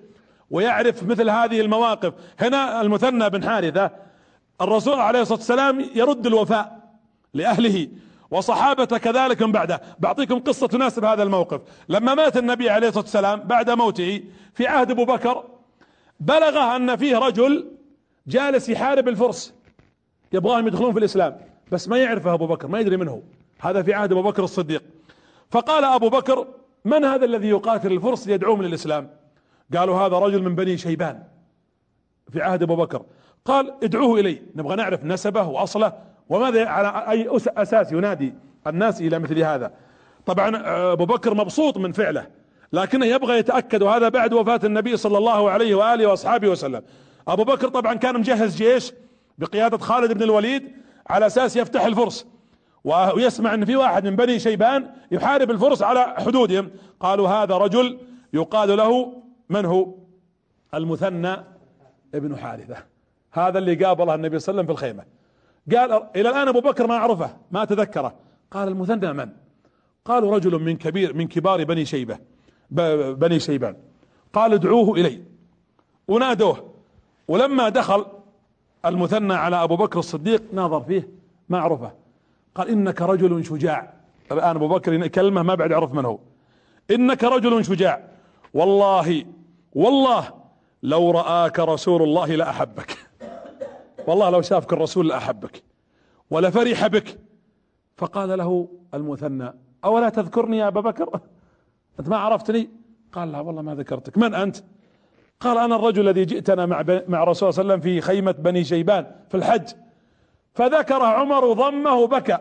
ويعرف 0.50 1.02
مثل 1.02 1.30
هذه 1.30 1.60
المواقف. 1.60 2.14
هنا 2.40 2.80
المثنى 2.80 3.30
بن 3.30 3.48
حارثة 3.48 3.90
الرسول 4.60 5.00
عليه 5.00 5.20
الصلاة 5.20 5.38
والسلام 5.38 5.90
يرد 5.94 6.26
الوفاء 6.26 6.80
لأهله 7.34 7.88
وصحابة 8.30 8.84
كذلك 8.84 9.42
من 9.42 9.52
بعده. 9.52 9.82
بعطيكم 9.98 10.38
قصة 10.38 10.66
تناسب 10.66 11.04
هذا 11.04 11.22
الموقف. 11.22 11.60
لما 11.88 12.14
مات 12.14 12.36
النبي 12.36 12.70
عليه 12.70 12.88
الصلاة 12.88 13.04
والسلام 13.04 13.40
بعد 13.40 13.70
موته 13.70 14.22
في 14.54 14.66
عهد 14.66 14.90
أبو 14.90 15.04
بكر 15.04 15.44
بلغه 16.20 16.76
أن 16.76 16.96
فيه 16.96 17.16
رجل 17.16 17.70
جالس 18.26 18.68
يحارب 18.68 19.08
الفرس. 19.08 19.54
يبغاهم 20.32 20.66
يدخلون 20.66 20.92
في 20.92 20.98
الإسلام 20.98 21.36
بس 21.72 21.88
ما 21.88 21.98
يعرفه 21.98 22.34
أبو 22.34 22.46
بكر 22.46 22.68
ما 22.68 22.80
يدري 22.80 22.96
منه 22.96 23.22
هذا 23.60 23.82
في 23.82 23.94
عهد 23.94 24.12
أبو 24.12 24.22
بكر 24.22 24.44
الصديق. 24.44 24.82
فقال 25.50 25.84
أبو 25.84 26.08
بكر 26.08 26.46
من 26.84 27.04
هذا 27.04 27.24
الذي 27.24 27.48
يقاتل 27.48 27.92
الفرس 27.92 28.26
ليدعوهم 28.26 28.62
للإسلام؟ 28.62 29.19
قالوا 29.76 30.00
هذا 30.00 30.18
رجل 30.18 30.42
من 30.42 30.54
بني 30.54 30.78
شيبان 30.78 31.22
في 32.32 32.42
عهد 32.42 32.62
أبو 32.62 32.76
بكر. 32.76 33.02
قال 33.44 33.74
ادعوه 33.82 34.20
إلي 34.20 34.42
نبغى 34.54 34.76
نعرف 34.76 35.04
نسبه 35.04 35.42
وأصله 35.42 35.92
وماذا 36.28 36.66
على 36.66 37.10
أي 37.10 37.28
أساس 37.56 37.92
ينادي 37.92 38.34
الناس 38.66 39.00
إلى 39.00 39.18
مثل 39.18 39.38
هذا. 39.38 39.72
طبعا 40.26 40.62
أبو 40.92 41.06
بكر 41.06 41.34
مبسوط 41.34 41.78
من 41.78 41.92
فعله 41.92 42.26
لكنه 42.72 43.06
يبغى 43.06 43.38
يتأكد 43.38 43.82
وهذا 43.82 44.08
بعد 44.08 44.32
وفاة 44.32 44.60
النبي 44.64 44.96
صلى 44.96 45.18
الله 45.18 45.50
عليه 45.50 45.74
وآله 45.74 46.06
وأصحابه 46.06 46.48
وسلم. 46.48 46.82
أبو 47.28 47.44
بكر 47.44 47.68
طبعا 47.68 47.94
كان 47.94 48.18
مجهز 48.18 48.56
جيش 48.56 48.92
بقيادة 49.38 49.78
خالد 49.78 50.12
بن 50.12 50.22
الوليد 50.22 50.72
على 51.10 51.26
أساس 51.26 51.56
يفتح 51.56 51.84
الفرس 51.84 52.26
ويسمع 52.84 53.54
إن 53.54 53.64
في 53.64 53.76
واحد 53.76 54.04
من 54.04 54.16
بني 54.16 54.38
شيبان 54.38 54.86
يحارب 55.10 55.50
الفرس 55.50 55.82
على 55.82 56.14
حدودهم. 56.18 56.70
قالوا 57.00 57.28
هذا 57.28 57.56
رجل 57.56 57.98
يقال 58.32 58.76
له 58.76 59.12
من 59.50 59.64
هو؟ 59.64 59.94
المثنى 60.74 61.36
ابن 62.14 62.36
حارثة. 62.36 62.76
هذا 63.32 63.58
اللي 63.58 63.84
قابله 63.84 64.14
النبي 64.14 64.38
صلى 64.38 64.52
الله 64.52 64.62
عليه 64.62 64.62
وسلم 64.62 64.66
في 64.66 64.72
الخيمة. 64.72 65.04
قال 65.76 66.06
إلى 66.16 66.28
الآن 66.28 66.48
أبو 66.48 66.60
بكر 66.60 66.86
ما 66.86 66.94
عرفه 66.94 67.36
ما 67.50 67.64
تذكره 67.64 68.14
قال 68.50 68.68
المثنى 68.68 69.12
من؟ 69.12 69.28
قالوا 70.04 70.34
رجل 70.36 70.58
من 70.58 70.76
كبير 70.76 71.14
من 71.14 71.28
كبار 71.28 71.64
بني 71.64 71.84
شيبة 71.84 72.18
بني 72.70 73.40
شيبان. 73.40 73.76
قال 74.32 74.52
ادعوه 74.52 74.94
إلي. 74.96 75.22
ونادوه. 76.08 76.70
ولما 77.28 77.68
دخل 77.68 78.06
المثنى 78.86 79.34
على 79.34 79.56
أبو 79.62 79.76
بكر 79.76 79.98
الصديق 79.98 80.42
ناظر 80.52 80.80
فيه 80.80 81.08
ما 81.48 81.60
عرفه 81.60 81.92
قال 82.54 82.68
إنك 82.68 83.02
رجل 83.02 83.44
شجاع. 83.44 83.94
الآن 84.32 84.56
أبو 84.56 84.68
بكر 84.68 85.06
كلمه 85.06 85.42
ما 85.42 85.54
بعد 85.54 85.72
عرف 85.72 85.92
من 85.92 86.04
هو. 86.04 86.18
إنك 86.90 87.24
رجل 87.24 87.64
شجاع. 87.64 88.08
والله 88.54 89.24
والله 89.74 90.34
لو 90.82 91.10
رآك 91.10 91.58
رسول 91.58 92.02
الله 92.02 92.26
لأحبك 92.26 92.98
والله 94.06 94.30
لو 94.30 94.42
شافك 94.42 94.72
الرسول 94.72 95.08
لأحبك 95.08 95.62
ولفرح 96.30 96.86
بك. 96.86 97.18
فقال 97.96 98.38
له 98.38 98.68
المثنى 98.94 99.52
أولا 99.84 100.08
تذكرني 100.08 100.58
يا 100.58 100.68
أبا 100.68 100.80
بكر؟ 100.80 101.20
أنت 102.00 102.08
ما 102.08 102.16
عرفتني؟ 102.16 102.70
قال 103.12 103.32
لا 103.32 103.40
والله 103.40 103.62
ما 103.62 103.74
ذكرتك. 103.74 104.18
من 104.18 104.34
أنت؟ 104.34 104.56
قال 105.40 105.58
أنا 105.58 105.76
الرجل 105.76 106.08
الذي 106.08 106.24
جئتنا 106.24 106.66
مع 106.66 106.84
مع 107.08 107.24
رسول 107.24 107.52
صلى 107.54 107.62
الله 107.62 107.72
عليه 107.72 107.82
وسلم 107.82 107.94
في 107.94 108.00
خيمة 108.00 108.32
بني 108.32 108.64
شيبان 108.64 109.06
في 109.28 109.36
الحج. 109.36 109.68
فذكر 110.54 111.02
عمر 111.02 111.52
ضمه 111.52 111.94
وبكى 111.94 112.38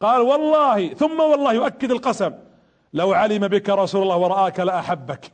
قال 0.00 0.20
والله 0.20 0.94
ثم 0.94 1.20
والله 1.20 1.52
يؤكد 1.52 1.90
القسم. 1.90 2.32
لو 2.92 3.12
علم 3.12 3.48
بك 3.48 3.70
رسول 3.70 4.02
الله 4.02 4.16
ورآك 4.16 4.60
لأحبك. 4.60 5.32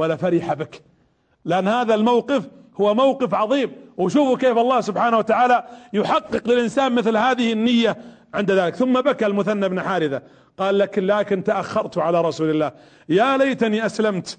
ولفرح 0.00 0.54
بك. 0.54 0.82
لأن 1.44 1.68
هذا 1.68 1.94
الموقف 1.94 2.48
هو 2.80 2.94
موقف 2.94 3.34
عظيم. 3.34 3.72
وشوفوا 3.96 4.36
كيف 4.36 4.58
الله 4.58 4.80
سبحانه 4.80 5.18
وتعالى 5.18 5.64
يحقق 5.92 6.48
للإنسان 6.48 6.92
مثل 6.92 7.16
هذه 7.16 7.52
النية 7.52 7.96
عند 8.34 8.50
ذلك. 8.50 8.74
ثم 8.74 9.00
بكى 9.00 9.26
المثنى 9.26 9.68
بن 9.68 9.80
حارثة. 9.80 10.22
قال 10.58 10.78
لكن 10.78 11.06
لكن 11.06 11.44
تأخرت 11.44 11.98
على 11.98 12.20
رسول 12.20 12.50
الله. 12.50 12.72
يا 13.08 13.36
ليتني 13.36 13.86
أسلمت. 13.86 14.38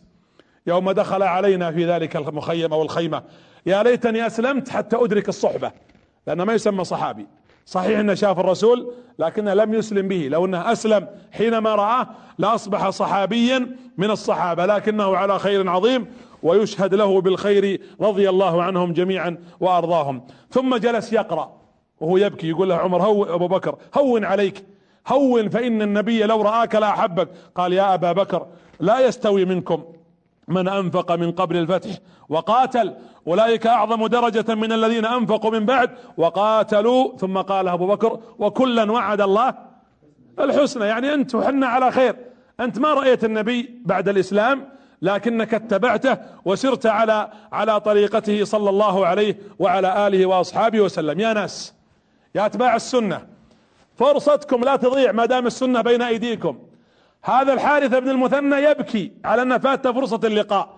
يوم 0.68 0.91
دخل 0.91 1.24
علينا 1.24 1.72
في 1.72 1.86
ذلك 1.86 2.16
المخيم 2.16 2.74
أو 2.74 2.82
الخيمة 2.82 3.24
يا 3.66 3.84
ليتني 3.84 4.28
أسلمت 4.28 4.70
حتى 4.70 4.95
أدرك 4.95 5.30
الصحبة. 5.30 5.72
لأنه 6.28 6.43
ما 6.43 6.53
يسمى 6.53 6.84
صحابي. 6.84 7.28
صحيح 7.66 7.99
إنه 7.99 8.14
شاف 8.14 8.39
الرسول 8.39 8.93
لكنه 9.20 9.53
لم 9.53 9.74
يسلم 9.74 10.07
به. 10.07 10.28
لو 10.32 10.45
إنه 10.45 10.72
أسلم 10.72 11.07
حينما 11.32 11.76
رآه 11.76 12.07
لأصبح 12.38 12.89
صحابيا 12.89 13.78
من 13.97 14.12
الصحابة 14.12 14.66
لكنه 14.66 15.18
على 15.18 15.39
خير 15.39 15.70
عظيم 15.70 16.05
ويشهد 16.43 16.95
له 16.95 17.22
بالخير 17.22 17.82
رضي 18.01 18.30
الله 18.30 18.64
عنهم 18.64 18.93
جميعا 18.93 19.38
وأرضاهم. 19.59 20.22
ثم 20.49 20.76
جلس 20.76 21.14
يقرأ 21.14 21.62
وهو 21.99 22.18
يبكي 22.18 22.49
يقول 22.49 22.70
له 22.70 22.76
عمر 22.76 23.03
هو 23.03 23.36
أبو 23.36 23.47
بكر 23.47 23.76
هون 23.97 24.26
عليك 24.26 24.64
هون 25.07 25.49
فإن 25.49 25.82
النبي 25.82 26.24
لو 26.24 26.41
رآك 26.41 26.76
لا 26.76 26.89
أحبك. 26.89 27.30
قال 27.55 27.74
يا 27.74 27.93
أبا 27.93 28.12
بكر 28.12 28.47
لا 28.80 29.07
يستوي 29.07 29.45
منكم. 29.45 29.84
من 30.48 30.68
أنفق 30.68 31.12
من 31.12 31.32
قبل 31.32 31.58
الفتح 31.58 31.89
وقاتل 32.30 32.94
أولئك 33.28 33.68
أعظم 33.68 34.08
درجة 34.08 34.56
من 34.56 34.72
الذين 34.72 35.06
أنفقوا 35.06 35.52
من 35.52 35.66
بعد 35.66 35.89
وقاتلوا. 36.18 37.18
ثم 37.18 37.38
قال 37.38 37.68
أبو 37.68 37.88
بكر 37.88 38.20
وكلا 38.39 38.92
وعد 38.92 39.22
الله 39.22 39.54
الحسنى. 40.39 40.86
يعني 40.86 41.14
انت 41.14 41.36
وحنا 41.36 41.68
على 41.68 41.92
خير. 41.92 42.16
أنت 42.60 42.80
ما 42.80 42.94
رأيت 42.94 43.24
النبي 43.24 43.82
بعد 43.86 44.10
الإسلام 44.10 44.70
لكنك 45.02 45.54
اتبعته 45.54 46.18
وسرت 46.46 46.86
على 46.86 47.32
على 47.52 47.80
طريقته 47.80 48.44
صلى 48.44 48.70
الله 48.70 49.06
عليه 49.06 49.36
وعلى 49.60 50.08
آله 50.08 50.26
وأصحابه 50.26 50.82
وسلم. 50.82 51.20
يا 51.20 51.34
ناس 51.34 51.74
يا 52.36 52.46
أتباع 52.46 52.76
السنة 52.76 53.28
فرصتكم 53.96 54.64
لا 54.64 54.76
تضيع 54.76 55.12
ما 55.12 55.26
دام 55.26 55.48
السنة 55.48 55.82
بين 55.82 56.02
أيديكم. 56.02 56.58
هذا 57.24 57.53
الحارث 57.53 57.95
بن 57.95 58.09
المثنى 58.09 58.55
يبكي 58.55 59.11
على 59.26 59.41
أن 59.41 59.57
فات 59.57 59.88
فرصة 59.88 60.19
اللقاء. 60.24 60.69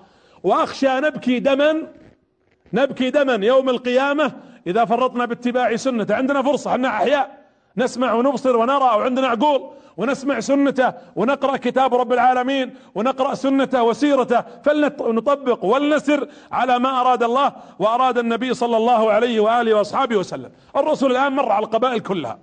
وأخشى 0.43 0.99
نبكي 0.99 1.39
دما 1.39 1.87
نبكي 2.73 3.09
دما 3.09 3.45
يوم 3.45 3.69
القيامة 3.69 4.31
إذا 4.67 4.85
فرطنا 4.85 5.25
باتباع 5.25 5.75
سنته. 5.75 6.15
عندنا 6.15 6.41
فرصة 6.41 6.71
إحنا 6.71 6.87
أحياء. 6.87 7.43
نسمع 7.77 8.13
ونبصر 8.13 8.57
ونرى 8.57 8.83
وعندنا 8.83 9.27
عقول. 9.27 9.69
ونسمع 9.97 10.39
سنته 10.39 10.93
ونقرأ 11.15 11.57
كتاب 11.57 11.95
رب 11.95 12.13
العالمين 12.13 12.75
ونقرأ 12.95 13.33
سنته 13.33 13.83
وسيرته. 13.83 14.41
فلنطبق 14.63 15.65
ولنسر 15.65 16.27
على 16.51 16.79
ما 16.79 17.01
أراد 17.01 17.23
الله 17.23 17.53
وأراد 17.79 18.17
النبي 18.17 18.53
صلى 18.53 18.77
الله 18.77 19.11
عليه 19.11 19.39
وآله 19.39 19.73
وأصحابه 19.73 20.17
وسلم. 20.17 20.51
الرسول 20.75 21.11
الآن 21.11 21.33
مر 21.33 21.51
على 21.51 21.65
القبائل 21.65 21.99
كلها. 21.99 22.39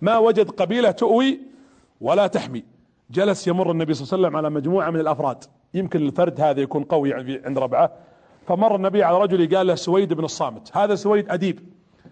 ما 0.00 0.18
وجد 0.18 0.50
قبيلة 0.50 0.90
تؤوي 0.90 1.40
ولا 2.00 2.26
تحمي. 2.26 2.77
جلس 3.10 3.48
يمر 3.48 3.70
النبي 3.70 3.94
صلى 3.94 4.04
الله 4.04 4.14
عليه 4.14 4.26
وسلم 4.26 4.36
على 4.36 4.50
مجموعة 4.50 4.90
من 4.90 5.00
الأفراد. 5.00 5.44
يمكن 5.74 6.06
الفرد 6.06 6.40
هذا 6.40 6.60
يكون 6.60 6.84
قوي 6.84 7.14
عند 7.44 7.58
ربعة. 7.58 7.92
فمر 8.46 8.76
النبي 8.76 9.02
على 9.02 9.18
رجل 9.18 9.56
قال 9.56 9.66
له 9.66 9.74
سويد 9.74 10.12
بن 10.12 10.24
الصامت. 10.24 10.76
هذا 10.76 10.94
سويد 10.94 11.30
أديب. 11.30 11.60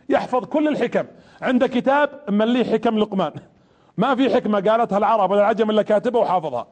يحفظ 0.09 0.45
كل 0.45 0.69
الحكم. 0.69 1.05
عنده 1.43 1.67
كتاب 1.67 2.11
مليه 2.29 2.65
حكم 2.65 2.99
لقمان. 2.99 3.33
ما 3.97 4.15
في 4.15 4.35
حكمة 4.35 4.61
قالتها 4.61 4.99
العرب 4.99 5.31
ولا 5.31 5.41
العجم 5.41 5.71
إلا 5.71 5.83
كاتبها 5.83 6.21
وحافظها. 6.21 6.67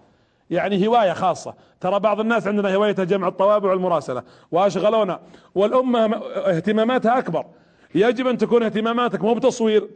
يعني 0.51 0.89
هواية 0.89 1.13
خاصة. 1.13 1.55
ترى 1.81 2.01
بعض 2.01 2.21
الناس 2.21 2.47
عندنا 2.47 2.75
هواية 2.75 2.93
جمع 2.93 3.29
الطوابع 3.29 3.71
والمراسلة. 3.71 4.23
وأشغلونا. 4.53 5.21
والأمة 5.55 6.17
اهتماماتها 6.37 7.19
أكبر. 7.19 7.47
يجب 7.95 8.27
أن 8.27 8.39
تكون 8.39 8.63
اهتماماتك 8.63 9.25
مو 9.25 9.35
بتصوير 9.35 9.89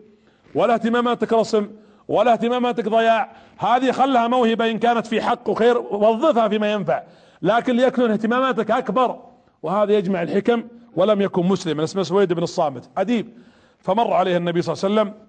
ولا 0.55 0.74
اهتماماتك 0.74 1.33
رسم 1.33 1.68
ولا 2.09 2.33
اهتماماتك 2.33 2.89
ضياع. 2.89 3.33
هذه 3.59 3.93
خلها 3.93 4.29
موهبة 4.29 4.71
إن 4.71 4.79
كانت 4.79 5.07
في 5.07 5.23
حق 5.23 5.49
وخير 5.49 5.79
وظفها 5.79 6.49
فيما 6.49 6.73
ينفع. 6.73 7.03
لكن 7.43 7.77
ليكون 7.77 8.11
اهتماماتك 8.11 8.71
أكبر. 8.71 9.19
وهذا 9.63 9.93
يجمع 9.93 10.23
الحكم 10.23 10.65
ولم 10.97 11.21
يكن 11.21 11.47
مسلما. 11.47 11.85
اسمه 11.85 12.03
سويد 12.03 12.33
بن 12.33 12.43
الصامت. 12.43 12.91
أديب. 12.99 13.39
فمر 13.79 14.13
عليه 14.13 14.37
النبي 14.37 14.63
صلى 14.63 14.73
الله 14.73 14.85
عليه 14.85 15.11
وسلم 15.11 15.29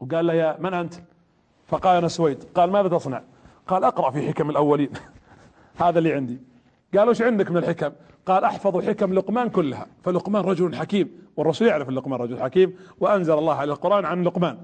وقال 0.00 0.26
له 0.26 0.34
يا 0.34 0.56
من 0.60 0.74
أنت؟ 0.74 0.94
فقال 1.68 1.96
أنا 1.96 2.08
سويد. 2.08 2.44
قال 2.54 2.70
ماذا 2.70 2.88
تصنع؟ 2.88 3.22
قال 3.66 3.84
أقرأ 3.84 4.10
في 4.10 4.28
حكم 4.28 4.50
الأولين. 4.50 4.90
هذا 5.82 5.98
اللي 5.98 6.12
عندي. 6.12 6.40
قالوا 6.94 7.08
إيش 7.08 7.22
عندك 7.22 7.50
من 7.50 7.56
الحكم؟ 7.56 7.92
قال 8.26 8.44
أحفظ 8.44 8.88
حكم 8.88 9.14
لقمان 9.14 9.48
كلها. 9.48 9.86
فلقمان 10.04 10.44
رجل 10.44 10.76
حكيم 10.76 11.10
والرسول 11.36 11.68
يعرف 11.68 11.88
ان 11.88 11.94
لقمان 11.94 12.20
رجل 12.20 12.40
حكيم 12.40 12.76
وأنزل 13.00 13.38
الله 13.38 13.54
على 13.54 13.72
القرآن 13.72 14.04
عن 14.04 14.22
لقمان. 14.22 14.58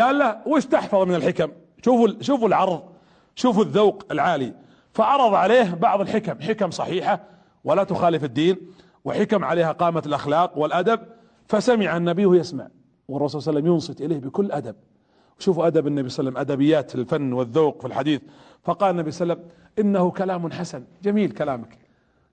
قال 0.00 0.18
له 0.18 0.40
وش 0.46 0.64
تحفظ 0.66 1.02
من 1.02 1.14
الحكم؟ 1.14 1.50
شوفوا 1.84 2.08
شوفوا 2.20 2.48
العرض 2.48 2.82
شوفوا 3.34 3.62
الذوق 3.62 4.04
العالي. 4.10 4.54
فعرض 4.92 5.34
عليه 5.34 5.74
بعض 5.74 6.00
الحكم 6.00 6.40
حكم 6.40 6.70
صحيحة 6.70 7.20
ولا 7.64 7.84
تخالف 7.84 8.24
الدين 8.24 8.56
وحكم 9.04 9.44
عليها 9.44 9.72
قامة 9.72 10.02
الأخلاق 10.06 10.58
والأدب 10.58 11.00
فسمع 11.48 11.96
النبي 11.96 12.38
يسمع 12.38 12.68
والرسول 13.08 13.42
صلى 13.42 13.50
الله 13.50 13.60
عليه 13.60 13.70
وسلم 13.70 13.74
ينصت 13.74 14.00
إليه 14.00 14.18
بكل 14.18 14.52
أدب. 14.52 14.74
شوفوا 15.38 15.66
أدب 15.66 15.86
النبي 15.86 16.08
صلى 16.08 16.28
الله 16.28 16.40
عليه 16.40 16.50
وسلم 16.50 16.54
أدبيات 16.54 16.94
الفن 16.94 17.32
والذوق 17.32 17.80
في 17.80 17.86
الحديث. 17.86 18.20
فقال 18.64 18.90
النبي 18.90 19.10
صلى 19.10 19.22
الله 19.22 19.34
عليه 19.34 19.44
وسلم 19.44 19.86
إنه 19.86 20.10
كلام 20.10 20.52
حسن. 20.52 20.84
جميل 21.02 21.30
كلامك. 21.30 21.78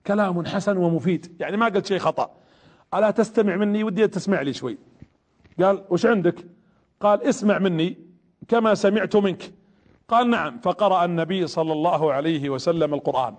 كلام 0.07 0.45
حسن 0.45 0.78
ومفيد. 0.78 1.36
يعني 1.39 1.57
ما 1.57 1.66
قلت 1.66 1.86
شيء 1.86 1.99
خطأ. 1.99 2.32
ألا 2.93 3.12
تستمع 3.12 3.55
مني؟ 3.55 3.84
ودي 3.84 4.07
تسمع 4.07 4.41
لي 4.41 4.53
شوي. 4.53 4.78
قال 5.62 5.84
وش 5.89 6.05
عندك؟ 6.05 6.45
قال 7.02 7.24
اسمع 7.24 7.60
مني 7.60 7.97
كما 8.47 8.76
سمعت 8.76 9.16
منك. 9.16 9.54
قال 10.08 10.30
نعم 10.30 10.60
فقرأ 10.60 11.06
النبي 11.06 11.47
صلى 11.47 11.74
الله 11.74 12.14
عليه 12.14 12.50
وسلم 12.50 12.93
القرآن. 12.93 13.36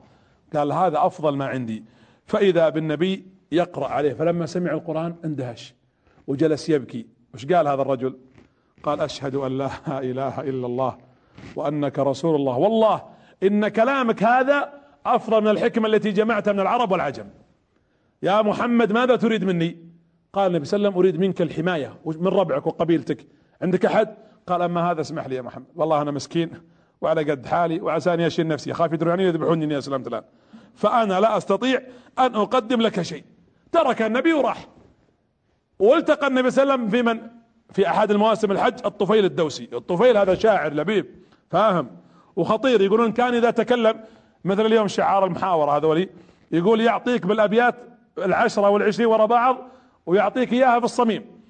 قال 0.56 0.72
هذا 0.72 1.06
أفضل 1.06 1.36
ما 1.36 1.46
عندي. 1.46 1.84
فإذا 2.26 2.68
بالنبي 2.68 3.26
يقرأ 3.52 3.86
عليه 3.86 4.12
فلما 4.12 4.46
سمع 4.46 4.72
القرآن 4.72 5.16
اندهش 5.24 5.74
وجلس 6.26 6.68
يبكي. 6.68 7.06
وش 7.34 7.46
قال 7.46 7.68
هذا 7.68 7.82
الرجل؟ 7.82 8.18
قال 8.82 9.00
أشهد 9.00 9.34
أن 9.34 9.58
لا 9.58 9.70
إله 9.88 10.40
إلا 10.40 10.66
الله 10.66 10.98
وأنك 11.56 11.98
رسول 11.98 12.34
الله. 12.34 12.58
والله 12.58 13.02
إن 13.42 13.68
كلامك 13.68 14.22
هذا 14.22 14.72
أفضل 15.06 15.40
من 15.40 15.48
الحكمة 15.48 15.88
التي 15.88 16.10
جمعتها 16.10 16.52
من 16.52 16.60
العرب 16.60 16.92
والعجم. 16.92 17.26
يا 18.22 18.42
محمد 18.42 18.92
ماذا 18.92 19.16
تريد 19.16 19.44
مني؟ 19.44 19.76
قال 20.32 20.46
النبي 20.50 20.64
صلى 20.64 20.76
الله 20.76 20.88
عليه 20.88 20.98
وسلم 20.98 20.98
أريد 20.98 21.20
منك 21.20 21.42
الحماية 21.42 21.96
من 22.06 22.26
ربعك 22.26 22.66
وقبيلتك. 22.66 23.26
عندك 23.62 23.86
أحد؟ 23.86 24.14
قال 24.46 24.62
أما 24.62 24.90
هذا 24.90 25.00
اسمح 25.00 25.26
لي 25.26 25.36
يا 25.36 25.42
محمد. 25.42 25.66
والله 25.76 26.02
أنا 26.02 26.10
مسكين 26.10 26.50
وعلى 27.00 27.30
قد 27.30 27.46
حالي 27.46 27.80
وعساني 27.80 28.26
أشيل 28.26 28.48
نفسي. 28.48 28.72
اخاف 28.72 28.92
يدروني 28.92 29.24
يذبحوني 29.24 29.74
يا 29.74 29.80
سلامة 29.80 30.06
الآن. 30.06 30.22
فأنا 30.74 31.20
لا 31.20 31.36
أستطيع 31.36 31.82
أن 32.18 32.34
أقدم 32.34 32.80
لك 32.80 33.02
شيء. 33.02 33.24
ترك 33.72 34.02
النبي 34.02 34.32
وراح. 34.32 34.68
والتقى 35.78 36.26
النبي 36.26 36.50
صلى 36.50 36.62
الله 36.62 36.72
عليه 36.72 36.84
وسلم 36.84 36.90
في 36.90 37.02
من؟ 37.02 37.20
في 37.72 37.88
أحد 37.88 38.10
المواسم 38.10 38.52
الحج 38.52 38.74
الطفيل 38.84 39.24
الدوسي. 39.24 39.68
الطفيل 39.72 40.16
هذا 40.16 40.34
شاعر 40.34 40.72
لبيب 40.74 41.06
فاهم؟ 41.50 41.90
وخطير. 42.36 42.80
يقولون 42.80 43.12
كان 43.12 43.34
إذا 43.34 43.50
تكلم 43.50 44.00
مثل 44.44 44.66
اليوم 44.66 44.88
شعار 44.88 45.24
المحاورة 45.24 45.76
هذولي 45.76 46.08
يقول 46.52 46.80
يعطيك 46.80 47.26
بالأبيات 47.26 47.74
العشرة 48.18 48.68
والعشرين 48.68 49.06
ورا 49.08 49.26
بعض 49.26 49.58
ويعطيك 50.06 50.52
إياها 50.52 50.78
في 50.78 50.84
الصميم. 50.84 51.40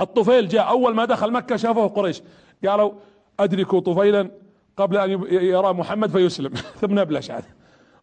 والطفيل 0.00 0.48
جاء 0.48 0.68
أول 0.68 0.94
ما 0.94 1.04
دخل 1.04 1.32
مكة 1.32 1.56
شافوه 1.56 1.88
قريش. 1.88 2.22
قالوا 2.66 2.92
أدركوا 3.40 3.80
طفيلا 3.80 4.30
قبل 4.76 4.96
أن 4.96 5.10
يرى 5.30 5.72
محمد 5.72 6.10
فيسلم. 6.10 6.54
ثم 6.80 6.98
نبلش 6.98 7.30
هذا 7.30 7.46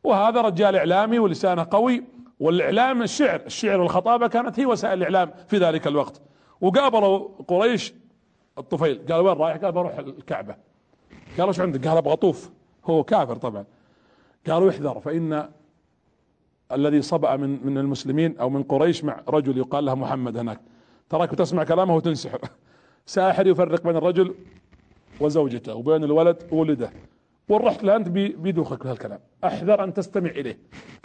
وهذا 0.03 0.41
رجال 0.41 0.75
إعلامي 0.75 1.19
ولسانه 1.19 1.67
قوي 1.71 2.03
والإعلام 2.39 3.01
الشعر 3.01 3.41
الشعر 3.45 3.81
والخطابة 3.81 4.27
كانت 4.27 4.59
هي 4.59 4.65
وسائل 4.65 4.97
الإعلام 4.97 5.31
في 5.47 5.57
ذلك 5.57 5.87
الوقت. 5.87 6.21
وقابلوا 6.61 7.29
قريش 7.47 7.93
الطفيل. 8.57 9.01
قال 9.11 9.21
وين 9.21 9.37
رايح؟ 9.37 9.57
قال 9.57 9.71
بروح 9.71 9.97
الكعبة. 9.97 10.55
قالوا 11.37 11.47
إيش 11.47 11.59
عندك؟ 11.59 11.87
قال 11.87 11.97
أبغى 11.97 12.13
أطوف. 12.13 12.51
هو 12.85 13.03
كافر 13.03 13.35
طبعا. 13.35 13.65
قالوا 14.47 14.69
احذر 14.69 14.99
فإن 14.99 15.49
الذي 16.71 17.01
صبأ 17.01 17.35
من 17.35 17.65
من 17.65 17.77
المسلمين 17.77 18.37
أو 18.37 18.49
من 18.49 18.63
قريش 18.63 19.03
مع 19.03 19.21
رجل 19.27 19.57
يقال 19.57 19.85
له 19.85 19.95
محمد 19.95 20.37
هناك. 20.37 20.59
تراك 21.13 21.29
تسمع 21.29 21.63
كلامه 21.63 21.95
وتنسحر 21.95 22.39
ساحر 23.05 23.47
يفرق 23.47 23.83
بين 23.83 23.95
الرجل 23.95 24.35
وزوجته 25.19 25.75
وبين 25.75 26.03
الولد 26.03 26.43
وولده. 26.51 26.91
ورحت 27.49 27.83
له 27.83 27.95
أنت 27.95 28.07
بيدوخك 28.43 28.83
بهالكلام 28.83 29.19
أحذر 29.43 29.83
أن 29.83 29.93
تستمع 29.93 30.29
إليه. 30.29 30.57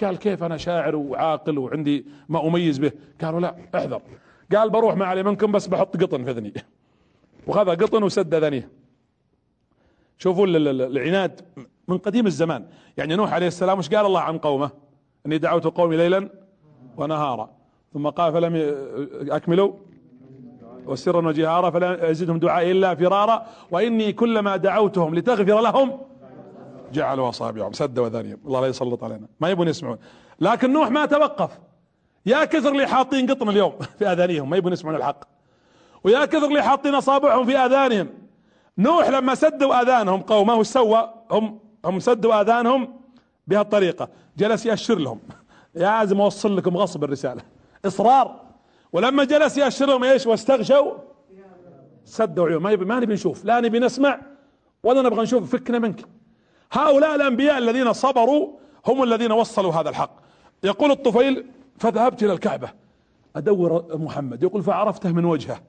قال 0.02 0.18
كيف 0.18 0.42
أنا 0.42 0.56
شاعر 0.56 0.96
وعاقل 0.96 1.58
وعندي 1.58 2.06
ما 2.28 2.46
أميز 2.46 2.78
به؟ 2.78 2.92
قالوا 3.22 3.40
لا 3.40 3.56
أحذر. 3.74 4.02
قال 4.54 4.70
بروح 4.70 4.96
ما 4.96 5.06
علي 5.06 5.22
منكم 5.22 5.52
بس 5.52 5.66
بحط 5.66 5.96
قطن 5.96 6.24
في 6.24 6.30
اذني 6.30 6.52
وخذ 7.46 7.70
قطن 7.70 8.02
وسد 8.02 8.34
اذنيه 8.34 8.68
شوفوا 10.18 10.46
العناد 10.46 11.40
من 11.88 11.98
قديم 11.98 12.26
الزمان. 12.26 12.66
يعني 12.96 13.16
نوح 13.16 13.32
عليه 13.32 13.46
السلام 13.46 13.78
وش 13.78 13.88
قال 13.88 14.06
الله 14.06 14.20
عن 14.20 14.38
قومه؟ 14.38 14.70
إني 15.26 15.38
دعوت 15.38 15.64
قومي 15.64 15.96
ليلا 15.96 16.28
ونهارا. 16.96 17.50
ثم 17.92 18.08
قال 18.08 18.32
فلم 18.32 18.54
أكملوا. 19.30 19.72
وسرا 20.88 21.26
وجهارا 21.26 21.70
فلا 21.70 22.10
يزدهم 22.10 22.38
دعائي 22.38 22.70
إلا 22.72 22.94
فرارا. 22.94 23.46
وإني 23.70 24.12
كلما 24.12 24.56
دعوتهم 24.56 25.14
لتغفر 25.14 25.60
لهم 25.60 26.00
جعلوا 26.92 27.28
أصابعهم 27.28 27.72
سد 27.72 27.98
وذانيهم 27.98 28.38
الله 28.46 28.60
لا 28.60 28.66
يسلط 28.66 29.04
علينا. 29.04 29.26
ما 29.40 29.48
يبون 29.48 29.68
يسمعون. 29.68 29.98
لكن 30.40 30.72
نوح 30.72 30.90
ما 30.90 31.06
توقف. 31.06 31.50
يا 32.26 32.44
كثر 32.44 32.72
اللي 32.72 32.86
حاطين 32.86 33.30
قطن 33.30 33.48
اليوم 33.48 33.72
في 33.98 34.06
آذانهم. 34.06 34.50
ما 34.50 34.56
يبون 34.56 34.72
يسمعون 34.72 34.96
الحق. 34.96 35.24
ويا 36.04 36.24
كثر 36.24 36.44
اللي 36.46 36.62
حاطين 36.62 36.94
أصابعهم 36.94 37.46
في 37.46 37.56
آذانهم. 37.56 38.08
نوح 38.78 39.08
لما 39.08 39.34
سدوا 39.34 39.82
آذانهم 39.82 40.20
قومه 40.20 40.54
وش 40.54 40.66
سوى؟ 40.66 41.14
هم 41.30 41.58
هم 41.84 42.00
سدوا 42.00 42.40
آذانهم 42.40 43.00
بهالطريقة. 43.46 44.08
جلس 44.36 44.66
يأشر 44.66 44.98
لهم. 44.98 45.20
لازم 45.74 46.20
أوصل 46.20 46.56
لكم 46.56 46.76
غصب 46.76 47.04
الرسالة. 47.04 47.42
إصرار. 47.84 48.47
ولما 48.92 49.24
جلس 49.24 49.58
يأشر 49.58 49.86
لهم 49.86 50.04
إيش؟ 50.04 50.26
واستغشوا. 50.26 50.92
سدوا 52.04 52.46
عيون. 52.48 52.62
ما, 52.62 52.76
ما 52.76 53.00
نبي 53.00 53.14
نشوف. 53.14 53.44
لا 53.44 53.60
نبي 53.60 53.78
نسمع 53.78 54.20
ولا 54.82 55.02
نبغى 55.02 55.22
نشوف 55.22 55.56
فكنا 55.56 55.78
منك. 55.78 56.04
هؤلاء 56.72 57.14
الأنبياء 57.14 57.58
الذين 57.58 57.92
صبروا 57.92 58.48
هم 58.86 59.02
الذين 59.02 59.32
وصلوا 59.32 59.72
هذا 59.72 59.88
الحق. 59.88 60.20
يقول 60.64 60.90
الطفيل 60.90 61.46
فذهبت 61.78 62.22
إلى 62.22 62.32
الكعبة. 62.32 62.70
أدور 63.36 63.96
محمد. 63.96 64.42
يقول 64.42 64.62
فعرفته 64.62 65.12
من 65.12 65.24
وجهه. 65.24 65.60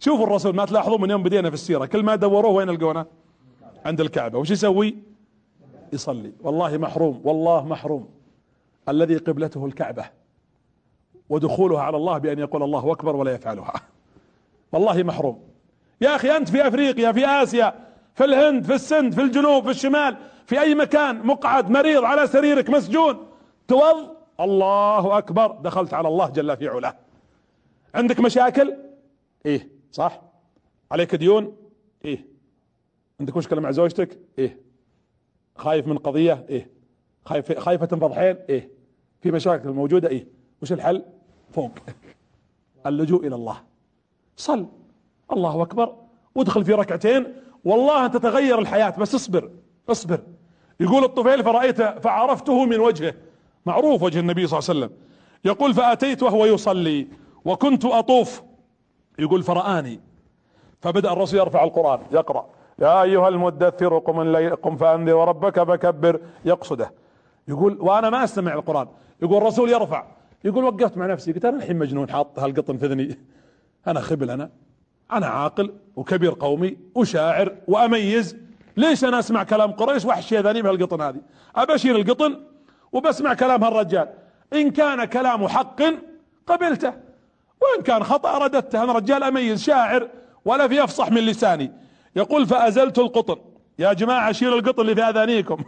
شوفوا 0.00 0.26
الرسول 0.26 0.54
ما 0.54 0.64
تلاحظوا 0.64 0.98
من 0.98 1.10
يوم 1.10 1.22
بدينا 1.22 1.48
في 1.48 1.54
السيرة. 1.54 1.86
كل 1.86 2.02
ما 2.02 2.16
دوروه 2.16 2.52
وين 2.52 2.68
يلقونه 2.68 3.06
عند 3.86 4.00
الكعبة. 4.00 4.38
وش 4.38 4.50
يسوي؟ 4.50 4.98
يصلي. 5.92 6.32
والله 6.40 6.78
محروم. 6.78 7.20
والله 7.24 7.66
محروم. 7.66 8.08
الذي 8.88 9.16
قبلته 9.16 9.66
الكعبة. 9.66 10.17
ودخولها 11.28 11.82
على 11.82 11.96
الله 11.96 12.18
بأن 12.18 12.38
يقول 12.38 12.62
الله 12.62 12.92
أكبر 12.92 13.16
ولا 13.16 13.34
يفعلها. 13.34 13.72
والله 14.72 15.02
محروم. 15.02 15.48
يا 16.00 16.16
أخي 16.16 16.36
أنت 16.36 16.48
في 16.48 16.68
أفريقيا 16.68 17.12
في 17.12 17.26
آسيا 17.26 17.74
في 18.14 18.24
الهند 18.24 18.64
في 18.64 18.74
السند 18.74 19.14
في 19.14 19.22
الجنوب 19.22 19.64
في 19.64 19.70
الشمال 19.70 20.16
في 20.46 20.60
أي 20.60 20.74
مكان 20.74 21.26
مقعد 21.26 21.70
مريض 21.70 22.04
على 22.04 22.26
سريرك 22.26 22.70
مسجون 22.70 23.26
توض. 23.68 24.16
الله 24.40 25.18
أكبر. 25.18 25.46
دخلت 25.46 25.94
على 25.94 26.08
الله 26.08 26.28
جل 26.28 26.56
في 26.56 26.68
علاه. 26.68 26.94
عندك 27.94 28.20
مشاكل؟ 28.20 28.76
إيه. 29.46 29.68
صح. 29.92 30.22
عليك 30.92 31.14
ديون؟ 31.14 31.56
إيه. 32.04 32.26
عندك 33.20 33.36
مشكلة 33.36 33.60
مع 33.60 33.70
زوجتك؟ 33.70 34.18
إيه. 34.38 34.60
خايف 35.56 35.86
من 35.86 35.98
قضية؟ 35.98 36.46
إيه. 36.48 36.70
خايف 37.24 37.58
خايفة 37.58 37.86
تنفضحين 37.86 38.36
إيه. 38.48 38.70
في 39.20 39.30
مشاكل 39.30 39.68
موجودة؟ 39.68 40.08
إيه. 40.08 40.26
وش 40.62 40.72
الحل؟ 40.72 41.04
فوق. 41.52 41.70
اللجوء 42.86 43.26
إلى 43.26 43.34
الله. 43.34 43.56
صل. 44.36 44.66
الله 45.32 45.62
أكبر. 45.62 45.94
وادخل 46.34 46.64
في 46.64 46.72
ركعتين. 46.72 47.26
والله 47.64 48.06
تتغير 48.06 48.58
الحياة 48.58 48.94
بس 48.98 49.14
اصبر. 49.14 49.50
اصبر. 49.90 50.20
يقول 50.80 51.04
الطفيل 51.04 51.44
فرأيته 51.44 51.98
فعرفته 51.98 52.64
من 52.64 52.80
وجهه. 52.80 53.14
معروف 53.66 54.02
وجه 54.02 54.20
النبي 54.20 54.46
صلى 54.46 54.58
الله 54.58 54.70
عليه 54.70 54.78
وسلم. 54.78 54.96
يقول 55.44 55.74
فأتيت 55.74 56.22
وهو 56.22 56.46
يصلي 56.46 57.08
وكنت 57.44 57.84
أطوف. 57.84 58.42
يقول 59.18 59.42
فرآني. 59.42 60.00
فبدأ 60.80 61.12
الرسول 61.12 61.40
يرفع 61.40 61.64
القرآن 61.64 62.00
يقرأ. 62.12 62.46
يا 62.78 63.02
أيها 63.02 63.28
المدثر 63.28 63.98
قم 63.98 64.36
قم 64.54 64.76
فأنذر 64.76 65.14
وربك 65.14 65.62
فكبر. 65.62 66.20
يقصده. 66.44 66.92
يقول 67.48 67.78
وأنا 67.80 68.10
ما 68.10 68.24
أستمع 68.24 68.52
القرآن. 68.52 68.88
يقول 69.22 69.36
الرسول 69.36 69.70
يرفع. 69.70 70.17
يقول 70.44 70.64
وقفت 70.64 70.96
مع 70.96 71.06
نفسي 71.06 71.32
قلت 71.32 71.44
أنا 71.44 71.56
الحين 71.56 71.76
مجنون 71.76 72.10
حاط 72.10 72.38
هالقطن 72.38 72.78
في 72.78 72.86
ذني. 72.86 73.18
أنا 73.86 74.00
خبل 74.00 74.30
أنا. 74.30 74.50
أنا 75.12 75.26
عاقل 75.26 75.74
وكبير 75.96 76.34
قومي 76.40 76.76
وشاعر 76.94 77.56
وأميز. 77.68 78.36
ليش 78.76 79.04
أنا 79.04 79.18
أسمع 79.18 79.42
كلام 79.42 79.72
قريش 79.72 80.04
وأحشي 80.04 80.38
ذني 80.38 80.62
بهالقطن 80.62 81.00
هذه؟ 81.00 81.20
أبشير 81.56 81.96
القطن 81.96 82.40
وبسمع 82.92 83.34
كلام 83.34 83.64
هالرجال. 83.64 84.08
إن 84.52 84.70
كان 84.70 85.04
كلام 85.04 85.48
حق 85.48 85.82
قبلته. 86.46 86.92
وإن 87.62 87.82
كان 87.84 88.04
خطأ 88.04 88.38
رددته. 88.38 88.82
أنا 88.82 88.92
رجال 88.92 89.22
أميز 89.22 89.62
شاعر 89.62 90.08
ولا 90.44 90.68
في 90.68 90.84
أفصح 90.84 91.10
من 91.10 91.20
لساني. 91.20 91.72
يقول 92.16 92.46
فأزلت 92.46 92.98
القطن. 92.98 93.36
يا 93.78 93.92
جماعة 93.92 94.32
شيلوا 94.32 94.58
القطن 94.58 94.82
اللي 94.82 94.94
في 94.94 95.02
اذانيكم 95.02 95.64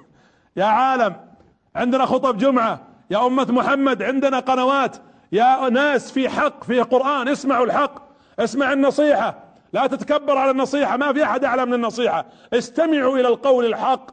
يا 0.56 0.64
عالم 0.64 1.16
عندنا 1.74 2.06
خطب 2.06 2.38
جمعة. 2.38 2.89
يا 3.10 3.26
أمة 3.26 3.46
محمد 3.52 4.02
عندنا 4.02 4.38
قنوات. 4.38 4.96
يا 5.32 5.68
ناس 5.68 6.12
في 6.12 6.28
حق 6.28 6.64
في 6.64 6.80
قرآن 6.80 7.28
اسمعوا 7.28 7.64
الحق. 7.64 7.94
اسمع 8.38 8.72
النصيحة. 8.72 9.44
لا 9.72 9.86
تتكبر 9.86 10.38
على 10.38 10.50
النصيحة 10.50 10.96
ما 10.96 11.12
في 11.12 11.24
أحد 11.24 11.44
اعلى 11.44 11.66
من 11.66 11.74
النصيحة. 11.74 12.24
استمعوا 12.52 13.18
إلى 13.18 13.28
القول 13.28 13.64
الحق 13.64 14.10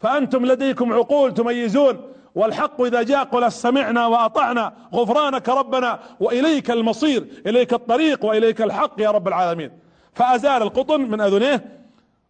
فأنتم 0.00 0.46
لديكم 0.46 0.92
عقول 0.92 1.34
تميزون. 1.34 2.12
والحق 2.34 2.80
إذا 2.80 3.02
جاء 3.02 3.24
قل 3.24 3.52
سمعنا 3.52 4.06
وأطعنا 4.06 4.72
غفرانك 4.94 5.48
ربنا 5.48 5.98
وإليك 6.20 6.70
المصير 6.70 7.26
إليك 7.46 7.72
الطريق 7.72 8.24
وإليك 8.24 8.62
الحق 8.62 9.00
يا 9.00 9.10
رب 9.10 9.28
العالمين. 9.28 9.70
فأزال 10.14 10.62
القطن 10.62 11.00
من 11.00 11.20
أذنيه 11.20 11.64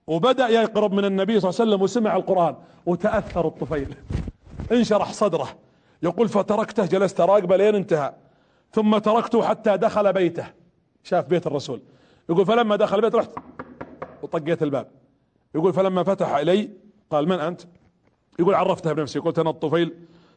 وبدأ 0.07 0.49
يقرب 0.49 0.93
من 0.93 1.05
النبي 1.05 1.41
صلى 1.41 1.51
الله 1.51 1.61
عليه 1.61 1.71
وسلم 1.71 1.83
وسمع 1.83 2.17
القرآن 2.17 2.55
وتأثر 2.87 3.47
الطفيل. 3.47 3.95
انشرح 4.73 5.13
صدره. 5.13 5.49
يقول 6.03 6.29
فتركته 6.29 6.87
جلست 6.87 7.21
راقبة 7.21 7.57
لين 7.57 7.75
انتهى. 7.75 8.15
ثم 8.73 8.99
تركته 8.99 9.43
حتى 9.43 9.77
دخل 9.77 10.13
بيته. 10.13 10.47
شاف 11.05 11.27
بيت 11.27 11.47
الرسول. 11.47 11.81
يقول 12.31 12.47
فلما 12.47 12.77
دخل 12.77 12.97
البيت 12.97 13.15
رحت 13.15 13.31
وطقيت 14.23 14.63
الباب. 14.63 14.89
يقول 15.55 15.73
فلما 15.73 16.03
فتح 16.03 16.35
إلي 16.35 16.71
قال 17.11 17.29
من 17.29 17.41
أنت؟ 17.41 17.63
يقول 18.39 18.55
عرفتها 18.55 18.93
بنفسي. 18.93 19.19
قلت 19.19 19.39
أنا 19.39 19.51
الطفيل 19.51 19.95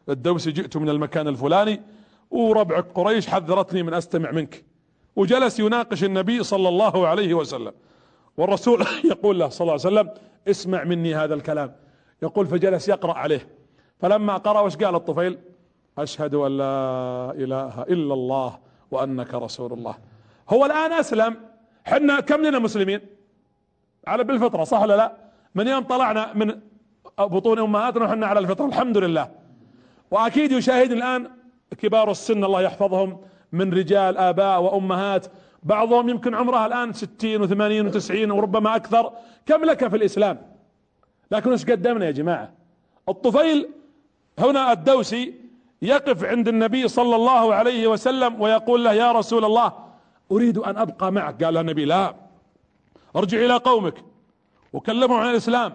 الدوسي 0.09 0.51
جئت 0.51 0.77
من 0.77 0.89
المكان 0.89 1.27
الفلاني 1.27 1.81
وربعك 2.31 2.85
قريش 2.95 3.27
حذرتني 3.27 3.83
من 3.83 3.93
أستمع 3.93 4.31
منك. 4.31 4.63
وجلس 5.15 5.59
يناقش 5.59 6.03
النبي 6.03 6.43
صلى 6.43 6.69
الله 6.69 7.07
عليه 7.07 7.33
وسلم. 7.33 7.73
والرسول 8.37 8.85
يقول 9.11 9.39
له 9.39 9.49
صلى 9.49 9.61
الله 9.61 9.71
عليه 9.71 9.81
وسلم 9.81 10.09
اسمع 10.47 10.83
مني 10.83 11.15
هذا 11.15 11.33
الكلام. 11.33 11.75
يقول 12.23 12.47
فجلس 12.47 12.89
يقرأ 12.89 13.13
عليه. 13.13 13.47
فلما 13.99 14.37
قرأ 14.37 14.61
وش 14.61 14.75
قال 14.75 14.95
الطفيل؟ 14.95 15.37
أشهد 15.97 16.35
أن 16.35 16.57
لا 16.57 17.31
إله 17.35 17.81
إلا 17.81 18.13
الله 18.13 18.59
وأنك 18.91 19.33
رسول 19.33 19.73
الله. 19.73 19.97
هو 20.49 20.65
الآن 20.65 20.93
أسلم. 20.93 21.35
حنا 21.85 22.19
كم 22.19 22.41
لنا 22.41 22.59
مسلمين؟ 22.59 23.01
على 24.07 24.23
بالفطرة 24.23 24.63
صح 24.63 24.81
ولا 24.81 24.97
لا؟ 24.97 25.17
من 25.55 25.67
يوم 25.67 25.83
طلعنا 25.83 26.33
من 26.33 26.59
بطون 27.19 27.59
أمهاتنا 27.59 28.05
وحنا 28.05 28.27
على 28.27 28.39
الفطرة 28.39 28.65
الحمد 28.65 28.97
لله. 28.97 29.31
وأكيد 30.11 30.51
يشاهدني 30.51 30.97
الآن 30.97 31.31
كبار 31.77 32.11
السن 32.11 32.43
الله 32.43 32.61
يحفظهم 32.61 33.21
من 33.51 33.73
رجال 33.73 34.17
آباء 34.17 34.61
وأمهات. 34.61 35.27
بعضهم 35.63 36.09
يمكن 36.09 36.35
عمرها 36.35 36.65
الآن 36.65 36.93
ستين 36.93 37.41
وثمانين 37.41 37.87
وتسعين 37.87 38.31
وربما 38.31 38.75
أكثر. 38.75 39.13
كم 39.45 39.65
لك 39.65 39.87
في 39.87 39.95
الإسلام؟ 39.95 40.41
لكن 41.31 41.51
إيش 41.51 41.65
قدمنا 41.65 42.05
يا 42.05 42.11
جماعة؟ 42.11 42.53
الطفيل 43.09 43.69
هنا 44.39 44.71
الدوسي 44.71 45.40
يقف 45.81 46.23
عند 46.23 46.47
النبي 46.47 46.87
صلى 46.87 47.15
الله 47.15 47.55
عليه 47.55 47.87
وسلم 47.87 48.41
ويقول 48.41 48.85
له 48.85 48.93
يا 48.93 49.11
رسول 49.11 49.45
الله 49.45 49.73
أريد 50.31 50.57
أن 50.57 50.77
أبقى 50.77 51.11
معك. 51.11 51.43
قال 51.43 51.57
النبي 51.57 51.85
لا 51.85 52.15
أرجع 53.15 53.37
إلى 53.37 53.57
قومك 53.57 53.93
وكلمهم 54.73 55.19
عن 55.19 55.29
الإسلام 55.29 55.73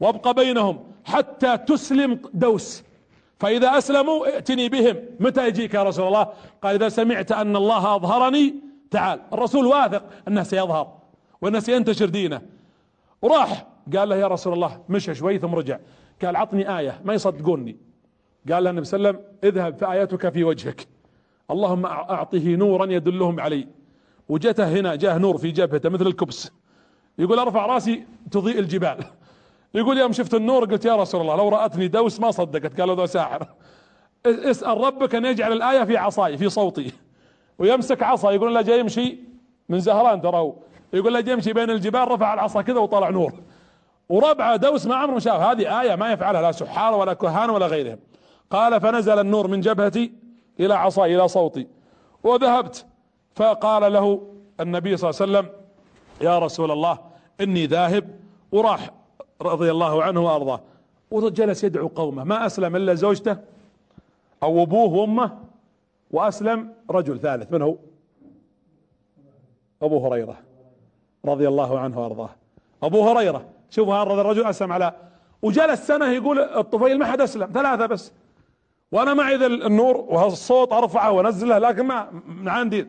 وأبقى 0.00 0.34
بينهم 0.34 0.84
حتى 1.04 1.56
تسلم 1.56 2.20
دوس 2.34 2.82
فإذا 3.38 3.78
أسلموا 3.78 4.26
ائتني 4.26 4.68
بهم. 4.68 4.96
متى 5.20 5.48
يجيك 5.48 5.74
يا 5.74 5.82
رسول 5.82 6.06
الله؟ 6.06 6.26
قال 6.62 6.74
إذا 6.74 6.88
سمعت 6.88 7.32
أن 7.32 7.56
الله 7.56 7.96
أظهرني 7.96 8.54
تعال. 8.90 9.20
الرسول 9.32 9.66
واثق 9.66 10.02
أنه 10.28 10.42
سيظهر 10.42 10.92
وأنه 11.40 11.58
سينتشر 11.58 12.06
دينه. 12.06 12.42
وراح 13.22 13.66
قال 13.96 14.08
له 14.08 14.16
يا 14.16 14.26
رسول 14.26 14.52
الله 14.52 14.80
مشى 14.88 15.14
شوي 15.14 15.38
ثم 15.38 15.54
رجع. 15.54 15.78
قال 16.22 16.36
عطني 16.36 16.78
آية 16.78 17.00
ما 17.04 17.14
يصدقوني. 17.14 17.85
قال 18.52 18.64
له 18.64 18.70
النبي 18.70 18.84
صلى 18.84 18.98
الله 18.98 19.08
عليه 19.08 19.18
وسلم 19.18 19.30
اذهب 19.44 19.76
فآيتك 19.76 20.28
في 20.28 20.44
وجهك. 20.44 20.86
اللهم 21.50 21.86
أعطه 21.86 22.48
نورا 22.48 22.86
يدلهم 22.92 23.40
علي. 23.40 23.68
وجته 24.28 24.68
هنا 24.68 24.94
جاه 24.94 25.18
نور 25.18 25.38
في 25.38 25.50
جبهته 25.50 25.88
مثل 25.88 26.06
الكبس. 26.06 26.52
يقول 27.18 27.38
أرفع 27.38 27.66
رأسي 27.66 28.04
تضيء 28.30 28.58
الجبال. 28.58 29.04
يقول 29.74 29.98
يوم 29.98 30.12
شفت 30.12 30.34
النور 30.34 30.64
قلت 30.64 30.84
يا 30.84 30.96
رسول 30.96 31.20
الله 31.20 31.36
لو 31.36 31.48
رأتني 31.48 31.88
دوس 31.88 32.20
ما 32.20 32.30
صدقت. 32.30 32.80
قالوا 32.80 32.96
ذا 32.96 33.06
ساحر. 33.06 33.46
اسأل 34.26 34.80
ربك 34.80 35.14
أن 35.14 35.24
يجعل 35.24 35.52
الآية 35.52 35.84
في 35.84 35.96
عصاي 35.96 36.36
في 36.36 36.48
صوتي. 36.48 36.92
ويمسك 37.58 38.02
عصا 38.02 38.30
يقول 38.30 38.54
لا 38.54 38.62
جاي 38.62 38.80
يمشي 38.80 39.18
من 39.68 39.80
زهران 39.80 40.20
ترى 40.20 40.52
يقول 40.92 41.14
لا 41.14 41.20
جاي 41.20 41.34
يمشي 41.34 41.52
بين 41.52 41.70
الجبال. 41.70 42.10
رفع 42.10 42.34
العصا 42.34 42.62
كذا 42.62 42.78
وطلع 42.78 43.10
نور. 43.10 43.32
وربعه 44.08 44.56
دوس 44.56 44.86
ما 44.86 44.94
عمره 44.94 45.18
شاف. 45.18 45.40
هذه 45.40 45.80
آية 45.82 45.96
ما 45.96 46.12
يفعلها 46.12 46.42
لا 46.42 46.52
سحارة 46.52 46.96
ولا 46.96 47.12
كهان 47.12 47.50
ولا 47.50 47.66
غيرهم. 47.66 47.98
قال 48.50 48.80
فنزل 48.80 49.18
النور 49.18 49.48
من 49.48 49.60
جبهتي 49.60 50.12
إلى 50.60 50.74
عصاي 50.74 51.16
إلى 51.16 51.28
صوتي. 51.28 51.66
وذهبت 52.24 52.86
فقال 53.34 53.92
له 53.92 54.32
النبي 54.60 54.96
صلى 54.96 55.10
الله 55.10 55.22
عليه 55.22 55.32
وسلم 55.32 55.60
يا 56.20 56.38
رسول 56.38 56.70
الله 56.70 56.98
إني 57.40 57.66
ذاهب 57.66 58.10
وراح 58.52 58.90
رضي 59.42 59.70
الله 59.70 60.02
عنه 60.02 60.24
وأرضاه. 60.24 60.60
وجلس 61.10 61.64
يدعو 61.64 61.88
قومه 61.88 62.24
ما 62.24 62.46
أسلم 62.46 62.76
إلا 62.76 62.94
زوجته 62.94 63.36
أو 64.42 64.62
أبوه 64.62 64.92
وأمه 64.92 65.38
وأسلم 66.10 66.72
رجل 66.90 67.20
ثالث 67.20 67.52
من 67.52 67.62
هو؟ 67.62 67.76
أبو 69.82 70.06
هريرة 70.06 70.36
رضي 71.24 71.48
الله 71.48 71.78
عنه 71.78 72.00
وأرضاه. 72.00 72.30
أبو 72.82 73.08
هريرة 73.08 73.44
شوف 73.70 73.88
هذا 73.88 74.20
الرجل 74.20 74.44
أسلم 74.44 74.72
على 74.72 74.92
وجلس 75.42 75.86
سنة 75.86 76.06
يقول 76.06 76.38
الطفيل 76.38 76.98
ما 76.98 77.06
حد 77.06 77.20
أسلم 77.20 77.50
ثلاثة 77.54 77.86
بس. 77.86 78.12
وأنا 78.92 79.14
معي 79.14 79.36
ذا 79.36 79.46
النور 79.46 79.96
وهالصوت 79.96 80.72
أرفعه 80.72 81.12
وأنزله 81.12 81.58
لكن 81.58 81.86
ما 81.86 82.22
عندي. 82.46 82.88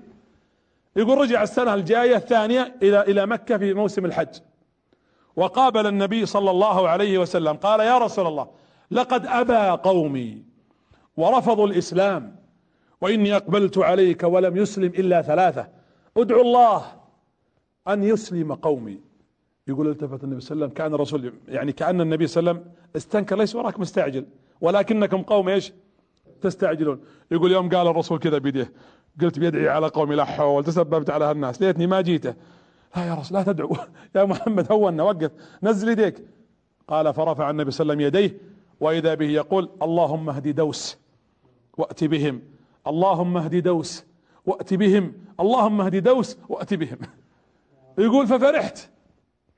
يقول 0.95 1.17
رجع 1.17 1.43
السنة 1.43 1.73
الجاية 1.73 2.15
الثانية 2.15 2.75
إلى 2.83 3.01
إلى 3.01 3.25
مكة 3.25 3.57
في 3.57 3.73
موسم 3.73 4.05
الحج. 4.05 4.39
وقابل 5.35 5.87
النبي 5.87 6.25
صلى 6.25 6.51
الله 6.51 6.89
عليه 6.89 7.17
وسلم 7.17 7.53
قال 7.53 7.79
يا 7.79 7.97
رسول 7.97 8.27
الله 8.27 8.47
لقد 8.91 9.25
أبى 9.25 9.81
قومي 9.83 10.43
ورفضوا 11.17 11.67
الإسلام 11.67 12.35
وإني 13.01 13.35
أقبلت 13.35 13.77
عليك 13.77 14.23
ولم 14.23 14.57
يسلم 14.57 14.87
إلا 14.87 15.21
ثلاثة. 15.21 15.67
ادعو 16.17 16.41
الله 16.41 16.85
أن 17.87 18.03
يسلم 18.03 18.53
قومي. 18.53 18.99
يقول 19.67 19.89
التفت 19.89 20.23
النبي 20.23 20.41
صلى 20.41 20.51
الله 20.51 20.65
عليه 20.65 20.73
وسلم 20.73 20.77
كان 20.77 20.93
الرسول 20.93 21.33
يعني 21.47 21.71
كأن 21.71 22.01
النبي 22.01 22.27
صلى 22.27 22.39
الله 22.39 22.51
عليه 22.51 22.61
وسلم 22.61 22.73
استنكر 22.95 23.37
ليس 23.37 23.55
وراك 23.55 23.79
مستعجل 23.79 24.25
ولكنكم 24.61 25.21
قوم 25.21 25.49
إيش؟ 25.49 25.73
تستعجلون. 26.41 26.99
يقول 27.31 27.51
يوم 27.51 27.69
قال 27.69 27.87
الرسول 27.87 28.19
كذا 28.19 28.37
بيديه 28.37 28.71
قلت 29.21 29.39
بيدعي 29.39 29.69
على 29.69 29.87
قومي 29.87 30.15
لا 30.15 30.25
حول 30.25 30.63
تسببت 30.63 31.09
على 31.09 31.25
هالناس. 31.25 31.61
ليتني 31.61 31.87
ما 31.87 32.01
جيته 32.01 32.33
لا 32.95 33.05
يا 33.05 33.13
رسول 33.13 33.37
لا 33.37 33.43
تدعو. 33.43 33.77
يا 34.15 34.23
محمد 34.23 34.71
هونا 34.71 35.03
وقف. 35.03 35.31
نزل 35.63 35.89
يديك. 35.89 36.23
قال 36.87 37.13
فرفع 37.13 37.49
النبي 37.49 37.71
صلى 37.71 37.83
الله 37.83 37.93
عليه 37.93 38.07
وسلم 38.07 38.21
يديه 38.21 38.37
وإذا 38.79 39.13
به 39.13 39.25
يقول 39.25 39.69
اللهم 39.81 40.29
اهدي 40.29 40.51
دوس 40.51 40.97
وأت 41.77 42.03
بهم. 42.03 42.41
اللهم 42.87 43.37
اهدي 43.37 43.61
دوس 43.61 44.05
وأت 44.45 44.73
بهم. 44.73 45.13
اللهم 45.39 45.81
اهدي 45.81 45.99
دوس 45.99 46.37
وأت 46.49 46.73
بهم. 46.73 46.97
يقول 47.97 48.27
ففرحت. 48.27 48.89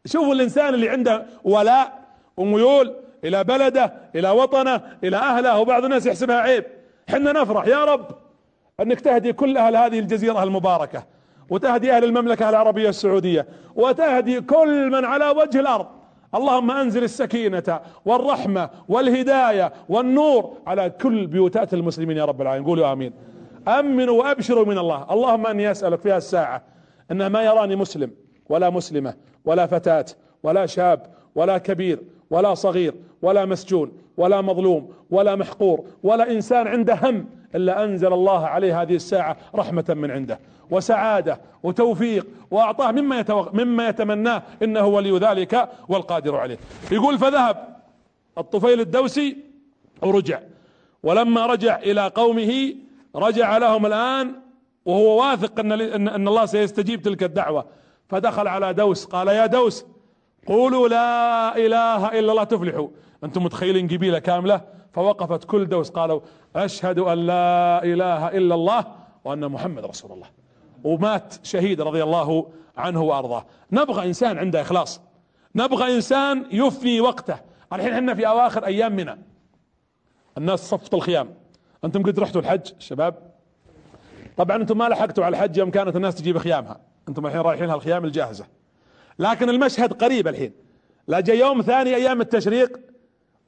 شوفوا 0.06 0.34
الإنسان 0.34 0.74
اللي 0.74 0.90
عنده 0.90 1.26
ولاء 1.44 2.08
وميول. 2.38 2.96
إلى 3.24 3.44
بلده 3.44 3.94
إلى 4.16 4.30
وطنه 4.30 4.82
إلى 5.04 5.18
أهله. 5.18 5.60
وبعض 5.60 5.84
الناس 5.84 6.06
يحسبها 6.06 6.36
عيب. 6.36 6.66
حنا 7.10 7.32
نفرح 7.32 7.68
يا 7.68 7.86
رب 7.86 8.06
أنك 8.80 9.00
تهدي 9.02 9.34
كل 9.34 9.58
أهل 9.58 9.76
هذه 9.76 10.00
الجزيرة 10.00 10.44
المباركة 10.44 11.04
وتهدي 11.50 11.92
أهل 11.92 12.04
المملكة 12.04 12.50
العربية 12.50 12.90
السعودية 12.90 13.48
وتهدي 13.76 14.42
كل 14.42 14.92
من 14.92 15.06
على 15.06 15.30
وجه 15.30 15.60
الأرض. 15.60 15.88
اللهم 16.36 16.72
أنزل 16.72 17.04
السكينة 17.04 17.80
والرحمة 18.06 18.70
والهداية 18.90 19.74
والنور 19.90 20.58
على 20.68 20.90
كل 20.90 21.28
بيوتات 21.28 21.74
المسلمين 21.74 22.18
يا 22.18 22.26
رب 22.26 22.42
العالمين. 22.42 22.68
قولوا 22.68 22.92
آمين. 22.92 23.14
أمنوا 23.68 24.24
وأبشروا 24.24 24.66
من 24.66 24.78
الله. 24.78 25.08
اللهم 25.12 25.48
إني 25.48 25.72
أسألك 25.72 26.00
في 26.00 26.18
الساعة 26.18 26.62
انه 27.12 27.28
ما 27.28 27.44
يراني 27.44 27.76
مسلم 27.76 28.12
ولا 28.50 28.70
مسلمة 28.70 29.14
ولا 29.46 29.66
فتاة 29.66 30.06
ولا 30.44 30.66
شاب 30.66 31.02
ولا 31.36 31.58
كبير 31.58 32.00
ولا 32.30 32.54
صغير 32.54 32.94
ولا 33.22 33.46
مسجون 33.46 33.92
ولا 34.18 34.42
مظلوم 34.42 34.94
ولا 35.10 35.36
محقور 35.36 35.86
ولا 36.04 36.32
إنسان 36.32 36.68
عنده 36.68 37.00
هم 37.04 37.26
إلا 37.56 37.84
أنزل 37.84 38.14
الله 38.14 38.46
عليه 38.46 38.82
هذه 38.82 38.96
الساعة 38.96 39.38
رحمة 39.56 39.86
من 39.90 40.12
عنده 40.12 40.40
وسعادة 40.72 41.42
وتوفيق 41.64 42.28
وأعطاه 42.52 42.92
مما 42.92 43.20
يتوق... 43.20 43.54
مما 43.54 43.90
يتمناه 43.90 44.44
إنه 44.64 44.86
ولي 44.86 45.18
ذلك 45.18 45.70
والقادر 45.90 46.36
عليه. 46.36 46.58
يقول 46.92 47.18
فذهب 47.18 47.78
الطفيل 48.38 48.80
الدوسي 48.80 49.38
ورجع. 50.02 50.40
ولما 51.04 51.46
رجع 51.46 51.80
إلى 51.80 52.08
قومه 52.08 52.74
رجع 53.16 53.58
لهم 53.58 53.86
الآن 53.86 54.36
وهو 54.86 55.22
واثق 55.22 55.60
أن 55.60 55.72
أن 56.08 56.28
الله 56.28 56.46
سيستجيب 56.46 57.02
تلك 57.02 57.24
الدعوة. 57.24 57.66
فدخل 58.10 58.48
على 58.48 58.74
دوس 58.74 59.06
قال 59.06 59.28
يا 59.28 59.46
دوس 59.46 59.86
قولوا 60.48 60.88
لا 60.88 61.58
إله 61.58 62.20
إلا 62.20 62.32
الله 62.32 62.44
تفلحوا. 62.44 62.88
أنتم 63.24 63.44
متخيلين 63.44 63.88
قبيلة 63.88 64.20
كاملة؟ 64.20 64.62
فوقفت 64.94 65.44
كل 65.44 65.70
دوس. 65.70 65.90
قالوا 65.90 66.22
أشهد 66.56 67.00
أن 67.00 67.18
لا 67.18 67.84
إله 67.84 68.28
إلا 68.28 68.56
الله 68.56 68.86
وأن 69.26 69.48
محمد 69.48 69.86
رسول 69.86 70.12
الله. 70.12 70.28
ومات 70.84 71.36
شهيد 71.44 71.82
رضي 71.82 72.04
الله 72.04 72.52
عنه 72.78 73.02
وأرضاه. 73.02 73.46
نبغى 73.72 74.08
إنسان 74.08 74.38
عنده 74.38 74.62
إخلاص. 74.62 75.02
نبغى 75.56 75.96
إنسان 75.96 76.46
يفني 76.52 77.02
وقته. 77.02 77.40
الحين 77.74 77.94
إحنا 77.94 78.14
في 78.14 78.28
أواخر 78.28 78.66
أيام 78.66 78.96
منا 78.96 79.18
الناس 80.38 80.60
صفت 80.70 80.94
الخيام. 80.94 81.34
أنتم 81.86 82.04
قد 82.04 82.20
رحتوا 82.20 82.42
الحج 82.42 82.74
شباب؟ 82.80 83.16
طبعا 84.38 84.58
أنتم 84.58 84.78
ما 84.78 84.90
لحقتوا 84.90 85.26
على 85.26 85.38
الحج 85.38 85.58
يوم 85.58 85.72
كانت 85.72 85.96
الناس 85.96 86.16
تجيب 86.16 86.38
خيامها. 86.38 86.80
أنتم 87.10 87.26
الحين 87.26 87.42
رايحين 87.42 87.72
الخيام 87.72 88.06
الجاهزة. 88.06 88.46
لكن 89.20 89.50
المشهد 89.50 89.94
قريب 89.94 90.28
الحين. 90.28 90.54
لا 91.08 91.20
جاء 91.20 91.36
يوم 91.36 91.62
ثاني 91.62 91.96
أيام 91.96 92.22
التشريق 92.22 92.80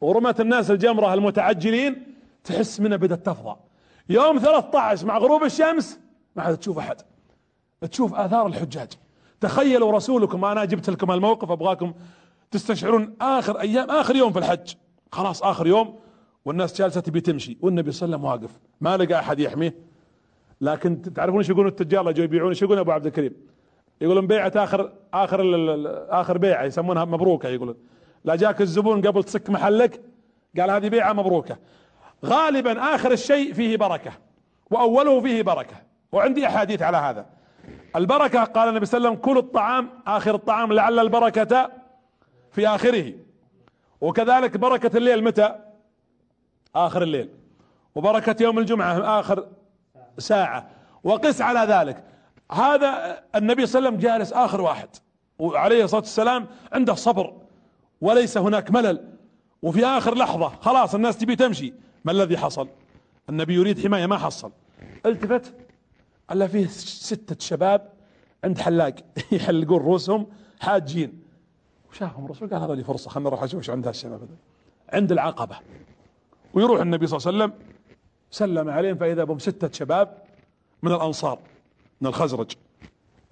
ورمت 0.02 0.42
الناس 0.42 0.72
الجمرة 0.72 1.14
المتعجلين 1.14 2.16
تحس 2.44 2.80
منها 2.80 2.98
بدأت 2.98 3.26
تفضى 3.26 3.56
يوم 4.10 4.40
13 4.40 5.08
مع 5.08 5.18
غروب 5.18 5.44
الشمس 5.44 6.00
ما 6.36 6.44
عاد 6.44 6.58
تشوف 6.58 6.78
أحد. 6.78 7.02
تشوف 7.92 8.14
آثار 8.14 8.48
الحجاج. 8.48 8.90
تخيلوا 9.42 9.92
رسولكم 9.92 10.46
أنا 10.46 10.66
جبت 10.66 10.90
لكم 10.90 11.12
الموقف 11.12 11.52
أبغاكم 11.52 11.94
تستشعرون 12.52 13.16
آخر 13.22 13.60
أيام 13.60 13.92
آخر 13.92 14.16
يوم 14.16 14.32
في 14.32 14.40
الحج. 14.40 14.74
خلاص 15.12 15.44
آخر 15.44 15.68
يوم 15.68 16.00
والناس 16.46 16.78
جالسة 16.78 17.02
تبي 17.02 17.22
تمشي. 17.22 17.58
والنبي 17.62 17.92
صلى 17.92 18.06
الله 18.06 18.18
عليه 18.30 18.40
وسلم 18.40 18.44
واقف. 18.44 18.60
ما 18.82 18.98
لقى 18.98 19.20
أحد 19.20 19.40
يحميه. 19.40 19.76
لكن 20.62 21.02
تعرفون 21.02 21.38
إيش 21.38 21.50
يقولون 21.50 21.68
التجار؟ 21.68 22.10
اللي 22.10 22.24
يبيعون 22.24 22.50
إيش 22.50 22.62
يقولون 22.62 22.80
أبو 22.80 22.92
عبد 22.92 23.06
الكريم؟ 23.06 23.34
يقولون 24.02 24.28
بيعة 24.28 24.52
آخر 24.56 24.94
آخر 25.14 25.42
آخر 26.10 26.38
بيعة 26.38 26.64
يسمونها 26.64 27.06
مبروكة 27.06 27.50
يقولون. 27.50 27.76
لا 28.24 28.36
جاك 28.36 28.62
الزبون 28.62 29.08
قبل 29.08 29.24
تسك 29.24 29.50
محلك؟ 29.50 30.02
قال 30.60 30.72
هذه 30.72 30.88
بيعة 30.88 31.14
مبروكة. 31.14 31.58
غالبا 32.26 32.96
آخر 32.96 33.12
الشيء 33.12 33.54
فيه 33.54 33.78
بركة 33.78 34.12
وأوله 34.72 35.22
فيه 35.22 35.42
بركة. 35.42 35.76
وعندي 36.12 36.48
أحاديث 36.48 36.82
على 36.82 36.98
هذا. 36.98 37.26
البركة 37.96 38.44
قال 38.44 38.70
النبي 38.70 38.86
صلى 38.86 38.98
الله 38.98 39.10
عليه 39.10 39.20
وسلم 39.20 39.34
كل 39.34 39.38
الطعام 39.38 39.90
آخر 40.08 40.36
الطعام 40.36 40.74
لعل 40.74 41.00
البركة 41.00 41.72
في 42.52 42.68
آخره. 42.68 43.14
وكذلك 44.02 44.58
بركة 44.58 44.98
الليل 44.98 45.24
متى؟ 45.24 45.56
آخر 46.76 47.04
الليل. 47.04 47.30
وبركة 47.96 48.44
يوم 48.44 48.60
الجمعة 48.60 49.20
آخر 49.20 49.48
ساعة. 50.18 50.70
وقس 51.04 51.42
على 51.42 51.74
ذلك. 51.74 52.04
هذا 52.52 53.24
النبي 53.36 53.66
صلى 53.66 53.80
الله 53.80 53.90
عليه 53.90 53.98
وسلم 53.98 54.12
جالس 54.18 54.34
آخر 54.34 54.62
واحد. 54.62 54.90
وعليه 55.40 55.84
الصلاة 55.84 56.02
والسلام 56.02 56.48
عنده 56.72 56.94
صبر. 56.94 57.41
وليس 58.02 58.38
هناك 58.38 58.72
ملل. 58.72 59.08
وفي 59.62 59.86
آخر 59.86 60.18
لحظة 60.18 60.50
خلاص 60.50 60.96
الناس 60.96 61.18
تبي 61.18 61.36
تمشي. 61.36 61.74
ما 62.06 62.12
الذي 62.12 62.38
حصل؟ 62.38 62.68
النبي 63.30 63.54
يريد 63.54 63.84
حماية 63.84 64.06
ما 64.06 64.18
حصل. 64.18 64.52
التفت 65.06 65.54
الا 66.32 66.48
فيه 66.48 66.68
ستة 66.68 67.36
شباب 67.40 67.90
عند 68.44 68.58
حلاق. 68.58 68.96
يحلقون 69.32 69.78
رؤوسهم 69.78 70.28
حاجين. 70.60 71.22
وشافهم 71.92 72.26
الرسول 72.26 72.50
قال 72.50 72.62
هذا 72.62 72.76
لي 72.76 72.84
فرصة 72.84 73.10
خلنا 73.10 73.30
نروح 73.30 73.44
أشوف 73.44 73.60
إيش 73.60 73.70
عند 73.70 73.88
هالشباب 73.88 74.22
عند 74.94 75.12
العقبة. 75.12 75.56
ويروح 76.54 76.82
النبي 76.82 77.08
صلى 77.08 77.18
الله 77.18 77.44
عليه 77.44 77.54
وسلم 77.54 77.66
سلم 78.32 78.70
عليهم 78.70 78.96
فإذا 78.98 79.24
بهم 79.24 79.40
ستة 79.40 79.72
شباب 79.72 80.18
من 80.84 80.92
الأنصار 80.92 81.40
من 82.02 82.08
الخزرج. 82.08 82.52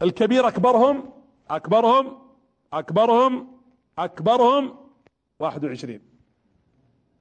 الكبير 0.02 0.48
أكبرهم 0.48 1.04
أكبرهم 1.50 2.18
أكبرهم 2.74 3.59
أكبرهم 4.04 4.76
21 5.40 6.00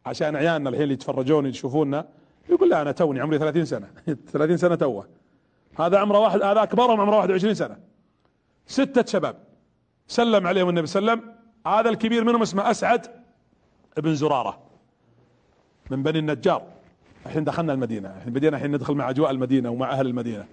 عشان 0.06 0.36
عيالنا 0.36 0.70
الحين 0.70 0.82
اللي 0.82 0.94
يتفرجون 0.94 1.46
يشوفونا 1.46 2.08
يقول 2.48 2.70
لا 2.70 2.82
أنا 2.82 2.92
توني 2.92 3.20
عمري 3.20 3.38
30 3.38 3.64
سنة. 3.64 3.88
30 4.32 4.56
سنة 4.56 4.74
توه. 4.74 5.08
هذا 5.78 5.98
عمره 5.98 6.18
واحد 6.18 6.42
هذا 6.42 6.62
أكبرهم 6.62 7.00
عمره 7.00 7.16
21 7.16 7.54
سنة. 7.54 7.76
ستة 8.66 9.04
شباب. 9.06 9.36
سلم 10.06 10.46
عليهم 10.46 10.68
النبي 10.68 10.86
صلى 10.86 11.00
الله 11.00 11.12
عليه 11.12 11.22
وسلم. 11.22 11.34
هذا 11.66 11.88
الكبير 11.88 12.24
منهم 12.24 12.42
اسمه 12.42 12.70
أسعد 12.70 13.06
ابن 13.98 14.14
زرارة 14.14 14.58
من 15.90 16.02
بني 16.02 16.18
النجار. 16.18 16.62
الحين 17.26 17.44
دخلنا 17.44 17.72
المدينة. 17.72 18.16
الحين 18.16 18.32
بدينا 18.32 18.56
الحين 18.56 18.72
ندخل 18.72 18.94
مع 18.94 19.10
أجواء 19.10 19.30
المدينة 19.30 19.70
ومع 19.70 19.90
أهل 19.92 20.06
المدينة. 20.06 20.46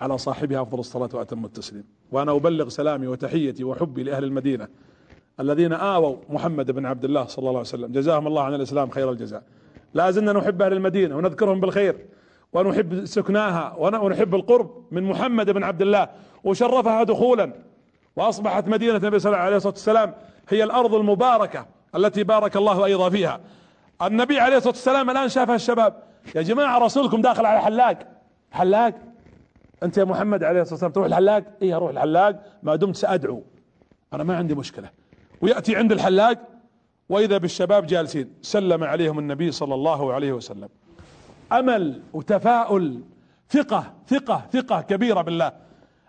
على 0.00 0.18
صاحبها 0.18 0.62
أفضل 0.62 0.78
الصلاة 0.78 1.08
وأتم 1.14 1.44
التسليم. 1.44 1.84
وأنا 2.12 2.32
أبلغ 2.32 2.68
سلامي 2.68 3.06
وتحيتي 3.06 3.64
وحبي 3.64 4.02
لأهل 4.02 4.24
المدينة. 4.24 4.68
الذين 5.40 5.72
آووا 5.72 6.16
محمد 6.28 6.70
بن 6.70 6.86
عبد 6.86 7.04
الله 7.04 7.26
صلى 7.26 7.38
الله 7.38 7.50
عليه 7.50 7.60
وسلم. 7.60 7.92
جزاهم 7.92 8.26
الله 8.26 8.42
عن 8.42 8.54
الإسلام 8.54 8.90
خير 8.90 9.10
الجزاء. 9.10 9.42
لا 9.94 10.10
زلنا 10.10 10.32
نحب 10.32 10.62
أهل 10.62 10.72
المدينة 10.72 11.16
ونذكرهم 11.16 11.60
بالخير 11.60 11.96
ونحب 12.52 13.04
سكناها 13.04 13.74
ونحب 13.78 14.34
القرب 14.34 14.84
من 14.90 15.02
محمد 15.02 15.50
بن 15.50 15.64
عبد 15.64 15.82
الله 15.82 16.08
وشرفها 16.44 17.02
دخولا 17.02 17.52
وأصبحت 18.16 18.68
مدينة 18.68 18.96
النبي 18.96 19.18
صلى 19.18 19.32
الله 19.32 19.44
عليه 19.44 19.56
والسلام 19.64 20.14
هي 20.48 20.64
الأرض 20.64 20.94
المباركة 20.94 21.66
التي 21.94 22.24
بارك 22.24 22.56
الله 22.56 22.84
أيضا 22.84 23.10
فيها. 23.10 23.40
النبي 24.02 24.40
عليه 24.40 24.56
الصلاة 24.56 24.72
والسلام 24.72 25.10
الآن 25.10 25.28
شافها 25.28 25.54
الشباب 25.54 26.02
يا 26.34 26.42
جماعة 26.42 26.78
رسولكم 26.78 27.20
داخل 27.20 27.46
على 27.46 27.60
حلاق 27.60 27.98
حلاق 28.50 28.94
أنت 29.82 29.98
يا 29.98 30.04
محمد 30.04 30.44
عليه 30.44 30.60
الصلاة 30.60 30.74
والسلام 30.74 30.92
تروح 30.92 31.06
الحلاق؟ 31.06 31.44
اي 31.62 31.74
أروح 31.74 31.90
الحلاق 31.90 32.42
ما 32.62 32.76
دمت 32.76 32.96
سأدعو. 32.96 33.42
أنا 34.12 34.24
ما 34.24 34.36
عندي 34.36 34.54
مشكلة. 34.54 34.90
ويأتي 35.40 35.76
عند 35.76 35.92
الحلاق 35.92 36.38
وإذا 37.08 37.38
بالشباب 37.38 37.86
جالسين 37.86 38.34
سلم 38.42 38.84
عليهم 38.84 39.18
النبي 39.18 39.52
صلى 39.52 39.74
الله 39.74 40.12
عليه 40.12 40.32
وسلم. 40.32 40.68
أمل 41.52 42.02
وتفاؤل 42.12 43.00
ثقة 43.50 43.92
ثقة 44.08 44.46
ثقة 44.52 44.80
كبيرة 44.80 45.20
بالله. 45.22 45.52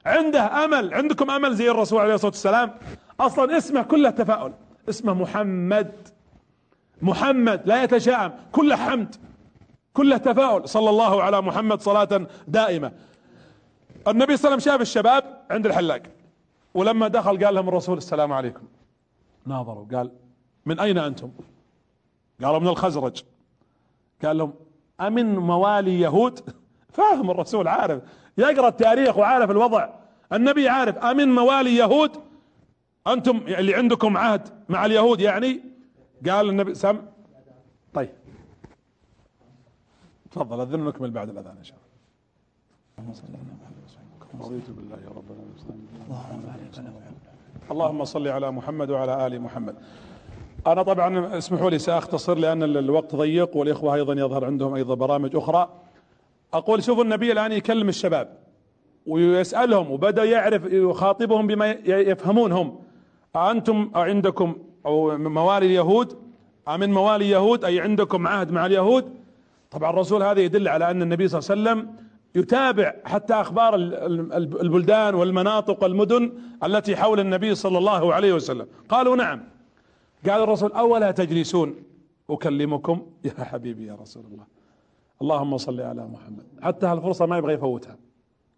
عنده 0.05 0.65
أمل 0.65 0.93
عندكم 0.93 1.32
أمل 1.32 1.55
زي 1.55 1.71
الرسول 1.71 2.01
عليه 2.01 2.13
الصلاة 2.13 2.32
والسلام؟ 2.32 2.71
أصلا 3.19 3.57
اسمه 3.57 3.82
كله 3.82 4.09
تفاؤل. 4.09 4.53
اسمه 4.89 5.13
محمد. 5.13 5.91
محمد 7.01 7.61
لا 7.65 7.84
يتشائم 7.84 8.32
كله 8.51 8.75
حمد 8.75 9.15
كله 9.93 10.17
تفاؤل. 10.17 10.69
صلى 10.69 10.89
الله 10.89 11.23
على 11.23 11.41
محمد 11.41 11.82
صلاة 11.82 12.28
دائمة. 12.47 12.91
النبي 14.07 14.38
صلى 14.38 14.49
الله 14.49 14.51
عليه 14.51 14.55
وسلم 14.55 14.59
شاف 14.59 14.82
الشباب 14.82 15.23
عند 15.51 15.65
الحلاق 15.65 16.01
ولما 16.73 17.07
دخل 17.07 17.45
قال 17.45 17.55
لهم 17.55 17.69
الرسول 17.69 17.97
السلام 17.97 18.34
عليكم. 18.34 18.61
ناظروا. 19.47 19.85
قال 19.93 20.11
من 20.65 20.79
أين 20.79 20.97
أنتم؟ 20.97 21.31
قالوا 22.43 22.59
من 22.59 22.67
الخزرج. 22.67 23.23
قال 24.25 24.37
لهم 24.37 24.53
أمن 25.01 25.35
موالي 25.35 25.99
يهود؟ 25.99 26.39
فاهم 26.97 27.31
الرسول 27.31 27.67
عارف 27.67 28.01
يقرأ 28.37 28.67
التاريخ 28.67 29.17
وعارف 29.17 29.51
الوضع. 29.51 29.89
النبي 30.33 30.69
عارف 30.69 30.97
أمن 30.97 31.35
موالي 31.35 31.75
يهود؟ 31.75 32.11
أنتم 33.07 33.37
اللي 33.37 33.75
عندكم 33.75 34.17
عهد 34.17 34.49
مع 34.69 34.85
اليهود 34.85 35.21
يعني؟ 35.21 35.61
قال 36.29 36.49
النبي 36.49 36.75
سم. 36.75 37.01
طيب. 37.93 38.09
تفضل 40.31 40.61
أذن 40.61 40.85
نكمل 40.85 41.11
بعد 41.11 41.29
الأذان 41.29 41.57
إن 41.57 41.63
شاء 41.63 41.77
الله. 41.77 41.87
رضيت 44.39 44.69
بالله 44.69 44.99
ربنا 45.15 45.43
اللهم 46.07 47.16
صل 48.03 48.28
على 48.28 48.51
محمد 48.51 48.91
وعلى 48.91 49.28
آل 49.28 49.41
محمد. 49.41 49.76
أنا 50.68 50.84
طبعا 50.84 51.38
اسمحوا 51.38 51.70
لي 51.70 51.80
سأختصر 51.80 52.38
لأن 52.38 52.63
الوقت 52.63 53.15
ضيق 53.15 53.57
والإخوة 53.57 53.95
أيضا 53.95 54.13
يظهر 54.13 54.45
عندهم 54.45 54.74
أيضا 54.74 54.95
برامج 54.95 55.36
أخرى. 55.36 55.70
أقول 56.53 56.84
شوفوا 56.84 57.03
النبي 57.03 57.32
الآن 57.32 57.51
يكلم 57.51 57.89
الشباب 57.89 58.38
ويسألهم 59.05 59.91
وبدأ 59.91 60.24
يعرف 60.24 60.65
يخاطبهم 60.65 61.47
بما 61.47 61.72
يفهمون 61.86 62.51
هم. 62.51 62.80
أأنتم 63.36 63.91
عندكم 63.95 64.55
أو 64.86 65.18
موالي 65.18 65.65
اليهود؟ 65.65 66.18
أمن 66.68 66.91
موالي 66.91 67.26
اليهود؟ 67.26 67.65
أي 67.65 67.80
عندكم 67.80 68.28
عهد 68.28 68.51
مع 68.51 68.65
اليهود؟ 68.65 69.13
طبعا 69.72 69.89
الرسول 69.89 70.24
هذا 70.24 70.41
يدل 70.41 70.68
على 70.68 70.91
أن 70.91 71.01
النبي 71.01 71.28
صلى 71.28 71.39
الله 71.39 71.70
عليه 71.72 71.82
وسلم 71.82 72.06
يتابع 72.36 72.93
حتى 73.05 73.34
أخبار 73.34 73.75
البلدان 74.61 75.15
والمناطق 75.15 75.84
والمدن 75.84 76.34
التي 76.63 76.95
حول 76.95 77.19
النبي 77.19 77.55
صلى 77.55 77.78
الله 77.78 78.13
عليه 78.13 78.34
وسلم. 78.34 78.67
قالوا 78.89 79.15
نعم. 79.15 79.43
قال 80.30 80.41
الرسول 80.41 80.71
أولا 80.71 81.11
تجلسون؟ 81.11 81.75
أكلمكم؟ 82.30 83.11
يا 83.25 83.43
حبيبي 83.43 83.86
يا 83.86 83.95
رسول 83.95 84.23
الله. 84.32 84.45
اللهم 85.21 85.57
صل 85.57 85.82
على 85.82 86.07
محمد. 86.07 86.45
حتى 86.61 86.86
هالفرصة 86.86 87.25
ما 87.25 87.38
يبغى 87.38 87.53
يفوتها. 87.53 87.97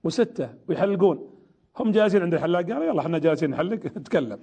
وستة 0.03 0.49
ويحلقون. 0.67 1.30
هم 1.80 1.91
جالسين 1.91 2.22
عند 2.22 2.34
الحلاق؟ 2.34 2.61
قالوا 2.61 2.86
يلا 2.86 3.01
إحنا 3.01 3.17
جالسين 3.17 3.49
نحلق. 3.49 3.80
تكلم 4.05 4.39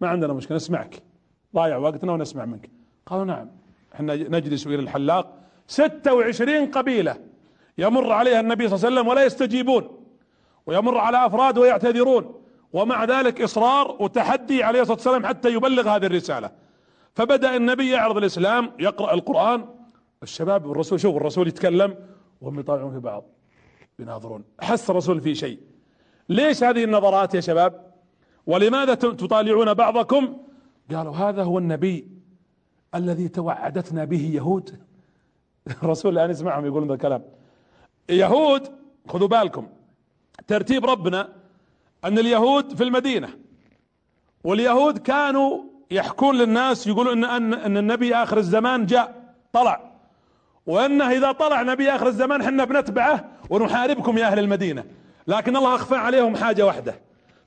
ما 0.00 0.08
عندنا 0.08 0.32
مشكلة 0.32 0.56
نسمعك. 0.56 1.02
ضايع 1.54 1.76
وقتنا 1.76 2.12
ونسمع 2.12 2.44
منك. 2.44 2.70
قالوا 3.06 3.24
نعم. 3.24 3.48
إحنا 3.94 4.14
نجلس 4.14 4.66
إلى 4.66 4.76
الحلاق 4.76 5.38
26 5.66 6.66
قبيلة. 6.66 7.27
يمر 7.78 8.12
عليها 8.12 8.40
النبي 8.40 8.68
صلى 8.68 8.76
الله 8.76 8.86
عليه 8.86 8.96
وسلم 8.96 9.08
ولا 9.08 9.24
يستجيبون 9.24 9.88
ويمر 10.66 10.98
على 10.98 11.26
أفراد 11.26 11.58
ويعتذرون 11.58 12.34
ومع 12.72 13.04
ذلك 13.04 13.42
إصرار 13.42 13.96
وتحدي 14.00 14.62
عليه 14.62 14.80
الصلاة 14.80 14.96
والسلام 14.96 15.26
حتى 15.26 15.48
يبلغ 15.54 15.88
هذه 15.88 16.06
الرسالة. 16.06 16.50
فبدأ 17.14 17.56
النبي 17.56 17.90
يعرض 17.90 18.16
الإسلام 18.16 18.72
يقرأ 18.78 19.14
القرآن 19.14 19.64
الشباب 20.22 20.66
والرسول 20.66 21.00
شوف 21.00 21.16
الرسول 21.16 21.48
يتكلم 21.48 21.96
وهم 22.40 22.60
يطالعون 22.60 22.92
في 22.92 22.98
بعض 22.98 23.24
يناظرون. 23.98 24.44
حس 24.60 24.90
الرسول 24.90 25.20
في 25.20 25.34
شيء. 25.34 25.58
ليش 26.28 26.64
هذه 26.64 26.84
النظرات 26.84 27.34
يا 27.34 27.40
شباب؟ 27.40 27.92
ولماذا 28.46 28.94
تطالعون 28.94 29.74
بعضكم؟ 29.74 30.36
قالوا 30.94 31.16
هذا 31.16 31.42
هو 31.42 31.58
النبي 31.58 32.08
الذي 32.94 33.28
توعدتنا 33.28 34.04
به 34.04 34.30
يهود. 34.34 34.78
الرسول 35.82 36.12
الآن 36.12 36.30
يسمعهم 36.30 36.66
يقولون 36.66 36.88
ذا 36.88 36.94
الكلام. 36.94 37.37
يهود 38.10 38.68
خذوا 39.08 39.28
بالكم. 39.28 39.66
ترتيب 40.46 40.86
ربنا 40.86 41.28
أن 42.04 42.18
اليهود 42.18 42.76
في 42.76 42.84
المدينة 42.84 43.28
واليهود 44.44 44.98
كانوا 44.98 45.62
يحكون 45.90 46.36
للناس 46.36 46.86
يقولون 46.86 47.24
ان 47.24 47.24
ان, 47.24 47.54
أن 47.54 47.76
النبي 47.76 48.14
آخر 48.14 48.38
الزمان 48.38 48.86
جاء 48.86 49.34
طلع. 49.52 49.92
وإنه 50.66 51.10
إذا 51.10 51.32
طلع 51.32 51.62
نبي 51.62 51.90
آخر 51.90 52.06
الزمان 52.06 52.42
حنا 52.42 52.64
بنتبعه 52.64 53.24
ونحاربكم 53.50 54.18
يا 54.18 54.26
أهل 54.26 54.38
المدينة. 54.38 54.84
لكن 55.26 55.56
الله 55.56 55.74
أخفى 55.74 55.96
عليهم 55.96 56.36
حاجة 56.36 56.66
واحدة. 56.66 57.00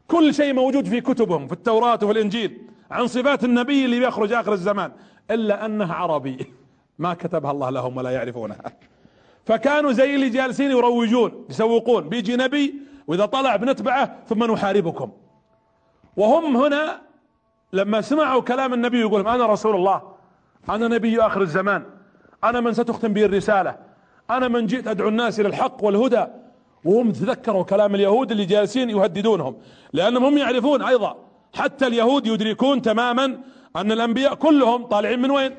كل 0.08 0.34
شيء 0.34 0.54
موجود 0.54 0.88
في 0.88 1.02
كتبهم 1.02 1.48
في 1.48 1.54
التوراة 1.54 2.00
وفي 2.04 2.12
الإنجيل 2.12 2.62
عن 2.92 3.08
صفات 3.08 3.44
النبي 3.44 3.86
اللي 3.86 4.00
بيخرج 4.00 4.34
آخر 4.34 4.54
الزمان 4.54 4.92
إلا 5.32 5.66
أنه 5.66 5.94
عربي. 5.94 6.54
ما 7.00 7.14
كتبها 7.14 7.52
الله 7.52 7.70
لهم 7.70 7.98
ولا 7.98 8.10
يعرفونها 8.10 8.64
فكانوا 9.46 9.92
زي 9.92 10.16
اللي 10.16 10.30
جالسين 10.30 10.72
يروجون 10.72 11.46
يسوقون 11.50 12.10
بيجي 12.10 12.36
نبي 12.36 12.76
وإذا 13.08 13.26
طلع 13.26 13.56
بنتبعه 13.56 14.16
ثم 14.28 14.52
نحاربكم. 14.52 15.12
وهم 16.18 16.58
هنا 16.58 17.02
لما 17.74 18.02
سمعوا 18.02 18.42
كلام 18.42 18.74
النبي 18.74 19.00
يقول 19.00 19.28
أنا 19.28 19.46
رسول 19.46 19.76
الله 19.76 20.02
أنا 20.70 20.88
نبي 20.88 21.22
آخر 21.22 21.42
الزمان 21.42 21.84
أنا 22.44 22.60
من 22.60 22.74
ستختم 22.74 23.14
به 23.14 23.26
الرسالة 23.26 23.78
أنا 24.30 24.48
من 24.48 24.66
جئت 24.66 24.88
أدعو 24.88 25.10
الناس 25.10 25.40
إلى 25.40 25.48
الحق 25.48 25.84
والهدى. 25.84 26.26
وهم 26.86 27.12
تذكروا 27.12 27.64
كلام 27.64 27.96
اليهود 27.96 28.32
اللي 28.32 28.46
جالسين 28.46 28.90
يهددونهم 28.90 29.58
لأنهم 29.94 30.26
هم 30.26 30.38
يعرفون 30.38 30.82
أيضا 30.82 31.18
حتى 31.54 31.88
اليهود 31.88 32.28
يدركون 32.28 32.82
تماما 32.82 33.26
أن 33.76 33.92
الأنبياء 33.92 34.36
كلهم 34.36 34.86
طالعين 34.86 35.22
من 35.22 35.32
وين؟ 35.32 35.56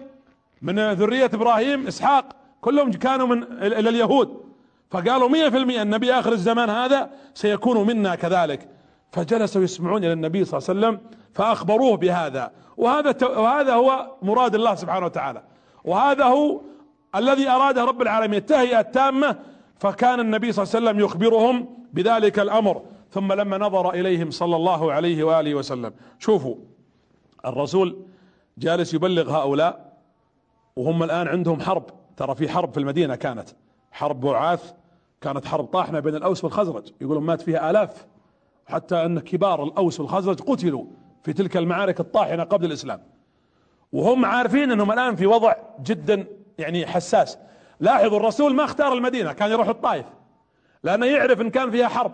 من 0.63 0.93
ذرية 0.93 1.31
إبراهيم 1.35 1.87
إسحاق. 1.87 2.42
كلهم 2.63 2.91
كانوا 2.91 3.27
من 3.27 3.43
إلى 3.43 3.89
اليهود. 3.89 4.43
فقالوا 4.91 5.29
مية 5.29 5.49
في 5.49 5.57
المية 5.57 5.83
النبي 5.83 6.13
آخر 6.13 6.33
الزمان 6.33 6.71
هذا 6.71 7.11
سيكون 7.35 7.87
منا 7.87 8.15
كذلك. 8.15 8.69
فجلسوا 9.13 9.63
يسمعون 9.63 10.05
إلى 10.05 10.13
النبي 10.13 10.45
صلى 10.45 10.59
الله 10.59 10.69
عليه 10.69 10.79
وسلم 10.81 11.11
فأخبروه 11.33 11.97
بهذا. 11.97 12.53
وهذا 12.77 13.27
وهذا 13.27 13.75
هو 13.75 14.17
مراد 14.23 14.55
الله 14.55 14.75
سبحانه 14.75 15.07
وتعالى. 15.07 15.43
وهذا 15.85 16.25
هو 16.25 16.61
الذي 17.15 17.49
أراده 17.49 17.85
رب 17.85 18.03
العالمين. 18.03 18.39
التهيئة 18.39 18.81
التامة. 18.81 19.39
فكان 19.79 20.21
النبي 20.21 20.53
صلى 20.53 20.63
الله 20.63 20.77
عليه 20.77 20.87
وسلم 20.87 21.05
يخبرهم 21.05 21.69
بذلك 21.93 22.39
الأمر. 22.39 22.83
ثم 23.11 23.33
لما 23.33 23.59
نظر 23.59 23.91
إليهم 23.91 24.31
صلى 24.31 24.57
الله 24.57 24.93
عليه 24.93 25.25
وآله 25.25 25.55
وسلم. 25.55 25.93
شوفوا 26.19 26.55
الرسول 27.47 27.97
جالس 28.59 28.95
يبلغ 28.95 29.31
هؤلاء 29.31 29.93
وهم 30.77 31.03
الآن 31.03 31.29
عندهم 31.29 31.61
حرب. 31.61 32.02
ترى 32.17 32.35
في 32.35 32.49
حرب 32.49 32.73
في 32.73 32.81
المدينة 32.81 33.15
كانت. 33.15 33.49
حرب 33.93 34.21
بعاث 34.21 34.73
كانت 35.21 35.45
حرب 35.45 35.65
طاحنة 35.65 36.01
بين 36.01 36.15
الأوس 36.15 36.45
والخزرج. 36.45 36.93
يقولون 37.01 37.23
مات 37.23 37.41
فيها 37.41 37.71
آلاف. 37.71 38.07
حتى 38.67 39.05
أن 39.05 39.19
كبار 39.19 39.65
الأوس 39.65 40.01
والخزرج 40.01 40.41
قتلوا 40.41 40.85
في 41.23 41.33
تلك 41.33 41.57
المعارك 41.57 42.01
الطاحنة 42.01 42.43
قبل 42.43 42.65
الإسلام. 42.65 43.03
وهم 43.93 44.25
عارفين 44.25 44.73
أنهم 44.73 44.93
الآن 44.93 45.17
في 45.17 45.27
وضع 45.27 45.55
جدا 45.83 46.27
يعني 46.59 46.87
حساس. 46.87 47.39
لاحظوا 47.81 48.17
الرسول 48.17 48.55
ما 48.55 48.65
اختار 48.65 48.93
المدينة 48.93 49.33
كان 49.33 49.51
يروح 49.51 49.69
الطائف. 49.69 50.07
لأنه 50.85 51.07
يعرف 51.07 51.41
إن 51.41 51.51
كان 51.51 51.71
فيها 51.71 51.89
حرب. 51.89 52.13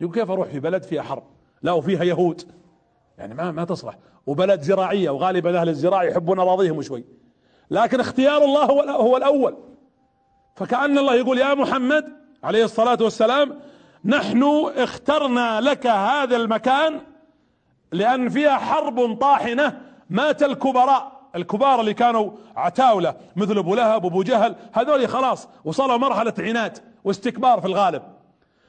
يقول 0.00 0.14
كيف 0.14 0.30
أروح 0.30 0.48
في 0.48 0.60
بلد 0.60 0.82
فيها 0.82 1.02
حرب؟ 1.02 1.22
لا 1.62 1.72
وفيها 1.72 2.04
يهود. 2.04 2.42
يعني 3.18 3.34
ما 3.34 3.50
ما 3.50 3.64
تصلح. 3.64 3.98
وبلد 4.26 4.60
زراعية 4.60 5.10
وغالبا 5.10 5.60
أهل 5.60 5.68
الزراعة 5.68 6.02
يحبون 6.02 6.38
أراضيهم 6.38 6.82
شوي. 6.82 7.04
لكن 7.70 8.00
اختيار 8.00 8.44
الله 8.44 8.64
هو, 8.64 8.80
هو 8.80 9.16
الأول. 9.16 9.56
فكأن 10.56 10.98
الله 10.98 11.14
يقول 11.14 11.38
يا 11.38 11.54
محمد 11.54 12.12
عليه 12.44 12.64
الصلاة 12.64 12.98
والسلام 13.00 13.58
نحن 14.04 14.70
اخترنا 14.76 15.60
لك 15.60 15.86
هذا 15.86 16.36
المكان 16.36 17.00
لأن 17.92 18.28
فيها 18.28 18.56
حرب 18.56 19.18
طاحنة 19.20 19.80
مات 20.10 20.42
الكبراء 20.42 21.16
الكبار 21.36 21.80
اللي 21.80 21.94
كانوا 21.94 22.30
عتاولة 22.56 23.14
مثل 23.36 23.58
أبو 23.58 23.74
لهب 23.74 24.04
وابو 24.04 24.22
جهل 24.22 24.56
هذول 24.72 25.08
خلاص 25.08 25.48
وصلوا 25.64 25.96
مرحلة 25.96 26.34
عناد 26.38 26.78
واستكبار 27.04 27.60
في 27.60 27.66
الغالب. 27.66 28.02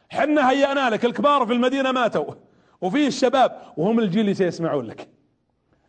حنا 0.10 0.50
هيأنا 0.50 0.89
لك 0.89 1.06
الكبار 1.06 1.45
في 1.45 1.54
المدينة 1.54 1.91
ماتوا. 1.91 2.34
وفيه 2.82 3.08
الشباب 3.08 3.62
وهم 3.78 4.00
الجيل 4.00 4.22
اللي 4.22 4.34
سيسمعون 4.34 4.86
لك. 4.86 5.10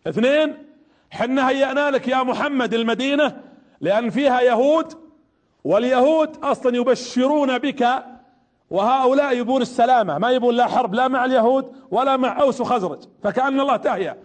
اثنين 0.07 0.68
حنا 1.11 1.49
هيأنا 1.49 1.91
لك 1.91 2.09
يا 2.09 2.23
محمد 2.23 2.75
المدينة 2.75 3.37
لأن 3.81 4.11
فيها 4.11 4.41
يهود 4.41 4.93
واليهود 5.65 6.37
أصلا 6.45 6.77
يبشرون 6.77 7.59
بك 7.59 8.05
وهؤلاء 8.71 9.37
يبون 9.37 9.63
السلامة. 9.63 10.19
ما 10.19 10.31
يبون 10.31 10.55
لا 10.55 10.67
حرب 10.67 10.95
لا 10.95 11.09
مع 11.09 11.25
اليهود 11.25 11.73
ولا 11.91 12.17
مع 12.17 12.41
أوس 12.41 12.61
وخزرج 12.61 12.99
فكأن 13.23 13.61
الله 13.61 13.77
تهيأ. 13.77 14.17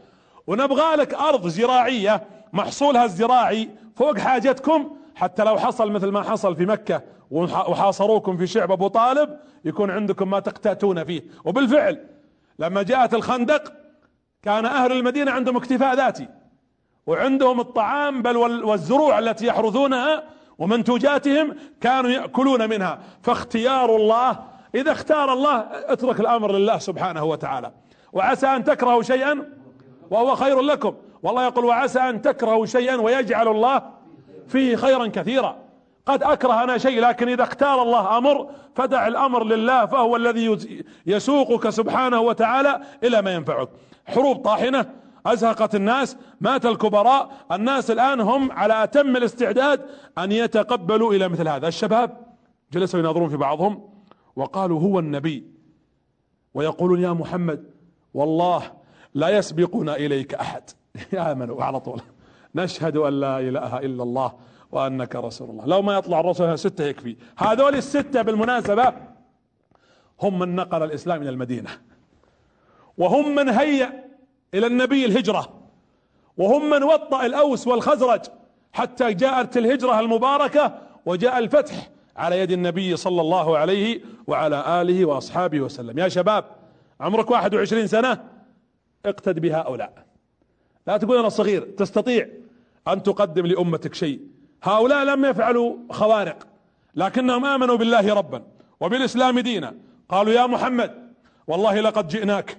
ونبغى 0.47 0.95
لك 0.95 1.13
أرض 1.13 1.47
زراعية 1.47 2.23
محصولها 2.53 3.05
الزراعي 3.05 3.69
فوق 3.95 4.17
حاجتكم 4.17 4.95
حتى 5.15 5.43
لو 5.43 5.57
حصل 5.57 5.91
مثل 5.91 6.07
ما 6.07 6.21
حصل 6.23 6.55
في 6.55 6.65
مكة 6.65 7.01
وحاصروكم 7.31 8.37
في 8.37 8.47
شعب 8.47 8.71
أبو 8.71 8.87
طالب 8.87 9.39
يكون 9.65 9.91
عندكم 9.91 10.29
ما 10.29 10.39
تقتأتون 10.39 11.03
فيه. 11.03 11.21
وبالفعل 11.45 11.99
لما 12.59 12.83
جاءت 12.83 13.13
الخندق 13.13 13.73
كان 14.41 14.65
أهل 14.65 14.91
المدينة 14.91 15.31
عندهم 15.31 15.57
اكتفاء 15.57 15.95
ذاتي. 15.95 16.27
وعندهم 17.07 17.59
الطعام 17.59 18.21
بل 18.21 18.37
والزروع 18.37 19.19
التي 19.19 19.45
يحرثونها 19.45 20.23
ومنتوجاتهم 20.57 21.55
كانوا 21.81 22.11
يأكلون 22.11 22.69
منها. 22.69 22.99
فاختيار 23.21 23.95
الله 23.95 24.39
إذا 24.75 24.91
اختار 24.91 25.33
الله 25.33 25.65
اترك 25.71 26.19
الأمر 26.19 26.51
لله 26.51 26.77
سبحانه 26.77 27.23
وتعالى. 27.23 27.71
وعسى 28.13 28.47
أن 28.47 28.63
تكرهوا 28.63 29.01
شيئا 29.01 29.49
وهو 30.11 30.35
خير 30.35 30.61
لكم. 30.61 30.93
والله 31.23 31.43
يقول 31.45 31.65
وعسى 31.65 31.99
أن 31.99 32.21
تكرهوا 32.21 32.65
شيئا 32.65 32.95
ويجعل 32.95 33.47
الله 33.47 33.81
فيه 34.47 34.75
خيرا 34.75 35.07
كثيرا. 35.07 35.55
قد 36.05 36.23
اكره 36.23 36.63
أنا 36.63 36.77
شيء 36.77 37.01
لكن 37.01 37.29
إذا 37.29 37.43
اختار 37.43 37.81
الله 37.81 38.17
أمر 38.17 38.49
فدع 38.75 39.07
الأمر 39.07 39.43
لله 39.43 39.85
فهو 39.85 40.15
الذي 40.15 40.57
يسوقك 41.05 41.69
سبحانه 41.69 42.21
وتعالى 42.21 42.81
إلى 43.03 43.21
ما 43.21 43.33
ينفعك. 43.33 43.69
حروب 44.05 44.37
طاحنة 44.37 44.85
أزهقت 45.25 45.75
الناس 45.75 46.17
مات 46.41 46.65
الكبراء. 46.65 47.31
الناس 47.51 47.91
الآن 47.91 48.21
هم 48.21 48.51
على 48.51 48.83
أتم 48.83 49.17
الاستعداد 49.17 49.85
أن 50.17 50.31
يتقبلوا 50.31 51.13
إلى 51.13 51.27
مثل 51.29 51.47
هذا. 51.47 51.67
الشباب 51.67 52.17
جلسوا 52.73 52.99
يناظرون 52.99 53.29
في 53.29 53.37
بعضهم 53.37 53.89
وقالوا 54.35 54.79
هو 54.79 54.99
النبي. 54.99 55.47
ويقولون 56.53 57.01
يا 57.01 57.11
محمد 57.11 57.63
والله 58.13 58.71
لا 59.13 59.29
يسبقنا 59.29 59.95
إليك 59.95 60.33
أحد. 60.33 60.63
امنوا 61.13 61.63
على 61.63 61.79
طول. 61.79 62.01
نشهد 62.55 62.97
أن 62.97 63.19
لا 63.19 63.39
إله 63.39 63.79
إلا 63.79 64.03
الله 64.03 64.33
وأنك 64.71 65.15
رسول 65.15 65.49
الله. 65.49 65.65
لو 65.65 65.81
ما 65.81 65.97
يطلع 65.97 66.19
الرسول 66.19 66.59
ستة 66.59 66.83
يكفي. 66.83 67.15
هذول 67.37 67.75
الستة 67.75 68.21
بالمناسبة 68.21 68.93
هم 70.21 70.39
من 70.39 70.55
نقل 70.55 70.83
الإسلام 70.83 71.21
إلى 71.21 71.29
المدينة. 71.29 71.69
وهم 72.97 73.35
من 73.35 73.49
هيأ 73.49 74.03
إلى 74.53 74.67
النبي 74.67 75.05
الهجرة. 75.05 75.59
وهم 76.37 76.69
من 76.69 76.83
وطأ 76.83 77.25
الأوس 77.25 77.67
والخزرج 77.67 78.21
حتى 78.73 79.13
جاءت 79.13 79.57
الهجرة 79.57 79.99
المباركة 79.99 80.79
وجاء 81.05 81.39
الفتح 81.39 81.89
على 82.17 82.39
يد 82.39 82.51
النبي 82.51 82.95
صلى 82.95 83.21
الله 83.21 83.57
عليه 83.57 84.01
وعلى 84.27 84.81
آله 84.81 85.05
وأصحابه 85.05 85.61
وسلم. 85.61 85.99
يا 85.99 86.07
شباب 86.07 86.45
عمرك 87.01 87.31
21 87.31 87.87
سنة 87.87 88.23
اقتد 89.05 89.39
بهؤلاء 89.39 90.05
لا 90.87 90.97
تقول 90.97 91.17
أنا 91.17 91.29
صغير 91.29 91.61
تستطيع 91.61 92.27
أن 92.87 93.03
تقدم 93.03 93.45
لأمتك 93.45 93.93
شيء. 93.93 94.21
هؤلاء 94.63 95.03
لم 95.03 95.25
يفعلوا 95.25 95.75
خوارق 95.91 96.47
لكنهم 96.95 97.45
آمنوا 97.45 97.75
بالله 97.75 98.13
ربا 98.13 98.43
وبالإسلام 98.79 99.39
دينا. 99.39 99.73
قالوا 100.09 100.33
يا 100.33 100.45
محمد 100.45 101.13
والله 101.47 101.81
لقد 101.81 102.07
جئناك. 102.07 102.57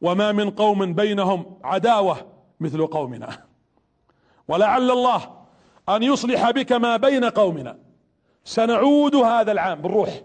وما 0.00 0.32
من 0.32 0.50
قوم 0.50 0.94
بينهم 0.94 1.58
عداوة 1.64 2.16
مثل 2.60 2.86
قومنا. 2.86 3.28
ولعل 4.48 4.90
الله 4.90 5.30
أن 5.88 6.02
يصلح 6.02 6.50
بك 6.50 6.72
ما 6.72 6.96
بين 6.96 7.24
قومنا. 7.24 7.78
سنعود 8.44 9.14
هذا 9.14 9.52
العام 9.52 9.82
بالروح. 9.82 10.20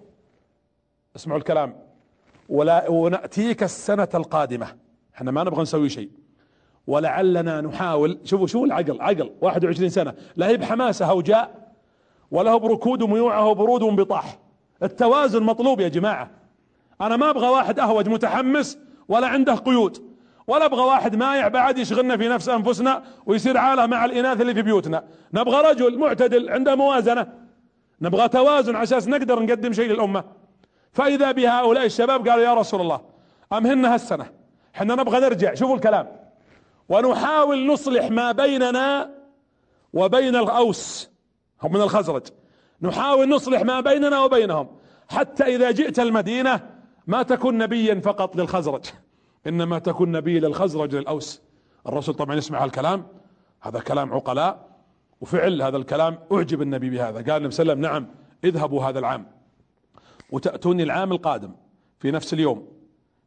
اسمعوا 1.16 1.40
الكلام. 1.40 1.76
ولا 2.50 2.90
ونأتيك 2.90 3.64
السنة 3.64 4.10
القادمة. 4.14 4.76
إحنا 5.16 5.32
ما 5.32 5.44
نبغى 5.44 5.62
نسوي 5.62 5.90
شيء. 5.90 6.10
ولعلنا 6.88 7.62
نحاول. 7.62 8.20
شوفوا 8.24 8.48
شو 8.48 8.66
العقل 8.66 9.02
عقل. 9.02 9.32
21 9.42 9.90
سنة. 9.90 10.14
لا 10.36 10.48
هي 10.48 10.58
بحماسة 10.58 11.06
هوجاء 11.06 11.74
ولا 12.32 12.52
هو 12.52 12.60
بركود 12.60 13.02
وميوعة 13.02 13.46
وبرود 13.46 13.82
وانبطاح 13.82 14.40
التوازن 14.84 15.44
مطلوب 15.44 15.80
يا 15.80 15.88
جماعة. 15.88 16.32
أنا 17.02 17.18
ما 17.18 17.30
أبغى 17.30 17.48
واحد 17.48 17.80
أهوج 17.80 18.10
متحمس 18.10 18.78
ولا 19.08 19.28
عنده 19.28 19.56
قيود. 19.56 20.16
ولا 20.48 20.66
أبغى 20.66 20.82
واحد 20.82 21.16
مايع 21.16 21.48
بعد 21.48 21.78
يشغلنا 21.78 22.18
في 22.18 22.28
نفس 22.28 22.50
أنفسنا 22.50 23.04
ويصير 23.26 23.58
عالة 23.58 23.86
مع 23.86 24.06
الإناث 24.06 24.42
اللي 24.42 24.54
في 24.54 24.62
بيوتنا. 24.62 25.04
نبغى 25.34 25.72
رجل 25.72 25.98
معتدل 25.98 26.50
عنده 26.50 26.76
موازنة. 26.76 27.28
نبغى 28.02 28.28
توازن 28.28 28.76
على 28.76 28.84
أساس 28.84 29.08
نقدر 29.08 29.44
نقدم 29.44 29.74
شيء 29.74 29.90
للأمة. 29.90 30.24
فإذا 30.92 31.32
بهؤلاء 31.32 31.86
الشباب 31.86 32.28
قالوا 32.28 32.44
يا 32.46 32.54
رسول 32.54 32.82
الله 32.82 33.02
امهلنا 33.54 33.94
هالسنة؟ 33.94 34.26
إحنا 34.76 34.96
نبغى 34.96 35.20
نرجع. 35.20 35.54
شوفوا 35.54 35.76
الكلام. 35.76 36.08
ونحاول 36.90 37.68
نصلح 37.68 38.12
ما 38.12 38.32
بيننا 38.32 39.10
وبين 39.94 40.36
الأوس. 40.36 41.10
هم 41.64 41.74
من 41.74 41.82
الخزرج. 41.82 42.24
نحاول 42.82 43.30
نصلح 43.30 43.62
ما 43.62 43.80
بيننا 43.80 44.20
وبينهم. 44.24 44.68
حتى 45.10 45.44
إذا 45.44 45.72
جئت 45.72 46.00
المدينة 46.00 46.75
ما 47.08 47.24
تكون 47.24 47.58
نبيا 47.58 48.00
فقط 48.00 48.36
للخزرج 48.36 48.86
إنما 49.48 49.80
تكون 49.80 50.12
نبي 50.12 50.40
للخزرج 50.40 50.96
للأوس. 50.96 51.42
الرسول 51.88 52.16
طبعا 52.16 52.36
يسمع 52.36 52.64
هالكلام 52.64 53.08
هذا 53.62 53.80
كلام 53.80 54.14
عقلاء 54.14 54.70
وفعل 55.22 55.62
هذا 55.62 55.78
الكلام 55.78 56.18
أعجب 56.32 56.62
النبي 56.62 56.90
بهذا. 56.90 57.18
قال 57.18 57.38
النبي 57.38 57.52
صلى 57.52 57.74
الله 57.74 57.88
عليه 57.88 57.90
وسلم 57.90 58.06
نعم 58.06 58.16
اذهبوا 58.44 58.84
هذا 58.84 59.00
العام. 59.00 59.26
وتأتوني 60.32 60.84
العام 60.84 61.12
القادم 61.12 61.52
في 62.00 62.12
نفس 62.12 62.34
اليوم 62.34 62.68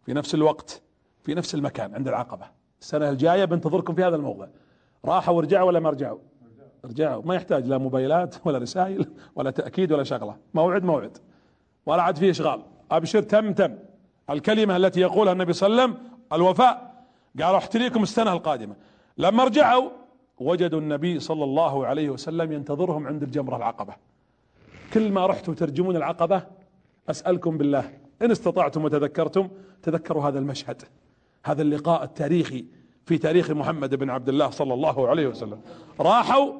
في 0.02 0.12
نفس 0.12 0.34
الوقت 0.34 0.82
في 1.22 1.34
نفس 1.34 1.54
المكان 1.54 1.94
عند 1.94 2.08
العقبة. 2.08 2.46
السنة 2.80 3.10
الجاية 3.10 3.44
بنتظركم 3.44 3.94
في 3.94 4.04
هذا 4.04 4.16
الموضع. 4.16 4.46
راحوا 5.04 5.34
ورجعوا 5.34 5.66
ولا 5.66 5.80
ما 5.80 5.90
رجعوا؟ 5.90 6.18
رجعوا. 6.84 7.22
ما 7.24 7.34
يحتاج 7.34 7.66
لا 7.66 7.78
موبايلات 7.78 8.46
ولا 8.46 8.58
رسائل 8.58 9.06
ولا 9.34 9.50
تأكيد 9.50 9.92
ولا 9.92 10.04
شغلة. 10.04 10.36
موعد 10.54 10.84
موعد. 10.84 11.18
ولا 11.86 12.02
عاد 12.02 12.16
فيه 12.16 12.30
إشغال. 12.30 12.62
أبشر 12.90 13.22
تم 13.22 13.52
تم. 13.52 13.74
الكلمة 14.30 14.76
التي 14.76 15.00
يقولها 15.00 15.32
النبي 15.32 15.52
صلى 15.52 15.66
الله 15.66 15.82
عليه 15.82 15.92
وسلم 15.92 16.10
الوفاء. 16.32 17.04
قالوا 17.42 17.58
احتريكم 17.58 18.02
السنة 18.02 18.32
القادمة. 18.32 18.76
لما 19.18 19.44
رجعوا 19.44 19.90
وجدوا 20.38 20.80
النبي 20.80 21.20
صلى 21.20 21.44
الله 21.44 21.86
عليه 21.86 22.10
وسلم 22.10 22.52
ينتظرهم 22.52 23.06
عند 23.06 23.22
الجمرة 23.22 23.56
العقبة. 23.56 23.94
كل 24.94 25.12
ما 25.12 25.26
رحتوا 25.26 25.54
ترجمون 25.54 25.96
العقبة 25.96 26.42
أسألكم 27.10 27.58
بالله. 27.58 27.98
إن 28.22 28.30
استطعتم 28.30 28.84
وتذكرتم 28.84 29.48
تذكروا 29.82 30.28
هذا 30.28 30.38
المشهد. 30.38 30.82
هذا 31.44 31.62
اللقاء 31.62 32.04
التاريخي 32.04 32.64
في 33.06 33.18
تاريخ 33.18 33.50
محمد 33.50 33.94
بن 33.94 34.10
عبد 34.10 34.28
الله 34.28 34.50
صلى 34.50 34.74
الله 34.74 35.08
عليه 35.08 35.26
وسلم. 35.26 35.60
راحوا 36.00 36.52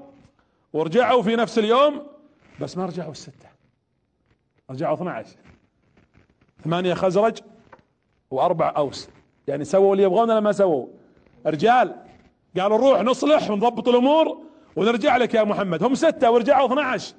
ورجعوا 0.72 1.22
في 1.22 1.36
نفس 1.36 1.58
اليوم 1.58 2.02
بس 2.60 2.76
ما 2.76 2.86
رجعوا 2.86 3.12
الستة. 3.12 3.48
رجعوا 4.70 4.94
12 4.94 5.36
ثمانية 6.64 6.94
خزرج 6.94 7.38
وأربع 8.30 8.74
أوس. 8.76 9.08
يعني 9.48 9.64
سووا 9.64 9.92
اللي 9.92 10.02
يبغون 10.02 10.30
ولا 10.30 10.40
ما 10.40 10.52
سووا؟ 10.52 10.86
رجال 11.46 11.94
قالوا 12.58 12.78
نروح 12.78 13.00
نصلح 13.00 13.50
ونضبط 13.50 13.88
الأمور 13.88 14.42
ونرجع 14.76 15.16
لك 15.16 15.34
يا 15.34 15.44
محمد. 15.44 15.82
هم 15.82 15.94
ستة 15.94 16.30
ورجعوا 16.30 16.66
12 16.66 17.14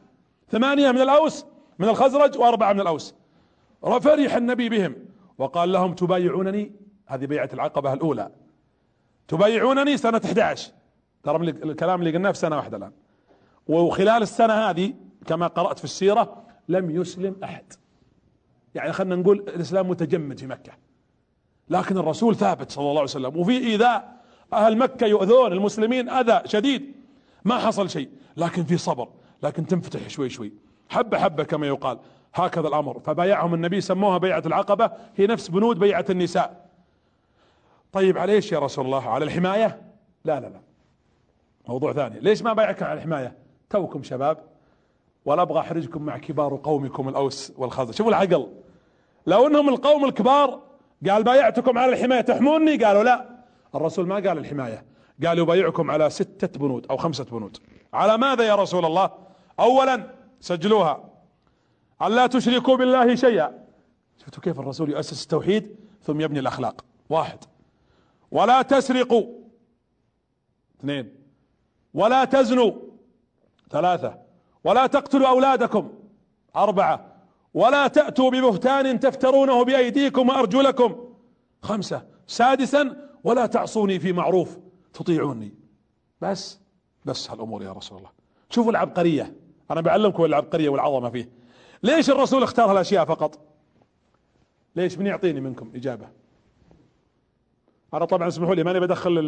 ثمانية 0.52 0.92
من 0.92 1.02
الأوس 1.02 1.46
من 1.80 1.90
الخزرج 1.90 2.38
وأربعة 2.38 2.74
من 2.74 2.80
الأوس. 2.82 3.16
فرح 3.82 4.36
النبي 4.36 4.70
بهم 4.70 4.96
وقال 5.38 5.72
لهم 5.72 5.94
تبايعونني؟ 5.94 6.72
هذه 7.06 7.26
بيعة 7.26 7.50
العقبة 7.54 7.94
الأولى. 7.94 8.32
تبايعونني 9.28 9.98
سنة 9.98 10.22
11 10.26 10.72
ترى 11.24 11.50
الكلام 11.50 12.00
اللي 12.00 12.12
قلناه 12.12 12.32
في 12.32 12.38
سنة 12.38 12.56
واحدة 12.56 12.78
الآن. 12.78 12.92
وخلال 13.68 14.22
السنة 14.22 14.54
هذه 14.54 14.94
كما 15.28 15.48
قرأت 15.48 15.78
في 15.78 15.84
السيرة 15.84 16.44
لم 16.70 16.90
يسلم 17.02 17.36
أحد. 17.44 17.74
يعني 18.76 18.94
خلينا 18.94 19.16
نقول 19.16 19.40
الإسلام 19.40 19.90
متجمد 19.90 20.40
في 20.40 20.48
مكة. 20.48 20.72
لكن 21.70 21.98
الرسول 21.98 22.36
ثابت 22.36 22.72
صلى 22.72 22.82
الله 22.82 22.92
عليه 22.92 23.04
وسلم 23.04 23.38
وفي 23.38 23.58
ايذاء 23.58 24.20
أهل 24.54 24.78
مكة 24.78 25.08
يؤذون 25.08 25.54
المسلمين 25.54 26.10
أذى 26.10 26.42
شديد 26.46 26.96
ما 27.46 27.58
حصل 27.58 27.90
شيء 27.90 28.10
لكن 28.38 28.64
في 28.64 28.78
صبر 28.78 29.10
لكن 29.44 29.66
تنفتح 29.66 30.10
شوي 30.10 30.30
شوي. 30.30 30.54
حبة 30.90 31.20
حبة 31.20 31.44
كما 31.44 31.68
يقال 31.68 32.00
هكذا 32.34 32.68
الأمر. 32.68 33.00
فبايعهم 33.00 33.54
النبي 33.54 33.82
سموها 33.82 34.18
بيعة 34.18 34.44
العقبة 34.46 34.92
هي 35.16 35.28
نفس 35.28 35.48
بنود 35.48 35.80
بيعة 35.80 36.06
النساء. 36.10 36.70
طيب 37.92 38.18
على 38.18 38.34
إيش 38.34 38.52
يا 38.52 38.60
رسول 38.60 38.86
الله؟ 38.86 39.10
على 39.10 39.26
الحماية؟ 39.26 39.82
لا 40.26 40.40
لا 40.40 40.46
لا. 40.46 40.62
موضوع 41.68 41.94
ثاني. 41.94 42.20
ليش 42.20 42.42
ما 42.42 42.54
بايعك 42.54 42.84
على 42.84 42.94
الحماية؟ 42.94 43.36
توكم 43.70 44.04
شباب. 44.04 44.38
ولا 45.30 45.42
أبغى 45.42 45.60
أحرجكم 45.60 46.02
مع 46.02 46.18
كبار 46.18 46.60
قومكم 46.64 47.10
الأوس 47.10 47.54
والخزرج 47.58 47.96
شوفوا 47.96 48.12
العقل. 48.12 48.54
لو 49.28 49.48
إنهم 49.48 49.70
القوم 49.70 50.06
الكبار 50.06 50.62
قال 51.10 51.24
بايعتكم 51.24 51.78
على 51.78 51.94
الحماية 51.94 52.22
تحموني؟ 52.22 52.84
قالوا 52.84 53.04
لا. 53.04 53.30
الرسول 53.76 54.08
ما 54.08 54.16
قال 54.16 54.38
الحماية. 54.38 54.86
قال 55.26 55.40
يبايعكم 55.40 55.92
على 55.92 56.10
ستة 56.10 56.60
بنود 56.60 56.86
أو 56.90 56.98
خمسة 56.98 57.24
بنود. 57.24 57.58
على 57.94 58.18
ماذا 58.18 58.44
يا 58.44 58.56
رسول 58.56 58.86
الله؟ 58.86 59.12
اولا 59.60 60.14
سجلوها. 60.40 61.10
أن 62.02 62.12
لا 62.12 62.28
تشركوا 62.28 62.78
بالله 62.78 63.16
شيئا. 63.16 63.66
شفتوا 64.18 64.44
كيف 64.44 64.60
الرسول 64.60 64.90
يؤسس 64.90 65.24
التوحيد؟ 65.24 65.76
ثم 66.04 66.22
يبني 66.22 66.40
الأخلاق. 66.40 66.86
واحد. 67.10 67.40
ولا 68.32 68.62
تسرقوا. 68.62 69.26
اثنين. 70.80 71.16
ولا 71.94 72.26
تزنوا. 72.26 72.72
ثلاثة. 73.72 74.29
ولا 74.64 74.88
تقتلوا 74.88 75.28
أولادكم. 75.28 75.90
أربعة. 76.56 77.06
ولا 77.54 77.88
تأتوا 77.88 78.30
ببهتان 78.30 79.00
تفترونه 79.00 79.64
بأيديكم 79.66 80.30
وأرجلكم. 80.30 80.96
خمسة. 81.62 82.06
سادسا 82.28 83.10
ولا 83.24 83.46
تعصوني 83.46 84.00
في 84.00 84.14
معروف. 84.14 84.58
تطيعوني. 84.94 85.54
بس 86.22 86.60
بس 87.06 87.32
هالأمور 87.32 87.64
يا 87.64 87.72
رسول 87.72 87.98
الله. 87.98 88.10
شوفوا 88.50 88.72
العبقرية. 88.72 89.36
أنا 89.72 89.82
بعلمكم 89.82 90.26
العبقرية 90.26 90.70
والعظمة 90.70 91.10
فيه. 91.10 91.30
ليش 91.84 92.10
الرسول 92.10 92.44
اختار 92.44 92.72
هالأشياء 92.72 93.06
فقط؟ 93.06 93.40
ليش؟ 94.76 94.98
من 94.98 95.06
يعطيني 95.06 95.42
منكم 95.42 95.72
إجابة. 95.76 96.08
أنا 97.94 98.06
طبعا 98.06 98.28
اسمحوا 98.28 98.56
لي 98.56 98.64
ماني 98.64 98.80
بدخل 98.80 99.22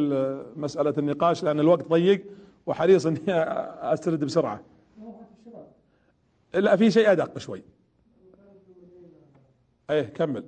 مسألة 0.56 0.94
النقاش 0.98 1.44
لأن 1.44 1.60
الوقت 1.60 1.88
ضيق 1.88 2.26
وحريص 2.66 3.06
إني 3.06 3.20
أسترد 3.28 4.24
بسرعة. 4.24 4.60
لا 6.54 6.76
في 6.76 6.92
شيء 6.92 7.12
أدق 7.12 7.38
شوي. 7.38 7.64
إيه 9.90 10.02
كمل. 10.02 10.46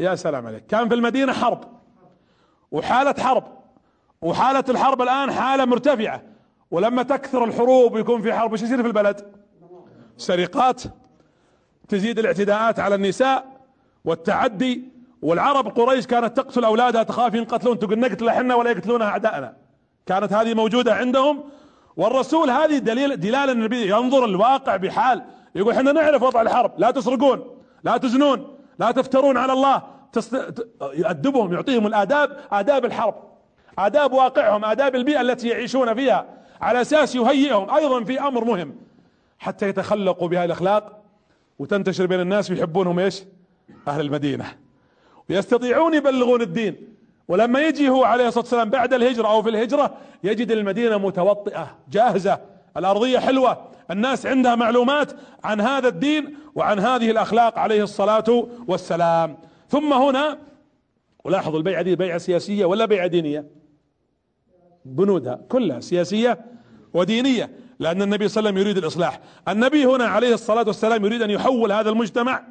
يا 0.00 0.14
سلام 0.14 0.46
عليك. 0.46 0.66
كان 0.66 0.88
في 0.88 0.94
المدينة 0.94 1.32
حرب. 1.32 1.64
وحالة 2.70 3.14
حرب. 3.22 3.44
وحالة 4.22 4.64
الحرب 4.68 5.02
الآن 5.02 5.32
حالة 5.32 5.64
مرتفعة. 5.64 6.22
ولما 6.70 7.02
تكثر 7.02 7.44
الحروب 7.44 7.92
ويكون 7.94 8.22
في 8.22 8.32
حرب 8.32 8.52
وش 8.52 8.62
يصير 8.62 8.82
في 8.82 8.88
البلد؟ 8.88 9.32
سرقات. 10.16 10.82
تزيد 11.88 12.18
الاعتداءات 12.18 12.80
على 12.80 12.94
النساء 12.94 13.60
والتعدي. 14.04 14.94
والعرب 15.22 15.68
قريش 15.68 16.06
كانت 16.06 16.36
تقتل 16.36 16.64
أولادها 16.64 17.02
تخاف 17.02 17.34
ينقتلون 17.34 17.78
تقول 17.78 17.98
نقتل 17.98 18.28
إحنا 18.28 18.54
ولا 18.54 18.70
يقتلونها 18.70 19.06
اعدائنا 19.06 19.56
كانت 20.06 20.32
هذه 20.32 20.54
موجودة 20.54 20.94
عندهم. 20.94 21.44
والرسول 21.96 22.50
هذه 22.50 22.78
دليل 22.78 23.20
دلالة 23.20 23.52
النبي 23.52 23.90
ينظر 23.90 24.24
الواقع 24.24 24.76
بحال. 24.76 25.22
يقول 25.54 25.74
إحنا 25.74 25.92
نعرف 25.92 26.22
وضع 26.22 26.42
الحرب 26.42 26.72
لا 26.78 26.90
تسرقون 26.90 27.60
لا 27.84 27.96
تزنون 27.96 28.56
لا 28.78 28.90
تفترون 28.90 29.36
على 29.36 29.52
الله 29.52 29.82
يؤدبهم 30.82 31.52
يعطيهم 31.52 31.86
الآداب 31.86 32.38
آداب 32.52 32.84
الحرب 32.84 33.14
آداب 33.78 34.12
واقعهم 34.12 34.64
آداب 34.64 34.94
البيئة 34.94 35.20
التي 35.20 35.48
يعيشون 35.48 35.94
فيها 35.94 36.26
على 36.60 36.80
أساس 36.80 37.14
يهيئهم 37.14 37.70
أيضا 37.70 38.04
في 38.04 38.20
أمر 38.20 38.44
مهم 38.44 38.74
حتى 39.38 39.68
يتخلقوا 39.68 40.28
بهذه 40.28 40.44
الأخلاق 40.44 41.02
وتنتشر 41.58 42.06
بين 42.06 42.20
الناس 42.20 42.50
ويحبونهم 42.50 42.98
إيش؟ 42.98 43.22
أهل 43.88 44.00
المدينة. 44.00 44.44
ويستطيعون 45.30 45.94
يبلغون 45.94 46.42
الدين. 46.42 46.93
ولما 47.28 47.60
يجي 47.60 47.88
هو 47.88 48.04
عليه 48.04 48.28
الصلاة 48.28 48.42
والسلام 48.44 48.70
بعد 48.70 48.94
الهجرة 48.94 49.28
أو 49.28 49.42
في 49.42 49.48
الهجرة 49.48 49.94
يجد 50.24 50.50
المدينة 50.50 50.98
متوطئة 50.98 51.76
جاهزة 51.90 52.40
الأرضية 52.76 53.18
حلوة 53.18 53.68
الناس 53.90 54.26
عندها 54.26 54.54
معلومات 54.54 55.12
عن 55.44 55.60
هذا 55.60 55.88
الدين 55.88 56.36
وعن 56.54 56.78
هذه 56.78 57.10
الأخلاق 57.10 57.58
عليه 57.58 57.82
الصلاة 57.82 58.48
والسلام. 58.68 59.38
ثم 59.68 59.92
هنا 59.92 60.38
ولاحظوا 61.24 61.58
البيعة 61.58 61.82
دي 61.82 61.96
بيعة 61.96 62.18
سياسية 62.18 62.64
ولا 62.64 62.84
بيعة 62.84 63.06
دينية؟ 63.06 63.46
بنودها 64.84 65.40
كلها 65.48 65.80
سياسية 65.80 66.44
ودينية 66.94 67.50
لأن 67.78 68.02
النبي 68.02 68.28
صلى 68.28 68.40
الله 68.40 68.50
عليه 68.50 68.60
وسلم 68.60 68.68
يريد 68.68 68.84
الإصلاح. 68.84 69.20
النبي 69.48 69.86
هنا 69.86 70.04
عليه 70.04 70.34
الصلاة 70.34 70.64
والسلام 70.66 71.04
يريد 71.04 71.22
أن 71.22 71.30
يحول 71.30 71.72
هذا 71.72 71.90
المجتمع 71.90 72.44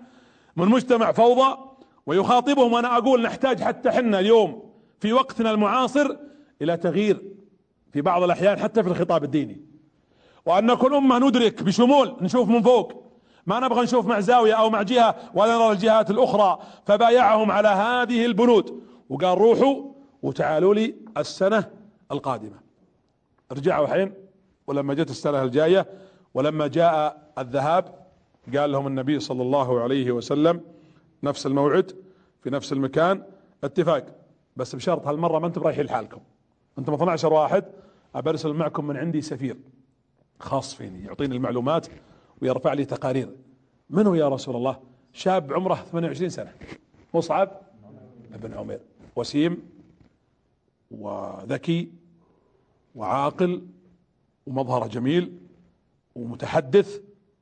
من 0.55 0.67
مجتمع 0.67 1.11
فوضى 1.11 1.57
ويخاطبهم 2.05 2.73
وأنا 2.73 2.97
أقول 2.97 3.21
نحتاج 3.21 3.61
حتى 3.61 3.91
حنا 3.91 4.19
اليوم 4.19 4.62
في 5.03 5.13
وقتنا 5.13 5.51
المعاصر 5.51 6.15
إلى 6.61 6.77
تغيير 6.77 7.21
في 7.91 8.01
بعض 8.01 8.23
الأحيان 8.23 8.59
حتى 8.59 8.84
في 8.84 8.89
الخطاب 8.89 9.23
الديني. 9.23 9.61
وأن 10.45 10.65
نكون 10.65 10.93
أمة 10.95 11.19
ندرك 11.19 11.63
بشمول 11.63 12.15
نشوف 12.21 12.49
من 12.49 12.61
فوق. 12.61 13.03
ما 13.45 13.59
نبغى 13.59 13.84
نشوف 13.84 14.05
مع 14.05 14.19
زاوية 14.19 14.53
أو 14.53 14.69
مع 14.69 14.81
جهة 14.81 15.15
ولا 15.34 15.57
نرى 15.57 15.71
الجهات 15.71 16.11
الأخرى. 16.11 16.59
فبايعهم 16.85 17.51
على 17.51 17.67
هذه 17.67 18.25
البنود. 18.25 18.84
وقال 19.09 19.38
روحوا 19.38 19.84
وتعالوا 20.21 20.73
لي 20.73 20.95
السنة 21.17 21.69
القادمة. 22.11 22.59
رجعوا 23.51 23.88
حين؟ 23.88 24.13
ولما 24.67 24.93
جت 24.93 25.09
السنة 25.09 25.43
الجاية 25.43 25.88
ولما 26.34 26.67
جاء 26.67 27.27
الذهاب 27.38 27.95
قال 28.57 28.71
لهم 28.71 28.88
النبي 28.88 29.19
صلى 29.19 29.41
الله 29.41 29.81
عليه 29.81 30.11
وسلم 30.11 30.61
نفس 31.23 31.45
الموعد 31.45 31.91
في 32.41 32.49
نفس 32.49 32.73
المكان 32.73 33.23
اتفاق. 33.63 34.22
بس 34.55 34.75
بشرط 34.75 35.07
هالمرة 35.07 35.39
ما 35.39 35.47
أنتم 35.47 35.63
رايحين 35.63 35.85
لحالكم. 35.85 36.21
أنتم 36.80 36.93
12 36.93 37.34
واحد 37.34 37.65
ابرسل 38.15 38.53
معكم 38.53 38.88
من 38.88 38.97
عندي 38.97 39.21
سفير 39.21 39.57
خاص 40.39 40.75
فيني 40.75 41.03
يعطيني 41.03 41.35
المعلومات 41.35 41.88
ويرفع 42.41 42.73
لي 42.73 42.85
تقارير. 42.85 43.30
من 43.89 44.07
هو 44.07 44.13
يا 44.13 44.30
رسول 44.30 44.55
الله؟ 44.55 44.80
شاب 45.13 45.53
عمره 45.53 45.75
28 45.75 46.30
سنة. 46.30 46.51
مصعب 47.13 47.51
بن 48.30 48.53
عمير. 48.53 48.80
وسيم 49.15 49.69
وذكي 50.91 51.91
وعاقل 52.95 53.67
ومظهره 54.47 54.88
جميل 54.88 55.38
ومتحدث 56.15 57.01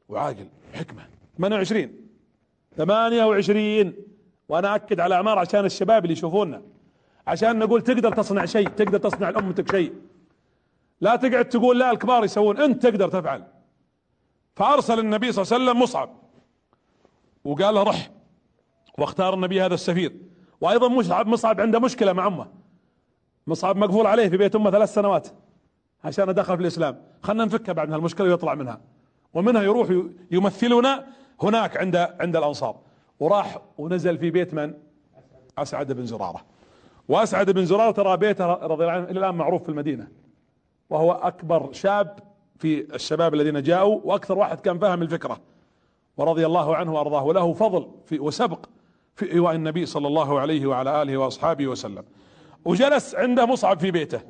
وعاقل. 0.10 0.48
حكمة. 0.74 1.06
28 1.38 1.92
28 2.78 3.94
وأنا 4.50 4.76
أكد 4.76 5.00
على 5.00 5.16
أعمار 5.16 5.40
عشان 5.40 5.66
الشباب 5.66 6.04
اللي 6.04 6.14
يشوفونا. 6.14 6.62
عشان 7.28 7.60
نقول 7.60 7.82
تقدر 7.82 8.14
تصنع 8.14 8.46
شيء 8.46 8.70
تقدر 8.70 8.98
تصنع 8.98 9.30
لأمتك 9.30 9.72
شيء. 9.72 9.94
لا 11.02 11.16
تقعد 11.16 11.50
تقول 11.50 11.80
لا 11.80 11.92
الكبار 11.92 12.24
يسوون 12.24 12.58
انت 12.58 12.84
تقدر 12.84 13.10
تفعل. 13.10 13.44
فأرسل 14.56 15.00
النبي 15.00 15.32
صلى 15.32 15.44
الله 15.44 15.54
عليه 15.54 15.64
وسلم 15.66 15.84
مصعب. 15.84 16.10
وقال 17.44 17.76
له 17.76 17.84
رح. 17.84 18.10
واختار 18.98 19.34
النبي 19.34 19.62
هذا 19.62 19.74
السفير. 19.74 20.16
وأيضا 20.62 20.88
مصعب 20.88 21.28
مصعب 21.28 21.62
عنده 21.62 21.80
مشكلة 21.80 22.14
مع 22.14 22.28
أمه. 22.28 22.48
مصعب 23.48 23.78
مقفول 23.78 24.08
عليه 24.08 24.30
في 24.30 24.38
بيت 24.38 24.56
أمه 24.56 24.72
ثلاث 24.72 24.94
سنوات 24.94 25.28
عشان 26.04 26.34
دخل 26.34 26.56
في 26.56 26.62
الإسلام. 26.62 27.02
خلنا 27.24 27.46
نفكها 27.46 27.74
بعد 27.74 27.88
من 27.88 27.94
هالمشكلة 27.94 28.28
ويطلع 28.28 28.56
منها. 28.56 28.82
ومنها 29.34 29.64
يروح 29.64 30.04
يمثلنا 30.32 31.08
هناك 31.42 31.78
عند 31.78 31.96
عند 31.96 32.36
الأنصار. 32.36 32.80
وراح 33.20 33.62
ونزل 33.78 34.18
في 34.18 34.32
بيت 34.32 34.54
من؟ 34.54 34.74
أسعد 35.58 35.92
بن 35.92 36.06
زرارة. 36.06 36.51
واسعد 37.10 37.50
بن 37.50 37.66
زرارة 37.66 37.92
ترى 37.92 38.18
بيته 38.18 38.46
رضي 38.46 38.84
الله 38.84 38.94
عنه 38.94 39.04
إلى 39.04 39.20
الآن 39.20 39.36
معروف 39.36 39.64
في 39.64 39.70
المدينة. 39.70 40.08
وهو 40.90 41.12
أكبر 41.12 41.70
شاب 41.72 42.20
في 42.58 42.96
الشباب 42.96 43.34
الذين 43.34 43.62
جاءوا 43.62 44.00
وأكثر 44.04 44.38
واحد 44.38 44.60
كان 44.60 44.80
فاهم 44.80 45.02
الفكرة. 45.02 45.40
ورضي 46.18 46.46
الله 46.46 46.76
عنه 46.76 46.94
وأرضاه. 46.94 47.24
وله 47.24 47.54
فضل 47.54 47.88
في 48.06 48.20
وسبق 48.20 48.66
في 49.16 49.34
إيواء 49.34 49.56
النبي 49.56 49.86
صلى 49.86 50.08
الله 50.08 50.40
عليه 50.40 50.66
وعلى 50.66 51.02
آله 51.02 51.18
وأصحابه 51.18 51.68
وسلم. 51.68 52.04
وجلس 52.66 53.16
عنده 53.16 53.46
مصعب 53.46 53.80
في 53.80 53.92
بيته. 53.92 54.22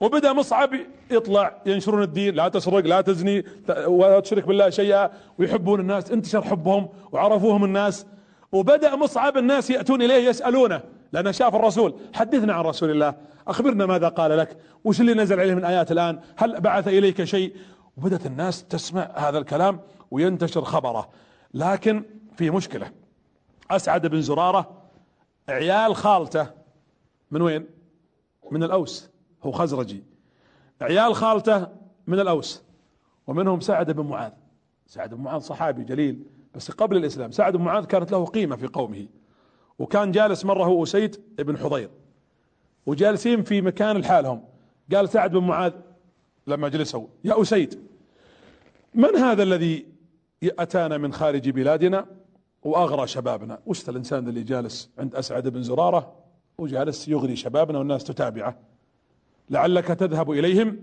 وبدأ 0.00 0.32
مصعب 0.32 0.70
يطلع 1.10 1.62
ينشرون 1.66 2.02
الدين 2.02 2.34
لا 2.34 2.48
تسرق 2.48 2.86
لا 2.86 3.00
تزني 3.00 3.44
ولا 3.86 4.20
تشرك 4.20 4.46
بالله 4.46 4.70
شيئا 4.70 5.10
ويحبون 5.38 5.80
الناس 5.80 6.10
انتشر 6.10 6.42
حبهم 6.42 6.88
وعرفوهم 7.12 7.64
الناس. 7.64 8.06
وبدأ 8.52 8.96
مصعب 8.96 9.36
الناس 9.36 9.70
يأتون 9.70 10.02
إليه 10.02 10.28
يسألونه. 10.28 10.80
لأنه 11.12 11.30
شاف 11.30 11.54
الرسول. 11.54 11.94
حدثنا 12.14 12.52
عن 12.52 12.64
رسول 12.64 12.90
الله. 12.90 13.14
أخبرنا 13.48 13.86
ماذا 13.86 14.08
قال 14.08 14.38
لك؟ 14.38 14.58
وش 14.84 15.00
اللي 15.00 15.14
نزل 15.14 15.40
عليه 15.40 15.54
من 15.54 15.64
آيات 15.64 15.92
الآن؟ 15.92 16.20
هل 16.36 16.60
بعث 16.60 16.88
إليك 16.88 17.24
شيء؟ 17.24 17.56
وبدت 17.96 18.26
الناس 18.26 18.64
تسمع 18.64 19.10
هذا 19.16 19.38
الكلام 19.38 19.80
وينتشر 20.10 20.64
خبره. 20.64 21.08
لكن 21.54 22.04
في 22.36 22.50
مشكلة. 22.50 22.92
أسعد 23.70 24.06
بن 24.06 24.20
زرارة 24.20 24.82
عيال 25.48 25.96
خالته. 25.96 26.46
من 27.30 27.42
وين؟ 27.42 27.66
من 28.50 28.62
الأوس. 28.62 29.10
هو 29.42 29.52
خزرجي. 29.52 30.04
عيال 30.82 31.14
خالته 31.14 31.66
من 32.06 32.20
الأوس. 32.20 32.62
ومنهم 33.26 33.60
سعد 33.60 33.90
بن 33.90 34.06
معاذ. 34.06 34.32
سعد 34.86 35.14
بن 35.14 35.22
معاذ 35.22 35.40
صحابي 35.40 35.84
جليل. 35.84 36.26
بس 36.54 36.70
قبل 36.70 36.96
الإسلام 36.96 37.30
سعد 37.30 37.56
بن 37.56 37.64
معاذ 37.64 37.84
كانت 37.84 38.12
له 38.12 38.24
قيمة 38.24 38.56
في 38.56 38.66
قومه. 38.66 39.06
وكان 39.78 40.12
جالس 40.12 40.44
مرة 40.44 40.64
هو 40.64 40.82
اسيد 40.82 41.20
بن 41.38 41.58
حضير. 41.58 41.90
وجالسين 42.86 43.42
في 43.42 43.60
مكان 43.60 43.96
لحالهم. 43.96 44.42
قال 44.94 45.08
سعد 45.08 45.30
بن 45.30 45.46
معاذ 45.46 45.72
لما 46.46 46.68
جلسوا 46.68 47.06
يا 47.24 47.42
أسيد 47.42 47.80
من 48.94 49.16
هذا 49.16 49.42
الذي 49.42 49.86
أتانا 50.42 50.98
من 50.98 51.12
خارج 51.12 51.50
بلادنا 51.50 52.06
وأغرى 52.62 53.06
شبابنا؟ 53.06 53.58
وش 53.66 53.88
الإنسان 53.88 54.28
اللي 54.28 54.42
جالس 54.42 54.90
عند 54.98 55.14
أسعد 55.14 55.48
بن 55.48 55.62
زرارة 55.62 56.12
وجالس 56.58 57.08
يغري 57.08 57.36
شبابنا 57.36 57.78
والناس 57.78 58.04
تتابعه؟ 58.04 58.58
لعلك 59.50 59.86
تذهب 59.86 60.30
إليهم 60.30 60.78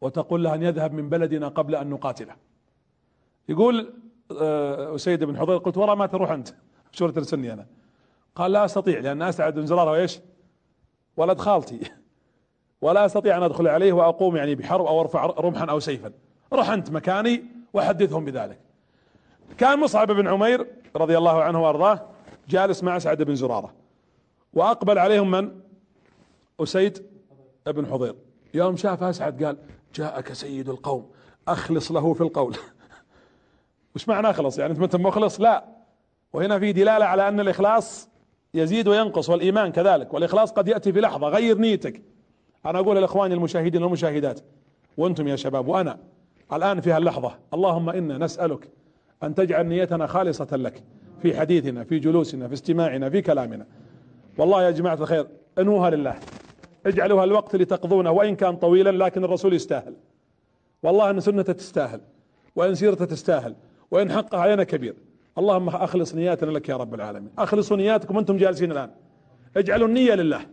وتقول 0.00 0.44
له 0.44 0.54
أن 0.54 0.62
يذهب 0.62 0.92
من 0.92 1.08
بلدنا 1.08 1.48
قبل 1.48 1.74
أن 1.74 1.90
نقاتله. 1.90 2.36
يقول 3.48 3.92
آه، 4.40 4.94
أسيد 4.94 5.24
بن 5.24 5.38
حضير 5.38 5.56
قلت 5.56 5.76
ورا 5.76 5.94
ما 5.94 6.06
تروح 6.06 6.30
أنت؟ 6.30 6.48
شو 6.92 7.08
ترسلني 7.08 7.52
أنا. 7.52 7.66
قال 8.38 8.52
لا 8.52 8.64
أستطيع 8.64 8.98
لأن 8.98 9.22
أسعد 9.22 9.54
بن 9.54 9.66
زراره 9.66 9.90
وايش 9.90 10.20
ولد 11.16 11.38
خالتي. 11.38 11.80
ولا 12.80 13.06
أستطيع 13.06 13.36
أن 13.36 13.42
أدخل 13.42 13.68
عليه 13.68 13.92
وأقوم 13.92 14.36
يعني 14.36 14.54
بحرب 14.54 14.86
أو 14.86 15.00
أرفع 15.00 15.26
رمحا 15.26 15.64
أو 15.64 15.80
سيفا. 15.80 16.12
رح 16.52 16.70
أنت 16.70 16.90
مكاني 16.90 17.44
وحدثهم 17.74 18.24
بذلك. 18.24 18.58
كان 19.58 19.80
مصعب 19.80 20.12
بن 20.12 20.28
عمير 20.28 20.66
رضي 20.96 21.18
الله 21.18 21.42
عنه 21.42 21.62
وأرضاه 21.62 22.06
جالس 22.48 22.82
مع 22.82 22.96
أسعد 22.96 23.22
بن 23.22 23.34
زرارة. 23.34 23.74
وأقبل 24.54 24.98
عليهم 24.98 25.30
من؟ 25.30 25.60
أسيد 26.60 27.06
بن 27.66 27.86
حضير. 27.86 28.14
يوم 28.54 28.76
شاف 28.76 29.02
أسعد 29.02 29.44
قال 29.44 29.56
جاءك 29.94 30.32
سيد 30.32 30.68
القوم 30.68 31.10
أخلص 31.48 31.92
له 31.92 32.14
في 32.14 32.20
القول. 32.20 32.56
وش 33.94 34.08
معنى 34.08 34.30
أخلص؟ 34.30 34.58
يعني 34.58 34.84
أنت 34.84 34.96
مخلص؟ 34.96 35.40
لا. 35.40 35.64
وهنا 36.32 36.58
في 36.58 36.72
دلالة 36.72 37.04
على 37.04 37.28
أن 37.28 37.40
الإخلاص 37.40 38.08
يزيد 38.58 38.88
وينقص 38.88 39.30
والإيمان 39.30 39.72
كذلك 39.72 40.14
والإخلاص 40.14 40.52
قد 40.52 40.68
يأتي 40.68 40.92
في 40.92 41.00
لحظة. 41.00 41.28
غير 41.28 41.58
نيتك. 41.58 42.02
أنا 42.66 42.78
أقول 42.78 42.96
لإخواني 42.96 43.34
المشاهدين 43.34 43.82
والمشاهدات 43.82 44.40
وأنتم 44.96 45.28
يا 45.28 45.36
شباب 45.36 45.68
وأنا 45.68 45.98
الآن 46.52 46.80
في 46.80 46.92
هاللحظة 46.92 47.38
اللهم 47.54 47.90
إنا 47.90 48.18
نسألك 48.18 48.68
أن 49.22 49.34
تجعل 49.34 49.66
نيتنا 49.66 50.06
خالصة 50.06 50.56
لك 50.56 50.82
في 51.22 51.38
حديثنا 51.40 51.84
في 51.84 51.98
جلوسنا 51.98 52.48
في 52.48 52.54
استماعنا 52.54 53.10
في 53.10 53.22
كلامنا. 53.22 53.66
والله 54.38 54.62
يا 54.62 54.70
جماعة 54.70 54.94
الخير 54.94 55.26
انوها 55.58 55.90
لله. 55.90 56.14
اجعلوها 56.86 57.24
الوقت 57.24 57.54
اللي 57.54 57.64
تقضونه 57.64 58.10
وإن 58.10 58.36
كان 58.36 58.56
طويلا 58.56 59.04
لكن 59.04 59.24
الرسول 59.24 59.54
يستاهل. 59.54 59.94
والله 60.82 61.10
أن 61.10 61.20
سنته 61.20 61.52
تستاهل 61.52 62.00
وأن 62.56 62.74
سيرته 62.74 63.04
تستاهل 63.04 63.54
وإن 63.90 64.12
حقها 64.12 64.40
علينا 64.40 64.64
كبير. 64.64 64.94
اللهم 65.38 65.68
أخلص 65.68 66.14
نياتنا 66.14 66.50
لك 66.50 66.68
يا 66.68 66.76
رب 66.76 66.94
العالمين. 66.94 67.30
أخلصوا 67.38 67.76
نياتكم 67.76 68.16
وأنتم 68.16 68.36
جالسين 68.36 68.72
الآن. 68.72 68.90
اجعلوا 69.56 69.88
النية 69.88 70.14
لله. 70.14 70.46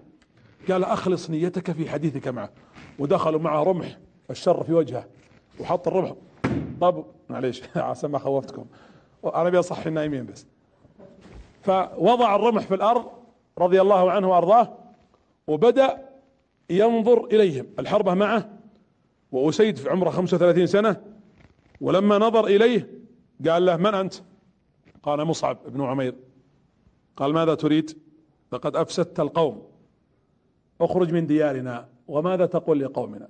قال 0.71 0.83
أخلص 0.83 1.29
نيتك 1.29 1.71
في 1.71 1.89
حديثك 1.89 2.27
معه. 2.27 2.49
ودخلوا 2.99 3.39
معه 3.39 3.63
رمح. 3.63 3.97
الشر 4.29 4.63
في 4.63 4.73
وجهه. 4.73 5.05
وحط 5.59 5.87
الرمح. 5.87 6.13
طب 6.81 7.05
معليش. 7.29 7.61
عسى 7.75 8.07
ما 8.07 8.19
خوفتكم 8.19 8.65
أنا 9.25 9.47
أبي 9.47 9.59
أصحي 9.59 9.89
النايمين 9.89 10.25
بس. 10.25 10.47
فوضع 11.63 12.35
الرمح 12.35 12.63
في 12.63 12.75
الأرض 12.75 13.05
رضي 13.57 13.81
الله 13.81 14.11
عنه 14.11 14.29
وأرضاه 14.29 14.77
وبدأ 15.47 16.09
ينظر 16.69 17.25
إليهم. 17.25 17.67
الحربة 17.79 18.13
معه. 18.13 18.49
وأسيد 19.31 19.77
في 19.77 19.89
عمره 19.89 20.09
35 20.09 20.67
سنة. 20.67 21.01
ولما 21.81 22.17
نظر 22.17 22.45
إليه 22.45 22.89
قال 23.47 23.65
له 23.65 23.77
من 23.77 23.93
أنت؟ 23.93 24.13
قال 25.05 25.25
مصعب 25.25 25.57
بن 25.65 25.81
عمير. 25.81 26.15
قال 27.17 27.33
ماذا 27.33 27.55
تريد؟ 27.55 27.97
لقد 28.51 28.75
أفسدت 28.75 29.19
القوم. 29.19 29.67
اخرج 30.81 31.13
من 31.13 31.27
ديارنا 31.27 31.89
وماذا 32.07 32.45
تقول 32.45 32.79
لقومنا؟ 32.79 33.27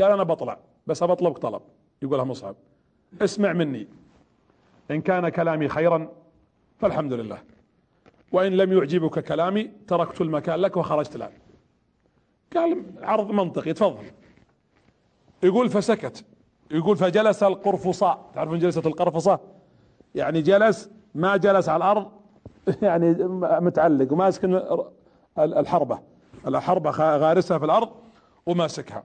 قال 0.00 0.12
أنا 0.12 0.22
بطلع 0.22 0.58
بس 0.86 1.04
بطلبك 1.04 1.38
طلب 1.38 1.62
يقولها 2.02 2.24
مصعب. 2.24 2.56
اسمع 3.22 3.52
مني. 3.52 3.88
إن 4.90 5.00
كان 5.00 5.28
كلامي 5.28 5.68
خيرا 5.68 6.12
فالحمد 6.78 7.12
لله. 7.12 7.42
وإن 8.32 8.52
لم 8.52 8.72
يعجبك 8.72 9.18
كلامي 9.18 9.70
تركت 9.86 10.20
المكان 10.20 10.60
لك 10.60 10.76
وخرجت 10.76 11.16
الآن. 11.16 11.32
قال 12.56 12.84
عرض 13.02 13.30
منطقي 13.30 13.72
تفضل. 13.72 14.04
يقول 15.42 15.68
فسكت 15.68 16.24
يقول 16.70 16.96
فجلس 16.96 17.42
القرفصاء. 17.42 18.30
تعرفون 18.34 18.58
جلسة 18.58 18.82
القرفصة 18.86 19.40
يعني 20.14 20.42
جلس 20.42 20.90
ما 21.14 21.36
جلس 21.36 21.68
على 21.68 21.76
الأرض 21.76 22.10
يعني 22.82 23.14
متعلق 23.60 24.12
وماسك 24.12 24.44
الحربة 25.38 25.98
الحربة 26.46 26.90
غارسها 26.90 27.58
في 27.58 27.64
الأرض 27.64 27.88
وماسكها. 28.46 29.04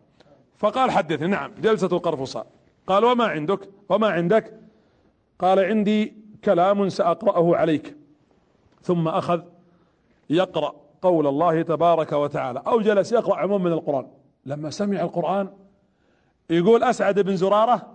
فقال 0.58 0.92
حدثني 0.92 1.28
نعم 1.28 1.52
جلسة 1.62 1.88
القرفصاء 1.88 2.48
قال 2.88 3.06
وما 3.06 3.26
عندك؟ 3.26 3.70
وما 3.90 4.08
عندك؟ 4.08 4.60
قال 5.40 5.60
عندي 5.60 6.14
كلام 6.44 6.90
سأقرأه 6.90 7.56
عليك. 7.56 7.98
ثم 8.82 9.08
أخذ 9.08 9.42
يقرأ 10.30 10.76
قول 11.02 11.28
الله 11.28 11.62
تبارك 11.62 12.12
وتعالى 12.12 12.64
أو 12.68 12.82
جلس 12.82 13.12
يقرأ 13.12 13.36
عموم 13.36 13.64
من 13.64 13.72
القرآن. 13.72 14.08
لما 14.46 14.70
سمع 14.70 15.02
القرآن 15.02 15.50
يقول 16.50 16.84
أسعد 16.84 17.20
بن 17.20 17.36
زرارة؟ 17.36 17.94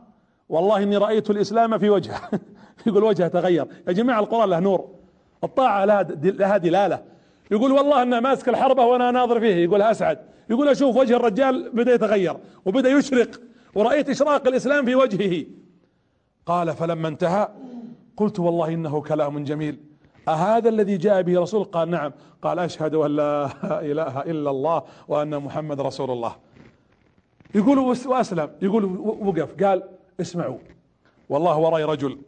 والله 0.49 0.83
إني 0.83 0.97
رأيت 0.97 1.31
الإسلام 1.31 1.79
في 1.79 1.91
وجهه. 1.91 2.21
يقول 2.87 3.05
وجهه 3.05 3.29
تغير. 3.29 3.67
يا 3.89 3.93
جماعة 3.93 4.21
القرآن 4.21 4.51
له 4.51 4.61
نور. 4.61 4.89
الطاعة 5.45 5.85
لها 5.85 6.57
دلالة. 6.57 7.03
يقول 7.51 7.73
والله 7.73 8.03
انه 8.03 8.21
ماسك 8.21 8.49
الحربة 8.49 8.85
وأنا 8.85 9.11
ناظر 9.11 9.41
فيه. 9.41 9.55
يقول 9.55 9.83
أسعد. 9.83 10.19
يقول 10.51 10.69
أشوف 10.69 10.97
وجه 10.97 11.17
الرجال 11.17 11.71
بدأ 11.71 11.95
يتغير 11.95 12.37
وبدأ 12.65 12.89
يشرق 12.89 13.41
ورأيت 13.75 14.09
إشراق 14.09 14.49
الإسلام 14.49 14.85
في 14.85 14.95
وجهه. 14.95 15.47
قال 16.47 16.73
فلما 16.73 17.09
انتهى 17.09 17.49
قلت 18.17 18.41
والله 18.41 18.69
إنه 18.69 19.01
كلام 19.01 19.45
جميل. 19.45 19.79
أهذا 20.29 20.69
الذي 20.69 20.97
جاء 20.97 21.23
به 21.23 21.41
رسول؟ 21.41 21.65
قال 21.65 21.91
نعم. 21.91 22.13
قال 22.43 22.59
أشهد 22.59 22.95
أن 22.95 23.17
لا 23.17 23.51
إله 23.91 24.21
إلا 24.21 24.51
الله 24.51 24.83
وأن 25.09 25.39
محمد 25.39 25.81
رسول 25.81 26.11
الله. 26.11 26.37
يقول 27.55 27.79
وأسلم. 28.07 28.51
يقول 28.63 28.85
وقف. 28.99 29.65
قال 29.65 29.83
اسمعوا. 30.21 30.59
والله 31.29 31.57
ورأي 31.59 31.85
رجل. 31.85 32.19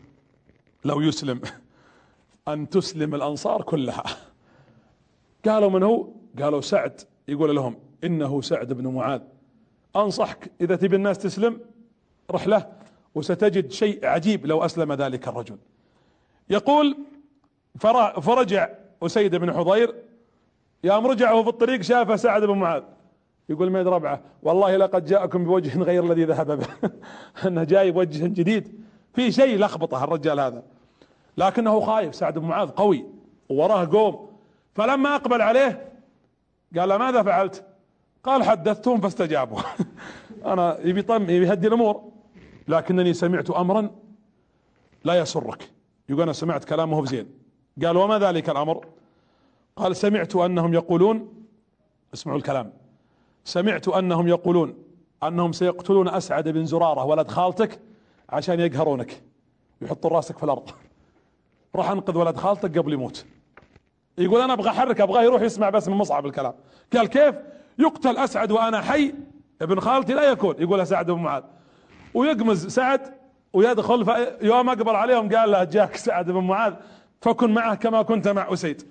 لو 0.84 1.00
يسلم 1.00 1.40
أن 2.48 2.68
تسلم 2.68 3.14
الأنصار 3.14 3.62
كلها. 3.62 4.04
قالوا 5.44 5.70
من 5.70 5.82
هو؟ 5.82 6.08
قالوا 6.38 6.60
سعد. 6.60 7.00
يقول 7.28 7.56
لهم 7.56 7.76
إنه 8.04 8.40
سعد 8.40 8.72
بن 8.72 8.86
معاذ. 8.86 9.20
أنصحك 9.96 10.50
إذا 10.60 10.76
تبي 10.76 10.96
الناس 10.96 11.18
تسلم 11.18 11.60
رحلة 12.30 12.72
وستجد 13.14 13.70
شيء 13.70 14.06
عجيب 14.06 14.46
لو 14.46 14.64
أسلم 14.64 14.92
ذلك 14.92 15.28
الرجل. 15.28 15.58
يقول 16.50 16.96
فرجع 18.20 18.68
أسيد 19.02 19.36
بن 19.36 19.52
حضير. 19.52 19.94
يوم 20.84 21.06
رجع 21.06 21.32
وهو 21.32 21.42
في 21.42 21.48
الطريق 21.48 21.80
شافه 21.80 22.16
سعد 22.16 22.44
بن 22.44 22.58
معاذ. 22.58 22.82
يقول 23.48 23.70
ميد 23.70 23.88
ربعه؟ 23.88 24.22
والله 24.42 24.76
لقد 24.76 25.04
جاءكم 25.04 25.44
بوجه 25.44 25.82
غير 25.82 26.04
الذي 26.04 26.24
ذهب 26.24 26.58
به. 26.58 26.90
أنه 27.46 27.64
جاي 27.64 27.90
بوجه 27.90 28.26
جديد. 28.26 28.80
في 29.14 29.32
شيء 29.32 29.58
لخبطه 29.58 30.04
الرجال 30.04 30.40
هذا. 30.40 30.62
لكنه 31.36 31.80
خايف 31.80 32.14
سعد 32.14 32.38
بن 32.38 32.46
معاذ 32.46 32.68
قوي 32.68 33.06
ووراه 33.48 33.84
قوم. 33.84 34.30
فلما 34.74 35.14
أقبل 35.14 35.42
عليه 35.42 35.92
قال 36.78 36.94
ماذا 36.94 37.22
فعلت؟ 37.22 37.64
قال 38.24 38.42
حدثتهم 38.42 39.00
فاستجابوا. 39.00 39.60
أنا 40.52 40.78
يبي 40.80 41.02
طم 41.02 41.22
يبي 41.22 41.46
يهدي 41.46 41.66
الأمور 41.66 42.12
لكنني 42.68 43.14
سمعت 43.14 43.50
امرا 43.50 43.90
لا 45.04 45.14
يسرك. 45.14 45.70
يقول 46.08 46.22
أنا 46.22 46.32
سمعت 46.32 46.64
كلامه 46.64 47.02
بزين 47.02 47.26
قال 47.84 47.96
وما 47.96 48.18
ذلك 48.18 48.50
الأمر؟ 48.50 48.86
قال 49.76 49.96
سمعت 49.96 50.36
أنهم 50.36 50.74
يقولون 50.74 51.44
اسمعوا 52.14 52.38
الكلام. 52.38 52.72
سمعت 53.44 53.88
أنهم 53.88 54.28
يقولون 54.28 54.74
أنهم 55.22 55.52
سيقتلون 55.52 56.08
أسعد 56.08 56.48
بن 56.48 56.66
زرارة 56.66 57.04
ولد 57.04 57.28
خالتك 57.28 57.80
عشان 58.30 58.60
يقهرونك. 58.60 59.22
يحطون 59.82 60.12
راسك 60.12 60.38
في 60.38 60.44
الأرض. 60.44 60.70
راح 61.74 61.90
أنقذ 61.90 62.18
ولد 62.18 62.36
خالتك 62.36 62.78
قبل 62.78 62.92
يموت. 62.92 63.26
يقول 64.18 64.40
أنا 64.40 64.52
أبغى 64.52 64.70
أحرك 64.70 65.00
أبغاه 65.00 65.22
يروح 65.22 65.42
يسمع 65.42 65.70
بس 65.70 65.88
من 65.88 65.94
مصعب 65.94 66.26
الكلام. 66.26 66.52
قال 66.96 67.06
كيف؟ 67.06 67.34
يقتل 67.78 68.16
أسعد 68.16 68.52
وأنا 68.52 68.80
حي 68.80 69.14
ابن 69.62 69.80
خالتي 69.80 70.14
لا 70.14 70.22
يكون. 70.22 70.54
يقول 70.58 70.86
سعد 70.86 71.10
بن 71.10 71.22
معاذ. 71.22 71.42
ويقمز 72.14 72.66
سعد 72.66 73.00
ويدخل 73.52 74.26
يوم 74.42 74.68
أقبل 74.68 74.96
عليهم 74.96 75.36
قال 75.36 75.50
له 75.50 75.64
جاك 75.64 75.96
سعد 75.96 76.30
بن 76.30 76.40
معاذ 76.40 76.74
فكن 77.20 77.54
معه 77.54 77.74
كما 77.74 78.02
كنت 78.02 78.28
مع 78.28 78.52
أسيد. 78.52 78.82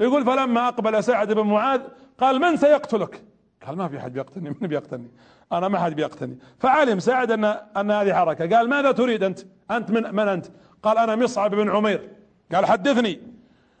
يقول 0.00 0.24
فلما 0.24 0.68
أقبل 0.68 1.04
سعد 1.04 1.32
بن 1.32 1.46
معاذ 1.46 1.80
قال 2.18 2.40
من 2.40 2.56
سيقتلك؟ 2.56 3.22
قال 3.66 3.76
ما 3.76 3.88
في 3.88 4.00
حد 4.00 4.12
بيقتلني 4.12 4.50
من 4.50 4.68
بيقتلني؟ 4.68 5.08
أنا 5.58 5.68
ما 5.68 5.78
حد 5.78 5.94
بيقتلني 5.94 6.38
فعلم 6.58 6.98
سعد 6.98 7.30
أن 7.30 7.44
أن 7.76 7.90
هذه 7.90 8.14
حركة. 8.14 8.56
قال 8.56 8.68
ماذا 8.68 8.92
تريد 8.92 9.22
أنت؟ 9.22 9.38
أنت 9.70 9.90
من 9.90 10.14
من 10.14 10.28
أنت؟ 10.28 10.46
قال 10.82 10.98
أنا 10.98 11.16
مصعب 11.16 11.54
بن 11.54 11.70
عمير. 11.70 12.10
قال 12.54 12.66
حدثني. 12.66 13.20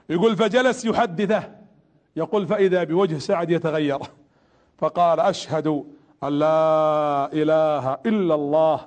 يقول 0.08 0.36
فجلس 0.36 0.84
يحدثه. 0.84 1.50
يقول 2.16 2.46
فإذا 2.46 2.84
بوجه 2.84 3.18
سعد 3.18 3.50
يتغير. 3.50 3.98
فقال 4.78 5.20
أشهد 5.20 5.66
أن 6.24 6.38
لا 6.38 7.28
إله 7.32 7.92
إلا 8.06 8.34
الله 8.34 8.80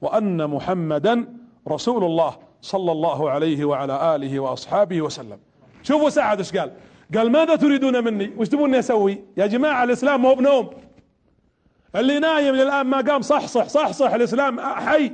وأن 0.00 0.50
محمدا 0.50 1.26
رسول 1.68 2.04
الله 2.04 2.36
صلى 2.60 2.92
الله 2.92 3.30
عليه 3.30 3.64
وعلى 3.64 4.14
آله 4.14 4.40
وأصحابه 4.40 5.02
وسلم. 5.02 5.38
شوفوا 5.82 6.10
سعد 6.10 6.38
إيش 6.38 6.56
قال. 6.56 6.72
قال 7.14 7.32
ماذا 7.32 7.56
تريدون 7.56 8.04
مني؟ 8.04 8.32
وش 8.36 8.48
تبوني 8.48 8.78
أسوي؟ 8.78 9.24
يا 9.36 9.46
جماعة 9.46 9.84
الإسلام 9.84 10.22
مو 10.22 10.34
بنوم. 10.34 10.70
اللي 11.96 12.18
نايم 12.18 12.54
للآن 12.54 12.86
ما 12.86 13.00
قام 13.00 13.22
صح 13.22 13.46
صح 13.46 13.68
صح 13.68 13.90
صح 13.90 14.12
الإسلام 14.12 14.60
حي. 14.60 15.12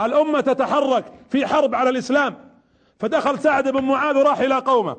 الأمة 0.00 0.40
تتحرك 0.40 1.04
في 1.30 1.46
حرب 1.46 1.74
على 1.74 1.90
الإسلام. 1.90 2.34
فدخل 3.00 3.38
سعد 3.38 3.68
بن 3.68 3.84
معاذ 3.84 4.16
وراح 4.16 4.38
إلى 4.38 4.54
قومه. 4.54 4.96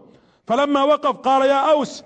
فلما 0.47 0.83
وقف 0.83 1.15
قال 1.15 1.49
يا 1.49 1.71
أوس 1.71 2.03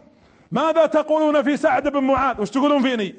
ماذا 0.51 0.85
تقولون 0.85 1.41
في 1.43 1.57
سعد 1.57 1.87
بن 1.87 2.03
معاذ؟ 2.03 2.41
وش 2.41 2.49
تقولون 2.49 2.81
فيني؟ 2.81 3.15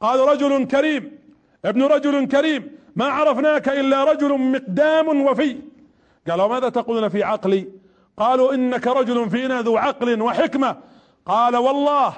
قالوا 0.00 0.32
رجل 0.32 0.66
كريم 0.66 1.18
ابن 1.64 1.82
رجل 1.82 2.26
كريم 2.26 2.78
ما 2.96 3.04
عرفناك 3.04 3.68
إلا 3.68 4.04
رجل 4.04 4.38
مقدام 4.38 5.26
وفي. 5.26 5.58
قالوا 6.30 6.48
ماذا 6.48 6.68
تقولون 6.68 7.08
في 7.08 7.22
عقلي؟ 7.22 7.68
قالوا 8.16 8.54
إنك 8.54 8.86
رجل 8.86 9.30
فينا 9.30 9.62
ذو 9.62 9.76
عقل 9.76 10.22
وحكمة. 10.22 10.76
قال 11.26 11.56
والله 11.56 12.14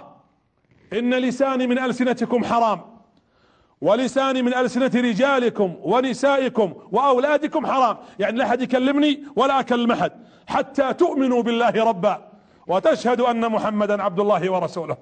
إن 0.93 1.15
لساني 1.15 1.67
من 1.67 1.79
ألسنتكم 1.79 2.45
حرام. 2.45 2.94
ولساني 3.81 4.43
من 4.43 4.55
ألسنة 4.55 4.91
رجالكم 4.95 5.77
ونسائكم 5.83 6.75
وأولادكم 6.93 7.67
حرام. 7.67 7.97
يعني 8.19 8.39
لا 8.39 8.45
أحد 8.45 8.63
يكلمني 8.63 9.25
ولا 9.37 9.61
أكلم 9.61 9.93
أحد. 9.93 10.13
حتى 10.47 10.93
تؤمنوا 10.93 11.43
بالله 11.43 11.85
ربا 11.85 12.29
وتشهدوا 12.67 13.31
أن 13.31 13.49
محمدا 13.49 14.03
عبد 14.03 14.21
الله 14.21 14.53
ورسوله. 14.53 14.97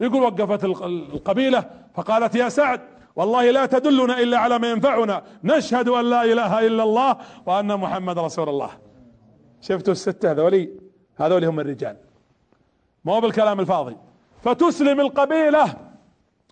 يقول 0.00 0.22
وقفت 0.22 0.64
القبيلة 0.64 1.70
فقالت 1.94 2.34
يا 2.34 2.48
سعد 2.48 2.80
والله 3.16 3.50
لا 3.50 3.66
تدلنا 3.66 4.18
إلا 4.18 4.38
على 4.38 4.58
ما 4.58 4.70
ينفعنا. 4.70 5.22
نشهد 5.44 5.88
أن 5.88 6.10
لا 6.10 6.24
إله 6.24 6.66
إلا 6.66 6.82
الله 6.82 7.16
وأن 7.46 7.76
محمد 7.76 8.18
رسول 8.18 8.48
الله. 8.48 8.70
شفتوا 9.60 9.92
الستة 9.92 10.30
هذولي؟ 10.30 10.70
هذولي 11.16 11.46
هم 11.46 11.60
الرجال. 11.60 11.96
مو 13.04 13.20
بالكلام 13.20 13.60
الفاضي. 13.60 13.96
فتسلم 14.42 15.00
القبيلة 15.00 15.74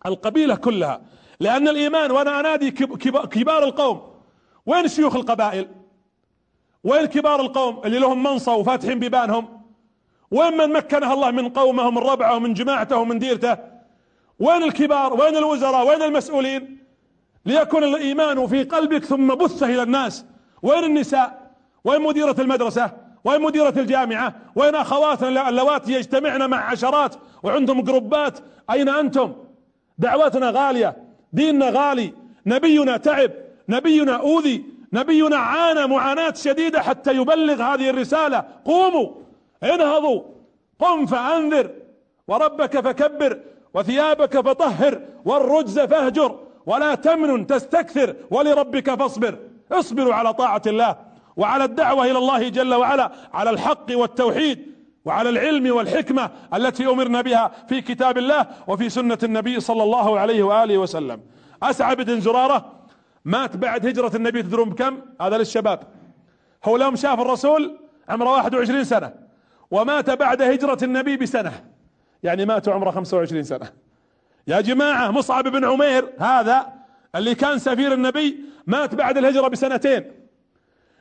القبيلة 0.06 0.54
كلها. 0.54 1.00
لأن 1.43 1.69
الإيمان 1.69 2.10
وأنا 2.10 2.40
أنادي 2.40 2.70
كبار 2.70 3.64
القوم. 3.64 4.02
وين 4.66 4.89
شيوخ 4.89 5.16
القبائل؟ 5.16 5.69
وين 6.85 7.06
كبار 7.06 7.40
القوم 7.40 7.82
اللي 7.85 7.98
لهم 7.98 8.23
منصة 8.23 8.55
وفاتحين 8.55 8.98
بيبانهم؟ 8.98 9.62
وين 10.31 10.56
من 10.56 10.73
مكنه 10.73 11.12
الله 11.12 11.31
من 11.31 11.48
قومه 11.48 11.90
من 11.90 11.98
ربعه 11.98 12.36
ومن 12.36 12.55
جماعته 12.55 12.97
ومن 12.97 13.19
ديرته؟ 13.19 13.56
وين 14.39 14.62
الكبار؟ 14.62 15.20
وين 15.20 15.36
الوزراء؟ 15.36 15.86
وين 15.89 16.02
المسؤولين؟ 16.02 16.78
ليكن 17.47 17.85
الإيمان 17.85 18.47
في 18.47 18.62
قلبك 18.64 19.05
ثم 19.05 19.35
بثه 19.35 19.66
إلى 19.66 19.82
الناس. 19.82 20.24
وين 20.62 20.85
النساء؟ 20.85 21.51
وين 21.85 22.02
مديرة 22.02 22.36
المدرسة؟ 22.39 22.90
وين 23.24 23.40
مديرة 23.43 23.74
الجامعة؟ 23.77 24.35
وين 24.56 24.74
أخواتنا 24.74 25.48
اللواتي 25.48 25.93
يجتمعن 25.93 26.51
مع 26.51 26.70
عشرات 26.70 27.14
وعندهم 27.43 27.82
جروبات؟ 27.82 28.39
أين 28.70 28.89
أنتم؟ 28.89 29.32
دعوتنا 29.98 30.51
غالية. 30.51 31.11
ديننا 31.32 31.70
غالي 31.70 32.12
نبينا 32.46 32.96
تعب 32.96 33.30
نبينا 33.68 34.16
أوذي 34.16 34.64
نبينا 34.92 35.36
عانى 35.36 35.86
معاناة 35.86 36.34
شديدة 36.34 36.80
حتى 36.80 37.12
يبلغ 37.16 37.62
هذه 37.62 37.90
الرسالة. 37.90 38.44
قوموا 38.64 39.10
انهضوا 39.62 40.22
قم 40.78 41.06
فأنذر 41.06 41.70
وربك 42.28 42.80
فكبر 42.80 43.40
وثيابك 43.74 44.40
فطهر 44.40 45.00
والرجز 45.24 45.80
فاهجر 45.80 46.38
ولا 46.66 46.94
تمنن 46.94 47.46
تستكثر 47.46 48.14
ولربك 48.30 48.94
فاصبر. 48.94 49.38
اصبروا 49.72 50.14
على 50.14 50.32
طاعة 50.32 50.62
الله 50.66 50.96
وعلى 51.36 51.64
الدعوة 51.64 52.04
إلى 52.04 52.18
الله 52.18 52.48
جل 52.48 52.74
وعلا 52.74 53.12
على 53.32 53.50
الحق 53.50 53.86
والتوحيد. 53.90 54.71
وعلى 55.04 55.28
العلم 55.28 55.76
والحكمة 55.76 56.30
التي 56.54 56.86
أمرنا 56.86 57.20
بها 57.20 57.52
في 57.68 57.80
كتاب 57.80 58.18
الله 58.18 58.46
وفي 58.66 58.88
سنة 58.88 59.18
النبي 59.22 59.60
صلى 59.60 59.82
الله 59.82 60.20
عليه 60.20 60.42
وآله 60.42 60.78
وسلم. 60.78 61.20
اسعد 61.62 61.96
بن 61.96 62.20
زرارة 62.20 62.72
مات 63.24 63.56
بعد 63.56 63.86
هجرة 63.86 64.16
النبي 64.16 64.42
تدرون 64.42 64.70
بكم؟ 64.70 64.98
هذا 65.20 65.38
للشباب. 65.38 65.80
هو 66.64 66.76
لهم 66.76 66.96
شاف 66.96 67.20
الرسول 67.20 67.78
عمره 68.08 68.30
21 68.30 68.84
سنة 68.84 69.12
ومات 69.70 70.10
بعد 70.10 70.42
هجرة 70.42 70.78
النبي 70.82 71.16
بسنة. 71.16 71.52
يعني 72.22 72.44
مات 72.44 72.68
عمره 72.68 72.90
25 72.90 73.42
سنة. 73.42 73.72
يا 74.46 74.60
جماعة 74.60 75.10
مصعب 75.10 75.48
بن 75.48 75.64
عمير 75.64 76.12
هذا 76.18 76.72
اللي 77.14 77.34
كان 77.34 77.58
سفير 77.58 77.92
النبي 77.92 78.40
مات 78.66 78.94
بعد 78.94 79.18
الهجرة 79.18 79.48
بسنتين. 79.48 80.21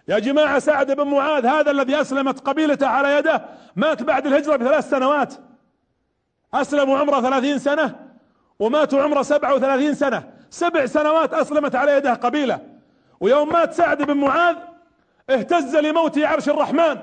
يا 0.08 0.20
جماعة 0.20 0.60
سعد 0.60 0.92
بن 0.92 1.08
معاذ 1.08 1.46
هذا 1.46 1.72
الذي 1.72 2.02
أسلمت 2.02 2.40
قبيلته 2.40 2.88
على 2.88 3.16
يده 3.18 3.42
مات 3.76 4.04
بعد 4.04 4.28
الهجرة 4.28 4.56
بثلاث 4.56 4.90
سنوات. 4.90 5.34
أسلموا 6.54 6.98
عمره 7.00 7.22
ثلاثين 7.22 7.60
سنة 7.60 7.96
وماتوا 8.60 9.02
عمره 9.02 9.22
سبعة 9.22 9.56
وثلاثين 9.56 9.94
سنة. 9.94 10.24
سبع 10.50 10.86
سنوات 10.86 11.34
أسلمت 11.34 11.76
على 11.76 11.92
يده 11.92 12.14
قبيلة. 12.14 12.60
ويوم 13.20 13.54
مات 13.54 13.74
سعد 13.74 14.02
بن 14.02 14.18
معاذ 14.18 14.56
اهتز 15.30 15.76
لموته 15.76 16.28
عرش 16.28 16.50
الرحمن. 16.50 16.98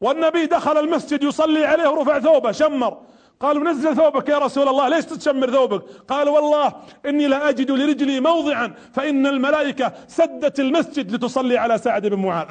والنبي 0.00 0.46
دخل 0.46 0.78
المسجد 0.78 1.22
يصلي 1.22 1.66
عليه 1.66 1.88
ورفع 1.88 2.18
ثوبه 2.18 2.52
شمر. 2.52 3.00
قالوا 3.42 3.64
نزل 3.64 3.96
ثوبك 3.96 4.28
يا 4.28 4.38
رسول 4.38 4.68
الله 4.68 4.88
ليش 4.88 5.04
تشمر 5.04 5.50
ثوبك؟ 5.50 5.82
قال 6.08 6.28
والله 6.28 6.72
إني 7.06 7.26
لا 7.26 7.48
أجد 7.48 7.70
لرجلي 7.70 8.20
موضعا 8.20 8.74
فإن 8.92 9.26
الملائكة 9.26 9.92
سدت 10.06 10.60
المسجد 10.60 11.12
لتصلي 11.12 11.58
على 11.58 11.78
سعد 11.78 12.06
بن 12.06 12.18
معاذ. 12.18 12.46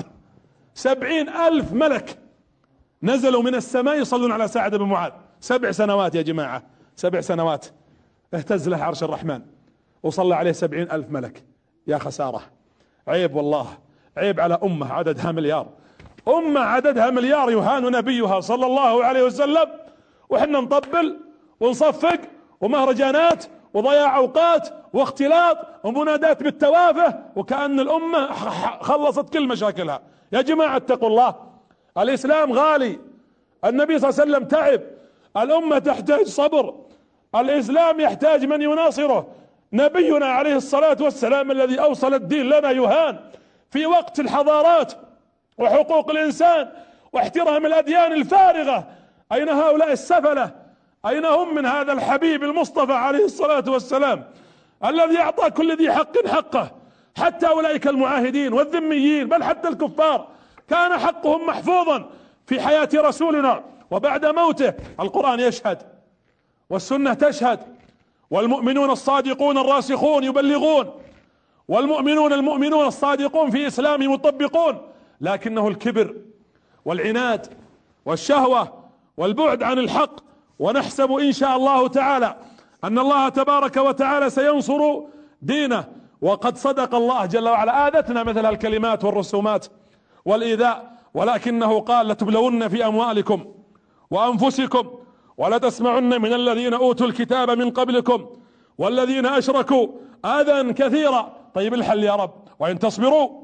سبعين 0.74 1.30
ألف 1.30 1.74
ملك 1.74 2.18
نزلوا 3.04 3.44
من 3.44 3.56
السماء 3.56 4.00
يصلون 4.00 4.32
على 4.32 4.48
سعد 4.48 4.76
بن 4.76 4.86
معاذ. 4.86 5.12
سبع 5.40 5.72
سنوات 5.72 6.16
يا 6.16 6.22
جماعة 6.22 6.64
سبع 6.96 7.22
سنوات. 7.22 7.66
اهتز 8.34 8.70
له 8.70 8.84
عرش 8.84 9.04
الرحمن 9.04 9.42
وصلى 10.04 10.36
عليه 10.36 10.52
سبعين 10.52 10.92
ألف 10.92 11.10
ملك. 11.10 11.44
يا 11.88 11.98
خسارة 11.98 12.42
عيب 13.08 13.36
والله 13.36 13.68
عيب 14.18 14.40
على 14.40 14.60
أمة 14.64 14.94
عددها 14.94 15.32
مليار. 15.32 15.68
أمة 16.28 16.60
عددها 16.60 17.10
مليار 17.10 17.52
يهان 17.52 17.92
نبيها 17.92 18.40
صلى 18.40 18.66
الله 18.66 19.06
عليه 19.06 19.24
وسلم. 19.24 19.81
وحنا 20.32 20.60
نطبل 20.60 21.20
ونصفق 21.60 22.20
ومهرجانات 22.62 23.46
وضياع 23.74 24.18
أوقات 24.18 24.70
واختلاط 24.94 25.58
ومنادات 25.84 26.44
بالتوافه 26.44 27.20
وكأن 27.36 27.80
الأمة 27.80 28.32
خلصت 28.90 29.34
كل 29.34 29.48
مشاكلها. 29.48 30.02
يا 30.32 30.42
جماعة 30.42 30.78
اتقوا 30.78 31.10
الله. 31.10 31.36
الإسلام 31.98 32.54
غالي. 32.54 33.00
النبي 33.66 34.00
صلى 34.00 34.10
الله 34.10 34.22
عليه 34.22 34.32
وسلم 34.32 34.48
تعب. 34.48 34.82
الأمة 35.38 35.80
تحتاج 35.80 36.26
صبر. 36.26 36.76
الإسلام 37.36 38.00
يحتاج 38.00 38.46
من 38.46 38.62
يناصره. 38.62 39.28
نبينا 39.74 40.26
عليه 40.26 40.56
الصلاة 40.56 40.98
والسلام 41.02 41.52
الذي 41.52 41.82
أوصل 41.82 42.14
الدين 42.14 42.46
لنا 42.50 42.72
يهان. 42.72 43.20
في 43.70 43.86
وقت 43.86 44.20
الحضارات 44.20 44.94
وحقوق 45.58 46.10
الإنسان 46.10 46.72
واحترام 47.14 47.66
الأديان 47.66 48.12
الفارغة 48.12 48.88
أين 49.34 49.50
هؤلاء 49.50 49.92
السفلة؟ 49.92 50.56
أين 51.06 51.26
هم 51.26 51.56
من 51.56 51.66
هذا 51.66 51.94
الحبيب 51.94 52.44
المصطفى 52.44 52.94
عليه 52.94 53.26
الصلاة 53.26 53.64
والسلام 53.68 54.24
الذي 54.86 55.18
أعطى 55.20 55.50
كل 55.50 55.78
ذي 55.78 55.92
حق 55.92 56.28
حقه؟ 56.28 56.72
حتى 57.18 57.48
أولئك 57.48 57.88
المعاهدين 57.88 58.54
والذميين 58.54 59.30
بل 59.30 59.44
حتى 59.44 59.68
الكفار 59.68 60.28
كان 60.70 60.98
حقهم 61.00 61.46
محفوظا 61.46 62.10
في 62.46 62.62
حياة 62.62 62.90
رسولنا. 62.96 63.64
وبعد 63.92 64.26
موته 64.26 64.74
القرآن 65.00 65.40
يشهد 65.40 65.82
والسنة 66.70 67.14
تشهد 67.14 67.60
والمؤمنون 68.32 68.92
الصادقون 68.92 69.58
الراسخون 69.58 70.24
يبلغون 70.24 70.92
والمؤمنون 71.68 72.34
المؤمنون 72.34 72.86
الصادقون 72.86 73.52
في 73.52 73.68
اسلامهم 73.68 74.12
مطبقون. 74.12 74.92
لكنه 75.22 75.68
الكبر 75.68 76.16
والعناد 76.86 77.48
والشهوة 78.06 78.81
والبعد 79.18 79.64
عن 79.64 79.80
الحق 79.80 80.16
ونحسب 80.60 81.12
إن 81.12 81.32
شاء 81.32 81.56
الله 81.56 81.88
تعالى 81.88 82.36
أن 82.84 83.00
الله 83.00 83.30
تبارك 83.30 83.78
وتعالى 83.78 84.30
سينصر 84.30 85.02
دينه. 85.42 85.86
وقد 86.22 86.58
صدق 86.58 86.96
الله 86.96 87.26
جل 87.26 87.50
وعلا 87.50 87.88
آذتنا 87.88 88.24
مثل 88.24 88.46
الكلمات 88.46 89.04
والرسومات 89.04 89.68
والإيذاء 90.26 90.92
ولكنه 91.14 91.80
قال 91.80 92.08
لتبلون 92.08 92.68
في 92.68 92.86
أموالكم 92.86 93.46
وأنفسكم 94.12 94.92
ولا 95.38 95.58
تسمعن 95.58 96.22
من 96.22 96.34
الذين 96.34 96.74
أوتوا 96.74 97.08
الكتاب 97.08 97.50
من 97.50 97.72
قبلكم 97.72 98.30
والذين 98.78 99.26
أشركوا 99.26 99.88
آذى 100.26 100.74
كثيرا. 100.74 101.34
طيب 101.54 101.74
الحل 101.74 102.04
يا 102.04 102.16
رب 102.16 102.34
وإن 102.60 102.80
تصبروا 102.80 103.42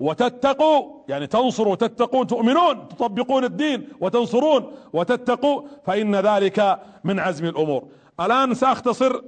وتتقوا 0.00 1.02
يعني 1.08 1.26
تنصروا 1.26 1.72
وتتقون 1.72 2.26
تؤمنون 2.26 2.88
تطبقون 2.88 3.44
الدين 3.44 3.88
وتنصرون 4.00 4.72
وتتقوا 4.92 5.62
فإن 5.86 6.16
ذلك 6.16 6.80
من 7.04 7.20
عزم 7.20 7.44
الأمور. 7.44 7.88
الآن 8.20 8.54
سأختصر 8.54 9.22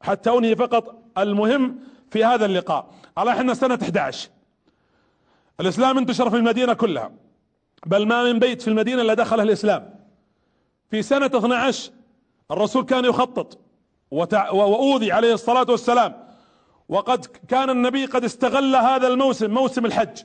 حتى 0.00 0.30
أنهي 0.30 0.56
فقط 0.56 0.94
المهم 1.18 1.78
في 2.10 2.24
هذا 2.24 2.46
اللقاء. 2.46 2.86
على 3.16 3.30
إحنا 3.30 3.54
سنة 3.54 3.78
11 3.82 4.28
الإسلام 5.60 5.98
انتشر 5.98 6.30
في 6.30 6.36
المدينة 6.36 6.72
كلها. 6.72 7.10
بل 7.86 8.06
ما 8.06 8.32
من 8.32 8.38
بيت 8.38 8.62
في 8.62 8.68
المدينة 8.68 9.02
إلا 9.02 9.14
دخله 9.14 9.42
الإسلام. 9.42 9.94
في 10.90 11.02
سنة 11.02 11.26
12 11.26 11.90
الرسول 12.50 12.84
كان 12.84 13.04
يخطط 13.04 13.58
وأوذي 14.10 15.12
عليه 15.12 15.32
الصلاة 15.34 15.66
والسلام. 15.68 16.23
وقد 16.88 17.26
كان 17.48 17.70
النبي 17.70 18.06
قد 18.06 18.24
استغل 18.24 18.76
هذا 18.76 19.06
الموسم 19.06 19.50
موسم 19.50 19.86
الحج. 19.86 20.22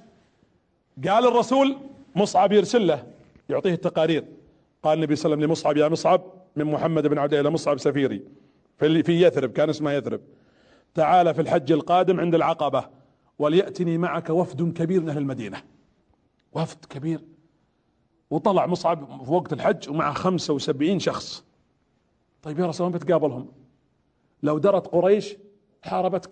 قال 1.08 1.28
الرسول 1.28 1.78
مصعب 2.16 2.52
يرسل 2.52 2.88
له 2.88 3.08
يعطيه 3.50 3.74
التقارير. 3.74 4.26
قال 4.84 4.98
النبي 4.98 5.16
صلى 5.16 5.26
الله 5.26 5.36
عليه 5.36 5.46
وسلم 5.46 5.72
لمصعب 5.72 5.78
يا 5.78 5.88
مصعب 5.88 6.22
من 6.56 6.66
محمد 6.66 7.08
بن 7.08 7.18
عبد 7.18 7.34
الله 7.34 7.50
مصعب 7.50 7.78
سفيري. 7.78 8.24
في 8.78 9.04
في 9.04 9.22
يثرب 9.22 9.52
كان 9.52 9.70
اسمها 9.70 9.94
يثرب. 9.94 10.22
تعال 10.96 11.34
في 11.34 11.42
الحج 11.42 11.72
القادم 11.72 12.20
عند 12.20 12.36
العقبة 12.36 12.90
وليأتني 13.40 13.98
معك 13.98 14.30
وفد 14.30 14.74
كبير 14.74 15.02
من 15.02 15.10
أهل 15.10 15.18
المدينة. 15.18 15.62
وفد 16.54 16.86
كبير. 16.86 17.22
وطلع 18.30 18.66
مصعب 18.66 19.24
في 19.26 19.32
وقت 19.32 19.54
الحج 19.54 19.90
ومع 19.90 20.14
خمسة 20.14 20.54
وسبعين 20.54 21.00
شخص. 21.00 21.44
طيب 22.44 22.60
يا 22.60 22.66
رسول 22.66 22.88
الله 22.88 23.00
بتقابلهم؟ 23.00 23.52
لو 24.44 24.58
درت 24.58 24.88
قريش 24.88 25.36
حاربتك. 25.82 26.30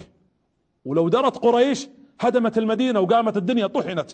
ولو 0.87 1.09
درت 1.09 1.37
قريش 1.37 1.89
هدمت 2.19 2.57
المدينة 2.57 2.99
وقامت 2.99 3.37
الدنيا 3.37 3.67
طحنت. 3.67 4.11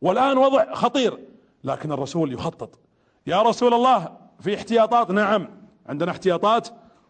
والآن 0.00 0.38
وضع 0.38 0.74
خطير 0.74 1.18
لكن 1.64 1.92
الرسول 1.92 2.32
يخطط. 2.32 2.78
يا 3.26 3.42
رسول 3.42 3.74
الله 3.74 4.16
في 4.40 4.54
احتياطات؟ 4.54 5.10
نعم. 5.10 5.48
عندنا 5.86 6.10
احتياطات 6.10 6.68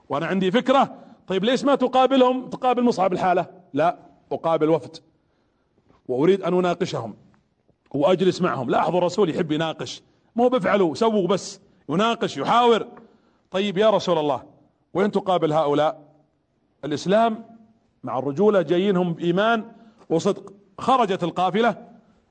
وأنا 0.09 0.27
عندي 0.27 0.51
فكرة. 0.51 0.95
طيب 1.27 1.45
ليش 1.45 1.65
ما 1.65 1.75
تقابلهم؟ 1.75 2.51
تقابل 2.51 2.83
مصعب 2.83 3.13
الحالة. 3.13 3.47
لا 3.73 3.99
أقابل 4.33 4.69
وفد. 4.71 4.97
وأريد 6.09 6.43
أن 6.43 6.55
أناقشهم 6.55 7.17
وأجلس 7.91 8.41
معهم. 8.41 8.71
لاحظوا 8.71 8.99
الرسول 8.99 9.31
يحب 9.31 9.53
يناقش. 9.53 10.03
مو 10.37 10.49
بفعلوا 10.49 10.95
سووا 10.95 11.29
بس. 11.29 11.61
يناقش 11.89 12.37
يحاور. 12.37 12.87
طيب 13.51 13.79
يا 13.79 13.91
رسول 13.91 14.19
الله 14.19 14.43
وين 14.95 15.11
تقابل 15.11 15.53
هؤلاء؟ 15.53 16.03
الإسلام 16.85 17.56
مع 18.05 18.19
الرجولة 18.19 18.63
جايينهم 18.63 19.13
بإيمان 19.13 19.65
وصدق. 20.11 20.53
خرجت 20.79 21.25
القافلة. 21.25 21.89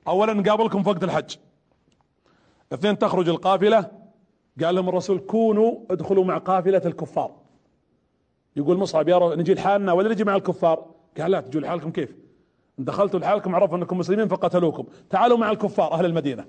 اولا 0.08 0.32
نقابلكم 0.32 0.82
في 0.82 0.88
وقت 0.88 1.04
الحج. 1.04 1.36
اثنين 2.72 2.98
تخرج 2.98 3.28
القافلة. 3.28 3.90
قال 4.64 4.74
لهم 4.74 4.88
الرسول 4.88 5.18
كونوا 5.18 5.78
ادخلوا 5.90 6.24
مع 6.24 6.38
قافلة 6.38 6.82
الكفار. 6.84 7.34
يقول 8.56 8.76
مصعب 8.76 9.08
يا 9.08 9.34
نجي 9.34 9.54
لحالنا 9.54 9.92
ولا 9.92 10.08
نجي 10.08 10.24
مع 10.24 10.36
الكفار؟ 10.36 10.86
قال 11.20 11.30
لا 11.30 11.40
تجوا 11.40 11.60
لحالكم 11.60 11.90
كيف؟ 11.90 12.16
دخلتوا 12.78 13.20
لحالكم 13.20 13.54
عرفوا 13.54 13.76
أنكم 13.76 13.98
مسلمين 13.98 14.28
فقتلوكم. 14.28 14.84
تعالوا 15.10 15.38
مع 15.38 15.50
الكفار 15.50 15.92
أهل 15.92 16.04
المدينة. 16.04 16.44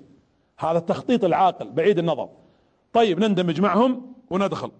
هذا 0.58 0.78
التخطيط 0.78 1.24
العاقل 1.24 1.70
بعيد 1.70 1.98
النظر. 1.98 2.28
طيب 2.92 3.20
نندمج 3.20 3.60
معهم 3.60 4.12
وندخل. 4.30 4.70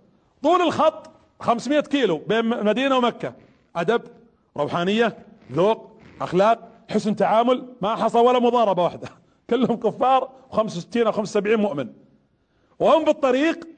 طول 0.42 0.62
الخط 0.62 1.10
500 1.40 1.80
كيلو 1.80 2.18
بين 2.18 2.64
مدينة 2.64 2.96
ومكة. 2.96 3.32
أدب. 3.76 4.02
روحانية 4.58 5.16
ذوق 5.52 5.90
أخلاق 6.20 6.68
حسن 6.90 7.16
تعامل 7.16 7.66
ما 7.82 7.96
حصل 7.96 8.18
ولا 8.18 8.38
مضاربة 8.38 8.84
واحدة. 8.84 9.08
كلهم 9.50 9.76
كفار 9.76 10.30
65 10.50 11.06
أو 11.06 11.12
75 11.12 11.56
مؤمن. 11.56 11.88
وهم 12.78 13.04
بالطريق 13.04 13.68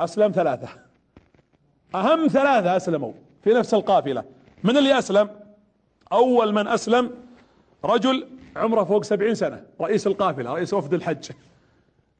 أسلم 0.00 0.32
ثلاثة. 0.32 0.68
أهم 1.94 2.26
ثلاثة 2.26 2.76
أسلموا 2.76 3.12
في 3.44 3.50
نفس 3.50 3.74
القافلة. 3.74 4.24
من 4.64 4.76
اللي 4.76 4.98
أسلم؟ 4.98 5.30
أول 6.12 6.54
من 6.54 6.68
أسلم 6.68 7.10
رجل 7.84 8.28
عمره 8.56 8.84
فوق 8.84 9.04
سبعين 9.04 9.34
سنة 9.34 9.66
رئيس 9.80 10.06
القافلة 10.06 10.52
رئيس 10.52 10.74
وفد 10.74 10.94
الحج. 10.94 11.30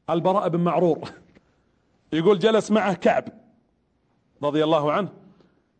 البراء 0.09 0.49
بن 0.49 0.59
معرور. 0.59 0.99
يقول 2.13 2.39
جلس 2.39 2.71
معه 2.71 2.93
كعب 2.93 3.23
رضي 4.43 4.63
الله 4.63 4.91
عنه. 4.91 5.09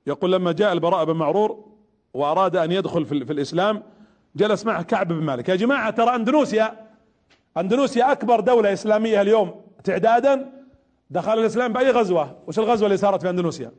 يقول 0.07 0.31
لما 0.31 0.51
جاء 0.51 0.73
البراء 0.73 1.05
بن 1.05 1.13
معرور 1.13 1.70
وأراد 2.13 2.55
أن 2.55 2.71
يدخل 2.71 3.05
في, 3.05 3.25
في 3.25 3.33
الإسلام 3.33 3.83
جلس 4.35 4.65
معه 4.65 4.81
كعب 4.81 5.07
بن 5.07 5.23
مالك. 5.23 5.49
يا 5.49 5.55
جماعة 5.55 5.89
ترى 5.89 6.15
أندونيسيا 6.15 6.87
أندونيسيا 7.57 8.11
أكبر 8.11 8.39
دولة 8.39 8.73
إسلامية 8.73 9.21
اليوم 9.21 9.61
تعدادا. 9.83 10.51
دخل 11.09 11.39
الإسلام 11.39 11.73
بأي 11.73 11.91
غزوة؟ 11.91 12.37
وش 12.47 12.59
الغزوة 12.59 12.85
اللي 12.85 12.97
صارت 12.97 13.21
في 13.21 13.29
أندونيسيا؟ 13.29 13.71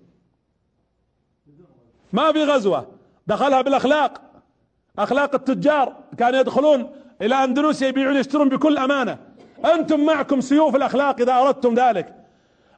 ما 2.13 2.33
في 2.33 2.45
غزوة. 2.45 2.87
دخلها 3.27 3.61
بالأخلاق. 3.61 4.23
أخلاق 4.99 5.35
التجار 5.35 5.97
كانوا 6.19 6.41
يدخلون 6.41 6.91
إلى 7.23 7.45
أندونيسيا 7.45 7.89
يبيعون 7.89 8.17
يشترون 8.17 8.49
بكل 8.49 8.79
أمانة. 8.79 9.19
أنتم 9.65 10.07
معكم 10.07 10.41
سيوف 10.41 10.77
الأخلاق 10.77 11.21
إذا 11.21 11.33
أردتم 11.33 11.75
ذلك. 11.75 12.15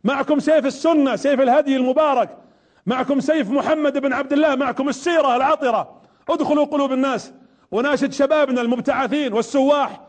معكم 0.05 0.39
سيف 0.39 0.67
السنة 0.67 1.17
سيف 1.17 1.41
الهدي 1.41 1.77
المبارك. 1.77 2.39
معكم 2.87 3.21
سيف 3.21 3.51
محمد 3.51 3.99
بن 3.99 4.13
عبد 4.13 4.33
الله 4.33 4.55
معكم 4.55 4.89
السيرة 4.89 5.37
العطرة. 5.37 6.01
ادخلوا 6.29 6.65
قلوب 6.65 6.93
الناس. 6.93 7.33
وناشد 7.71 8.13
شبابنا 8.13 8.61
المبتعثين 8.61 9.33
والسواح 9.33 10.01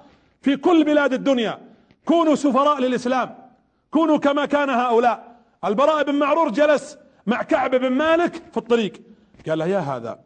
في 0.41 0.57
كل 0.57 0.83
بلاد 0.83 1.13
الدنيا. 1.13 1.59
كونوا 2.05 2.35
سفراء 2.35 2.79
للإسلام. 2.79 3.35
كونوا 3.91 4.17
كما 4.17 4.45
كان 4.45 4.69
هؤلاء. 4.69 5.35
البراء 5.65 6.03
بن 6.03 6.15
معرور 6.15 6.49
جلس 6.49 6.97
مع 7.25 7.43
كعب 7.43 7.75
بن 7.75 7.89
مالك 7.89 8.35
في 8.51 8.57
الطريق. 8.57 8.93
قال 9.49 9.57
له 9.59 9.65
يا 9.65 9.79
هذا 9.79 10.19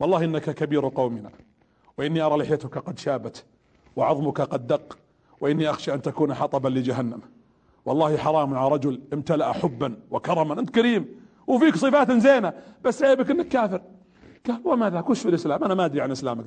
والله 0.00 0.24
إنك 0.24 0.50
كبير 0.50 0.88
قومنا 0.88 1.30
وإني 1.98 2.20
أرى 2.20 2.36
لحيتك 2.36 2.78
قد 2.78 2.98
شابت 2.98 3.44
وعظمك 3.96 4.40
قد 4.40 4.66
دق 4.66 4.98
وإني 5.40 5.70
أخشى 5.70 5.94
أن 5.94 6.02
تكون 6.02 6.34
حطبا 6.34 6.68
لجهنم. 6.68 7.20
والله 7.84 8.16
حرام 8.16 8.54
على 8.54 8.68
رجل 8.68 9.00
امتلأ 9.12 9.52
حبا 9.52 9.96
وكرما. 10.10 10.60
أنت 10.60 10.70
كريم. 10.70 11.25
وفيك 11.46 11.76
صفات 11.76 12.12
زينة 12.12 12.52
بس 12.84 13.02
عيبك 13.02 13.30
إنك 13.30 13.48
كافر. 13.48 13.80
قال 14.46 14.60
وما 14.64 14.90
ذاك 14.90 15.10
وش 15.10 15.20
في 15.20 15.28
الإسلام؟ 15.28 15.64
أنا 15.64 15.74
ما 15.74 15.84
أدري 15.84 16.00
عن 16.00 16.10
إسلامك 16.10 16.44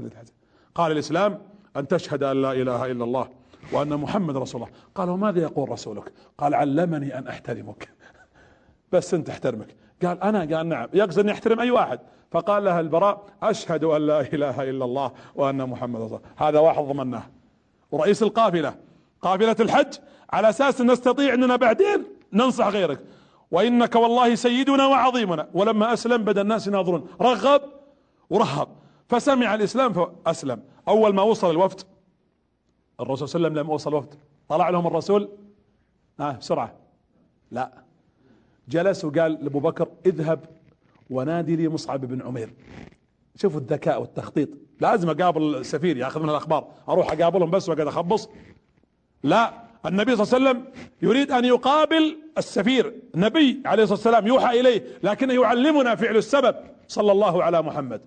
قال 0.76 0.92
الإسلام 0.92 1.42
أن 1.78 1.88
تشهد 1.88 2.24
أن 2.24 2.42
لا 2.42 2.52
إله 2.52 2.92
إلا 2.92 3.04
الله 3.04 3.30
وأن 3.74 3.98
محمد 3.98 4.38
رسول 4.38 4.62
الله. 4.62 4.74
قال 4.96 5.10
وماذا 5.10 5.42
يقول 5.42 5.70
رسولك؟ 5.70 6.14
قال 6.38 6.56
علمني 6.56 7.18
أن 7.18 7.28
أحترمك. 7.28 7.90
بس 8.92 9.14
أنت 9.14 9.30
احترمك. 9.30 9.76
قال 10.04 10.24
أنا؟ 10.24 10.58
قال 10.58 10.68
نعم. 10.68 10.88
يقصد 10.94 11.20
أن 11.20 11.30
يحترم 11.30 11.60
أي 11.60 11.72
واحد. 11.72 12.00
فقال 12.32 12.66
لها 12.66 12.80
البراء 12.80 13.26
أشهد 13.44 13.84
أن 13.84 14.08
لا 14.08 14.22
إله 14.22 14.70
إلا 14.70 14.86
الله 14.86 15.12
وأن 15.36 15.70
محمد 15.70 16.02
رسول 16.02 16.18
الله. 16.18 16.50
هذا 16.50 16.60
واحد 16.60 16.84
ضمناه 16.84 17.24
ورئيس 17.92 18.24
القافلة. 18.24 18.76
قافلة 19.22 19.56
الحج 19.60 19.94
على 20.34 20.50
أساس 20.50 20.82
نستطيع 20.82 21.34
أننا 21.34 21.56
بعدين 21.56 22.04
ننصح 22.34 22.68
غيرك. 22.68 23.00
وإنك 23.52 23.96
والله 23.96 24.36
سيدنا 24.36 24.86
وعظيمنا. 24.88 25.50
ولما 25.54 25.94
أسلم 25.94 26.24
بدأ 26.24 26.42
الناس 26.42 26.68
يناظرون. 26.68 27.08
رغب 27.22 27.62
ورهب. 28.30 28.68
فسمع 29.10 29.56
الإسلام 29.56 29.94
فأسلم. 29.94 30.64
أول 30.88 31.14
ما 31.14 31.22
وصل 31.22 31.50
الوفد 31.50 31.82
الرسول 33.00 33.28
صلى 33.28 33.36
الله 33.38 33.48
عليه 33.48 33.60
وسلم 33.60 33.66
لما 33.66 33.74
وصل 33.74 33.90
الوفد 33.90 34.14
طلع 34.50 34.70
لهم 34.70 34.88
الرسول. 34.88 35.30
آه 36.20 36.32
بسرعة. 36.32 36.76
لا. 37.52 37.84
جلس 38.70 39.06
وقال 39.06 39.32
لأبو 39.32 39.60
بكر 39.60 39.88
اذهب 40.06 40.40
ونادي 41.10 41.56
لي 41.56 41.70
مصعب 41.70 42.06
بن 42.06 42.22
عمير. 42.22 42.54
شوفوا 43.36 43.60
الذكاء 43.60 44.02
والتخطيط. 44.02 44.50
لازم 44.82 45.10
أقابل 45.10 45.56
السفير 45.56 45.98
ياخذ 45.98 46.24
من 46.24 46.30
الأخبار. 46.30 46.68
أروح 46.90 47.12
أقابلهم 47.12 47.52
بس 47.52 47.70
وأقعد 47.70 47.88
أخبص. 47.88 48.30
لا. 49.24 49.54
النبي 49.86 50.16
صلى 50.16 50.38
الله 50.38 50.50
عليه 50.50 50.60
وسلم 50.60 50.74
يريد 51.02 51.32
أن 51.32 51.46
يقابل 51.46 52.18
السفير 52.40 52.94
نبي 53.16 53.62
عليه 53.66 53.84
الصلاة 53.84 53.98
والسلام 53.98 54.28
يوحى 54.28 54.60
إليه 54.60 54.84
لكنه 55.04 55.34
يعلمنا 55.34 55.96
فعل 55.96 56.18
السبب 56.18 56.56
صلى 56.88 57.12
الله 57.12 57.44
على 57.44 57.62
محمد. 57.62 58.02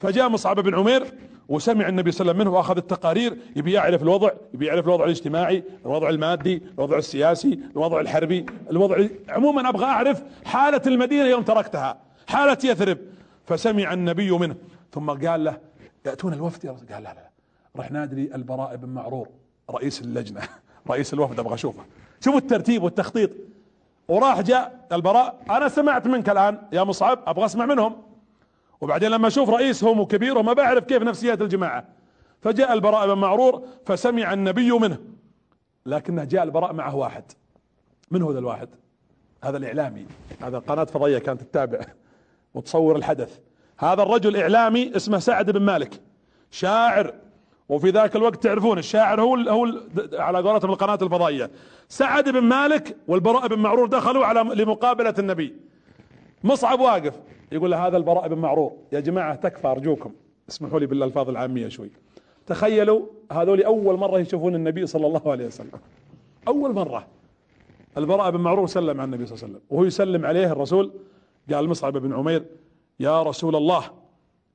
فجاء 0.00 0.28
مصعب 0.28 0.60
بن 0.60 0.74
عمير 0.74 1.06
وسمع 1.48 1.88
النبي 1.88 2.10
صلى 2.10 2.20
الله 2.20 2.32
عليه 2.32 2.40
وسلم 2.40 2.52
منه 2.52 2.58
وأخذ 2.58 2.76
التقارير 2.76 3.36
يبي 3.56 3.72
يعرف 3.72 4.02
الوضع 4.02 4.30
يبي 4.54 4.66
يعرف 4.66 4.86
الوضع 4.86 5.04
الاجتماعي 5.04 5.64
الوضع 5.84 6.08
المادي 6.08 6.62
الوضع 6.78 6.98
السياسي 6.98 7.60
الوضع 7.72 8.00
الحربي 8.00 8.46
الوضع 8.70 9.06
عموما 9.28 9.68
أبغى 9.68 9.84
أعرف 9.84 10.22
حالة 10.44 10.82
المدينة 10.86 11.24
يوم 11.24 11.42
تركتها 11.42 11.98
حالة 12.26 12.58
يثرب. 12.64 12.98
فسمع 13.46 13.92
النبي 13.92 14.30
منه 14.30 14.56
ثم 14.92 15.10
قال 15.10 15.44
له 15.44 15.58
يأتون 16.06 16.32
الوفد؟ 16.32 16.66
قال 16.66 17.02
لا 17.02 17.14
لا 17.14 17.30
رح 17.76 17.90
نادري 17.90 18.30
البراء 18.34 18.76
بن 18.76 18.88
معرور 18.88 19.28
رئيس 19.70 20.02
اللجنة. 20.02 20.40
رئيس 20.90 21.14
الوفد 21.14 21.38
أبغى 21.38 21.54
أشوفه. 21.54 21.82
شوفوا 22.20 22.38
الترتيب 22.38 22.82
والتخطيط. 22.82 23.30
وراح 24.08 24.40
جاء 24.40 24.86
البراء. 24.92 25.42
أنا 25.50 25.68
سمعت 25.68 26.06
منك 26.06 26.28
الآن 26.28 26.58
يا 26.72 26.82
مصعب 26.82 27.18
أبغى 27.26 27.44
أسمع 27.44 27.66
منهم. 27.66 28.02
وبعدين 28.80 29.10
لما 29.10 29.26
أشوف 29.28 29.50
رئيسهم 29.50 30.00
وكبيرهم 30.00 30.46
ما 30.46 30.52
بعرف 30.52 30.84
كيف 30.84 31.02
نفسيات 31.02 31.40
الجماعة. 31.40 31.84
فجاء 32.42 32.72
البراء 32.72 33.06
بن 33.06 33.20
معرور 33.20 33.62
فسمع 33.86 34.32
النبي 34.32 34.70
منه. 34.70 34.98
لكنه 35.86 36.24
جاء 36.24 36.42
البراء 36.42 36.72
معه 36.72 36.96
واحد. 36.96 37.24
من 38.10 38.22
هو 38.22 38.32
ذا 38.32 38.38
الواحد؟ 38.38 38.68
هذا 39.44 39.56
الإعلامي. 39.56 40.06
هذا 40.42 40.58
قناة 40.58 40.84
فضائية 40.84 41.18
كانت 41.18 41.42
تتابع. 41.42 41.80
وتصور 42.54 42.96
الحدث. 42.96 43.38
هذا 43.78 44.02
الرجل 44.02 44.36
إعلامي 44.36 44.96
اسمه 44.96 45.18
سعد 45.18 45.50
بن 45.50 45.62
مالك. 45.62 46.00
شاعر. 46.50 47.14
وفي 47.70 47.90
ذاك 47.90 48.16
الوقت 48.16 48.42
تعرفون 48.42 48.78
الشاعر 48.78 49.20
هو 49.20 49.36
هو 49.36 49.66
على 50.12 50.38
قولتهم 50.38 50.70
القناة 50.70 50.98
الفضائية. 51.02 51.50
سعد 51.88 52.28
بن 52.28 52.40
مالك 52.40 52.96
والبراء 53.08 53.48
بن 53.48 53.58
معرور 53.58 53.86
دخلوا 53.86 54.26
على 54.26 54.40
لمقابلة 54.40 55.14
النبي. 55.18 55.54
مصعب 56.44 56.80
واقف. 56.80 57.14
يقول 57.52 57.70
له 57.70 57.86
هذا 57.86 57.96
البراء 57.96 58.28
بن 58.28 58.38
معرور. 58.38 58.72
يا 58.92 59.00
جماعة 59.00 59.34
تكفى 59.34 59.68
أرجوكم. 59.68 60.12
اسمحوا 60.48 60.80
لي 60.80 60.86
بالألفاظ 60.86 61.28
العامية 61.28 61.68
شوي. 61.68 61.90
تخيلوا 62.46 63.06
هذول 63.32 63.62
أول 63.62 63.96
مرة 63.96 64.18
يشوفون 64.18 64.54
النبي 64.54 64.86
صلى 64.86 65.06
الله 65.06 65.30
عليه 65.30 65.46
وسلم. 65.46 65.70
أول 66.48 66.74
مرة. 66.74 67.06
البراء 67.98 68.30
بن 68.30 68.40
معرور 68.40 68.66
سلم 68.66 69.00
على 69.00 69.04
النبي 69.04 69.26
صلى 69.26 69.34
الله 69.34 69.44
عليه 69.44 69.54
وسلم. 69.54 69.66
وهو 69.70 69.84
يسلم 69.84 70.26
عليه 70.26 70.52
الرسول. 70.52 70.92
قال 71.52 71.68
مصعب 71.68 71.92
بن 71.92 72.12
عمير 72.12 72.42
يا 73.00 73.22
رسول 73.22 73.56
الله. 73.56 73.84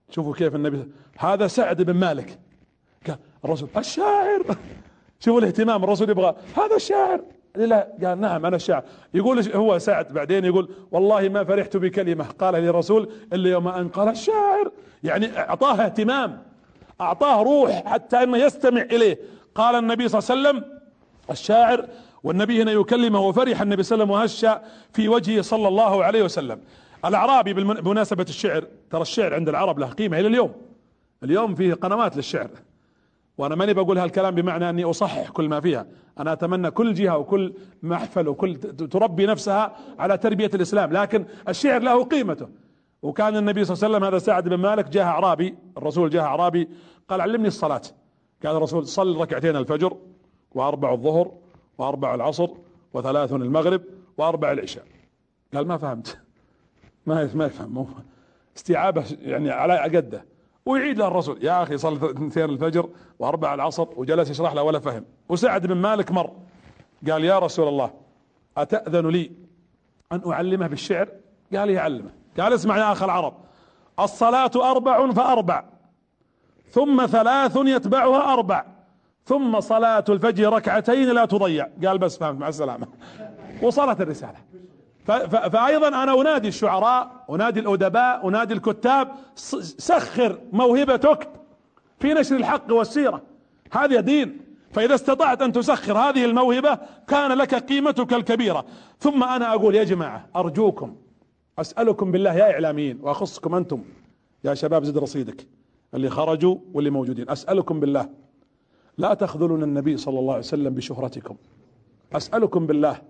شوفوا 0.10 0.34
كيف 0.34 0.56
النبي 0.56 0.88
هذا 1.18 1.48
سعد 1.48 1.82
بن 1.82 1.94
مالك. 1.94 2.40
الرسول 3.46 3.70
الشاعر. 3.78 4.44
شوفوا 5.20 5.40
الاهتمام 5.40 5.84
الرسول 5.84 6.10
يبغى 6.10 6.36
هذا 6.58 6.76
الشاعر. 6.76 7.22
لا 7.56 7.88
قال 8.04 8.22
نعم 8.22 8.46
أنا 8.46 8.56
الشاعر. 8.56 8.84
يقول 9.14 9.52
هو 9.56 9.78
سعد. 9.78 10.14
بعدين 10.14 10.46
يقول 10.46 10.70
والله 10.92 11.30
ما 11.30 11.44
فرحت 11.44 11.78
بكلمة. 11.78 12.24
قالها 12.24 12.60
لي 12.60 12.70
الرسول 12.70 13.10
إلا 13.34 13.50
يوم 13.50 13.68
أن 13.68 13.88
قال 13.90 14.10
الشاعر. 14.10 14.72
يعني 15.04 15.40
أعطاه 15.40 15.86
اهتمام. 15.86 16.44
أعطاه 17.02 17.44
روح 17.44 17.84
حتى 17.86 18.24
إنه 18.24 18.38
يستمع 18.38 18.82
إليه. 18.82 19.20
قال 19.56 19.76
النبي 19.76 20.08
صلى 20.08 20.20
الله 20.20 20.50
عليه 20.50 20.60
وسلم 20.60 20.80
الشاعر 21.32 21.86
والنبي 22.24 22.62
هنا 22.62 22.72
يكلمه 22.72 23.20
وفرح 23.20 23.62
النبي 23.62 23.84
صلى 23.84 24.04
الله 24.04 24.16
عليه 24.16 24.24
وسلم 24.26 24.50
وهش 24.52 24.60
في 24.94 25.10
وجهه 25.10 25.42
صلى 25.42 25.68
الله 25.68 26.04
عليه 26.04 26.24
وسلم. 26.24 26.62
الأعرابي 27.06 27.54
بمناسبة 27.54 28.26
الشعر 28.30 28.68
ترى 28.92 29.02
الشعر 29.02 29.34
عند 29.34 29.50
العرب 29.50 29.80
له 29.80 29.88
قيمة 29.88 30.20
إلى 30.20 30.28
اليوم. 30.28 30.52
اليوم 31.24 31.56
فيه 31.56 31.74
قنوات 31.74 32.16
للشعر. 32.16 32.50
وأنا 33.38 33.56
ماني 33.56 33.74
بقول 33.74 33.98
هالكلام 33.98 34.36
بمعنى 34.36 34.70
أني 34.70 34.84
أصحح 34.84 35.30
كل 35.30 35.50
ما 35.50 35.60
فيها. 35.60 35.88
أنا 36.20 36.34
أتمنى 36.34 36.72
كل 36.72 36.94
جهة 36.94 37.18
وكل 37.18 37.54
محفل 37.84 38.28
وكل 38.28 38.58
تربي 38.90 39.26
نفسها 39.26 39.76
على 40.00 40.18
تربية 40.18 40.52
الإسلام 40.54 40.94
لكن 40.94 41.26
الشعر 41.50 41.82
له 41.82 42.04
قيمته. 42.04 42.48
وكان 43.02 43.38
النبي 43.38 43.66
صلى 43.66 43.76
الله 43.76 43.86
عليه 43.86 43.96
وسلم 43.96 44.04
هذا 44.04 44.18
سعد 44.18 44.50
بن 44.50 44.56
مالك 44.56 44.90
جاء 44.90 45.04
أعرابي 45.04 45.56
الرسول 45.78 46.10
جاء 46.10 46.24
أعرابي 46.24 46.70
قال 47.10 47.22
علمني 47.22 47.48
الصلاة. 47.48 47.82
قال 48.46 48.56
الرسول 48.56 48.88
صل 48.88 49.18
ركعتين 49.18 49.56
الفجر 49.56 49.98
وأربع 50.52 50.94
الظهر 50.94 51.32
وأربع 51.78 52.16
العصر 52.16 52.50
وثلاث 52.94 53.34
المغرب 53.34 53.82
وأربع 54.18 54.52
العشاء. 54.52 54.86
قال 55.54 55.68
ما 55.68 55.78
فهمت. 55.78 56.20
ما 57.08 57.30
ما 57.34 57.46
يفهم. 57.46 57.88
استيعابه 58.58 59.06
يعني 59.22 59.52
على 59.52 59.80
قده. 59.80 60.35
ويعيد 60.68 61.02
الرسول 61.02 61.44
يا 61.44 61.64
أخي 61.64 61.78
صلى 61.78 61.96
اثنتين 61.96 62.44
الفجر 62.44 62.90
وأربع 63.20 63.54
العصر 63.54 63.88
وجلس 63.96 64.30
يشرح 64.30 64.54
له 64.54 64.64
ولا 64.64 64.80
فهم. 64.80 65.06
وسعد 65.30 65.68
بن 65.68 65.76
مالك 65.76 66.12
مر. 66.12 66.32
قال 67.10 67.24
يا 67.24 67.40
رسول 67.40 67.68
الله 67.68 67.92
أتأذن 68.58 69.08
لي 69.10 69.32
أن 70.12 70.32
أعلمه 70.32 70.68
بالشعر؟ 70.68 71.08
قال 71.56 71.70
يعلمه. 71.70 72.10
قال 72.40 72.54
اسمع 72.54 72.78
يا 72.78 72.92
أخ 72.92 73.04
العرب. 73.04 73.34
الصلاة 74.00 74.52
أربع 74.56 75.12
فأربع 75.12 75.64
ثم 76.70 77.06
ثلاث 77.06 77.58
يتبعها 77.58 78.34
أربع 78.34 78.66
ثم 79.26 79.60
صلاة 79.60 80.06
الفجر 80.10 80.54
ركعتين 80.54 81.10
لا 81.10 81.26
تضيع. 81.26 81.68
قال 81.86 81.98
بس 81.98 82.18
فهمت 82.18 82.40
مع 82.40 82.48
السلامة. 82.48 82.88
وصلت 83.62 84.02
الرسالة. 84.02 84.38
فايضا 85.06 85.88
أنا 85.88 86.22
أنادي 86.22 86.48
الشعراء 86.48 87.26
أنادي 87.30 87.60
الأدباء 87.60 88.28
أنادي 88.28 88.54
الكتاب 88.54 89.12
سخر 89.36 90.40
موهبتك 90.52 91.30
في 92.00 92.14
نشر 92.14 92.36
الحق 92.36 92.74
والسيرة. 92.74 93.22
هذا 93.72 94.00
دين. 94.00 94.42
فإذا 94.72 94.96
استطعت 94.96 95.42
أن 95.42 95.52
تسخر 95.52 95.98
هذه 95.98 96.26
الموهبة 96.26 96.80
كان 97.08 97.32
لك 97.32 97.56
قيمتك 97.56 98.14
الكبيرة. 98.14 98.66
ثم 99.00 99.24
أنا 99.24 99.54
أقول 99.54 99.76
يا 99.76 99.84
جماعة 99.84 100.28
أرجوكم 100.36 100.96
أسألكم 101.60 102.12
بالله 102.12 102.34
يا 102.34 102.52
إعلاميين 102.52 103.00
وأخصكم 103.02 103.56
أنتم 103.56 103.84
يا 104.44 104.54
شباب 104.54 104.84
زد 104.84 104.98
رصيدك 104.98 105.48
اللي 105.94 106.10
خرجوا 106.10 106.56
واللي 106.74 106.90
موجودين. 106.90 107.30
أسألكم 107.30 107.80
بالله 107.80 108.10
لا 108.98 109.14
تخذلون 109.14 109.64
النبي 109.64 109.98
صلى 109.98 110.20
الله 110.20 110.34
عليه 110.34 110.44
وسلم 110.44 110.74
بشهرتكم. 110.74 111.36
أسألكم 112.14 112.68
بالله 112.68 113.02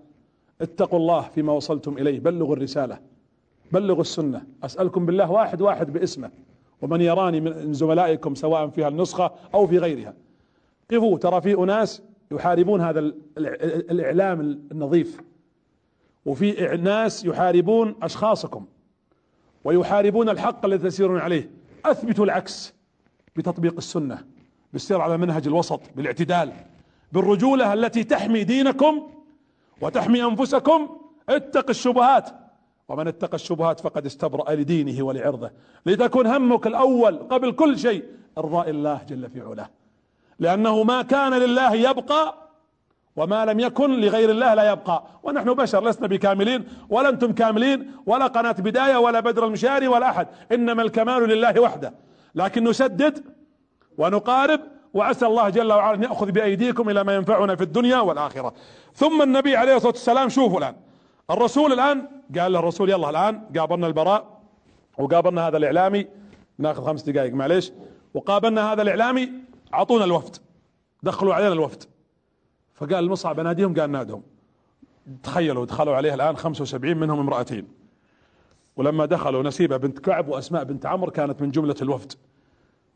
اتقوا 0.62 1.00
الله 1.00 1.22
فيما 1.22 1.54
وصلتم 1.54 1.98
إليه 1.98 2.20
بلغوا 2.20 2.56
الرسالة 2.56 3.00
بلغوا 3.72 4.02
السنة. 4.02 4.46
أسألكم 4.64 5.06
بالله 5.06 5.32
واحد 5.32 5.62
واحد 5.62 5.94
باسمه 5.94 6.32
ومن 6.82 7.02
يراني 7.02 7.42
من 7.42 7.74
زملائكم 7.74 8.36
سواء 8.36 8.68
في 8.68 8.88
النسخة 8.88 9.32
أو 9.54 9.68
في 9.68 9.78
غيرها. 9.78 10.14
قفوا 10.92 11.18
ترى 11.18 11.42
في 11.42 11.54
أناس 11.64 12.04
يحاربون 12.32 12.82
هذا 12.82 13.00
الإعلام 13.38 14.40
النظيف 14.72 15.22
وفي 16.26 16.78
ناس 16.78 17.26
يحاربون 17.26 17.96
أشخاصكم 18.02 18.66
ويحاربون 19.64 20.30
الحق 20.30 20.66
الذي 20.66 20.90
تسيرون 20.90 21.20
عليه. 21.20 21.50
أثبتوا 21.86 22.26
العكس 22.26 22.74
بتطبيق 23.36 23.76
السنة 23.78 24.24
بالسير 24.74 25.02
على 25.02 25.18
منهج 25.18 25.48
الوسط 25.48 25.82
بالاعتدال 25.96 26.52
بالرجولة 27.12 27.74
التي 27.74 28.04
تحمي 28.04 28.44
دينكم 28.44 29.08
وتحمي 29.82 30.24
أنفسكم 30.24 30.98
اتق 31.30 31.70
الشبهات. 31.70 32.30
ومن 32.90 33.08
اتقى 33.08 33.36
الشبهات 33.36 33.80
فقد 33.80 34.06
استبرأ 34.06 34.56
لدينه 34.56 35.04
ولعرضه. 35.04 35.52
لتكن 35.86 36.28
همك 36.28 36.68
الأول 36.68 37.18
قبل 37.18 37.52
كل 37.52 37.80
شيء 37.80 38.04
إرضاء 38.38 38.70
الله 38.70 39.02
جل 39.10 39.30
في 39.30 39.42
علاه. 39.42 39.70
لأنه 40.40 40.84
ما 40.84 41.02
كان 41.02 41.34
لله 41.34 41.76
يبقى 41.76 42.36
وما 43.16 43.46
لم 43.46 43.60
يكن 43.60 44.02
لغير 44.02 44.30
الله 44.30 44.54
لا 44.54 44.72
يبقى. 44.72 45.04
ونحن 45.24 45.54
بشر 45.54 45.90
لسنا 45.90 46.08
بكاملين 46.08 46.68
ولا 46.90 47.10
أنتم 47.10 47.32
كاملين 47.34 47.92
ولا 48.06 48.28
قناة 48.28 48.52
بداية 48.52 48.98
ولا 48.98 49.20
بدر 49.20 49.46
المشاري 49.46 49.88
ولا 49.88 50.10
أحد. 50.10 50.28
إنما 50.52 50.82
الكمال 50.82 51.30
لله 51.30 51.60
وحده. 51.60 51.94
لكن 52.36 52.64
نسدد 52.64 53.24
ونقارب 53.98 54.62
وعسى 54.96 55.26
الله 55.26 55.50
جل 55.50 55.74
وعلا 55.74 55.96
أن 55.98 56.04
يأخذ 56.04 56.32
بأيديكم 56.32 56.90
إلى 56.90 57.04
ما 57.04 57.16
ينفعنا 57.16 57.56
في 57.56 57.64
الدنيا 57.64 58.00
والآخرة. 58.00 58.54
ثم 58.94 59.22
النبي 59.22 59.56
عليه 59.56 59.76
الصلاة 59.76 59.92
والسلام 59.92 60.30
شوفوا 60.30 60.58
الآن 60.60 60.76
الرسول 61.32 61.74
الآن 61.74 62.08
قال 62.40 62.52
له 62.52 62.60
الرسول 62.60 62.90
يلا 62.90 63.10
الآن 63.10 63.42
قابلنا 63.58 63.88
البراء 63.88 64.42
وقابلنا 64.98 65.48
هذا 65.48 65.58
الإعلامي 65.58 66.08
ناخذ 66.58 66.86
خمس 66.86 67.04
دقائق 67.04 67.34
معليش 67.34 67.72
وقابلنا 68.14 68.74
هذا 68.74 68.82
الإعلامي 68.82 69.32
أعطونا 69.74 70.06
الوفد 70.06 70.36
دخلوا 71.04 71.34
علينا 71.34 71.54
الوفد. 71.54 71.84
فقال 72.74 72.96
المصعب 72.96 73.40
أناديهم؟ 73.40 73.80
قال 73.80 73.92
نادهم. 73.92 74.24
تخيلوا 75.24 75.66
دخلوا 75.66 75.96
عليه 75.96 76.14
الآن 76.14 76.38
75 76.38 76.98
منهم 76.98 77.20
امرأتين. 77.20 77.68
ولما 78.76 79.06
دخلوا 79.06 79.44
نسيبة 79.44 79.78
بنت 79.78 80.00
كعب 80.00 80.28
وأسماء 80.28 80.64
بنت 80.64 80.86
عمرو 80.86 81.12
كانت 81.12 81.42
من 81.42 81.52
جملة 81.52 81.76
الوفد. 81.82 82.14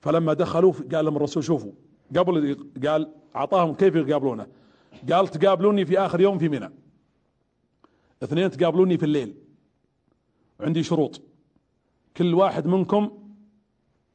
فلما 0.01 0.33
دخلوا 0.33 0.73
قال 0.93 1.05
لهم 1.05 1.15
الرسول 1.17 1.43
شوفوا 1.43 1.71
قبل 2.17 2.57
قال 2.87 3.11
أعطاهم 3.35 3.73
كيف 3.73 3.95
يقابلونه. 3.95 4.47
قال 5.11 5.27
تقابلوني 5.27 5.85
في 5.85 5.99
آخر 5.99 6.21
يوم 6.21 6.37
في 6.37 6.49
منى. 6.49 6.69
اثنين 8.23 8.51
تقابلوني 8.51 8.97
في 8.97 9.03
الليل. 9.03 9.35
عندي 10.59 10.83
شروط. 10.83 11.21
كل 12.17 12.33
واحد 12.33 12.67
منكم 12.67 13.11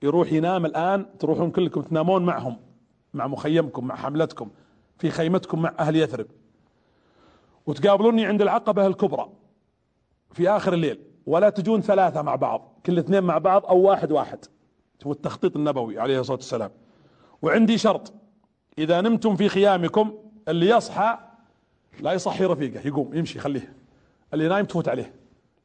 يروح 0.02 0.32
ينام 0.32 0.66
الآن 0.66 1.18
تروحون 1.18 1.50
كلكم 1.50 1.82
تنامون 1.82 2.26
معهم 2.26 2.56
مع 3.14 3.26
مخيمكم 3.26 3.86
مع 3.86 3.96
حملتكم 3.96 4.50
في 4.98 5.10
خيمتكم 5.10 5.62
مع 5.62 5.74
أهل 5.78 5.96
يثرب. 5.96 6.26
وتقابلوني 7.66 8.24
عند 8.24 8.42
العقبة 8.42 8.86
الكبرى 8.86 9.28
في 10.32 10.50
آخر 10.50 10.72
الليل. 10.72 11.00
ولا 11.26 11.50
تجون 11.50 11.80
ثلاثة 11.80 12.22
مع 12.22 12.34
بعض. 12.34 12.80
كل 12.86 12.98
اثنين 12.98 13.22
مع 13.22 13.38
بعض 13.38 13.66
أو 13.66 13.78
واحد 13.78 14.12
واحد. 14.12 14.44
هو 15.06 15.12
التخطيط 15.12 15.56
النبوي 15.56 15.98
عليه 15.98 16.20
الصلاة 16.20 16.36
والسلام. 16.36 16.70
وعندي 17.44 17.78
شرط. 17.78 18.12
إذا 18.78 19.00
نمتم 19.00 19.36
في 19.36 19.48
خيامكم 19.48 20.14
اللي 20.48 20.68
يصحى 20.68 21.18
لا 22.00 22.12
يصحي 22.12 22.44
رفيقه 22.44 22.86
يقوم 22.86 23.14
يمشي 23.14 23.38
خليه. 23.38 23.72
اللي 24.34 24.48
نايم 24.48 24.64
تفوت 24.66 24.88
عليه. 24.88 25.12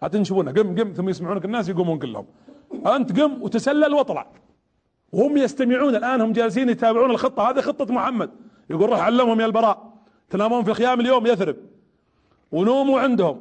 لا 0.01 0.07
تنشبونه. 0.07 0.51
قم 0.51 0.79
قم 0.79 0.93
ثم 0.93 1.09
يسمعونك 1.09 1.45
الناس 1.45 1.69
يقومون 1.69 1.99
كلهم. 1.99 2.25
أنت 2.87 3.19
قم 3.19 3.43
وتسلل 3.43 3.93
واطلع. 3.93 4.27
وهم 5.11 5.37
يستمعون 5.37 5.95
الآن 5.95 6.21
هم 6.21 6.31
جالسين 6.33 6.69
يتابعون 6.69 7.11
الخطة. 7.11 7.49
هذه 7.49 7.61
خطة 7.61 7.93
محمد. 7.93 8.29
يقول 8.69 8.89
روح 8.89 8.99
علمهم 8.99 9.41
يا 9.41 9.45
البراء. 9.45 9.93
تنامون 10.29 10.63
في 10.63 10.73
خيام 10.73 10.99
اليوم 10.99 11.27
يثرب. 11.27 11.55
ونوموا 12.51 12.99
عندهم. 12.99 13.39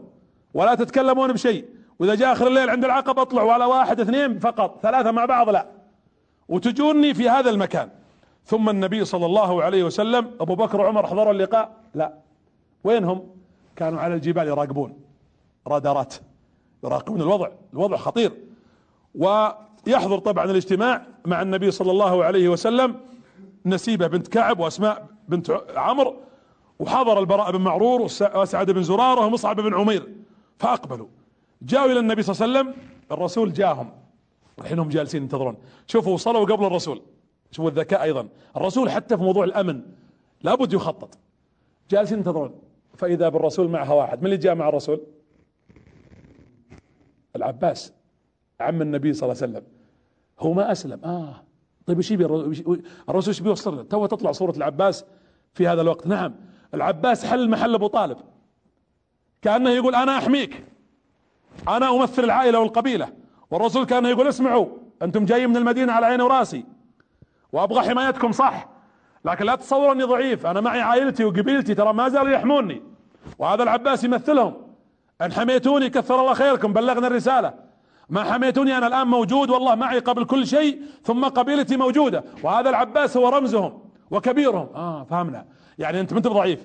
ولا 0.55 0.75
تتكلمون 0.75 1.33
بشيء. 1.33 1.65
وإذا 1.99 2.15
جاء 2.15 2.33
آخر 2.33 2.47
الليل 2.47 2.71
عند 2.71 2.85
العقبه 2.85 3.23
اطلعوا 3.23 3.53
على 3.53 3.65
واحد 3.65 4.01
اثنين 4.01 4.39
فقط. 4.39 4.81
ثلاثة 4.83 5.11
مع 5.11 5.25
بعض 5.25 5.49
لا. 5.49 5.67
وتجوني 6.49 7.15
في 7.15 7.29
هذا 7.29 7.51
المكان. 7.51 7.89
ثم 8.49 8.69
النبي 8.69 9.05
صلى 9.05 9.27
الله 9.27 9.63
عليه 9.63 9.85
وسلم 9.85 10.31
أبو 10.41 10.55
بكر 10.55 10.81
وعمر 10.81 11.07
حضروا 11.07 11.33
اللقاء؟ 11.33 11.77
لا. 11.95 12.15
وينهم؟ 12.85 13.27
كانوا 13.77 14.01
على 14.01 14.15
الجبال 14.15 14.49
يراقبون. 14.49 15.01
رادارات. 15.67 16.15
يراقبون 16.85 17.21
الوضع. 17.21 17.49
الوضع 17.73 17.97
خطير. 17.97 18.33
ويحضر 19.15 20.19
طبعا 20.19 20.45
الاجتماع 20.45 21.07
مع 21.27 21.43
النبي 21.43 21.71
صلى 21.71 21.91
الله 21.91 22.25
عليه 22.25 22.49
وسلم 22.49 22.97
نسيبة 23.67 24.07
بنت 24.07 24.29
كعب 24.29 24.61
وأسماء 24.61 25.07
بنت 25.29 25.51
عمرو 25.77 26.17
وحضر 26.79 27.19
البراء 27.19 27.53
بن 27.53 27.61
معرور 27.61 28.01
وسعد 28.35 28.71
بن 28.71 28.83
زرارة 28.83 29.27
ومصعب 29.27 29.61
بن 29.61 29.75
عمير. 29.75 30.15
فأقبلوا. 30.59 31.07
جاءوا 31.63 31.93
إلى 31.93 32.01
النبي 32.01 32.23
صلى 32.23 32.47
الله 32.47 32.59
عليه 32.59 32.71
وسلم 32.71 32.83
الرسول 33.13 33.53
جاهم. 33.53 33.91
الحين 34.59 34.79
هم 34.79 34.89
جالسين 34.89 35.23
ينتظرون. 35.23 35.57
شوفوا 35.87 36.15
وصلوا 36.15 36.45
قبل 36.45 36.65
الرسول. 36.65 37.03
شوفوا 37.51 37.71
الذكاء 37.71 38.03
أيضا. 38.03 38.29
الرسول 38.57 38.91
حتى 38.91 39.17
في 39.17 39.23
موضوع 39.23 39.45
الأمن 39.45 39.83
لابد 40.43 40.73
يخطط. 40.73 41.19
جالسين 41.91 42.19
ينتظرون 42.19 42.55
فإذا 42.95 43.29
بالرسول 43.29 43.69
معها 43.69 43.93
واحد 43.93 44.19
من 44.19 44.25
اللي 44.25 44.37
جاء 44.37 44.55
مع 44.55 44.69
الرسول؟ 44.69 45.01
العباس 47.37 47.93
عم 48.61 48.83
النبي 48.83 49.13
صلى 49.13 49.33
الله 49.33 49.43
عليه 49.43 49.53
وسلم. 49.53 49.67
هو 50.41 50.53
ما 50.53 50.73
أسلم. 50.73 51.01
آه. 51.05 51.43
طيب 51.87 51.97
إيش 51.97 52.11
يبي 52.11 52.25
الرسول؟ 52.25 52.83
إيش 53.29 53.41
بيوصل 53.41 53.75
لنا 53.75 53.83
تو 53.83 54.07
تطلع 54.07 54.33
صورة 54.33 54.57
العباس 54.57 55.05
في 55.55 55.69
هذا 55.69 55.81
الوقت. 55.81 56.07
نعم. 56.07 56.35
العباس 56.75 57.27
حل 57.27 57.51
محل 57.51 57.75
أبو 57.75 57.87
طالب. 57.87 58.19
كأنه 59.43 59.71
يقول 59.71 59.95
أنا 59.95 60.19
أحميك. 60.19 60.65
أنا 61.69 61.91
أمثل 61.91 62.25
العائلة 62.25 62.61
والقبيلة. 62.61 63.13
والرسول 63.51 63.85
كان 63.87 64.05
يقول 64.05 64.29
اسمعوا 64.29 64.67
أنتم 65.03 65.25
جايين 65.25 65.51
من 65.51 65.57
المدينة 65.57 65.93
على 65.93 66.07
عيني 66.07 66.23
وراسي. 66.23 66.65
وأبغى 67.53 67.89
حمايتكم 67.89 68.33
صح. 68.33 68.69
لكن 69.25 69.45
لا 69.45 69.55
تصوروا 69.55 69.93
أني 69.93 70.03
ضعيف. 70.03 70.47
أنا 70.47 70.61
معي 70.61 70.81
عائلتي 70.81 71.25
وقبيلتي 71.25 71.75
ترى 71.75 71.93
ما 71.93 72.09
زالوا 72.09 72.31
يحموني. 72.31 72.83
وهذا 73.39 73.63
العباس 73.63 74.05
يمثلهم. 74.05 74.55
إن 75.23 75.33
حميتوني 75.33 75.91
كثر 75.91 76.21
الله 76.21 76.35
خيركم 76.35 76.73
بلغنا 76.73 77.07
الرسالة. 77.07 77.55
ما 78.11 78.33
حميتوني 78.33 78.79
أنا 78.79 78.87
الآن 78.87 79.07
موجود 79.07 79.51
والله 79.51 79.75
معي 79.75 79.99
قبل 79.99 80.25
كل 80.25 80.47
شيء 80.47 80.83
ثم 81.05 81.25
قبيلتي 81.25 81.77
موجودة. 81.77 82.25
وهذا 82.43 82.71
العباس 82.71 83.17
هو 83.17 83.29
رمزهم 83.29 83.83
وكبيرهم. 84.11 84.69
آه 84.75 85.05
فهمنا. 85.05 85.45
يعني 85.79 86.01
أنت 86.01 86.13
ما 86.13 86.19
أنت 86.19 86.29
ضعيف 86.29 86.61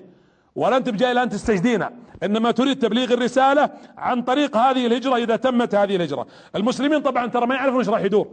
ولا 0.56 0.76
أنت 0.76 0.88
بجاي 0.88 1.12
الآن 1.12 1.28
تستجدينا. 1.28 1.92
إنما 2.22 2.50
تريد 2.50 2.78
تبليغ 2.78 3.12
الرسالة 3.12 3.70
عن 3.98 4.22
طريق 4.22 4.56
هذه 4.56 4.86
الهجرة 4.86 5.16
إذا 5.16 5.36
تمت 5.36 5.74
هذه 5.74 5.96
الهجرة. 5.96 6.26
المسلمين 6.56 7.00
طبعا 7.00 7.26
ترى 7.26 7.46
ما 7.46 7.54
يعرفون 7.54 7.78
إيش 7.78 7.88
راح 7.88 8.00
يدور. 8.00 8.28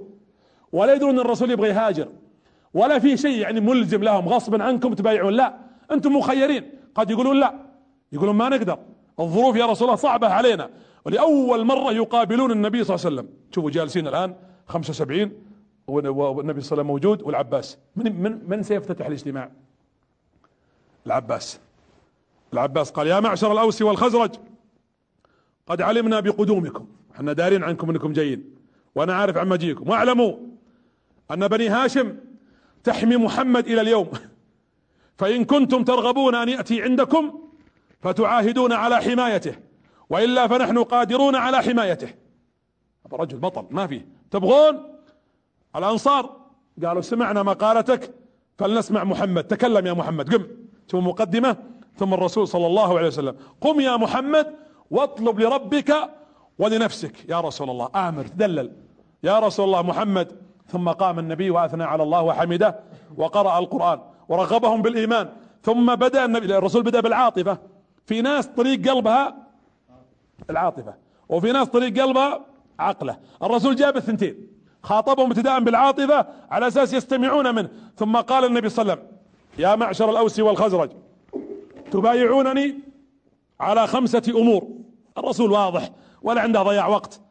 ولا 0.72 0.94
يدرون 0.94 1.14
إن 1.14 1.20
الرسول 1.20 1.52
يبغى 1.52 1.70
يهاجر. 1.70 2.08
ولا 2.74 3.00
في 3.00 3.18
شيء 3.18 3.38
يعني 3.38 3.60
ملزم 3.60 4.04
لهم 4.04 4.30
غصبا 4.30 4.64
عنكم 4.64 4.94
تبايعون. 4.94 5.34
لا 5.34 5.58
أنتم 5.92 6.16
مخيرين. 6.16 6.72
قد 6.96 7.12
يقولون 7.12 7.40
لا. 7.40 7.56
يقولون 8.12 8.36
ما 8.36 8.50
نقدر. 8.50 8.80
الظروف 9.20 9.56
يا 9.56 9.66
رسول 9.66 9.88
الله 9.88 9.96
صعبة 9.96 10.28
علينا. 10.28 10.70
ولأول 11.06 11.66
مرة 11.66 11.94
يقابلون 11.94 12.52
النبي 12.52 12.84
صلى 12.84 12.96
الله 12.96 13.06
عليه 13.06 13.16
وسلم. 13.16 13.30
شوفوا 13.52 13.70
جالسين 13.70 14.08
الآن 14.08 14.36
75 14.68 15.32
والنبي 15.88 16.12
صلى 16.14 16.32
الله 16.32 16.44
عليه 16.44 16.60
وسلم 16.60 16.88
موجود 16.88 17.22
والعباس. 17.22 17.78
من 17.96 18.22
من 18.22 18.50
من 18.50 18.64
سيفتتح 18.64 19.06
الاجتماع؟ 19.06 19.52
العباس. 21.06 21.60
العباس 22.54 22.92
قال 22.92 23.08
يا 23.08 23.20
معشر 23.20 23.52
الأوس 23.52 23.82
والخزرج 23.82 24.32
قد 25.68 25.82
علمنا 25.82 26.20
بقدومكم. 26.20 26.86
إحنا 27.16 27.34
دارين 27.34 27.64
عنكم 27.64 27.90
أنكم 27.90 28.14
جايين. 28.14 28.56
وأنا 28.96 29.14
عارف 29.14 29.38
عن 29.38 29.50
مجيئكم. 29.50 29.90
واعلموا 29.90 30.38
أن 31.32 31.48
بني 31.48 31.68
هاشم 31.70 32.16
تحمي 32.84 33.18
محمد 33.18 33.68
إلى 33.68 33.82
اليوم. 33.82 34.10
فإن 35.18 35.46
كنتم 35.46 35.84
ترغبون 35.84 36.36
أن 36.36 36.50
يأتي 36.50 36.82
عندكم 36.82 37.40
فتعاهدون 38.02 38.74
على 38.74 38.98
حمايته. 38.98 39.56
وإلا 40.10 40.48
فنحن 40.48 40.84
قادرون 40.84 41.36
على 41.36 41.58
حمايته. 41.62 42.14
رجل 43.14 43.38
بطل 43.38 43.66
ما 43.72 43.88
فيه. 43.88 44.08
تبغون؟ 44.32 44.80
الأنصار؟ 45.76 46.38
قالوا 46.86 47.02
سمعنا 47.02 47.44
مقالتك 47.44 48.14
فلنسمع 48.58 49.04
محمد. 49.04 49.44
تكلم 49.44 49.88
يا 49.88 49.94
محمد 49.94 50.36
قم. 50.36 50.48
ثم 50.90 51.08
مقدمة 51.08 51.58
ثم 51.98 52.14
الرسول 52.14 52.48
صلى 52.48 52.68
الله 52.68 52.98
عليه 52.98 53.08
وسلم. 53.08 53.36
قم 53.62 53.80
يا 53.80 53.98
محمد 53.98 54.56
واطلب 54.92 55.40
لربك 55.40 55.96
ولنفسك. 56.60 57.30
يا 57.30 57.42
رسول 57.42 57.70
الله 57.70 57.90
آمر 57.96 58.28
تدلل 58.28 58.72
يا 59.24 59.40
رسول 59.40 59.66
الله 59.66 59.82
محمد 59.82 60.32
ثم 60.72 60.90
قام 60.90 61.20
النبي 61.20 61.50
واثنى 61.50 61.84
على 61.84 62.04
الله 62.04 62.22
وحمده 62.22 62.80
وقرأ 63.18 63.60
القرآن 63.60 64.00
ورغبهم 64.30 64.82
بالإيمان. 64.82 65.30
ثم 65.64 65.96
بدأ 65.96 66.26
النبي 66.26 66.58
الرسول 66.58 66.84
بدأ 66.84 67.00
بالعاطفة. 67.02 67.58
في 68.06 68.22
ناس 68.22 68.48
طريق 68.48 68.90
قلبها 68.90 69.36
العاطفة. 70.50 70.94
وفي 71.30 71.52
ناس 71.52 71.68
طريق 71.68 72.02
قلبها 72.02 72.40
عقله. 72.80 73.18
الرسول 73.44 73.76
جاب 73.76 73.98
الثنتين. 73.98 74.48
خاطبهم 74.84 75.26
ابتداء 75.26 75.60
بالعاطفة 75.60 76.28
على 76.52 76.68
أساس 76.68 76.94
يستمعون 76.94 77.56
منه. 77.56 77.70
ثم 77.96 78.18
قال 78.18 78.46
النبي 78.46 78.70
صلى 78.70 78.82
الله 78.82 78.94
عليه 78.94 79.02
وسلم 79.04 79.18
يا 79.60 79.76
معشر 79.76 80.10
الأوس 80.10 80.40
والخزرج 80.40 80.90
تبايعونني 81.92 82.80
على 83.60 83.88
خمسة 83.88 84.24
أمور. 84.30 84.68
الرسول 85.18 85.52
واضح 85.52 85.90
ولا 86.22 86.42
عنده 86.42 86.64
ضياع 86.64 86.88
وقت. 86.88 87.22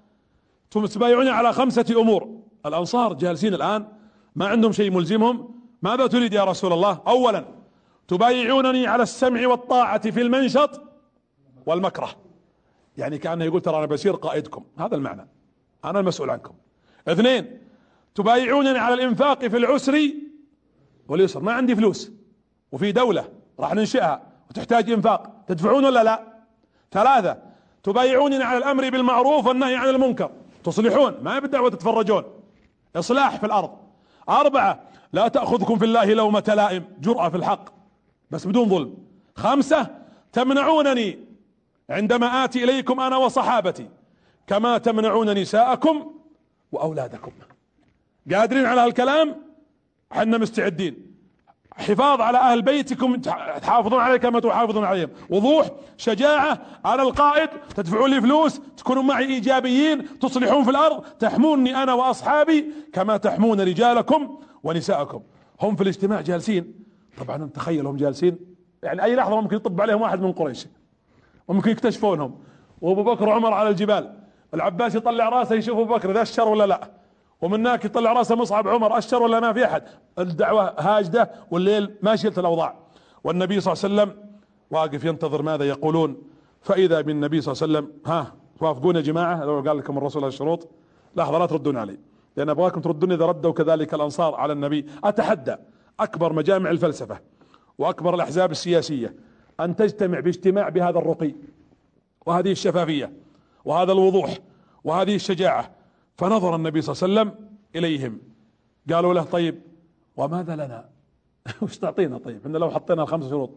تبايعوني 0.70 1.30
على 1.30 1.52
خمسة 1.52 2.00
أمور. 2.00 2.28
الأنصار 2.66 3.12
جالسين 3.12 3.55
الآن 3.55 3.87
ما 4.35 4.47
عندهم 4.47 4.73
شيء 4.73 4.91
ملزمهم. 4.91 5.61
ماذا 5.82 6.07
تريد 6.07 6.32
يا 6.32 6.45
رسول 6.45 6.73
الله؟ 6.73 7.01
اولا 7.07 7.45
تبايعونني 8.09 8.87
على 8.87 9.03
السمع 9.03 9.49
والطاعة 9.49 10.11
في 10.11 10.23
المنشط 10.23 10.82
والمكره. 11.66 12.11
يعني 12.97 13.19
كأنه 13.19 13.45
يقول 13.45 13.61
ترى 13.61 13.78
أنا 13.78 13.87
بصير 13.87 14.15
قائدكم. 14.15 14.65
هذا 14.78 14.97
المعنى. 14.97 15.28
أنا 15.85 16.01
المسؤول 16.01 16.31
عنكم. 16.31 16.55
اثنين 17.09 17.59
تبايعونني 18.15 18.78
على 18.78 18.95
الإنفاق 18.95 19.47
في 19.47 19.57
العسر 19.57 20.11
واليسر. 21.09 21.41
ما 21.41 21.53
عندي 21.53 21.77
فلوس. 21.77 22.12
وفي 22.73 22.93
دولة 22.93 23.28
راح 23.61 23.74
ننشئها 23.74 24.23
وتحتاج 24.51 24.91
إنفاق. 24.91 25.45
تدفعون 25.49 25.85
ولا 25.85 26.05
لا؟ 26.05 26.23
ثلاثة 26.93 27.43
تبايعونني 27.82 28.45
على 28.45 28.59
الأمر 28.59 28.91
بالمعروف 28.91 29.47
والنهي 29.47 29.77
عن 29.77 29.89
المنكر. 29.89 30.31
تصلحون. 30.65 31.15
ما 31.23 31.39
بالدعوة 31.39 31.70
تتفرجون. 31.70 32.24
إصلاح 32.96 33.36
في 33.36 33.46
الأرض. 33.46 33.70
أربعة 34.28 34.82
لا 35.12 35.28
تأخذكم 35.28 35.78
في 35.78 35.84
الله 35.84 36.14
لومة 36.14 36.44
لائم 36.56 36.84
جرأة 37.00 37.28
في 37.28 37.36
الحق 37.36 37.64
بس 38.30 38.46
بدون 38.46 38.68
ظلم. 38.68 38.94
خمسة 39.36 39.86
تمنعونني 40.32 41.18
عندما 41.90 42.44
آتي 42.44 42.64
إليكم 42.64 43.00
أنا 43.00 43.16
وصحابتي 43.16 43.88
كما 44.46 44.78
تمنعون 44.78 45.38
نساءكم 45.38 46.14
وأولادكم. 46.72 47.32
قادرين 48.32 48.66
على 48.66 48.80
هالكلام؟ 48.80 49.42
حنا 50.12 50.38
مستعدين. 50.38 51.10
حفاظ 51.76 52.20
على 52.20 52.38
أهل 52.38 52.62
بيتكم 52.62 53.16
تحافظون 53.62 54.01
عليه 54.01 54.16
كما 54.16 54.40
تحافظون 54.40 54.84
عليهم. 54.84 55.09
وضوح 55.30 55.70
شجاعة 55.97 56.59
على 56.84 57.02
القائد 57.02 57.48
تدفعون 57.76 58.10
لي 58.10 58.20
فلوس 58.20 58.60
تكونوا 58.76 59.02
معي 59.02 59.24
إيجابيين 59.24 60.18
تصلحون 60.18 60.64
في 60.64 60.70
الأرض 60.70 61.01
تحموني 61.01 61.82
أنا 61.82 61.94
وأصحابي 61.94 62.64
كما 62.92 63.16
تحمون 63.16 63.60
رجالكم 63.60 64.38
ونساءكم. 64.62 65.22
هم 65.60 65.76
في 65.76 65.82
الاجتماع 65.82 66.20
جالسين. 66.20 66.74
طبعا 67.18 67.51
تخيلهم 67.55 67.97
جالسين. 67.97 68.38
يعني 68.82 69.05
أي 69.05 69.16
لحظة 69.16 69.40
ممكن 69.40 69.56
يطب 69.56 69.80
عليهم 69.80 70.02
واحد 70.02 70.20
من 70.20 70.32
قريش. 70.32 70.66
وممكن 71.48 71.70
يكتشفونهم. 71.70 72.38
وأبو 72.80 73.02
بكر 73.02 73.28
وعمر 73.28 73.52
على 73.52 73.68
الجبال. 73.68 74.14
العباس 74.55 74.94
يطلع 74.94 75.28
راسه 75.28 75.55
يشوف 75.55 75.78
أبو 75.78 75.94
بكر 75.94 76.12
ذا 76.12 76.22
الشر 76.22 76.48
ولا 76.48 76.66
لا. 76.66 76.90
ومن 77.42 77.60
هناك 77.60 77.84
يطلع 77.84 78.12
راسه 78.12 78.34
مصعب 78.34 78.68
عمر 78.68 78.98
أشر 78.98 79.22
ولا 79.22 79.40
ما 79.40 79.52
في 79.52 79.64
أحد؟ 79.64 79.82
الدعوة 80.18 80.74
هاجدة 80.78 81.30
والليل 81.50 81.94
ماشية 82.02 82.32
الأوضاع. 82.38 82.74
والنبي 83.24 83.60
صلى 83.60 83.72
الله 83.72 83.84
عليه 83.84 84.12
وسلم 84.12 84.30
واقف 84.70 85.04
ينتظر 85.04 85.42
ماذا 85.42 85.64
يقولون؟ 85.64 86.22
فإذا 86.62 87.00
بالنبي 87.00 87.40
صلى 87.40 87.52
الله 87.52 87.62
عليه 87.62 87.88
وسلم 87.88 88.00
ها 88.06 88.34
توافقون 88.58 88.96
يا 88.96 89.00
جماعة 89.00 89.44
لو 89.44 89.60
قال 89.60 89.78
لكم 89.78 89.98
الرسول 89.98 90.24
الشروط 90.24 90.68
لحظة 91.16 91.38
لا 91.38 91.46
تردون 91.46 91.76
علي. 91.76 91.98
لأن 92.36 92.48
أبغاكم 92.48 92.80
تردون 92.80 93.12
إذا 93.12 93.26
ردوا 93.26 93.52
كذلك 93.52 93.94
الأنصار 93.94 94.34
على 94.34 94.52
النبي. 94.52 94.86
أتحدى 95.04 95.56
أكبر 96.00 96.32
مجامع 96.32 96.70
الفلسفة 96.70 97.20
وأكبر 97.78 98.14
الأحزاب 98.14 98.50
السياسية 98.50 99.14
أن 99.60 99.76
تجتمع 99.76 100.20
باجتماع 100.20 100.68
بهذا 100.68 100.98
الرقي 100.98 101.34
وهذه 102.26 102.52
الشفافية 102.52 103.12
وهذا 103.64 103.92
الوضوح 103.92 104.38
وهذه 104.84 105.14
الشجاعة. 105.14 105.70
فنظر 106.20 106.56
النبي 106.56 106.82
صلى 106.82 107.09
الله 107.09 107.20
عليه 107.20 107.30
وسلم 107.30 107.48
إليهم. 107.76 108.18
قالوا 108.92 109.14
له 109.14 109.22
طيب 109.22 109.62
وماذا 110.16 110.55
لنا؟ 110.55 110.88
وش 111.62 111.78
تعطينا 111.78 112.18
طيب؟ 112.18 112.47
ان 112.47 112.56
لو 112.56 112.70
حطينا 112.70 113.02
الخمس 113.02 113.28
شروط. 113.28 113.51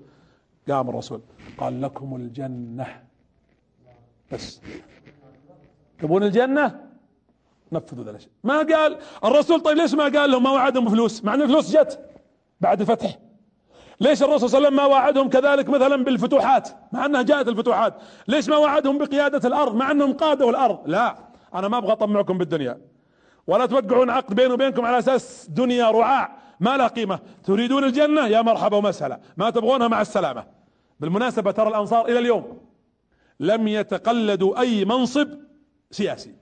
قام 0.69 0.89
الرسول 0.89 1.21
قال 1.57 1.81
لكم 1.81 2.15
الجنة. 2.15 3.03
بس. 4.31 4.61
تبون 5.99 6.23
الجنة؟ 6.23 6.79
نفذوا 7.71 8.11
الشيء 8.11 8.29
ما 8.43 8.57
قال 8.57 8.97
الرسول 9.23 9.61
طيب 9.61 9.77
ليش 9.77 9.93
ما 9.93 10.03
قال 10.03 10.31
لهم 10.31 10.43
ما 10.43 10.51
وعدهم 10.51 10.89
فلوس؟ 10.89 11.23
مع 11.23 11.33
إن 11.33 11.41
الفلوس 11.41 11.77
جت 11.77 11.99
بعد 12.61 12.81
الفتح 12.81 13.19
ليش 13.99 14.23
الرسول 14.23 14.49
صلى 14.49 14.57
الله 14.57 14.67
عليه 14.67 14.77
وسلم 14.77 14.89
ما 14.89 14.95
وعدهم 14.95 15.29
كذلك 15.29 15.69
مثلا 15.69 16.03
بالفتوحات؟ 16.03 16.69
مع 16.91 17.05
إنها 17.05 17.21
جاءت 17.21 17.47
الفتوحات. 17.47 17.93
ليش 18.27 18.49
ما 18.49 18.57
وعدهم 18.57 18.97
بقيادة 18.97 19.47
الأرض؟ 19.47 19.75
مع 19.75 19.91
إنهم 19.91 20.13
قادوا 20.13 20.49
الأرض. 20.49 20.79
لا. 20.85 21.32
أنا 21.55 21.67
ما 21.67 21.77
أبغى 21.77 21.91
أطمعكم 21.91 22.37
بالدنيا. 22.37 22.81
ولا 23.47 23.65
توقعون 23.65 24.09
عقد 24.09 24.33
بيني 24.35 24.53
وبينكم 24.53 24.85
على 24.85 24.99
أساس 24.99 25.47
دنيا 25.49 25.91
رعاع 25.91 26.37
ما 26.59 26.77
لها 26.77 26.87
قيمة. 26.87 27.19
تريدون 27.43 27.83
الجنة؟ 27.83 28.27
يا 28.27 28.41
مرحبا 28.41 28.77
ومسهلا. 28.77 29.19
ما 29.37 29.49
تبغونها؟ 29.49 29.87
مع 29.87 30.01
السلامة. 30.01 30.45
بالمناسبة 30.99 31.51
ترى 31.51 31.69
الأنصار 31.69 32.05
إلى 32.05 32.19
اليوم 32.19 32.57
لم 33.39 33.67
يتقلدوا 33.67 34.59
أي 34.59 34.85
منصب 34.85 35.29
سياسي. 35.91 36.35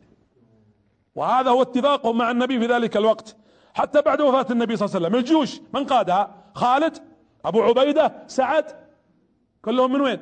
وهذا 1.15 1.49
هو 1.49 1.61
اتفاقهم 1.61 2.17
مع 2.17 2.31
النبي 2.31 2.59
في 2.59 2.65
ذلك 2.65 2.97
الوقت. 2.97 3.35
حتى 3.73 4.01
بعد 4.01 4.21
وفاة 4.21 4.45
النبي 4.51 4.75
صلى 4.75 4.85
الله 4.85 4.95
عليه 4.95 5.07
وسلم. 5.07 5.19
الجيوش 5.19 5.61
من 5.73 5.85
قادها؟ 5.85 6.35
خالد 6.53 6.97
أبو 7.45 7.61
عبيدة 7.61 8.13
سعد 8.27 8.65
كلهم 9.61 9.93
من 9.93 10.01
وين؟ 10.01 10.19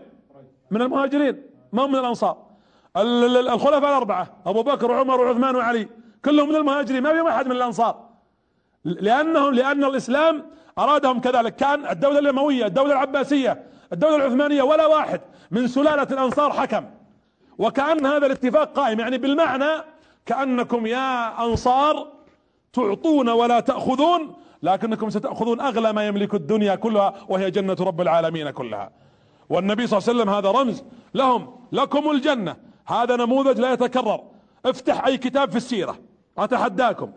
من 0.71 0.81
المهاجرين 0.81 1.43
ما 1.73 1.85
هم 1.85 1.91
من 1.91 1.99
الأنصار. 1.99 2.48
الخلفاء 2.97 3.89
الأربعة 3.89 4.27
أبو 4.45 4.63
بكر 4.63 4.91
وعمر 4.91 5.21
وعثمان 5.21 5.55
وعلي 5.55 5.87
كلهم 6.25 6.49
من 6.49 6.55
المهاجرين 6.55 7.03
ما 7.03 7.13
فيهم 7.13 7.27
أحد 7.27 7.45
من 7.45 7.51
الأنصار. 7.51 8.09
لانهم 8.85 9.53
لأن 9.53 9.83
الإسلام 9.83 10.45
أرادهم 10.79 11.21
كذلك 11.21 11.55
كأن 11.55 11.85
الدولة 11.85 12.19
الاموية 12.19 12.65
الدولة 12.65 12.91
العباسية 12.91 13.63
الدولة 13.93 14.15
العثمانية 14.15 14.63
ولا 14.63 14.85
واحد 14.85 15.21
من 15.51 15.67
سلالة 15.67 16.03
الأنصار 16.03 16.53
حكم. 16.53 16.85
وكأن 17.57 18.05
هذا 18.05 18.25
الاتفاق 18.25 18.73
قائم 18.73 18.99
يعني 18.99 19.17
بالمعنى 19.17 19.83
كأنكم 20.25 20.85
يا 20.87 21.45
أنصار 21.45 22.07
تعطون 22.73 23.29
ولا 23.29 23.59
تأخذون 23.59 24.35
لكنكم 24.63 25.09
ستأخذون 25.09 25.61
أغلى 25.61 25.93
ما 25.93 26.07
يملك 26.07 26.33
الدنيا 26.33 26.75
كلها 26.75 27.13
وهي 27.29 27.51
جنة 27.51 27.77
رب 27.79 28.01
العالمين 28.01 28.49
كلها. 28.49 28.91
والنبي 29.49 29.87
صلى 29.87 29.97
الله 29.97 30.09
عليه 30.09 30.19
وسلم 30.19 30.33
هذا 30.35 30.51
رمز 30.61 30.83
لهم 31.13 31.55
لكم 31.71 32.11
الجنة. 32.11 32.68
هذا 32.89 33.15
نموذج 33.15 33.59
لا 33.59 33.73
يتكرر. 33.73 34.21
افتح 34.65 35.05
أي 35.05 35.17
كتاب 35.17 35.51
في 35.51 35.57
السيرة. 35.57 35.99
أتحداكم. 36.37 37.11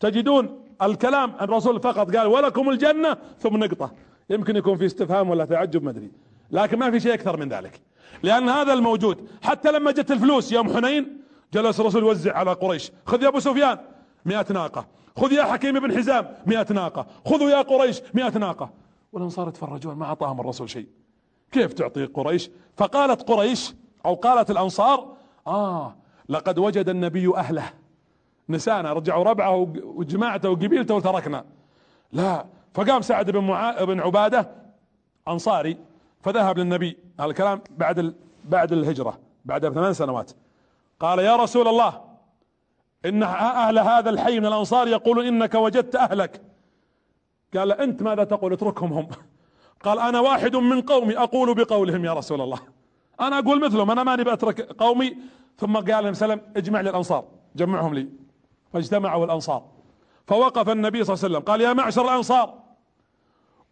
تجدون 0.00 0.60
الكلام 0.82 1.34
الرسول 1.40 1.80
فقط. 1.80 2.16
قال 2.16 2.26
ولكم 2.26 2.70
الجنة 2.70 3.16
ثم 3.38 3.56
نقطة. 3.56 3.92
يمكن 4.30 4.56
يكون 4.56 4.76
في 4.76 4.86
استفهام 4.86 5.30
ولا 5.30 5.44
تعجب 5.44 5.84
ما 5.84 5.90
أدري. 5.90 6.10
لكن 6.50 6.78
ما 6.78 6.90
في 6.90 7.00
شيء 7.00 7.14
أكثر 7.14 7.36
من 7.36 7.48
ذلك. 7.48 7.80
لأن 8.22 8.48
هذا 8.48 8.72
الموجود. 8.72 9.28
حتى 9.42 9.72
لما 9.72 9.90
جت 9.90 10.10
الفلوس 10.10 10.52
يوم 10.52 10.76
حنين 10.76 11.20
جلس 11.52 11.80
الرسول 11.80 12.02
يوزع 12.02 12.36
على 12.36 12.52
قريش. 12.52 12.92
خذ 13.06 13.22
يا 13.22 13.28
أبو 13.28 13.40
سفيان 13.40 13.78
مئة 14.24 14.46
ناقة. 14.52 14.86
خذ 15.16 15.32
يا 15.32 15.44
حكيم 15.44 15.80
بن 15.80 15.96
حزام 15.96 16.34
مئة 16.46 16.72
ناقة. 16.72 17.06
خذوا 17.26 17.50
يا 17.50 17.62
قريش 17.62 18.02
مئة 18.14 18.38
ناقة. 18.38 18.70
والانصار 19.12 19.48
يتفرجون 19.48 19.94
ما 19.94 20.04
أعطاهم 20.04 20.40
الرسول 20.40 20.70
شيء. 20.70 20.86
كيف 21.52 21.72
تعطي 21.72 22.04
قريش؟ 22.04 22.50
فقالت 22.76 23.22
قريش 23.22 23.74
أو 24.06 24.14
قالت 24.14 24.50
الأنصار 24.50 25.16
آه 25.46 25.94
لقد 26.28 26.58
وجد 26.58 26.88
النبي 26.88 27.36
أهله. 27.36 27.70
نسانا 28.48 28.92
رجعوا 28.92 29.24
ربعه 29.24 29.72
وجماعته 29.84 30.50
وقبيلته 30.50 30.94
وتركنا. 30.94 31.44
لا 32.12 32.46
فقام 32.74 33.02
سعد 33.02 33.30
بن 33.30 33.38
معا... 33.38 33.84
بن 33.84 34.00
عبادة 34.00 34.50
أنصاري 35.28 35.76
فذهب 36.20 36.58
للنبي. 36.58 36.98
هذا 37.20 37.30
الكلام 37.30 37.60
بعد 37.70 37.98
ال... 37.98 38.14
بعد 38.44 38.72
الهجرة 38.72 39.18
بعد 39.44 39.68
ثمان 39.68 39.92
سنوات. 39.92 40.30
قال 41.00 41.18
يا 41.18 41.36
رسول 41.36 41.68
الله 41.68 42.00
إن 43.04 43.22
أهل 43.22 43.78
هذا 43.78 44.10
الحي 44.10 44.40
من 44.40 44.46
الأنصار 44.46 44.88
يقولون 44.88 45.26
إنك 45.26 45.54
وجدت 45.54 45.96
أهلك. 45.96 46.42
قال 47.56 47.72
أنت 47.72 48.02
ماذا 48.02 48.24
تقول؟ 48.24 48.52
اتركهم 48.52 48.92
هم. 48.92 49.08
قال 49.82 49.98
أنا 49.98 50.20
واحد 50.20 50.56
من 50.56 50.82
قومي 50.82 51.18
أقول 51.18 51.54
بقولهم 51.54 52.04
يا 52.04 52.12
رسول 52.12 52.40
الله. 52.40 52.60
أنا 53.20 53.38
أقول 53.38 53.64
مثلهم 53.64 53.90
أنا 53.90 54.02
ماني 54.02 54.24
بترك 54.24 54.60
قومي. 54.60 55.16
ثم 55.58 55.76
قال 55.76 56.04
لهم 56.04 56.14
سلم 56.14 56.40
اجمع 56.56 56.80
لي 56.80 56.90
الأنصار. 56.90 57.24
جمعهم 57.56 57.94
لي. 57.94 58.08
فاجتمعوا 58.72 59.24
الأنصار. 59.24 59.62
فوقف 60.26 60.68
النبي 60.68 61.04
صلى 61.04 61.14
الله 61.14 61.24
عليه 61.24 61.34
وسلم. 61.34 61.44
قال 61.48 61.60
يا 61.60 61.72
معشر 61.72 62.04
الأنصار 62.04 62.54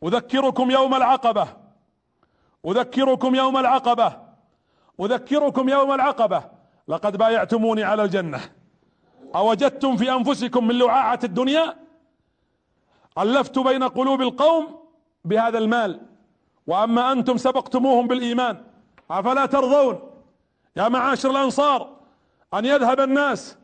أذكركم 0.04 0.70
يوم 0.70 0.94
العقبة. 0.94 1.48
أذكركم 2.66 3.34
يوم 3.34 3.56
العقبة. 3.56 4.16
أذكركم 5.00 5.68
يوم 5.68 5.92
العقبة. 5.92 6.44
لقد 6.88 7.16
بايعتموني 7.16 7.84
على 7.84 8.04
الجنة. 8.04 8.40
أوجدتم 9.34 9.96
في 9.96 10.12
أنفسكم 10.12 10.66
من 10.66 10.78
لعاعة 10.78 11.20
الدنيا؟ 11.24 11.76
ألفت 13.18 13.58
بين 13.58 13.84
قلوب 13.84 14.22
القوم 14.22 14.78
بهذا 15.24 15.58
المال. 15.58 16.00
وأما 16.66 17.12
أنتم 17.12 17.36
سبقتموهم 17.36 18.06
بالإيمان. 18.08 18.64
أفلا 19.10 19.46
ترضون 19.46 20.00
يا 20.76 20.88
معاشر 20.88 21.30
الأنصار 21.30 21.88
أن 22.54 22.64
يذهب 22.64 23.00
الناس 23.00 23.56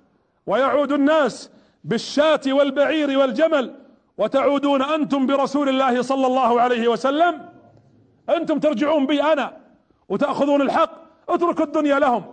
ويعود 0.47 0.93
الناس 0.93 1.51
بالشاة 1.85 2.41
والبعير 2.47 3.19
والجمل 3.19 3.75
وتعودون 4.19 4.83
أنتم 4.83 5.27
برسول 5.27 5.69
الله 5.69 6.03
صلى 6.03 6.27
الله 6.27 6.61
عليه 6.61 6.89
وسلم؟ 6.89 7.49
أنتم 8.29 8.59
ترجعون 8.59 9.07
بي 9.07 9.23
أنا 9.23 9.57
وتأخذون 10.09 10.63
الحق؟ 10.63 10.91
اتركوا 11.29 11.65
الدنيا 11.65 11.99
لهم. 11.99 12.25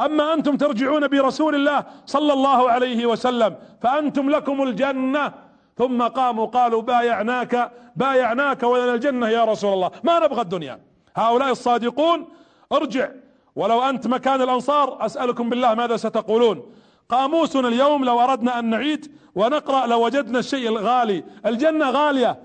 أما 0.00 0.34
أنتم 0.34 0.56
ترجعون 0.56 1.08
برسول 1.08 1.54
الله 1.54 1.84
صلى 2.06 2.32
الله 2.32 2.70
عليه 2.70 3.06
وسلم 3.06 3.56
فأنتم 3.82 4.30
لكم 4.30 4.62
الجنة. 4.62 5.32
ثم 5.78 6.02
قاموا 6.02 6.46
قالوا 6.46 6.82
بايعناك 6.82 7.72
بايعناك 7.96 8.62
ولنا 8.62 8.94
الجنة 8.94 9.28
يا 9.28 9.44
رسول 9.44 9.72
الله. 9.72 9.90
ما 10.04 10.18
نبغى 10.18 10.40
الدنيا. 10.40 10.80
هؤلاء 11.16 11.50
الصادقون 11.50 12.28
ارجع. 12.72 13.08
ولو 13.56 13.82
انت 13.82 14.06
مكان 14.06 14.42
الانصار 14.42 15.06
اسألكم 15.06 15.50
بالله 15.50 15.74
ماذا 15.74 15.96
ستقولون. 15.96 16.72
قاموسنا 17.08 17.68
اليوم 17.68 18.04
لو 18.04 18.20
اردنا 18.20 18.58
ان 18.58 18.70
نعيد 18.70 19.12
ونقرأ 19.34 19.86
لوجدنا 19.86 20.38
الشيء 20.38 20.68
الغالي. 20.68 21.24
الجنة 21.46 21.90
غالية. 21.90 22.42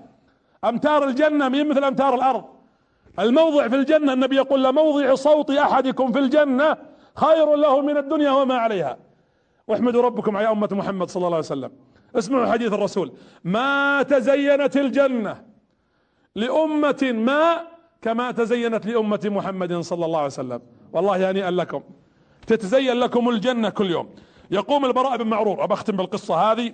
امتار 0.64 1.04
الجنة 1.04 1.48
من 1.48 1.68
مثل 1.68 1.84
امتار 1.84 2.14
الأرض. 2.14 2.44
الموضع 3.18 3.68
في 3.68 3.76
الجنة 3.76 4.12
النبي 4.12 4.36
يقول 4.36 4.64
لموضع 4.64 5.14
صوت 5.14 5.50
احدكم 5.50 6.12
في 6.12 6.18
الجنة 6.18 6.76
خير 7.14 7.54
له 7.54 7.80
من 7.80 7.96
الدنيا 7.96 8.30
وما 8.30 8.54
عليها. 8.54 8.96
واحمدوا 9.68 10.02
ربكم 10.02 10.36
يا 10.36 10.52
أمة 10.52 10.68
محمد 10.72 11.10
صلى 11.10 11.20
الله 11.20 11.36
عليه 11.36 11.46
وسلم. 11.46 11.70
اسمعوا 12.16 12.52
حديث 12.52 12.72
الرسول. 12.72 13.12
ما 13.44 14.02
تزينت 14.02 14.76
الجنة 14.76 15.42
لأمة 16.34 17.12
ما 17.14 17.75
كما 18.06 18.30
تزينت 18.30 18.86
لأمة 18.86 19.20
محمد 19.24 19.80
صلى 19.80 20.04
الله 20.04 20.18
عليه 20.18 20.26
وسلم. 20.26 20.60
والله 20.92 21.30
هنيئا 21.30 21.50
لكم. 21.50 21.82
تتزين 22.46 22.96
لكم 22.96 23.28
الجنة 23.28 23.68
كل 23.68 23.90
يوم. 23.90 24.14
يقوم 24.50 24.84
البراء 24.84 25.16
بن 25.16 25.26
معرور. 25.26 25.64
أبختم 25.64 25.96
بالقصة 25.96 26.34
هذه. 26.34 26.72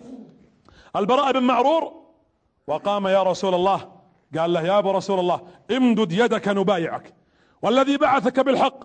البراء 0.96 1.32
بن 1.32 1.42
معرور 1.42 1.92
وقام 2.66 3.06
يا 3.06 3.22
رسول 3.22 3.54
الله. 3.54 3.92
قال 4.38 4.52
له 4.52 4.62
يا 4.62 4.78
أبو 4.78 4.90
رسول 4.90 5.18
الله 5.20 5.40
امدد 5.70 6.12
يدك 6.12 6.48
نبايعك. 6.48 7.14
والذي 7.62 7.96
بعثك 7.96 8.40
بالحق 8.40 8.84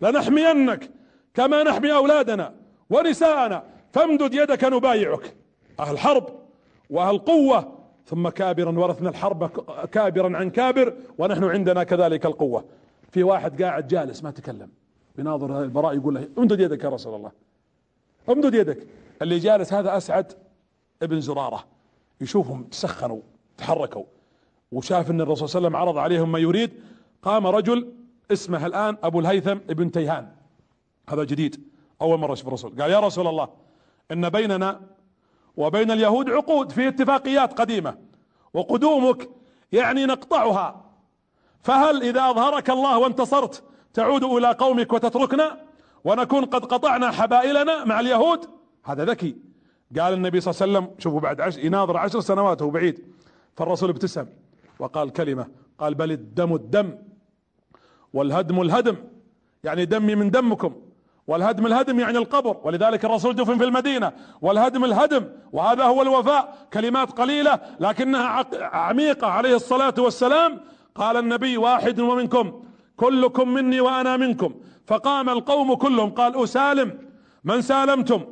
لنحمينك 0.00 0.90
كما 1.34 1.62
نحمي 1.62 1.92
أولادنا 1.92 2.54
ونساءنا. 2.90 3.62
فامدد 3.92 4.34
يدك 4.34 4.64
نبايعك. 4.64 5.36
أهل 5.80 5.98
حرب 5.98 6.26
وأهل 6.90 7.18
قوة 7.18 7.75
ثم 8.06 8.28
كابرا 8.28 8.78
ورثنا 8.78 9.08
الحرب 9.08 9.46
كابرا 9.92 10.36
عن 10.36 10.50
كابر 10.50 10.94
ونحن 11.18 11.44
عندنا 11.44 11.84
كذلك 11.84 12.26
القوة. 12.26 12.64
في 13.10 13.22
واحد 13.22 13.62
قاعد 13.62 13.88
جالس 13.88 14.24
ما 14.24 14.30
تكلم. 14.30 14.68
بناظر 15.16 15.62
البراء 15.62 15.96
يقول 15.96 16.14
له 16.14 16.28
امدد 16.38 16.60
يدك 16.60 16.84
يا 16.84 16.88
رسول 16.88 17.14
الله. 17.14 17.32
امدد 18.28 18.54
يدك. 18.54 18.86
اللي 19.22 19.38
جالس 19.38 19.72
هذا 19.72 19.96
أسعد 19.96 20.32
ابن 21.02 21.20
زرارة. 21.20 21.64
يشوفهم 22.20 22.62
تسخنوا 22.64 23.20
تحركوا. 23.58 24.04
وشاف 24.72 25.10
إن 25.10 25.20
الرسول 25.20 25.48
صلى 25.48 25.58
الله 25.58 25.78
عليه 25.78 25.88
وسلم 25.88 25.88
عرض 25.88 25.98
عليهم 25.98 26.32
ما 26.32 26.38
يريد 26.38 26.70
قام 27.22 27.46
رجل 27.46 27.92
اسمه 28.32 28.66
الآن 28.66 28.96
أبو 29.02 29.20
الهيثم 29.20 29.58
ابن 29.70 29.90
تيهان. 29.90 30.28
هذا 31.08 31.24
جديد 31.24 31.60
أول 32.02 32.18
مرة 32.18 32.32
يشوف 32.32 32.48
الرسول. 32.48 32.82
قال 32.82 32.90
يا 32.90 33.00
رسول 33.00 33.26
الله 33.26 33.48
إن 34.12 34.28
بيننا 34.28 34.80
وبين 35.56 35.90
اليهود 35.90 36.30
عقود 36.30 36.72
في 36.72 36.88
اتفاقيات 36.88 37.60
قديمة 37.60 37.98
وقدومك 38.54 39.30
يعني 39.72 40.06
نقطعها. 40.06 40.84
فهل 41.62 42.02
إذا 42.02 42.30
أظهرك 42.30 42.70
الله 42.70 42.98
وانتصرت 42.98 43.64
تعود 43.94 44.24
إلى 44.24 44.52
قومك 44.52 44.92
وتتركنا 44.92 45.60
ونكون 46.04 46.44
قد 46.44 46.64
قطعنا 46.64 47.10
حبائلنا 47.10 47.84
مع 47.84 48.00
اليهود؟ 48.00 48.46
هذا 48.84 49.04
ذكي. 49.04 49.36
قال 49.98 50.12
النبي 50.12 50.40
صلى 50.40 50.52
الله 50.52 50.62
عليه 50.62 50.72
وسلم 50.72 50.94
شوفوا 50.98 51.20
بعد 51.20 51.40
عشر 51.40 51.64
يناظر 51.64 51.96
عشر 51.96 52.20
سنوات 52.20 52.62
هو 52.62 52.70
بعيد. 52.70 53.04
فالرسول 53.56 53.90
ابتسم 53.90 54.26
وقال 54.78 55.12
كلمة 55.12 55.46
قال 55.78 55.94
بل 55.94 56.12
الدم 56.12 56.54
الدم 56.54 56.98
والهدم 58.12 58.60
الهدم. 58.60 58.96
يعني 59.64 59.84
دمي 59.84 60.14
من 60.14 60.30
دمكم. 60.30 60.74
والهدم 61.26 61.66
الهدم 61.66 62.00
يعني 62.00 62.18
القبر 62.18 62.56
ولذلك 62.64 63.04
الرسول 63.04 63.34
دفن 63.34 63.58
في 63.58 63.64
المدينة. 63.64 64.12
والهدم 64.42 64.84
الهدم 64.84 65.24
وهذا 65.52 65.84
هو 65.84 66.02
الوفاء. 66.02 66.54
كلمات 66.72 67.10
قليلة 67.10 67.60
لكنها 67.80 68.46
عميقة 68.72 69.26
عليه 69.26 69.56
الصلاة 69.56 69.94
والسلام. 69.98 70.60
قال 70.94 71.16
النبي 71.16 71.56
واحد 71.56 72.00
ومنكم 72.00 72.62
كلكم 72.96 73.48
مني 73.48 73.80
وأنا 73.80 74.16
منكم. 74.16 74.54
فقام 74.86 75.28
القوم 75.28 75.74
كلهم 75.74 76.10
قال 76.10 76.42
أسالم 76.44 76.98
من 77.44 77.62
سالمتم 77.62 78.24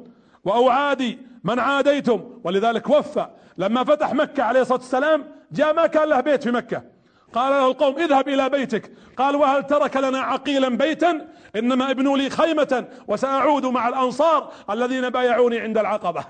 وأعادي 0.44 1.18
من 1.44 1.58
عاديتم. 1.58 2.20
ولذلك 2.44 2.90
وفى. 2.90 3.26
لما 3.58 3.84
فتح 3.84 4.14
مكة 4.14 4.42
عليه 4.42 4.60
الصلاة 4.60 4.78
والسلام 4.78 5.24
جاء 5.52 5.74
ما 5.74 5.86
كان 5.86 6.08
له 6.08 6.20
بيت 6.20 6.42
في 6.42 6.50
مكة. 6.50 6.93
قال 7.34 7.52
له 7.52 7.66
القوم 7.66 7.98
اذهب 7.98 8.28
إلى 8.28 8.48
بيتك. 8.48 8.92
قال 9.16 9.36
وهل 9.36 9.66
ترك 9.66 9.96
لنا 9.96 10.18
عقيلا 10.18 10.68
بيتا؟ 10.68 11.26
إنما 11.56 11.90
ابنوا 11.90 12.18
لي 12.18 12.30
خيمة 12.30 12.84
وسأعود 13.08 13.66
مع 13.66 13.88
الأنصار 13.88 14.52
الذين 14.70 15.10
بايعوني 15.10 15.60
عند 15.60 15.78
العقبة. 15.78 16.24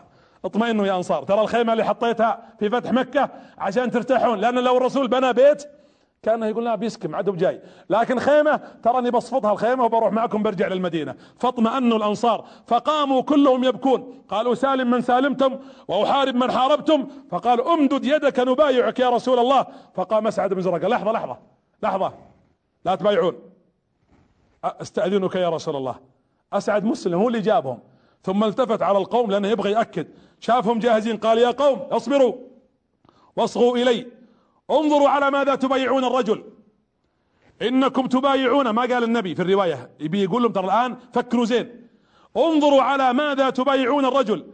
اطمئنوا 0.44 0.86
يا 0.86 0.96
أنصار. 0.96 1.22
ترى 1.22 1.40
الخيمة 1.40 1.72
اللي 1.72 1.84
حطيتها 1.84 2.42
في 2.58 2.70
فتح 2.70 2.92
مكة 2.92 3.28
عشان 3.58 3.90
ترتاحون. 3.90 4.38
لأن 4.38 4.58
لو 4.58 4.76
الرسول 4.76 5.08
بنى 5.08 5.32
بيت 5.32 5.64
كأنه 6.24 6.46
يقول 6.46 6.64
لا 6.64 6.74
بيسكم 6.74 7.14
عدو 7.14 7.32
جاي. 7.32 7.60
لكن 7.90 8.18
خيمة 8.18 8.60
تراني 8.82 9.10
بصفطها 9.10 9.52
الخيمة 9.52 9.84
وبروح 9.84 10.12
معكم 10.12 10.42
برجع 10.42 10.68
للمدينة. 10.68 11.14
فاطمأنوا 11.38 11.98
الأنصار 11.98 12.44
فقاموا 12.66 13.22
كلهم 13.22 13.64
يبكون. 13.64 14.22
قالوا 14.28 14.54
سالم 14.54 14.90
من 14.90 15.00
سالمتم 15.00 15.58
وأحارب 15.88 16.34
من 16.34 16.50
حاربتم. 16.50 17.08
فقالوا 17.30 17.74
أمدد 17.74 18.04
يدك 18.04 18.38
نبايعك 18.38 18.98
يا 18.98 19.10
رسول 19.10 19.38
الله. 19.38 19.66
فقام 19.94 20.26
اسعد 20.26 20.54
بن 20.54 20.62
زرقة 20.62 20.88
لحظة 20.88 21.12
لحظة 21.12 21.36
لحظة. 21.82 22.12
لا 22.84 22.94
تبايعون. 22.94 23.34
أستأذنك 24.64 25.34
يا 25.34 25.48
رسول 25.48 25.76
الله. 25.76 25.94
أسعد 26.52 26.84
مسلم 26.84 27.20
هو 27.20 27.28
اللي 27.28 27.40
جابهم. 27.40 27.78
ثم 28.22 28.44
التفت 28.44 28.82
على 28.82 28.98
القوم 28.98 29.30
لأنه 29.30 29.48
يبغى 29.48 29.72
يأكد. 29.72 30.06
شافهم 30.40 30.78
جاهزين 30.78 31.16
قال 31.16 31.38
يا 31.38 31.50
قوم 31.50 31.78
اصبروا. 31.78 32.34
واصغوا 33.36 33.76
إلي. 33.76 34.06
انظروا 34.70 35.08
على 35.08 35.30
ماذا 35.30 35.54
تبايعون 35.54 36.04
الرجل. 36.04 36.44
إنكم 37.62 38.06
تبايعون 38.06 38.70
ما 38.70 38.82
قال 38.82 39.04
النبي 39.04 39.34
في 39.34 39.42
الرواية 39.42 39.90
يبي 40.00 40.22
يقول 40.22 40.42
لهم 40.42 40.52
ترى 40.52 40.64
الآن 40.64 40.96
فكروا 41.12 41.44
زين. 41.44 41.88
انظروا 42.36 42.82
على 42.82 43.12
ماذا 43.12 43.50
تبايعون 43.50 44.04
الرجل. 44.04 44.46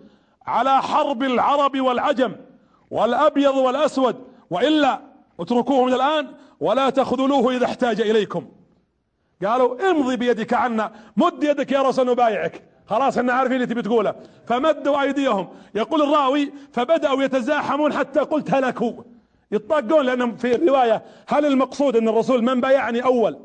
على 0.47 0.83
حرب 0.83 1.23
العرب 1.23 1.81
والعجم 1.81 2.33
والأبيض 2.91 3.57
والأسود. 3.57 4.17
وإلا 4.51 5.01
اتركوه 5.41 5.85
من 5.85 5.95
الآن 5.95 6.29
ولا 6.61 6.91
تخذلوه 6.91 7.57
إذا 7.57 7.65
احتاج 7.65 8.01
إليكم. 8.01 8.49
قالوا 9.45 9.91
امضي 9.91 10.17
بيدك 10.17 10.55
عنا 10.55 10.93
مد 11.17 11.45
يدك 11.45 11.73
يا 11.73 11.83
رسول 11.83 12.07
نبايعك 12.07 12.63
خلاص 12.87 13.19
إحنا 13.19 13.33
عارفين 13.33 13.55
اللي 13.55 13.67
تبي 13.67 13.83
تقوله. 13.83 14.15
فمدوا 14.47 15.01
أيديهم. 15.03 15.49
يقول 15.75 16.03
الراوي 16.03 16.53
فبدأوا 16.73 17.23
يتزاحمون 17.23 17.93
حتى 17.93 18.21
قلت 18.21 18.55
هلكوا. 18.55 19.03
يطاقون 19.53 20.07
لانهم 20.07 20.37
في 20.37 20.55
الرواية 20.55 21.03
هل 21.29 21.47
المقصود 21.47 21.97
أن 21.97 22.09
الرسول 22.09 22.43
من 22.43 22.61
بايعني 22.61 23.05
أول؟ 23.05 23.39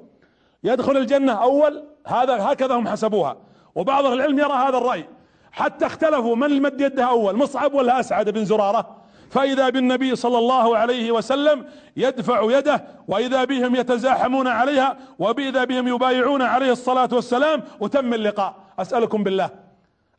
يدخل 0.64 0.98
الجنة 0.98 1.32
أول؟ 1.32 1.84
هذا 2.08 2.36
هكذا 2.52 2.76
هم 2.76 2.88
حسبوها. 2.88 3.38
وبعض 3.76 4.06
العلم 4.06 4.40
يرى 4.40 4.54
هذا 4.54 4.78
الرأي. 4.78 5.06
حتى 5.52 5.86
اختلفوا 5.86 6.36
من 6.36 6.44
المد 6.44 6.82
يده 6.82 7.04
أول 7.04 7.36
مصعب 7.36 7.74
ولا 7.74 8.00
أسعد 8.00 8.30
بن 8.30 8.46
زرارة؟ 8.46 8.96
فإذا 9.30 9.70
بالنبي 9.70 10.16
صلى 10.16 10.38
الله 10.38 10.78
عليه 10.78 11.12
وسلم 11.12 11.66
يدفع 11.98 12.58
يده 12.58 12.86
وإذا 13.08 13.44
بهم 13.44 13.76
يتزاحمون 13.76 14.48
عليها 14.48 14.98
وباذا 15.20 15.64
بهم 15.64 15.88
يبايعون 15.88 16.42
عليه 16.42 16.72
الصلاة 16.72 17.10
والسلام 17.14 17.64
وتم 17.80 18.14
اللقاء. 18.14 18.56
أسألكم 18.80 19.24
بالله. 19.24 19.50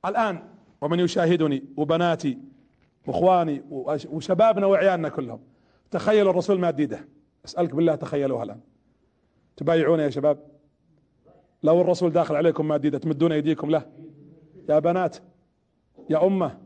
الآن 0.07 0.43
ومن 0.81 1.01
يشاهدني 1.01 1.65
وبناتي 1.77 2.39
وإخواني 3.07 3.63
وشبابنا 4.11 4.67
وعيالنا 4.67 5.09
كلهم 5.09 5.41
تخيلوا 5.91 6.31
الرسول 6.31 6.59
ماد 6.59 6.81
يده 6.81 7.09
أسألك 7.45 7.75
بالله 7.75 7.95
تخيلوها 7.95 8.43
الآن. 8.43 8.61
تبايعون 9.57 10.01
يا 10.01 10.11
شباب؟ 10.11 10.39
لو 11.63 11.81
الرسول 11.81 12.13
داخل 12.13 12.37
عليكم 12.37 12.69
ماد 12.69 12.85
يده 12.85 12.99
تمدون 12.99 13.33
أيديكم 13.33 13.71
له؟ 13.71 13.83
يا 14.69 14.79
بنات 14.79 15.17
يا 16.11 16.27
أمة 16.27 16.59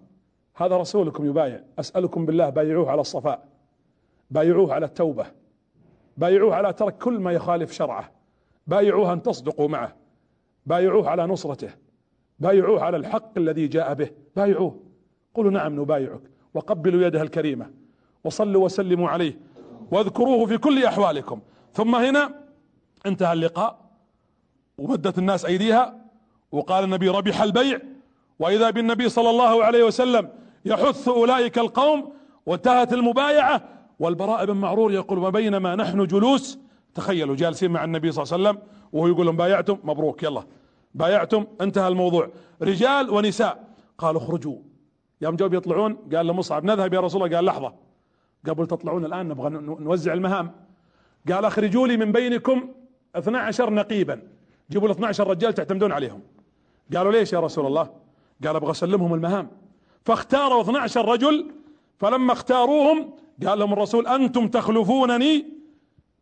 هذا 0.54 0.76
رسولكم 0.76 1.26
يبايع. 1.26 1.64
أسألكم 1.78 2.26
بالله 2.26 2.50
بايعوه 2.50 2.90
على 2.90 3.00
الصفاء 3.00 3.48
بايعوه 4.30 4.74
على 4.74 4.86
التوبة 4.86 5.26
بايعوه 6.16 6.54
على 6.54 6.72
ترك 6.72 6.98
كل 6.98 7.18
ما 7.18 7.32
يخالف 7.32 7.72
شرعه. 7.72 8.12
بايعوه 8.66 9.12
أن 9.12 9.22
تصدقوا 9.22 9.68
معه. 9.68 9.96
بايعوه 10.66 11.08
على 11.08 11.26
نصرته. 11.26 11.70
بايعوه 12.38 12.82
على 12.82 12.96
الحق 12.96 13.38
الذي 13.38 13.66
جاء 13.66 13.94
به. 13.94 14.10
بايعوه. 14.36 14.80
قولوا 15.34 15.50
نعم 15.50 15.80
نبايعك. 15.80 16.20
وقبلوا 16.54 17.06
يده 17.06 17.22
الكريمة. 17.22 17.70
وصلوا 18.24 18.64
وسلموا 18.64 19.08
عليه. 19.08 19.38
واذكروه 19.90 20.46
في 20.46 20.58
كل 20.58 20.84
أحوالكم. 20.84 21.40
ثم 21.74 21.94
هنا 21.94 22.34
انتهى 23.06 23.32
اللقاء. 23.32 23.78
ومدت 24.78 25.18
الناس 25.18 25.44
أيديها. 25.44 26.00
وقال 26.52 26.84
النبي 26.84 27.08
ربح 27.08 27.42
البيع. 27.42 27.80
وإذا 28.38 28.70
بالنبي 28.70 29.08
صلى 29.08 29.30
الله 29.30 29.64
عليه 29.64 29.84
وسلم 29.84 30.28
يحث 30.64 31.08
أولئك 31.08 31.58
القوم 31.58 32.12
وانتهت 32.46 32.92
المبايعة. 32.92 33.68
والبراء 33.98 34.44
بن 34.46 34.56
معرور 34.56 34.92
يقول 34.92 35.18
وبينما 35.18 35.76
نحن 35.76 36.06
جلوس. 36.06 36.58
تخيلوا 36.94 37.36
جالسين 37.36 37.70
مع 37.70 37.84
النبي 37.84 38.12
صلى 38.12 38.22
الله 38.22 38.48
عليه 38.48 38.58
وسلم. 38.58 38.68
وهو 38.92 39.06
يقول 39.06 39.26
لهم 39.26 39.36
بايعتم؟ 39.36 39.78
مبروك 39.84 40.22
يلا. 40.22 40.42
بايعتم؟ 40.94 41.46
انتهى 41.60 41.88
الموضوع. 41.88 42.30
رجال 42.62 43.10
ونساء. 43.10 43.64
قالوا 43.98 44.20
اخرجوا. 44.20 44.56
يوم 45.20 45.36
جو 45.36 45.46
يطلعون 45.46 45.96
قال 46.14 46.26
لمصعب 46.26 46.64
نذهب 46.64 46.94
يا 46.94 47.00
رسول 47.00 47.22
الله. 47.22 47.36
قال 47.36 47.44
لحظة. 47.44 47.89
قبل 48.48 48.66
تطلعون 48.66 49.04
الآن 49.04 49.28
نبغى 49.28 49.50
نوزع 49.80 50.12
المهام. 50.12 50.52
قال 51.32 51.44
أخرجوا 51.44 51.86
لي 51.86 51.96
من 51.96 52.12
بينكم 52.12 52.68
12 53.16 53.70
نقيبا. 53.70 54.22
جيبوا 54.70 54.88
ل 54.88 54.90
12 54.90 55.26
رجال 55.28 55.54
تعتمدون 55.54 55.92
عليهم. 55.92 56.20
قالوا 56.96 57.12
ليش 57.12 57.32
يا 57.32 57.40
رسول 57.40 57.66
الله؟ 57.66 57.90
قال 58.44 58.56
أبغى 58.56 58.70
أسلمهم 58.70 59.14
المهام. 59.14 59.50
فاختاروا 60.04 60.62
12 60.62 61.08
رجل 61.08 61.50
فلما 61.98 62.32
اختاروهم 62.32 63.10
قال 63.46 63.58
لهم 63.58 63.72
الرسول 63.72 64.06
أنتم 64.06 64.48
تخلفونني؟ 64.48 65.46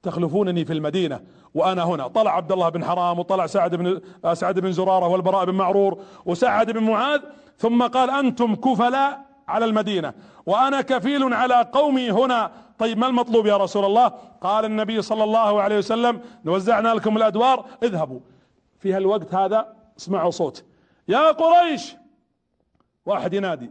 تخلفونني 0.03 0.65
في 0.65 0.73
المدينة. 0.73 1.20
وأنا 1.55 1.85
هنا. 1.85 2.09
طلع 2.09 2.36
عبد 2.36 2.53
الله 2.53 2.69
بن 2.69 2.85
حرام 2.85 3.19
وطلع 3.19 3.47
سعد 3.47 3.74
بن 3.74 4.01
سعد 4.35 4.61
بن 4.61 4.73
زرارة 4.73 5.09
والبراء 5.09 5.45
بن 5.45 5.55
معرور 5.55 6.03
وسعد 6.27 6.70
بن 6.70 6.82
معاذ 6.82 7.20
ثم 7.59 7.82
قال 7.82 8.11
أنتم 8.11 8.55
كفلاء. 8.55 9.28
على 9.49 9.65
المدينة. 9.65 10.12
وأنا 10.47 10.81
كفيل 10.81 11.35
على 11.35 11.69
قومي 11.73 12.11
هنا. 12.11 12.53
طيب 12.79 12.99
ما 12.99 13.07
المطلوب 13.07 13.47
يا 13.47 13.57
رسول 13.57 13.85
الله؟ 13.85 14.09
قال 14.41 14.65
النبي 14.65 15.03
صلى 15.03 15.25
الله 15.25 15.62
عليه 15.62 15.79
وسلم 15.79 16.20
وزعنا 16.45 16.89
لكم 16.89 17.16
الأدوار 17.16 17.66
اذهبوا. 17.83 18.20
في 18.79 18.93
هالوقت 18.93 19.35
هذا 19.35 19.77
اسمعوا 19.99 20.31
صوت. 20.31 20.65
يا 21.09 21.31
قريش! 21.31 21.97
واحد 23.07 23.35
ينادي. 23.35 23.70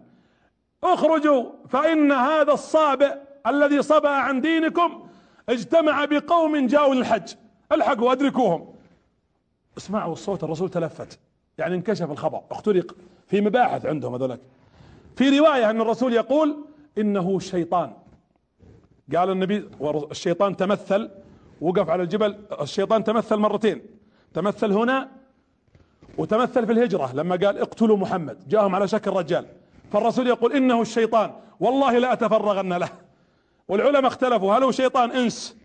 اخرجوا 0.83 1.43
فإن 1.69 2.11
هذا 2.11 2.53
الصابئ 2.53 3.15
الذي 3.47 3.81
صبأ 3.81 4.09
عن 4.09 4.41
دينكم 4.41 5.07
اجتمع 5.49 6.05
بقوم 6.05 6.67
جاءوا 6.67 6.95
للحج. 6.95 7.33
الحقوا 7.71 8.11
أدركوهم. 8.11 8.73
اسمعوا 9.77 10.13
الصوت 10.13 10.43
الرسول 10.43 10.69
تلفت. 10.69 11.19
يعني 11.57 11.75
انكشف 11.75 12.11
الخبر. 12.11 12.41
اخترق. 12.51 12.95
في 13.27 13.41
مباحث 13.41 13.85
عندهم 13.85 14.13
هذولك. 14.13 14.39
في 15.17 15.39
رواية 15.39 15.69
أن 15.69 15.81
الرسول 15.81 16.13
يقول 16.13 16.65
إنه 16.97 17.39
شيطان. 17.39 17.93
قال 19.15 19.29
النبي 19.29 19.69
الشيطان 20.11 20.57
تمثل 20.57 21.09
وقف 21.61 21.89
على 21.89 22.03
الجبل 22.03 22.35
الشيطان 22.61 23.03
تمثل 23.03 23.37
مرتين 23.37 23.81
تمثل 24.33 24.71
هنا 24.71 25.09
وتمثل 26.17 26.65
في 26.65 26.71
الهجرة 26.71 27.11
لما 27.13 27.35
قال 27.35 27.57
اقتلوا 27.57 27.97
محمد 27.97 28.47
جاءهم 28.47 28.75
على 28.75 28.87
شكل 28.87 29.11
رجال. 29.11 29.45
فالرسول 29.91 30.27
يقول 30.27 30.53
إنه 30.53 30.81
الشيطان 30.81 31.33
والله 31.59 31.97
لا 31.97 32.13
أتفرغن 32.13 32.73
له. 32.73 32.89
والعلماء 33.67 34.07
اختلفوا 34.07 34.53
هل 34.53 34.63
هو 34.63 34.71
شيطان 34.71 35.11
إنس؟ 35.11 35.57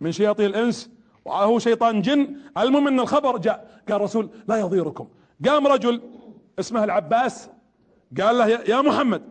من 0.00 0.12
شياطين 0.12 0.46
الإنس؟ 0.46 0.90
وهو 1.24 1.58
شيطان 1.58 2.02
جن؟ 2.02 2.36
المهم 2.58 2.88
أن 2.88 3.00
الخبر 3.00 3.38
جاء 3.38 3.82
قال 3.88 3.96
الرسول 3.96 4.30
لا 4.48 4.56
يضيركم. 4.56 5.08
قام 5.48 5.66
رجل 5.66 6.02
اسمه 6.58 6.84
العباس 6.84 7.50
قال 8.20 8.38
له 8.38 8.46
يا 8.46 8.80
محمد 8.80 9.22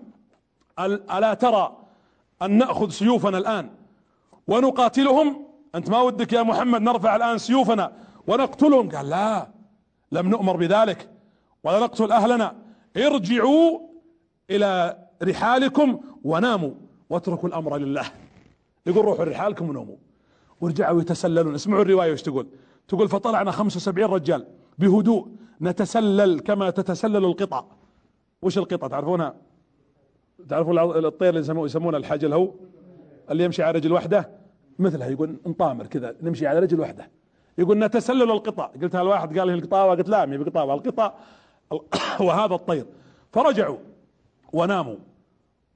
ألا 0.80 1.34
ترى 1.34 1.78
أن 2.42 2.58
نأخذ 2.58 2.90
سيوفنا 2.90 3.38
الآن 3.38 3.70
ونقاتلهم؟ 4.48 5.46
أنت 5.76 5.90
ما 5.90 6.02
ودك 6.02 6.34
يا 6.34 6.44
محمد 6.44 6.82
نرفع 6.82 7.16
الآن 7.16 7.38
سيوفنا 7.38 7.92
ونقتلهم؟ 8.28 8.90
قال 8.90 9.10
لا 9.10 9.48
لم 10.12 10.30
نؤمر 10.30 10.58
بذلك 10.58 11.10
ولا 11.64 11.80
نقتل 11.80 12.12
أهلنا. 12.12 12.56
ارجعوا 12.98 13.80
إلى 14.50 14.98
رحالكم 15.24 16.00
وناموا 16.24 16.72
واتركوا 17.10 17.50
الأمر 17.50 17.78
لله. 17.78 18.06
يقول 18.86 19.06
روحوا 19.06 19.26
رحالكم 19.26 19.70
ونوموا. 19.70 19.96
ورجعوا 20.62 21.02
يتسللون. 21.02 21.56
اسمعوا 21.56 21.82
الرواية 21.82 22.12
وش 22.12 22.22
تقول؟ 22.22 22.48
تقول 22.88 23.10
فطلعنا 23.10 23.52
75 23.52 24.10
رجال 24.10 24.48
بهدوء 24.78 25.28
نتسلل 25.62 26.40
كما 26.40 26.70
تتسلل 26.70 27.26
القطع. 27.26 27.64
وش 28.42 28.58
القطع؟ 28.58 28.88
تعرفونها 28.88 29.36
تعرفون 30.50 30.80
الطير 31.06 31.30
اللي 31.30 31.64
يسمونه 31.66 31.98
الحجل 31.98 32.34
هو 32.34 32.52
اللي 33.32 33.44
يمشي 33.44 33.64
على 33.64 33.78
رجل 33.78 33.92
واحدة 33.92 34.30
مثلها 34.80 35.08
يقول 35.08 35.38
نطامر 35.46 35.88
كذا 35.88 36.16
نمشي 36.22 36.48
على 36.48 36.60
رجل 36.60 36.80
واحدة 36.80 37.10
يقول 37.58 37.80
نتسلل 37.80 38.32
القطع. 38.32 38.66
قلتها 38.66 39.02
الواحد 39.02 39.40
قال 39.40 39.48
لي 39.48 39.54
القطاوة؟ 39.54 39.96
قلت 39.96 40.10
لا 40.10 40.26
مي 40.26 40.38
بقطاوة 40.38 40.74
القطع 40.74 41.14
وهذا 42.26 42.56
الطير. 42.56 42.86
فرجعوا 43.34 43.78
وناموا. 44.54 44.96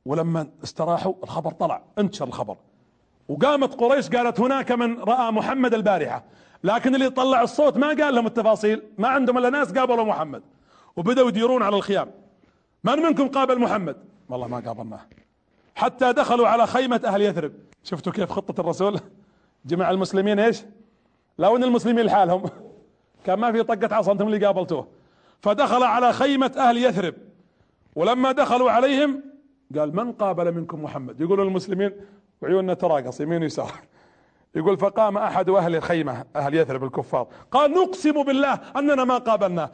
ولما 0.06 0.48
استراحوا 0.64 1.14
الخبر 1.24 1.52
طلع 1.52 1.84
انتشر 1.98 2.28
الخبر. 2.28 2.58
وقامت 3.30 3.74
قريش 3.74 4.10
قالت 4.10 4.40
هناك 4.40 4.72
من 4.72 5.00
رأى 5.00 5.32
محمد 5.32 5.74
البارحة. 5.74 6.24
لكن 6.64 6.96
اللي 6.96 7.10
طلع 7.10 7.42
الصوت 7.42 7.78
ما 7.78 7.88
قال 7.88 8.16
لهم 8.16 8.28
التفاصيل 8.28 8.82
ما 8.98 9.08
عندهم 9.08 9.38
إلا 9.38 9.50
ناس 9.50 9.72
قابلوا 9.72 10.06
محمد. 10.06 10.44
وبدأوا 10.96 11.30
يديرون 11.30 11.64
على 11.64 11.76
الخيام. 11.76 12.12
من 12.84 13.00
منكم 13.00 13.28
قابل 13.28 13.60
محمد؟ 13.60 13.98
والله 14.30 14.48
ما 14.48 14.60
قابلناه 14.60 15.00
حتى 15.76 16.14
دخلوا 16.14 16.48
على 16.48 16.68
خيمة 16.68 17.02
أهل 17.06 17.22
يثرب. 17.22 17.52
شفتوا 17.84 18.12
كيف 18.12 18.32
خطة 18.32 18.62
الرسول؟ 18.62 19.00
جمع 19.66 19.92
المسلمين 19.92 20.40
إيش؟ 20.40 20.64
لو 21.38 21.56
ان 21.56 21.64
المسلمين 21.64 22.06
لحالهم. 22.06 22.44
كان 23.26 23.40
ما 23.40 23.52
في 23.52 23.64
طقة 23.64 23.96
عصا 23.96 24.12
أنتم 24.12 24.28
اللي 24.28 24.46
قابلتوه. 24.46 24.88
فدخل 25.42 25.84
على 25.84 26.14
خيمة 26.14 26.52
أهل 26.58 26.78
يثرب. 26.78 27.14
ولما 27.96 28.32
دخلوا 28.32 28.72
عليهم 28.72 29.24
قال 29.78 29.96
من 29.96 30.12
قابل 30.12 30.52
منكم 30.52 30.84
محمد؟ 30.84 31.22
يقولون 31.22 31.48
المسلمين 31.48 31.92
وعيوننا 32.42 32.74
تراقص 32.74 33.22
يمين 33.22 33.42
ويسار. 33.42 33.72
يقول 34.56 34.78
فقام 34.78 35.18
أحد 35.18 35.50
أهل 35.50 35.76
الخيمة 35.76 36.26
أهل 36.36 36.56
يثرب 36.56 36.84
الكفار. 36.84 37.28
قال 37.52 37.72
نقسم 37.72 38.24
بالله 38.24 38.54
أننا 38.76 39.04
ما 39.04 39.18
قابلنا. 39.18 39.72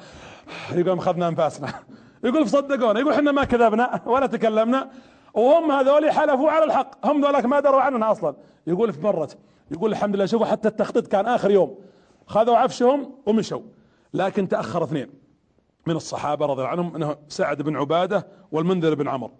يقول 0.71 0.97
اخذنا 0.97 1.27
أنفاسنا. 1.27 1.73
يقول 2.23 2.49
صدقونا. 2.49 2.99
يقول 2.99 3.13
إحنا 3.13 3.31
ما 3.31 3.43
كذبنا 3.43 4.01
ولا 4.05 4.27
تكلمنا 4.27 4.89
وهم 5.33 5.71
هذول 5.71 6.11
حلفوا 6.11 6.51
على 6.51 6.63
الحق. 6.63 7.07
هم 7.07 7.25
ذولك 7.25 7.45
ما 7.45 7.59
دروا 7.59 7.81
عننا 7.81 8.11
أصلا. 8.11 8.35
يقول 8.67 8.93
في 8.93 9.01
مرت 9.01 9.37
يقول 9.71 9.91
الحمد 9.91 10.15
لله 10.15 10.25
شوفوا 10.25 10.45
حتى 10.45 10.67
التخطيط 10.67 11.07
كان 11.07 11.25
آخر 11.25 11.51
يوم. 11.51 11.77
خذوا 12.27 12.57
عفشهم 12.57 13.11
ومشوا. 13.25 13.61
لكن 14.13 14.47
تأخر 14.47 14.83
اثنين. 14.83 15.09
من 15.87 15.95
الصحابة 15.95 16.45
رضي 16.45 16.61
الله 16.61 16.67
عنهم 16.67 16.95
إنه 16.95 17.15
سعد 17.27 17.61
بن 17.61 17.75
عبادة 17.75 18.27
والمنذر 18.51 18.95
بن 18.95 19.07
عمر. 19.07 19.31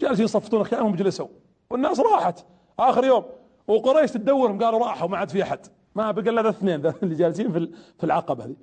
جالسين 0.00 0.24
يصفطون 0.24 0.64
خيامهم 0.64 0.94
جلسوا 0.94 1.28
والناس 1.70 2.00
راحت. 2.00 2.44
آخر 2.78 3.04
يوم. 3.04 3.24
وقريش 3.68 4.10
تدورهم 4.10 4.62
قالوا 4.62 4.78
راحوا 4.78 5.08
ما 5.08 5.18
عاد 5.18 5.30
في 5.30 5.42
أحد. 5.42 5.66
ما 5.94 6.10
بقى 6.10 6.30
إلا 6.30 6.48
اثنين 6.48 6.92
اللي 7.02 7.14
جالسين 7.14 7.52
في 7.52 7.70
في 7.98 8.04
العقبة 8.04 8.44
هذه. 8.44 8.54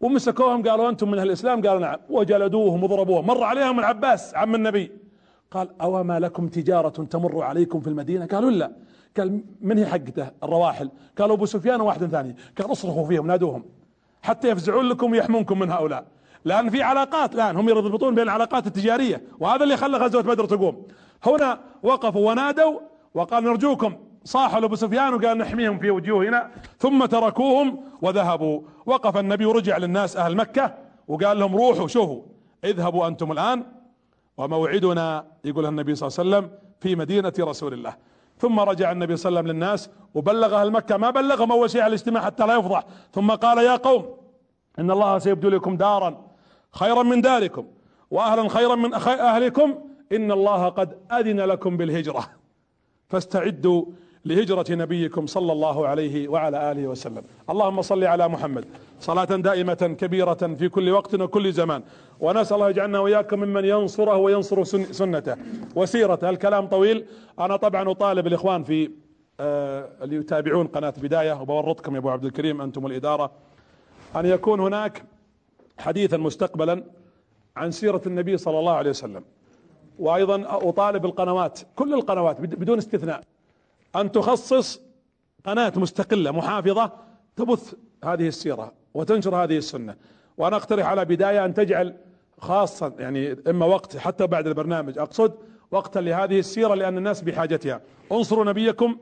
ومسكوهم 0.00 0.68
قالوا 0.68 0.88
أنتم 0.88 1.10
من 1.10 1.18
أهل 1.18 1.26
الإسلام؟ 1.26 1.66
قالوا 1.66 1.80
نعم. 1.80 1.96
وجلدوهم 2.10 2.84
وضربوهم. 2.84 3.26
مر 3.26 3.42
عليهم 3.42 3.78
العباس 3.78 4.34
عم 4.34 4.54
النبي. 4.54 4.92
قال 5.50 5.80
أوما 5.80 6.20
لكم 6.20 6.48
تجارة 6.48 6.88
تمر 6.88 7.42
عليكم 7.42 7.80
في 7.80 7.86
المدينة؟ 7.86 8.26
قالوا 8.26 8.50
لا. 8.50 8.72
قال 9.16 9.42
من 9.60 9.78
هي 9.78 9.86
حقته؟ 9.86 10.30
الرواحل. 10.42 10.90
قالوا 11.18 11.36
أبو 11.36 11.46
سفيان 11.46 11.80
وواحد 11.80 12.06
ثاني. 12.06 12.36
قال 12.58 12.72
اصرخوا 12.72 13.06
فيهم 13.06 13.26
نادوهم. 13.26 13.64
حتى 14.22 14.48
يفزعون 14.48 14.88
لكم 14.88 15.12
ويحمونكم 15.12 15.58
من 15.58 15.70
هؤلاء. 15.70 16.04
لأن 16.44 16.70
في 16.70 16.82
علاقات 16.82 17.34
الآن 17.34 17.56
هم 17.56 17.68
يربطون 17.68 18.14
بين 18.14 18.24
العلاقات 18.24 18.66
التجارية 18.66 19.22
وهذا 19.40 19.64
اللي 19.64 19.76
خلى 19.76 19.96
غزوة 19.96 20.22
بدر 20.22 20.44
تقوم. 20.44 20.86
هنا 21.26 21.60
وقفوا 21.82 22.30
ونادوا 22.30 22.80
وقال 23.14 23.44
نرجوكم. 23.44 23.96
صاحوا 24.26 24.64
ابو 24.64 24.74
سفيان 24.74 25.14
وقال 25.14 25.38
نحميهم 25.38 25.78
في 25.78 25.90
وجوهنا 25.90 26.50
ثم 26.78 27.04
تركوهم 27.04 27.80
وذهبوا. 28.02 28.60
وقف 28.86 29.16
النبي 29.16 29.46
ورجع 29.46 29.76
للناس 29.78 30.16
أهل 30.16 30.36
مكة 30.36 30.74
وقال 31.08 31.38
لهم 31.38 31.56
روحوا 31.56 31.86
شوفوا 31.86 32.22
اذهبوا 32.64 33.06
أنتم 33.06 33.32
الآن. 33.32 33.66
وموعدنا 34.36 35.26
يقول 35.44 35.66
النبي 35.66 35.94
صلى 35.94 36.06
الله 36.08 36.36
عليه 36.36 36.46
وسلم 36.46 36.58
في 36.80 36.96
مدينة 36.96 37.32
رسول 37.40 37.72
الله. 37.72 37.96
ثم 38.38 38.60
رجع 38.60 38.92
النبي 38.92 39.16
صلى 39.16 39.28
الله 39.28 39.38
عليه 39.38 39.50
وسلم 39.50 39.62
للناس 39.62 39.90
وبلغ 40.14 40.60
أهل 40.60 40.70
مكة. 40.70 40.96
ما 40.96 41.10
بلغهم 41.10 41.52
أول 41.52 41.70
شيء 41.70 41.80
على 41.80 41.88
الاجتماع 41.88 42.22
حتى 42.22 42.46
لا 42.46 42.54
يفضح. 42.54 42.84
ثم 43.12 43.30
قال 43.30 43.58
يا 43.58 43.76
قوم 43.76 44.16
إن 44.78 44.90
الله 44.90 45.18
سيبدو 45.18 45.48
لكم 45.48 45.76
دارا 45.76 46.26
خيرا 46.72 47.02
من 47.02 47.20
داركم 47.20 47.66
واهلا 48.10 48.48
خيرا 48.48 48.74
من 48.74 48.94
أهلكم. 48.94 49.74
إن 50.12 50.32
الله 50.32 50.68
قد 50.68 50.98
أذن 51.12 51.40
لكم 51.40 51.76
بالهجرة. 51.76 52.26
فاستعدوا 53.08 53.84
لهجرة 54.26 54.64
نبيكم 54.70 55.26
صلى 55.26 55.52
الله 55.52 55.88
عليه 55.88 56.28
وعلى 56.28 56.72
آله 56.72 56.86
وسلم. 56.86 57.22
اللهم 57.50 57.82
صل 57.82 58.04
على 58.04 58.28
محمد. 58.28 58.64
صلاة 59.00 59.24
دائمة 59.24 59.96
كبيرة 60.00 60.42
في 60.58 60.68
كل 60.68 60.90
وقت 60.90 61.14
وكل 61.14 61.52
زمان. 61.52 61.82
ونسأل 62.20 62.54
الله 62.54 62.70
يجعلنا 62.70 62.98
وإياكم 62.98 63.40
ممن 63.40 63.64
ينصره 63.64 64.16
وينصر 64.16 64.64
سنته. 65.00 65.36
وسيرته 65.76 66.30
الكلام 66.30 66.66
طويل. 66.66 67.06
أنا 67.38 67.56
طبعا 67.56 67.90
أطالب 67.90 68.26
الإخوان 68.26 68.64
في 68.64 68.90
آه، 69.40 69.88
اللي 70.02 70.16
يتابعون 70.16 70.66
قناة 70.66 70.94
بداية. 71.02 71.40
وبورطكم 71.40 71.94
يا 71.94 71.98
أبو 71.98 72.10
عبد 72.10 72.24
الكريم 72.24 72.60
أنتم 72.60 72.86
الإدارة 72.86 73.30
أن 74.16 74.26
يكون 74.26 74.60
هناك 74.60 75.02
حديثا 75.78 76.16
مستقبلا 76.16 76.84
عن 77.56 77.70
سيرة 77.70 78.02
النبي 78.06 78.36
صلى 78.36 78.58
الله 78.58 78.72
عليه 78.72 78.90
وسلم. 78.90 79.24
وأيضا 79.98 80.68
أطالب 80.68 81.04
القنوات 81.04 81.60
كل 81.76 81.94
القنوات 81.94 82.40
بدون 82.40 82.78
استثناء. 82.78 83.20
أن 83.96 84.12
تخصص 84.12 84.80
قناة 85.46 85.72
مستقلة 85.76 86.30
محافظة 86.30 86.92
تبث 87.36 87.74
هذه 88.04 88.28
السيرة 88.28 88.72
وتنشر 88.94 89.36
هذه 89.36 89.56
السنة. 89.56 89.96
وأنا 90.38 90.56
أقترح 90.56 90.86
على 90.86 91.04
بداية 91.04 91.44
أن 91.44 91.54
تجعل 91.54 91.96
خاصة 92.38 92.92
يعني 92.98 93.36
إما 93.48 93.66
وقت 93.66 93.96
حتى 93.96 94.26
بعد 94.26 94.46
البرنامج 94.46 94.98
أقصد 94.98 95.34
وقتا 95.70 95.98
لهذه 95.98 96.38
السيرة 96.38 96.74
لأن 96.74 96.98
الناس 96.98 97.22
بحاجتها. 97.22 97.80
انصروا 98.12 98.44
نبيكم 98.44 98.96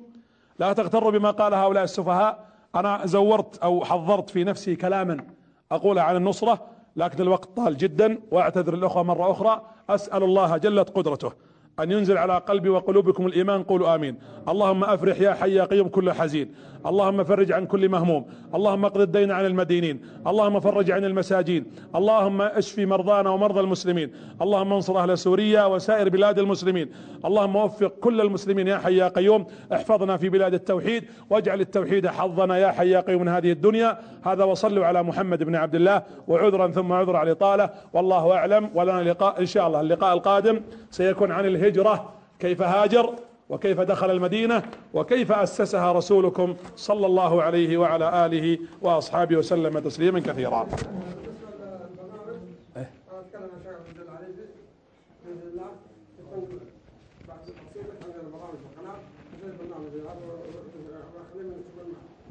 لا 0.59 0.73
تغتروا 0.73 1.11
بما 1.11 1.31
قال 1.31 1.55
هؤلاء 1.55 1.85
السفهاء. 1.85 2.45
أنا 2.75 3.01
زورت 3.05 3.59
أو 3.59 3.85
حضرت 3.85 4.31
في 4.31 4.45
نفسي 4.45 4.77
كلاما 4.77 5.25
أقول 5.73 5.99
عن 5.99 6.17
النصرة 6.17 6.67
لكن 6.97 7.23
الوقت 7.23 7.49
طال 7.57 7.77
جدا 7.77 8.19
وأعتذر 8.31 8.75
الأخوة 8.75 9.03
مرة 9.03 9.31
أخرى. 9.31 9.63
أسأل 9.89 10.23
الله 10.23 10.57
جلت 10.57 10.91
قدرته. 10.91 11.33
أن 11.81 11.91
ينزل 11.91 12.19
على 12.19 12.39
قلبي 12.39 12.69
وقلوبكم 12.69 13.27
الإيمان 13.27 13.63
قولوا 13.63 13.95
آمين. 13.95 14.17
اللهم 14.49 14.85
أفرح 14.85 15.21
يا 15.21 15.33
حي 15.35 15.55
يا 15.55 15.65
قيوم 15.65 15.89
كل 15.89 16.13
حزين. 16.13 16.55
اللهم 16.87 17.25
فرج 17.25 17.53
عن 17.53 17.67
كل 17.67 17.89
مهموم. 17.89 18.27
اللهم 18.55 18.85
اقض 18.85 19.01
الدين 19.01 19.31
عن 19.31 19.47
المدينين. 19.47 20.01
اللهم 20.27 20.61
فرج 20.61 20.91
عن 20.91 21.05
المساجين. 21.05 21.67
اللهم 21.95 22.43
اشفي 22.43 22.87
مرضانا 22.87 23.31
ومرضى 23.31 23.61
المسلمين. 23.61 24.11
اللهم 24.43 24.73
انصر 24.73 24.99
أهل 24.99 25.19
سوريا 25.19 25.65
وسائر 25.65 26.09
بلاد 26.09 26.39
المسلمين. 26.39 26.91
اللهم 27.25 27.57
وفق 27.57 27.87
كل 27.87 28.21
المسلمين 28.21 28.69
يا 28.69 28.79
حي 28.79 28.97
يا 28.97 29.09
قيوم. 29.09 29.47
احفظنا 29.73 30.17
في 30.17 30.29
بلاد 30.29 30.55
التوحيد. 30.55 31.05
واجعل 31.31 31.61
التوحيد 31.61 32.07
حظنا 32.07 32.59
يا 32.59 32.69
حي 32.69 32.91
يا 32.91 33.01
قيوم 33.01 33.23
من 33.23 33.29
هذه 33.29 33.53
الدنيا. 33.53 33.99
هذا 34.25 34.45
وصلوا 34.45 34.87
على 34.87 35.03
محمد 35.03 35.43
بن 35.43 35.57
عبد 35.57 35.75
الله. 35.75 36.03
وعذرا 36.29 36.69
ثم 36.69 36.93
عذر 36.93 37.17
على 37.17 37.27
الاطاله 37.33 37.71
والله 37.93 38.33
أعلم. 38.33 38.71
ولنا 38.75 39.03
لقاء 39.11 39.41
إن 39.41 39.47
شاء 39.47 39.67
الله. 39.67 39.81
اللقاء 39.81 40.15
القادم 40.15 40.61
سيكون 40.91 41.33
عن 41.33 41.47
الهجرة 41.65 42.13
كيف 42.39 42.63
هاجر 42.63 43.15
وكيف 43.49 43.81
دخل 43.81 44.11
المدينة 44.11 44.63
وكيف 44.95 45.33
أسسها 45.33 45.93
رسولكم 45.93 46.57
صلى 46.77 47.07
الله 47.07 47.43
عليه 47.43 47.77
وعلى 47.79 48.27
آله 48.27 48.59
وأصحابه 48.83 49.37
وسلم 49.37 49.79
تسليما 49.79 50.21
كثيرا. 50.21 50.67